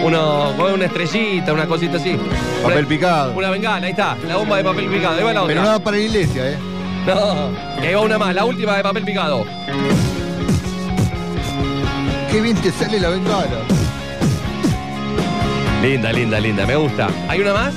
Uno 0.03 0.53
con 0.57 0.73
una 0.73 0.85
estrellita, 0.85 1.53
una 1.53 1.67
cosita 1.67 1.97
así. 1.97 2.17
Papel 2.63 2.87
picado. 2.87 3.33
Una 3.33 3.49
bengala, 3.49 3.85
ahí 3.85 3.91
está. 3.91 4.15
La 4.27 4.37
bomba 4.37 4.57
de 4.57 4.63
papel 4.63 4.87
picado. 4.87 5.17
Ahí 5.17 5.23
va 5.23 5.33
la 5.33 5.43
otra. 5.43 5.55
Pero 5.55 5.71
no 5.71 5.79
para 5.83 5.97
la 5.97 6.03
iglesia, 6.03 6.51
¿eh? 6.51 6.57
No, 7.05 7.51
y 7.83 7.87
ahí 7.87 7.93
va 7.93 8.01
una 8.01 8.17
más, 8.17 8.33
la 8.35 8.45
última 8.45 8.75
de 8.77 8.83
papel 8.83 9.03
picado. 9.03 9.45
Qué 12.31 12.41
bien 12.41 12.55
te 12.57 12.71
sale 12.71 12.99
la 12.99 13.09
bengala. 13.09 13.47
Linda, 15.81 16.11
linda, 16.11 16.39
linda, 16.39 16.65
me 16.65 16.75
gusta. 16.75 17.07
¿Hay 17.27 17.39
una 17.41 17.53
más? 17.53 17.73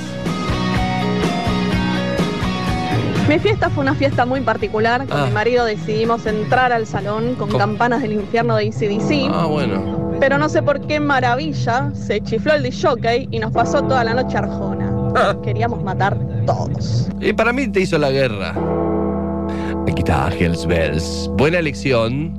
Mi 3.33 3.39
fiesta 3.39 3.71
fue 3.71 3.81
una 3.83 3.95
fiesta 3.95 4.27
muy 4.27 4.43
particular. 4.43 5.07
Con 5.09 5.19
Ah. 5.21 5.25
mi 5.25 5.31
marido 5.33 5.65
decidimos 5.65 6.27
entrar 6.27 6.71
al 6.71 6.87
salón 6.87 7.35
con 7.37 7.49
campanas 7.49 8.03
del 8.03 8.13
infierno 8.13 8.57
de 8.57 8.69
ACDC. 8.69 9.31
Ah, 9.33 9.47
bueno. 9.47 10.11
Pero 10.21 10.37
no 10.37 10.51
sé 10.51 10.63
por 10.63 10.83
qué 10.87 11.01
maravilla 11.01 11.91
se 11.95 12.21
chifló 12.21 12.53
el 12.53 12.63
disjockey 12.63 13.29
y 13.31 13.39
nos 13.39 13.51
pasó 13.53 13.81
toda 13.85 14.05
la 14.05 14.13
noche 14.13 14.37
arjona. 14.37 14.93
Ah. 15.17 15.35
Queríamos 15.43 15.83
matar 15.83 16.19
todos. 16.45 17.09
Y 17.23 17.33
para 17.33 17.55
mí 17.55 17.69
te 17.69 17.81
hizo 17.81 17.97
la 17.97 18.11
guerra. 18.11 18.51
Aquí 19.89 20.01
está 20.03 20.29
Hells 20.39 20.67
Bells. 20.67 21.31
Buena 21.39 21.59
elección. 21.59 22.35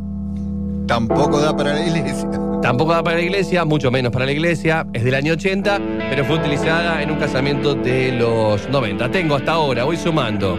Tampoco 0.85 1.39
da 1.39 1.57
para 1.57 1.73
la 1.73 1.87
iglesia. 1.87 2.29
Tampoco 2.63 2.93
da 2.93 3.03
para 3.03 3.17
la 3.17 3.23
iglesia, 3.23 3.65
mucho 3.65 3.91
menos 3.91 4.09
para 4.13 4.25
la 4.25 4.31
iglesia. 4.31 4.87
Es 4.93 5.03
del 5.03 5.15
año 5.15 5.33
80, 5.33 5.81
pero 6.09 6.23
fue 6.23 6.37
utilizada 6.37 7.03
en 7.03 7.11
un 7.11 7.19
casamiento 7.19 7.75
de 7.75 8.13
los 8.13 8.69
90. 8.69 9.11
Tengo 9.11 9.35
hasta 9.35 9.51
ahora, 9.51 9.83
voy 9.83 9.97
sumando. 9.97 10.57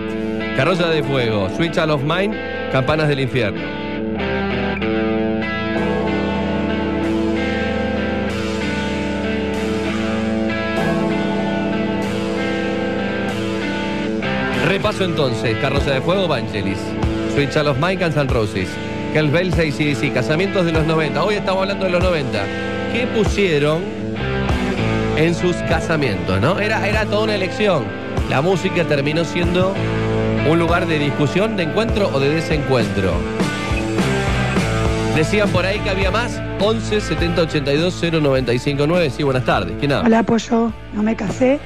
Carroza 0.54 0.90
de 0.90 1.02
Fuego, 1.02 1.48
Sweet 1.56 1.72
Child 1.72 1.90
of 1.92 2.02
Mine, 2.02 2.68
Campanas 2.70 3.08
del 3.08 3.20
Infierno. 3.20 3.62
Repaso 14.68 15.04
entonces, 15.04 15.56
Carroza 15.56 15.92
de 15.92 16.02
Fuego, 16.02 16.28
Vangelis. 16.28 16.78
Sweet 17.32 17.48
Child 17.48 17.68
of 17.68 17.78
Mine, 17.78 17.96
Guns 17.96 18.16
N' 18.18 18.28
Roses. 18.28 18.68
Hells 19.14 19.30
Bells, 19.30 19.54
ACDC, 19.54 20.12
casamientos 20.12 20.66
de 20.66 20.72
los 20.72 20.84
90. 20.88 21.22
Hoy 21.22 21.36
estamos 21.36 21.62
hablando 21.62 21.84
de 21.84 21.92
los 21.92 22.02
90. 22.02 22.44
¿Qué 22.92 23.06
pusieron 23.06 23.80
en 25.16 25.36
sus 25.36 25.54
casamientos, 25.68 26.40
no? 26.40 26.58
Era, 26.58 26.84
era 26.88 27.06
toda 27.06 27.22
una 27.22 27.36
elección. 27.36 27.84
La 28.28 28.42
música 28.42 28.82
terminó 28.84 29.24
siendo 29.24 29.72
un 30.50 30.58
lugar 30.58 30.88
de 30.88 30.98
discusión, 30.98 31.56
de 31.56 31.62
encuentro 31.62 32.10
o 32.12 32.18
de 32.18 32.28
desencuentro. 32.30 33.12
Decían 35.14 35.48
por 35.50 35.64
ahí 35.64 35.78
que 35.78 35.90
había 35.90 36.10
más. 36.10 36.42
11 36.58 37.00
70 37.00 37.42
82 37.42 38.02
095 38.20 38.84
9. 38.84 39.10
Sí, 39.10 39.22
buenas 39.22 39.44
tardes. 39.44 39.76
¿Quién 39.78 39.92
habla? 39.92 40.08
Hola, 40.08 40.22
Pollo. 40.24 40.72
No 40.92 41.04
me 41.04 41.14
casé, 41.14 41.60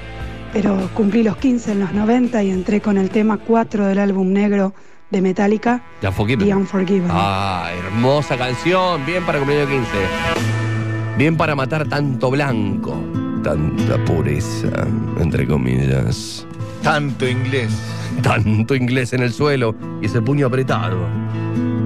pero 0.52 0.90
cumplí 0.92 1.22
los 1.22 1.38
15 1.38 1.72
en 1.72 1.80
los 1.80 1.94
90 1.94 2.42
y 2.42 2.50
entré 2.50 2.82
con 2.82 2.98
el 2.98 3.08
tema 3.08 3.38
4 3.38 3.86
del 3.86 4.00
álbum 4.00 4.34
negro 4.34 4.74
de 5.10 5.22
Metallica, 5.22 5.82
Ya 6.02 6.10
Unforgiven. 6.10 6.46
The 6.46 6.54
Unforgiven. 6.54 7.08
Ah, 7.10 7.70
hermosa 7.76 8.36
canción. 8.36 9.04
Bien 9.06 9.24
para 9.24 9.38
cumpleaños 9.38 9.70
15. 9.70 9.90
Bien 11.16 11.36
para 11.36 11.54
matar 11.54 11.88
tanto 11.88 12.30
blanco. 12.30 13.00
Tanta 13.42 13.96
pureza, 14.04 14.68
entre 15.18 15.46
comillas. 15.46 16.46
Tanto 16.82 17.26
inglés. 17.26 17.70
Tanto 18.22 18.74
inglés 18.74 19.12
en 19.12 19.22
el 19.22 19.32
suelo 19.32 19.74
y 20.02 20.06
ese 20.06 20.20
puño 20.20 20.46
apretado. 20.48 20.98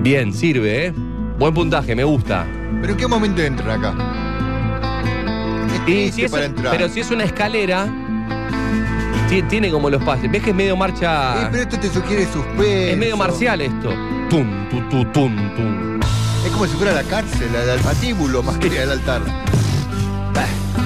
Bien, 0.02 0.32
sirve, 0.32 0.86
¿eh? 0.86 0.92
Buen 1.38 1.54
puntaje, 1.54 1.94
me 1.94 2.04
gusta. 2.04 2.46
¿Pero 2.80 2.92
en 2.92 2.98
qué 2.98 3.06
momento 3.06 3.40
entran 3.42 3.78
acá? 3.84 3.94
Y 5.86 5.92
Este 6.04 6.12
si 6.12 6.22
es, 6.24 6.30
para 6.32 6.44
entrar. 6.46 6.72
pero 6.76 6.88
si 6.88 7.00
es 7.00 7.10
una 7.10 7.24
escalera, 7.24 7.86
ti- 9.32 9.42
tiene 9.48 9.70
como 9.70 9.88
los 9.88 10.02
pases. 10.04 10.30
¿Ves 10.30 10.42
que 10.42 10.50
es 10.50 10.56
medio 10.56 10.76
marcha? 10.76 11.42
Eh, 11.44 11.48
pero 11.50 11.62
esto 11.62 11.78
te 11.78 11.88
sugiere 11.88 12.24
suspenso. 12.26 12.62
Es 12.62 12.96
medio 12.98 13.16
marcial 13.16 13.60
esto. 13.60 13.90
Tum, 14.28 14.68
tu, 14.68 14.80
tu, 14.88 15.04
tum, 15.12 15.34
tum. 15.56 16.00
Es 16.44 16.50
como 16.50 16.66
si 16.66 16.76
fuera 16.76 16.92
la 16.92 17.02
cárcel, 17.04 17.48
el 17.54 17.70
al 17.70 17.78
patíbulo 17.80 18.42
más 18.42 18.58
que 18.58 18.66
el 18.82 18.90
altar. 18.90 19.22
Bah, 20.34 20.44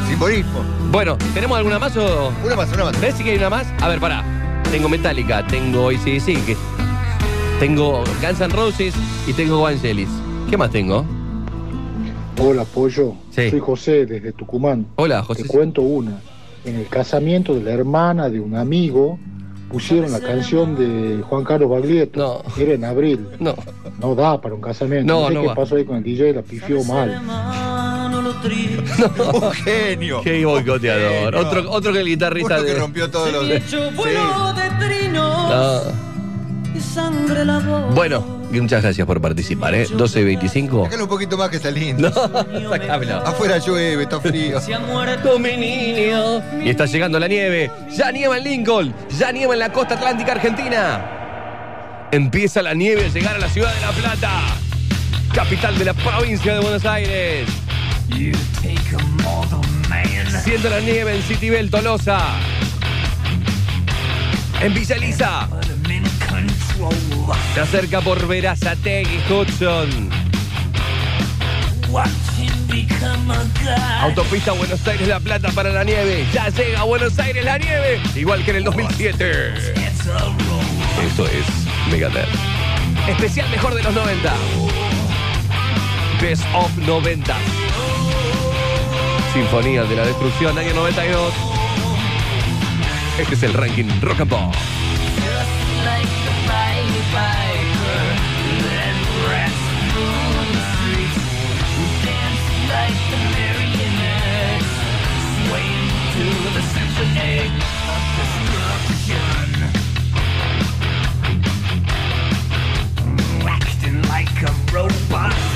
simbolismo. 0.08 0.60
Bueno, 0.90 1.16
¿tenemos 1.34 1.56
alguna 1.58 1.78
más 1.78 1.96
o...? 1.96 2.32
Una 2.44 2.56
más, 2.56 2.72
una 2.72 2.84
más. 2.84 3.00
¿Ves 3.00 3.14
si 3.16 3.24
que 3.24 3.30
hay 3.30 3.38
una 3.38 3.50
más? 3.50 3.66
A 3.80 3.88
ver, 3.88 3.98
pará. 3.98 4.22
Tengo 4.70 4.88
Metallica, 4.88 5.46
tengo 5.46 5.88
ACDC, 5.88 6.44
que 6.44 6.56
tengo 7.60 8.04
Guns 8.22 8.40
N' 8.40 8.48
Roses 8.54 8.94
y 9.26 9.32
tengo 9.32 9.62
Vangelis. 9.62 10.08
¿Qué 10.50 10.56
más 10.56 10.70
tengo? 10.70 11.04
Hola, 12.38 12.64
Pollo. 12.64 13.14
Sí. 13.30 13.50
Soy 13.50 13.60
José, 13.60 14.04
desde 14.06 14.32
Tucumán. 14.32 14.86
Hola, 14.96 15.22
José. 15.22 15.42
Te 15.42 15.48
cuento 15.48 15.82
una. 15.82 16.20
En 16.66 16.74
el 16.74 16.88
casamiento 16.88 17.54
de 17.54 17.62
la 17.62 17.70
hermana 17.70 18.28
de 18.28 18.40
un 18.40 18.56
amigo, 18.56 19.20
pusieron 19.70 20.10
la 20.10 20.18
canción 20.18 20.76
de 20.76 21.22
Juan 21.22 21.44
Carlos 21.44 21.70
Baglietto. 21.70 22.42
Era 22.58 22.72
en 22.72 22.84
abril. 22.84 23.28
No. 23.38 23.54
No 24.00 24.16
da 24.16 24.40
para 24.40 24.56
un 24.56 24.60
casamiento. 24.60 25.12
No, 25.12 25.28
sé 25.28 25.34
no 25.34 25.42
qué 25.42 25.46
va. 25.46 25.54
pasó 25.54 25.76
ahí 25.76 25.84
con 25.84 25.98
el 25.98 26.02
DJ, 26.02 26.32
la 26.34 26.42
pifió 26.42 26.82
mal. 26.82 27.20
Un 29.32 29.52
genio. 29.52 30.20
Qué 30.22 30.44
boicoteador. 30.44 31.34
Genio. 31.34 31.48
Otro, 31.48 31.70
otro 31.70 31.92
que 31.92 32.00
el 32.00 32.06
guitarrista 32.08 32.56
Uno 32.56 32.64
que 32.64 32.72
de... 32.72 32.78
rompió 32.80 33.10
todos 33.10 33.32
los. 33.32 33.44
No. 35.12 36.06
Bueno, 37.94 38.35
y 38.52 38.60
muchas 38.60 38.82
gracias 38.82 39.06
por 39.06 39.20
participar, 39.20 39.74
¿eh? 39.74 39.86
12 39.90 40.20
y 40.20 40.24
25. 40.24 40.84
Sácalo 40.84 41.04
un 41.04 41.08
poquito 41.08 41.36
más 41.36 41.50
que 41.50 41.56
está 41.56 41.70
lindo. 41.70 42.10
No, 42.10 42.70
sacámelo. 42.70 43.16
Afuera 43.18 43.58
llueve, 43.58 44.04
está 44.04 44.20
frío. 44.20 44.60
muerto 44.86 45.38
mi 45.38 45.56
niño. 45.56 46.42
Y 46.64 46.70
está 46.70 46.86
llegando 46.86 47.18
la 47.18 47.28
nieve. 47.28 47.70
Ya 47.96 48.12
nieva 48.12 48.38
en 48.38 48.44
Lincoln. 48.44 48.94
Ya 49.18 49.32
nieva 49.32 49.54
en 49.54 49.60
la 49.60 49.72
costa 49.72 49.94
atlántica 49.94 50.32
argentina. 50.32 51.12
Empieza 52.12 52.62
la 52.62 52.74
nieve 52.74 53.06
a 53.06 53.08
llegar 53.08 53.36
a 53.36 53.38
la 53.38 53.48
ciudad 53.48 53.74
de 53.74 53.80
La 53.80 53.90
Plata. 53.90 54.40
Capital 55.34 55.76
de 55.78 55.84
la 55.84 55.94
provincia 55.94 56.54
de 56.54 56.60
Buenos 56.60 56.84
Aires. 56.84 57.48
Siente 60.44 60.70
la 60.70 60.80
nieve 60.80 61.16
en 61.16 61.22
Citibel, 61.22 61.70
Tolosa. 61.70 62.18
En 64.60 64.72
Villa 64.72 64.96
Elisa. 64.96 65.48
Se 67.54 67.60
acerca 67.60 68.00
por 68.00 68.26
Verazategui, 68.26 69.18
Hudson. 69.30 70.10
Autopista 74.00 74.52
Buenos 74.52 74.86
Aires 74.86 75.08
La 75.08 75.20
Plata 75.20 75.50
para 75.52 75.70
la 75.70 75.84
nieve. 75.84 76.26
Ya 76.32 76.48
llega 76.50 76.82
Buenos 76.82 77.18
Aires 77.18 77.44
la 77.44 77.58
nieve, 77.58 78.00
igual 78.14 78.44
que 78.44 78.50
en 78.50 78.56
el 78.58 78.64
2007. 78.64 79.54
Esto 81.06 81.26
es 81.26 81.46
Megadeth. 81.90 82.28
Especial 83.08 83.48
mejor 83.50 83.74
de 83.74 83.82
los 83.82 83.94
90. 83.94 84.34
Best 86.20 86.44
of 86.54 86.70
90. 86.78 87.36
Sinfonía 89.32 89.84
de 89.84 89.96
la 89.96 90.04
Destrucción, 90.06 90.58
año 90.58 90.74
92. 90.74 91.32
Este 93.18 93.34
es 93.34 93.42
el 93.42 93.54
ranking 93.54 94.00
Rock 94.00 94.20
and 94.20 94.30
Pop. 94.30 94.54
Acting 113.48 114.02
like 114.08 114.42
a 114.42 114.52
robot. 114.72 115.55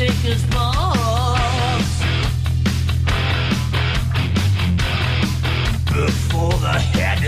Try 0.00 0.06
to 0.06 0.12
take 0.12 0.34
us 0.34 0.42
balls 0.46 1.90
before 5.86 6.52
the 6.60 6.78
head 6.78 7.24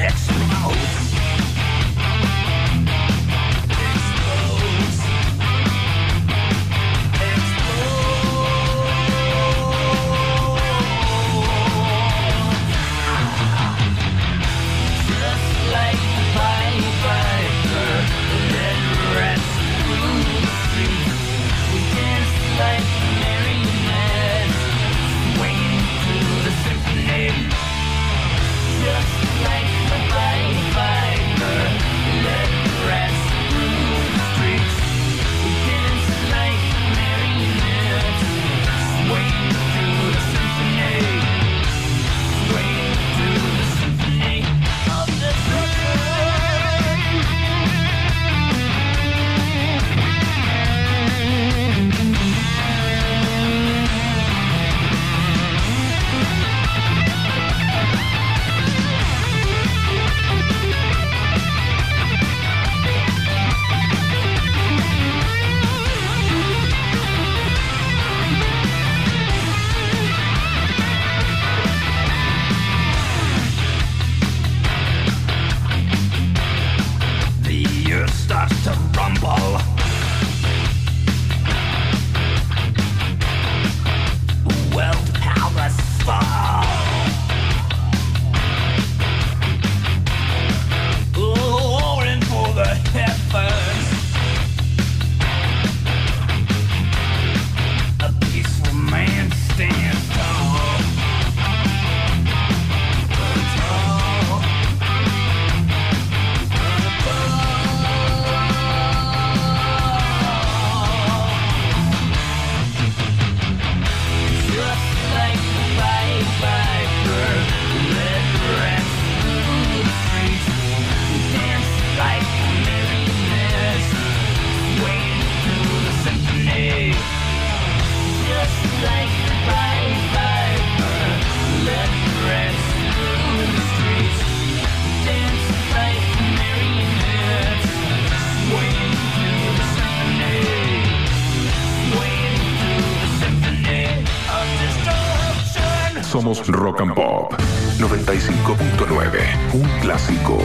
Somos 146.23 146.47
Rock 146.47 146.81
and 146.83 146.95
Pop 146.95 147.33
95.9. 147.79 149.55
Un 149.55 149.69
clásico 149.81 150.39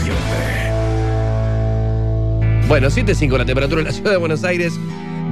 siempre. 0.00 0.70
Bueno, 2.68 2.86
7.5 2.86 3.38
la 3.38 3.44
temperatura 3.44 3.80
en 3.80 3.88
la 3.88 3.92
ciudad 3.92 4.12
de 4.12 4.16
Buenos 4.16 4.44
Aires, 4.44 4.74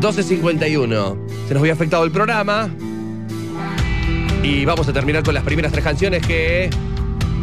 12.51. 0.01 1.17
Se 1.47 1.55
nos 1.55 1.61
había 1.61 1.75
afectado 1.75 2.03
el 2.03 2.11
programa. 2.11 2.69
Y 4.43 4.65
vamos 4.65 4.89
a 4.89 4.93
terminar 4.93 5.23
con 5.23 5.35
las 5.35 5.45
primeras 5.45 5.71
tres 5.71 5.85
canciones 5.85 6.27
que 6.27 6.69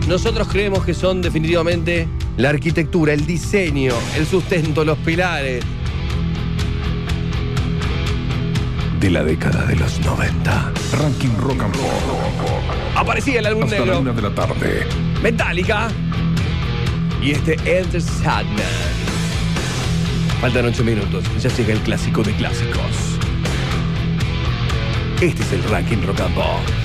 nosotros 0.09 0.49
creemos 0.49 0.83
que 0.83 0.93
son 0.93 1.21
definitivamente 1.21 2.09
la 2.35 2.49
arquitectura, 2.49 3.13
el 3.13 3.25
diseño, 3.25 3.93
el 4.17 4.25
sustento, 4.25 4.83
los 4.83 4.97
pilares 4.97 5.63
De 8.99 9.09
la 9.09 9.23
década 9.23 9.65
de 9.65 9.77
los 9.77 9.99
90. 10.01 10.73
Ranking 10.91 11.37
Rock 11.37 11.63
and 11.63 11.73
Pop. 11.73 11.85
Aparecía 12.95 13.39
el 13.39 13.45
álbum 13.45 13.63
Hasta 13.63 13.85
la 13.85 13.99
una 13.99 14.11
de 14.11 14.21
la 14.21 14.29
tarde. 14.31 14.85
Metallica. 15.23 15.87
Y 17.21 17.31
este 17.31 17.53
Enter 17.65 18.01
Sadman. 18.01 18.57
Faltan 20.41 20.65
8 20.65 20.83
minutos. 20.83 21.23
Ya 21.41 21.49
llega 21.49 21.73
el 21.73 21.79
clásico 21.79 22.23
de 22.23 22.33
clásicos. 22.33 23.19
Este 25.21 25.43
es 25.43 25.53
el 25.53 25.63
ranking 25.63 26.05
rock 26.05 26.19
and 26.19 26.35
pop. 26.35 26.78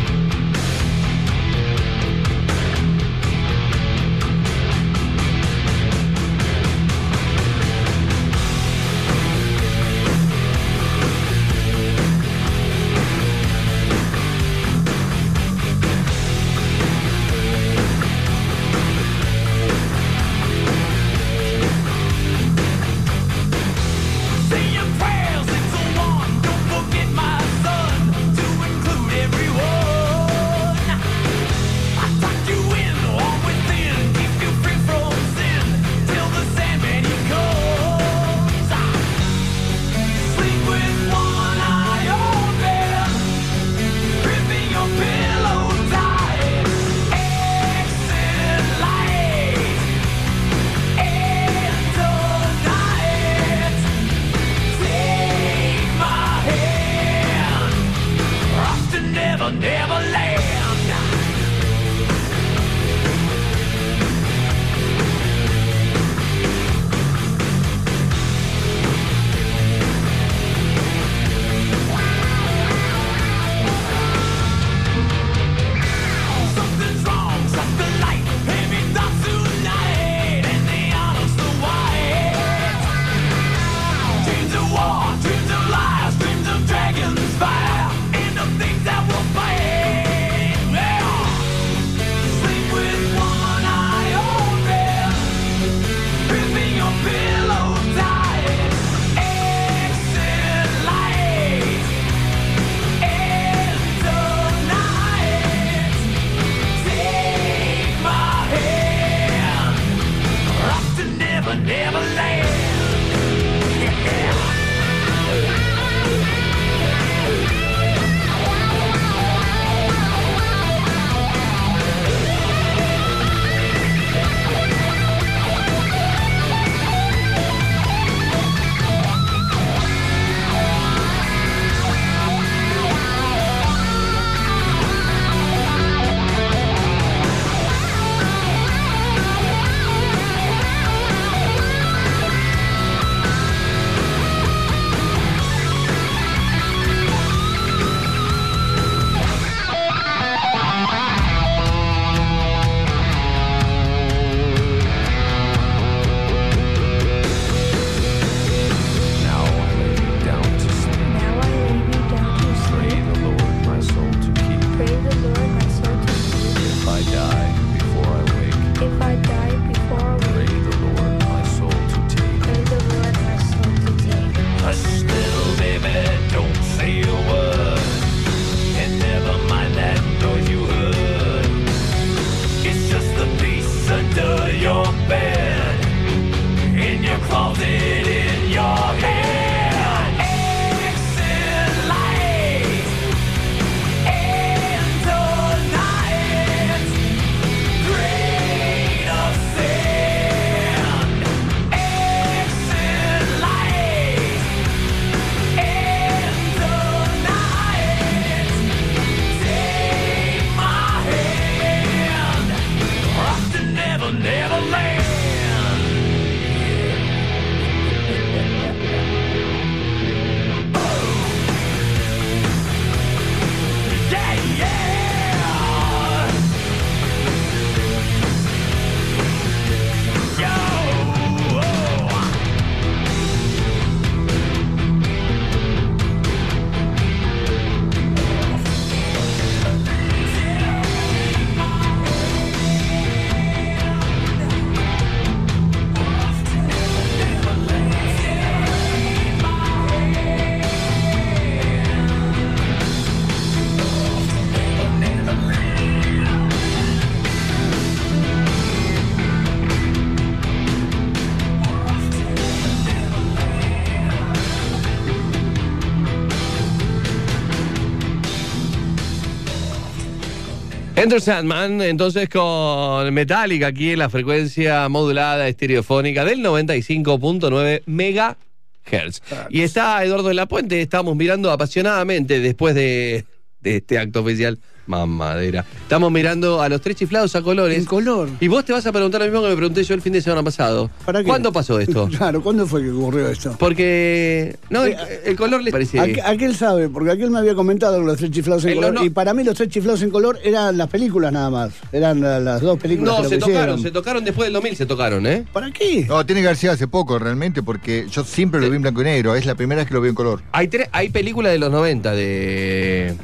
Enter 271.04 271.20
Sandman, 271.20 271.82
entonces 271.82 272.30
con 272.30 273.12
Metallica 273.12 273.66
aquí 273.66 273.90
en 273.90 273.98
la 273.98 274.08
frecuencia 274.08 274.88
modulada 274.88 275.46
estereofónica 275.46 276.24
del 276.24 276.38
95.9 276.38 277.82
megahertz. 277.84 279.20
Y 279.50 279.60
está 279.60 280.02
Eduardo 280.02 280.28
de 280.28 280.34
la 280.34 280.46
Puente, 280.46 280.80
estamos 280.80 281.14
mirando 281.14 281.50
apasionadamente 281.50 282.40
después 282.40 282.74
de, 282.74 283.26
de 283.60 283.76
este 283.76 283.98
acto 283.98 284.22
oficial. 284.22 284.58
Mamadera. 284.86 285.64
Estamos 285.82 286.10
mirando 286.12 286.60
a 286.62 286.68
los 286.68 286.80
tres 286.80 286.96
chiflados 286.96 287.34
a 287.36 287.42
colores. 287.42 287.78
En 287.78 287.84
color. 287.84 288.28
Y 288.40 288.48
vos 288.48 288.64
te 288.64 288.72
vas 288.72 288.84
a 288.86 288.92
preguntar 288.92 289.20
lo 289.20 289.26
mismo 289.26 289.42
que 289.42 289.48
me 289.48 289.56
pregunté 289.56 289.82
yo 289.84 289.94
el 289.94 290.02
fin 290.02 290.12
de 290.12 290.20
semana 290.22 290.42
pasado. 290.42 290.90
¿Para 291.04 291.20
qué? 291.20 291.26
¿Cuándo 291.28 291.52
pasó 291.52 291.78
esto? 291.80 292.08
Claro, 292.18 292.42
¿cuándo 292.42 292.66
fue 292.66 292.82
que 292.82 292.90
ocurrió 292.90 293.28
esto? 293.28 293.56
Porque. 293.58 294.56
No, 294.70 294.84
el, 294.84 294.96
el 295.24 295.36
color 295.36 295.62
le 295.62 295.70
parecía. 295.70 296.04
Aqu- 296.04 296.22
aquel 296.24 296.54
sabe, 296.56 296.88
porque 296.88 297.10
aquel 297.10 297.30
me 297.30 297.38
había 297.38 297.54
comentado 297.54 298.00
los 298.02 298.16
tres 298.18 298.30
chiflados 298.30 298.64
en 298.64 298.70
En 298.70 298.76
color. 298.76 298.94
no- 298.94 299.04
Y 299.04 299.10
para 299.10 299.34
mí 299.34 299.42
los 299.44 299.54
tres 299.56 299.68
chiflados 299.68 300.02
en 300.02 300.10
color 300.10 300.38
eran 300.44 300.76
las 300.78 300.88
películas 300.88 301.32
nada 301.32 301.50
más. 301.50 301.72
Eran 301.92 302.20
la- 302.20 302.40
las 302.40 302.60
dos 302.60 302.78
películas 302.78 303.16
No, 303.16 303.22
que 303.22 303.28
se 303.28 303.38
tocaron, 303.38 303.58
hicieron. 303.60 303.82
se 303.82 303.90
tocaron 303.90 304.24
después 304.24 304.46
del 304.46 304.52
2000, 304.54 304.76
se 304.76 304.86
tocaron, 304.86 305.26
¿eh? 305.26 305.44
¿Para 305.52 305.70
qué? 305.70 306.04
No, 306.08 306.24
tiene 306.26 306.40
que 306.42 306.46
haber 306.48 306.56
sido 306.58 306.72
hace 306.72 306.86
poco 306.88 307.18
realmente, 307.18 307.62
porque 307.62 308.06
yo 308.10 308.24
siempre 308.24 308.60
lo 308.60 308.68
vi 308.70 308.76
en 308.76 308.82
blanco 308.82 309.00
y 309.00 309.04
negro. 309.04 309.34
Es 309.34 309.46
la 309.46 309.54
primera 309.54 309.80
vez 309.80 309.88
que 309.88 309.94
lo 309.94 310.00
veo 310.00 310.10
en 310.10 310.14
color. 310.14 310.42
Hay, 310.52 310.68
tres, 310.68 310.88
hay 310.92 311.08
películas 311.08 311.52
de 311.52 311.58
los 311.58 311.70
90 311.70 312.12
de. 312.12 313.14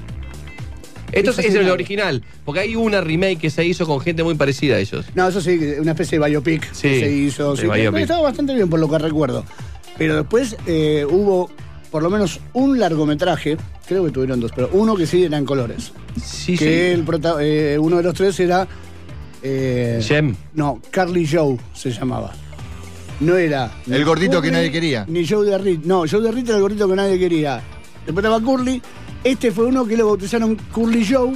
Esto 1.12 1.30
es, 1.30 1.54
el 1.54 1.68
original, 1.70 2.22
porque 2.44 2.60
hay 2.60 2.76
una 2.76 3.00
remake 3.00 3.38
que 3.38 3.50
se 3.50 3.64
hizo 3.64 3.86
con 3.86 4.00
gente 4.00 4.22
muy 4.22 4.34
parecida 4.34 4.76
a 4.76 4.78
ellos. 4.78 5.06
No, 5.14 5.28
eso 5.28 5.40
sí, 5.40 5.58
una 5.80 5.92
especie 5.92 6.18
de 6.18 6.26
biopic 6.28 6.72
Sí, 6.72 6.88
que 6.88 7.00
se 7.00 7.12
hizo. 7.12 7.56
sí, 7.56 7.62
que 7.68 7.80
biopic. 7.80 8.02
estaba 8.02 8.22
bastante 8.22 8.54
bien 8.54 8.68
por 8.70 8.80
lo 8.80 8.88
que 8.88 8.98
recuerdo. 8.98 9.44
Pero 9.98 10.16
después 10.16 10.56
eh, 10.66 11.04
hubo 11.08 11.50
por 11.90 12.02
lo 12.02 12.10
menos 12.10 12.40
un 12.52 12.78
largometraje, 12.78 13.56
creo 13.86 14.04
que 14.04 14.10
tuvieron 14.12 14.38
dos, 14.40 14.52
pero 14.54 14.70
uno 14.72 14.94
que 14.96 15.06
sí 15.06 15.24
era 15.24 15.36
en 15.36 15.44
colores. 15.44 15.92
Sí, 16.24 16.56
que 16.56 16.64
sí. 16.64 16.94
el 16.94 17.04
prota- 17.04 17.36
eh, 17.40 17.76
uno 17.78 17.96
de 17.98 18.02
los 18.04 18.14
tres 18.14 18.38
era. 18.40 18.66
Eh, 19.42 20.00
Jem. 20.02 20.34
No, 20.54 20.80
Carly 20.90 21.26
Joe 21.26 21.56
se 21.74 21.90
llamaba. 21.90 22.32
No 23.20 23.36
era. 23.36 23.70
ni 23.86 23.96
El 23.96 24.04
gordito 24.04 24.40
que 24.40 24.50
nadie 24.50 24.70
quería. 24.70 25.04
Ni 25.08 25.26
Joe 25.26 25.44
de 25.46 25.58
Rit. 25.58 25.84
No, 25.84 26.04
Joe 26.10 26.20
de 26.22 26.30
Rit 26.32 26.46
era 26.48 26.56
el 26.56 26.62
gordito 26.62 26.88
que 26.88 26.96
nadie 26.96 27.18
quería. 27.18 27.60
Después 28.06 28.24
estaba 28.24 28.40
Curly. 28.40 28.80
Este 29.22 29.52
fue 29.52 29.66
uno 29.66 29.86
que 29.86 29.96
lo 29.96 30.06
bautizaron 30.06 30.56
Curly 30.56 31.06
Joe, 31.06 31.34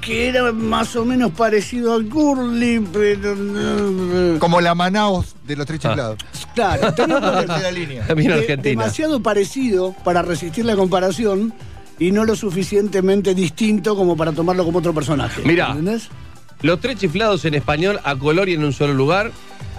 que 0.00 0.28
era 0.28 0.50
más 0.52 0.96
o 0.96 1.04
menos 1.04 1.30
parecido 1.30 1.94
al 1.94 2.06
Curly, 2.06 2.84
pero. 2.92 4.38
Como 4.40 4.60
la 4.60 4.74
Manaos 4.74 5.36
de 5.46 5.56
los 5.56 5.66
tres 5.66 5.80
chiflados. 5.80 6.18
Claro, 6.54 6.92
problema. 6.96 7.40
Tercera 7.46 7.70
línea. 7.70 8.04
También 8.08 8.32
Argentina. 8.32 8.82
Demasiado 8.82 9.22
parecido 9.22 9.94
para 10.04 10.22
resistir 10.22 10.64
la 10.64 10.74
comparación 10.74 11.54
y 11.98 12.10
no 12.10 12.24
lo 12.24 12.34
suficientemente 12.34 13.34
distinto 13.34 13.94
como 13.94 14.16
para 14.16 14.32
tomarlo 14.32 14.64
como 14.64 14.78
otro 14.78 14.92
personaje. 14.92 15.42
Mirá. 15.44 15.70
¿Entendés? 15.70 16.08
Los 16.62 16.80
tres 16.80 16.96
chiflados 16.98 17.44
en 17.44 17.54
español 17.54 18.00
a 18.04 18.16
color 18.16 18.48
y 18.48 18.54
en 18.54 18.64
un 18.64 18.72
solo 18.72 18.94
lugar. 18.94 19.30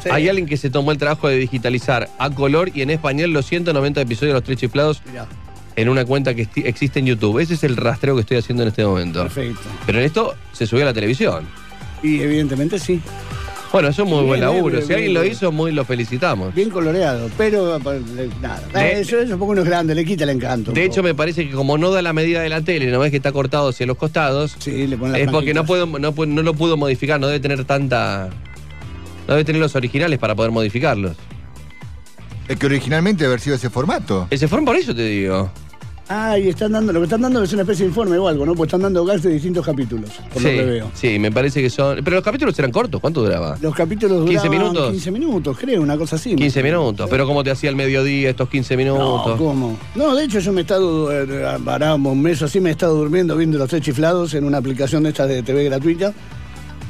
Sí. 0.01 0.09
Hay 0.11 0.27
alguien 0.29 0.47
que 0.47 0.57
se 0.57 0.69
tomó 0.69 0.91
el 0.91 0.97
trabajo 0.97 1.27
de 1.27 1.37
digitalizar 1.37 2.09
a 2.17 2.29
color 2.29 2.71
y 2.73 2.81
en 2.81 2.89
español 2.89 3.31
los 3.31 3.45
190 3.45 4.01
episodios 4.01 4.31
de 4.31 4.33
los 4.33 4.43
tres 4.43 4.57
chiflados 4.57 5.01
Mirá, 5.05 5.27
en 5.75 5.89
una 5.89 6.05
cuenta 6.05 6.33
que 6.35 6.47
existe 6.55 6.99
en 6.99 7.05
YouTube. 7.07 7.39
Ese 7.39 7.55
es 7.55 7.63
el 7.63 7.75
rastreo 7.77 8.15
que 8.15 8.21
estoy 8.21 8.37
haciendo 8.37 8.63
en 8.63 8.69
este 8.69 8.85
momento. 8.85 9.23
perfecto. 9.23 9.61
Pero 9.85 9.99
en 9.99 10.05
esto 10.05 10.35
se 10.51 10.65
subió 10.67 10.83
a 10.83 10.87
la 10.87 10.93
televisión. 10.93 11.45
Y 12.01 12.19
evidentemente 12.21 12.77
sí. 12.79 12.99
Bueno, 13.71 13.87
eso 13.87 14.03
es 14.03 14.07
muy 14.07 14.17
Bien, 14.19 14.27
buen 14.27 14.41
laburo. 14.41 14.75
bien, 14.75 14.85
si 14.85 14.93
alguien 14.93 15.13
lo 15.15 15.23
hizo, 15.25 15.51
muy 15.51 15.71
lo 15.71 15.83
felicitamos. 15.83 16.53
Bien 16.53 16.69
coloreado, 16.69 17.27
pero 17.39 17.75
eh, 17.77 18.29
nada. 18.39 18.61
De- 18.71 18.79
Eh, 18.79 18.99
eso, 18.99 19.17
eso 19.17 19.39
porque 19.39 19.53
uno 19.53 19.61
es 19.61 19.67
grande, 19.67 19.95
le 19.95 20.05
quita 20.05 20.25
el 20.25 20.29
encanto. 20.29 20.71
De 20.71 20.83
hecho, 20.83 20.97
poco. 20.97 21.05
me 21.05 21.15
parece 21.15 21.47
que 21.49 21.55
como 21.55 21.79
no 21.79 21.89
da 21.89 22.03
la 22.03 22.13
medida 22.13 22.41
de 22.43 22.49
la 22.49 22.61
tele, 22.61 22.91
no 22.91 22.99
ves 22.99 23.09
que 23.09 23.17
está 23.17 23.31
cortado 23.31 23.69
hacia 23.69 23.87
los 23.87 23.97
costados, 23.97 24.55
Sí, 24.59 24.85
le 24.85 24.95
ponen 24.95 25.13
las 25.13 25.21
es 25.21 25.27
porque 25.31 25.55
no, 25.55 25.65
puedo, 25.65 25.87
no, 25.87 26.11
no 26.11 26.41
lo 26.43 26.53
pudo 26.53 26.77
modificar, 26.77 27.19
no 27.19 27.25
debe 27.25 27.39
tener 27.39 27.65
tanta... 27.65 28.29
No 29.27 29.33
debe 29.33 29.43
tener 29.45 29.59
los 29.61 29.75
originales 29.75 30.19
para 30.19 30.35
poder 30.35 30.51
modificarlos. 30.51 31.15
Es 32.47 32.57
que 32.57 32.65
originalmente 32.65 33.23
debe 33.23 33.33
haber 33.33 33.39
sido 33.41 33.55
ese 33.55 33.69
formato. 33.69 34.27
Ese 34.29 34.47
fueron 34.47 34.65
por 34.65 34.75
eso 34.75 34.93
te 34.93 35.03
digo. 35.05 35.49
Ah, 36.09 36.37
y 36.37 36.49
están 36.49 36.73
dando, 36.73 36.91
lo 36.91 36.99
que 36.99 37.05
están 37.05 37.21
dando 37.21 37.41
es 37.41 37.53
una 37.53 37.61
especie 37.61 37.85
de 37.85 37.89
informe 37.89 38.17
o 38.17 38.27
algo, 38.27 38.45
¿no? 38.45 38.53
Pues 38.55 38.67
están 38.67 38.81
dando 38.81 39.05
gas 39.05 39.23
de 39.23 39.29
distintos 39.29 39.65
capítulos, 39.65 40.09
por 40.33 40.41
sí, 40.41 40.49
lo 40.51 40.57
que 40.57 40.65
veo. 40.65 40.91
sí, 40.93 41.17
me 41.17 41.31
parece 41.31 41.61
que 41.61 41.69
son... 41.69 42.01
Pero 42.03 42.17
los 42.17 42.25
capítulos 42.25 42.59
eran 42.59 42.71
cortos, 42.71 42.99
¿cuánto 42.99 43.23
duraba? 43.23 43.57
Los 43.61 43.73
capítulos 43.73 44.25
15 44.29 44.47
duraban 44.47 44.51
minutos. 44.67 44.91
15 44.91 45.11
minutos, 45.11 45.57
creo, 45.57 45.81
una 45.81 45.97
cosa 45.97 46.17
así. 46.17 46.35
15 46.35 46.61
minutos, 46.61 47.09
pero 47.09 47.25
como 47.25 47.41
te 47.41 47.51
hacía 47.51 47.69
el 47.69 47.77
mediodía 47.77 48.29
estos 48.29 48.49
15 48.49 48.75
No, 48.75 48.77
minutos? 48.83 49.37
¿cómo? 49.37 49.77
No, 49.95 50.13
de 50.13 50.25
hecho 50.25 50.39
yo 50.39 50.51
me 50.51 50.59
he 50.59 50.63
estado, 50.63 51.09
eh, 51.09 51.45
hará 51.67 51.95
un 51.95 52.21
mes 52.21 52.41
o 52.41 52.45
así, 52.45 52.59
me 52.59 52.69
he 52.69 52.73
estado 52.73 52.95
durmiendo 52.97 53.37
viendo 53.37 53.57
los 53.57 53.69
tres 53.69 53.81
chiflados 53.81 54.33
en 54.33 54.43
una 54.43 54.57
aplicación 54.57 55.03
de 55.03 55.09
estas 55.09 55.29
de 55.29 55.41
TV 55.41 55.63
gratuita, 55.63 56.13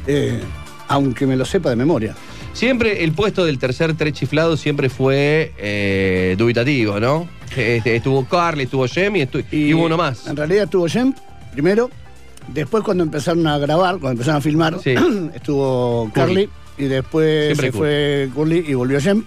eh, 0.08 0.42
aunque 0.88 1.28
me 1.28 1.36
lo 1.38 1.46
sepa 1.46 1.70
de 1.70 1.76
memoria. 1.76 2.16
Siempre 2.54 3.04
el 3.04 3.12
puesto 3.14 3.46
del 3.46 3.58
tercer 3.58 3.96
tres 3.96 4.14
chiflado 4.14 4.56
siempre 4.58 4.90
fue 4.90 5.52
eh, 5.58 6.36
dubitativo, 6.38 7.00
¿no? 7.00 7.28
Este, 7.56 7.96
estuvo 7.96 8.26
Carly, 8.26 8.64
estuvo 8.64 8.88
Jem 8.88 9.16
y, 9.18 9.22
estu- 9.22 9.44
y 9.52 9.74
hubo 9.74 9.86
uno 9.86 9.98
más. 9.98 10.28
En 10.28 10.36
realidad 10.36 10.64
estuvo 10.66 10.88
Jem 10.88 11.14
primero, 11.52 11.90
después 12.48 12.84
cuando 12.84 13.04
empezaron 13.04 13.46
a 13.48 13.58
grabar, 13.58 13.94
cuando 14.00 14.12
empezaron 14.12 14.38
a 14.38 14.42
filmar, 14.42 14.80
Sí. 14.84 14.94
estuvo 15.36 16.12
Carly 16.14 16.50
y 16.78 16.86
después 16.86 17.46
Siempre 17.58 17.68
se 17.68 17.72
Curly. 17.72 17.80
fue 17.80 18.30
Curly 18.36 18.66
y 18.68 18.74
volvió 18.76 19.00
Jem. 19.02 19.24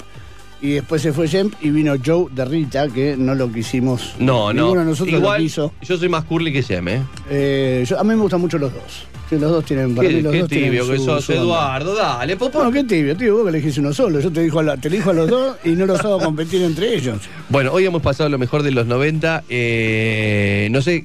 Y 0.62 0.70
después 0.70 1.02
se 1.02 1.12
fue 1.12 1.28
Jem 1.28 1.50
y 1.60 1.68
vino 1.70 1.94
Joe 2.04 2.26
de 2.32 2.44
Rita, 2.44 2.88
que 2.88 3.14
no 3.16 3.34
lo 3.34 3.52
quisimos. 3.52 4.14
No, 4.18 4.52
no. 4.52 4.62
Ninguno 4.62 4.80
de 4.80 4.86
nosotros 4.86 5.18
Igual, 5.18 5.38
lo 5.40 5.44
quiso. 5.44 5.72
yo 5.82 5.96
soy 5.98 6.08
más 6.08 6.24
Curly 6.24 6.52
que 6.52 6.62
Jem, 6.62 6.88
¿eh? 6.88 7.02
Eh, 7.30 7.84
yo- 7.86 7.98
a 8.00 8.02
mí 8.04 8.10
me 8.10 8.16
gustan 8.22 8.40
mucho 8.40 8.56
los 8.58 8.72
dos. 8.72 9.06
Sí, 9.28 9.36
los 9.40 9.50
dos 9.50 9.64
tienen 9.64 9.92
para 9.94 10.08
mí 10.08 10.14
Qué, 10.14 10.22
los 10.22 10.32
qué 10.32 10.38
dos 10.38 10.48
tienen 10.48 10.70
tibio 10.70 10.88
que 10.88 10.98
sos. 10.98 11.28
Eduardo, 11.30 11.96
dale, 11.96 12.36
po- 12.36 12.48
po- 12.48 12.62
No, 12.62 12.70
qué 12.70 12.84
tibio, 12.84 13.16
tío, 13.16 13.34
vos 13.34 13.42
que 13.42 13.48
elegís 13.50 13.76
uno 13.78 13.92
solo. 13.92 14.20
Yo 14.20 14.30
te 14.32 14.40
elijo 14.40 14.60
a, 14.60 14.62
la- 14.62 14.76
te 14.76 14.86
elijo 14.86 15.10
a 15.10 15.14
los 15.14 15.28
dos 15.28 15.56
y 15.64 15.70
no 15.70 15.84
los 15.84 15.98
hago 16.00 16.20
competir 16.20 16.62
entre 16.62 16.94
ellos. 16.94 17.18
Bueno, 17.48 17.72
hoy 17.72 17.84
hemos 17.86 18.02
pasado 18.02 18.28
lo 18.30 18.38
mejor 18.38 18.62
de 18.62 18.70
los 18.70 18.86
90. 18.86 19.42
eh, 19.48 20.68
no 20.70 20.80
sé 20.80 21.04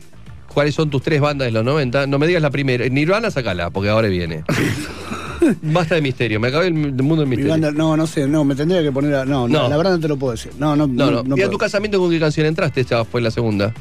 cuáles 0.54 0.76
son 0.76 0.90
tus 0.90 1.02
tres 1.02 1.22
bandas 1.22 1.46
de 1.48 1.52
los 1.52 1.64
90. 1.64 2.08
No 2.08 2.20
me 2.20 2.28
digas 2.28 2.42
la 2.42 2.50
primera. 2.50 2.88
Nirvana, 2.90 3.32
sacala, 3.32 3.70
porque 3.70 3.90
ahora 3.90 4.08
viene. 4.08 4.44
Basta 5.64 5.96
de 5.96 6.02
misterio, 6.02 6.40
me 6.40 6.50
acabé 6.50 6.68
el 6.68 6.74
mundo 6.74 7.16
del 7.18 7.26
Mi 7.28 7.36
misterio. 7.38 7.52
banda, 7.52 7.72
no, 7.72 7.98
no 7.98 8.06
sé, 8.06 8.28
no, 8.28 8.44
me 8.44 8.54
tendría 8.54 8.84
que 8.84 8.92
poner 8.92 9.16
a. 9.16 9.26
No, 9.26 9.48
no, 9.48 9.64
No. 9.64 9.70
la 9.70 9.78
verdad 9.78 9.92
no 9.94 10.00
te 10.00 10.08
lo 10.08 10.18
puedo 10.18 10.34
decir. 10.34 10.52
No, 10.60 10.76
no, 10.76 10.86
No, 10.86 11.10
no. 11.10 11.24
no 11.24 11.36
¿Y 11.38 11.42
a 11.42 11.50
tu 11.50 11.58
casamiento 11.58 12.00
con 12.00 12.12
qué 12.12 12.20
canción 12.20 12.46
entraste? 12.46 12.82
Esta 12.82 13.04
fue 13.06 13.22
la 13.22 13.32
segunda. 13.32 13.74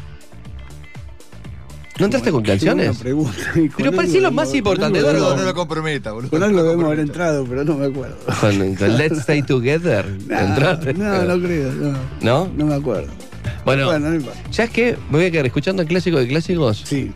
¿No 1.98 2.06
entraste 2.06 2.32
con 2.32 2.42
canciones? 2.42 2.96
pregunta. 2.96 3.36
Pero 3.76 3.92
parecía 3.92 4.22
lo 4.22 4.32
más 4.32 4.54
importante. 4.54 5.02
No, 5.02 5.36
lo 5.36 5.54
comprometa, 5.54 6.12
boludo. 6.12 6.30
Con 6.30 6.42
algo 6.42 6.62
debemos 6.62 6.86
haber 6.86 7.00
entrado, 7.00 7.44
pero 7.44 7.62
no 7.62 7.74
me 7.76 7.86
acuerdo. 7.86 8.16
Con, 8.40 8.74
con 8.74 8.96
Let's 8.96 9.18
Stay 9.18 9.42
Together. 9.42 10.06
Nah, 10.26 10.40
¿Entraste? 10.46 10.94
No, 10.94 11.24
no 11.24 11.38
creo, 11.46 11.72
no. 11.72 11.98
¿No? 12.22 12.48
No 12.56 12.64
me 12.64 12.74
acuerdo. 12.74 13.12
Bueno, 13.64 13.86
Bueno, 13.86 14.10
no. 14.10 14.20
¿sabes 14.50 14.70
qué? 14.70 14.96
Me 15.10 15.18
voy 15.18 15.26
a 15.26 15.30
quedar 15.30 15.46
escuchando 15.46 15.82
el 15.82 15.88
clásico 15.88 16.18
de 16.18 16.26
clásicos 16.26 16.82
Sí. 16.84 17.12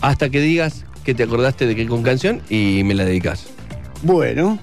hasta 0.00 0.28
que 0.30 0.40
digas 0.40 0.84
que 1.04 1.14
te 1.14 1.22
acordaste 1.22 1.66
de 1.66 1.76
qué 1.76 1.86
con 1.86 2.02
canción 2.02 2.42
y 2.50 2.82
me 2.84 2.94
la 2.94 3.04
dedicas. 3.04 3.46
Bueno. 4.02 4.58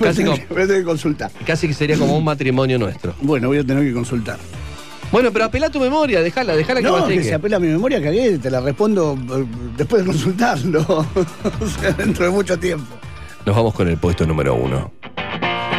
Casi 0.00 0.22
voy, 0.24 0.32
a 0.32 0.34
tener 0.34 0.48
que- 0.48 0.54
voy 0.54 0.62
a 0.62 0.66
tener 0.66 0.82
que 0.82 0.86
consultar. 0.86 1.30
Casi 1.46 1.68
que 1.68 1.74
sería 1.74 1.96
como 1.96 2.16
un 2.16 2.24
matrimonio 2.24 2.78
nuestro. 2.78 3.14
Bueno, 3.20 3.48
voy 3.48 3.58
a 3.58 3.64
tener 3.64 3.84
que 3.84 3.92
consultar. 3.92 4.38
Bueno, 5.10 5.30
pero 5.32 5.46
apela 5.46 5.66
a 5.68 5.70
tu 5.70 5.80
memoria, 5.80 6.20
déjala, 6.20 6.54
déjala 6.54 6.80
que 6.80 6.86
No, 6.86 6.94
que 6.96 7.00
mastique. 7.00 7.24
se 7.24 7.34
apela 7.34 7.56
a 7.56 7.60
mi 7.60 7.68
memoria, 7.68 8.02
cagué, 8.02 8.38
te 8.38 8.50
la 8.50 8.60
respondo 8.60 9.16
eh, 9.36 9.44
después 9.76 10.02
de 10.04 10.10
consultarlo. 10.10 10.80
o 11.60 11.66
sea, 11.80 11.92
dentro 11.92 12.26
de 12.26 12.30
mucho 12.30 12.58
tiempo. 12.58 12.94
Nos 13.46 13.56
vamos 13.56 13.72
con 13.74 13.88
el 13.88 13.96
puesto 13.96 14.26
número 14.26 14.54
uno. 14.54 14.92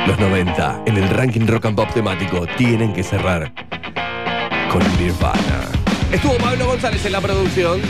Los 0.08 0.20
90 0.20 0.82
en 0.88 0.98
el 0.98 1.08
ranking 1.10 1.46
rock 1.46 1.66
and 1.68 1.76
pop 1.76 1.90
temático 1.94 2.46
tienen 2.58 2.92
que 2.94 3.04
cerrar 3.04 3.54
con 4.70 4.82
Nirvana. 5.00 5.68
Estuvo 6.12 6.38
Pablo 6.38 6.68
González 6.68 7.04
en 7.06 7.12
la 7.12 7.22
producción. 7.22 7.82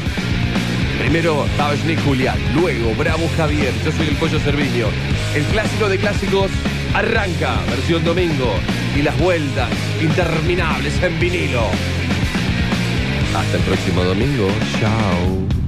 Primero 0.99 1.45
estaba 1.45 1.73
Nick 1.85 2.03
Julián, 2.03 2.37
luego 2.55 2.93
Bravo 2.95 3.29
Javier, 3.37 3.73
yo 3.85 3.91
soy 3.91 4.07
el 4.07 4.15
Pollo 4.15 4.39
Cerviño. 4.39 4.87
El 5.35 5.43
clásico 5.45 5.87
de 5.87 5.97
clásicos 5.97 6.51
arranca, 6.93 7.59
versión 7.69 8.03
domingo, 8.03 8.55
y 8.97 9.01
las 9.01 9.17
vueltas 9.19 9.69
interminables 10.01 11.01
en 11.01 11.19
vinilo. 11.19 11.63
Hasta 13.35 13.57
el 13.57 13.63
próximo 13.63 14.03
domingo, 14.03 14.47
chao. 14.79 15.58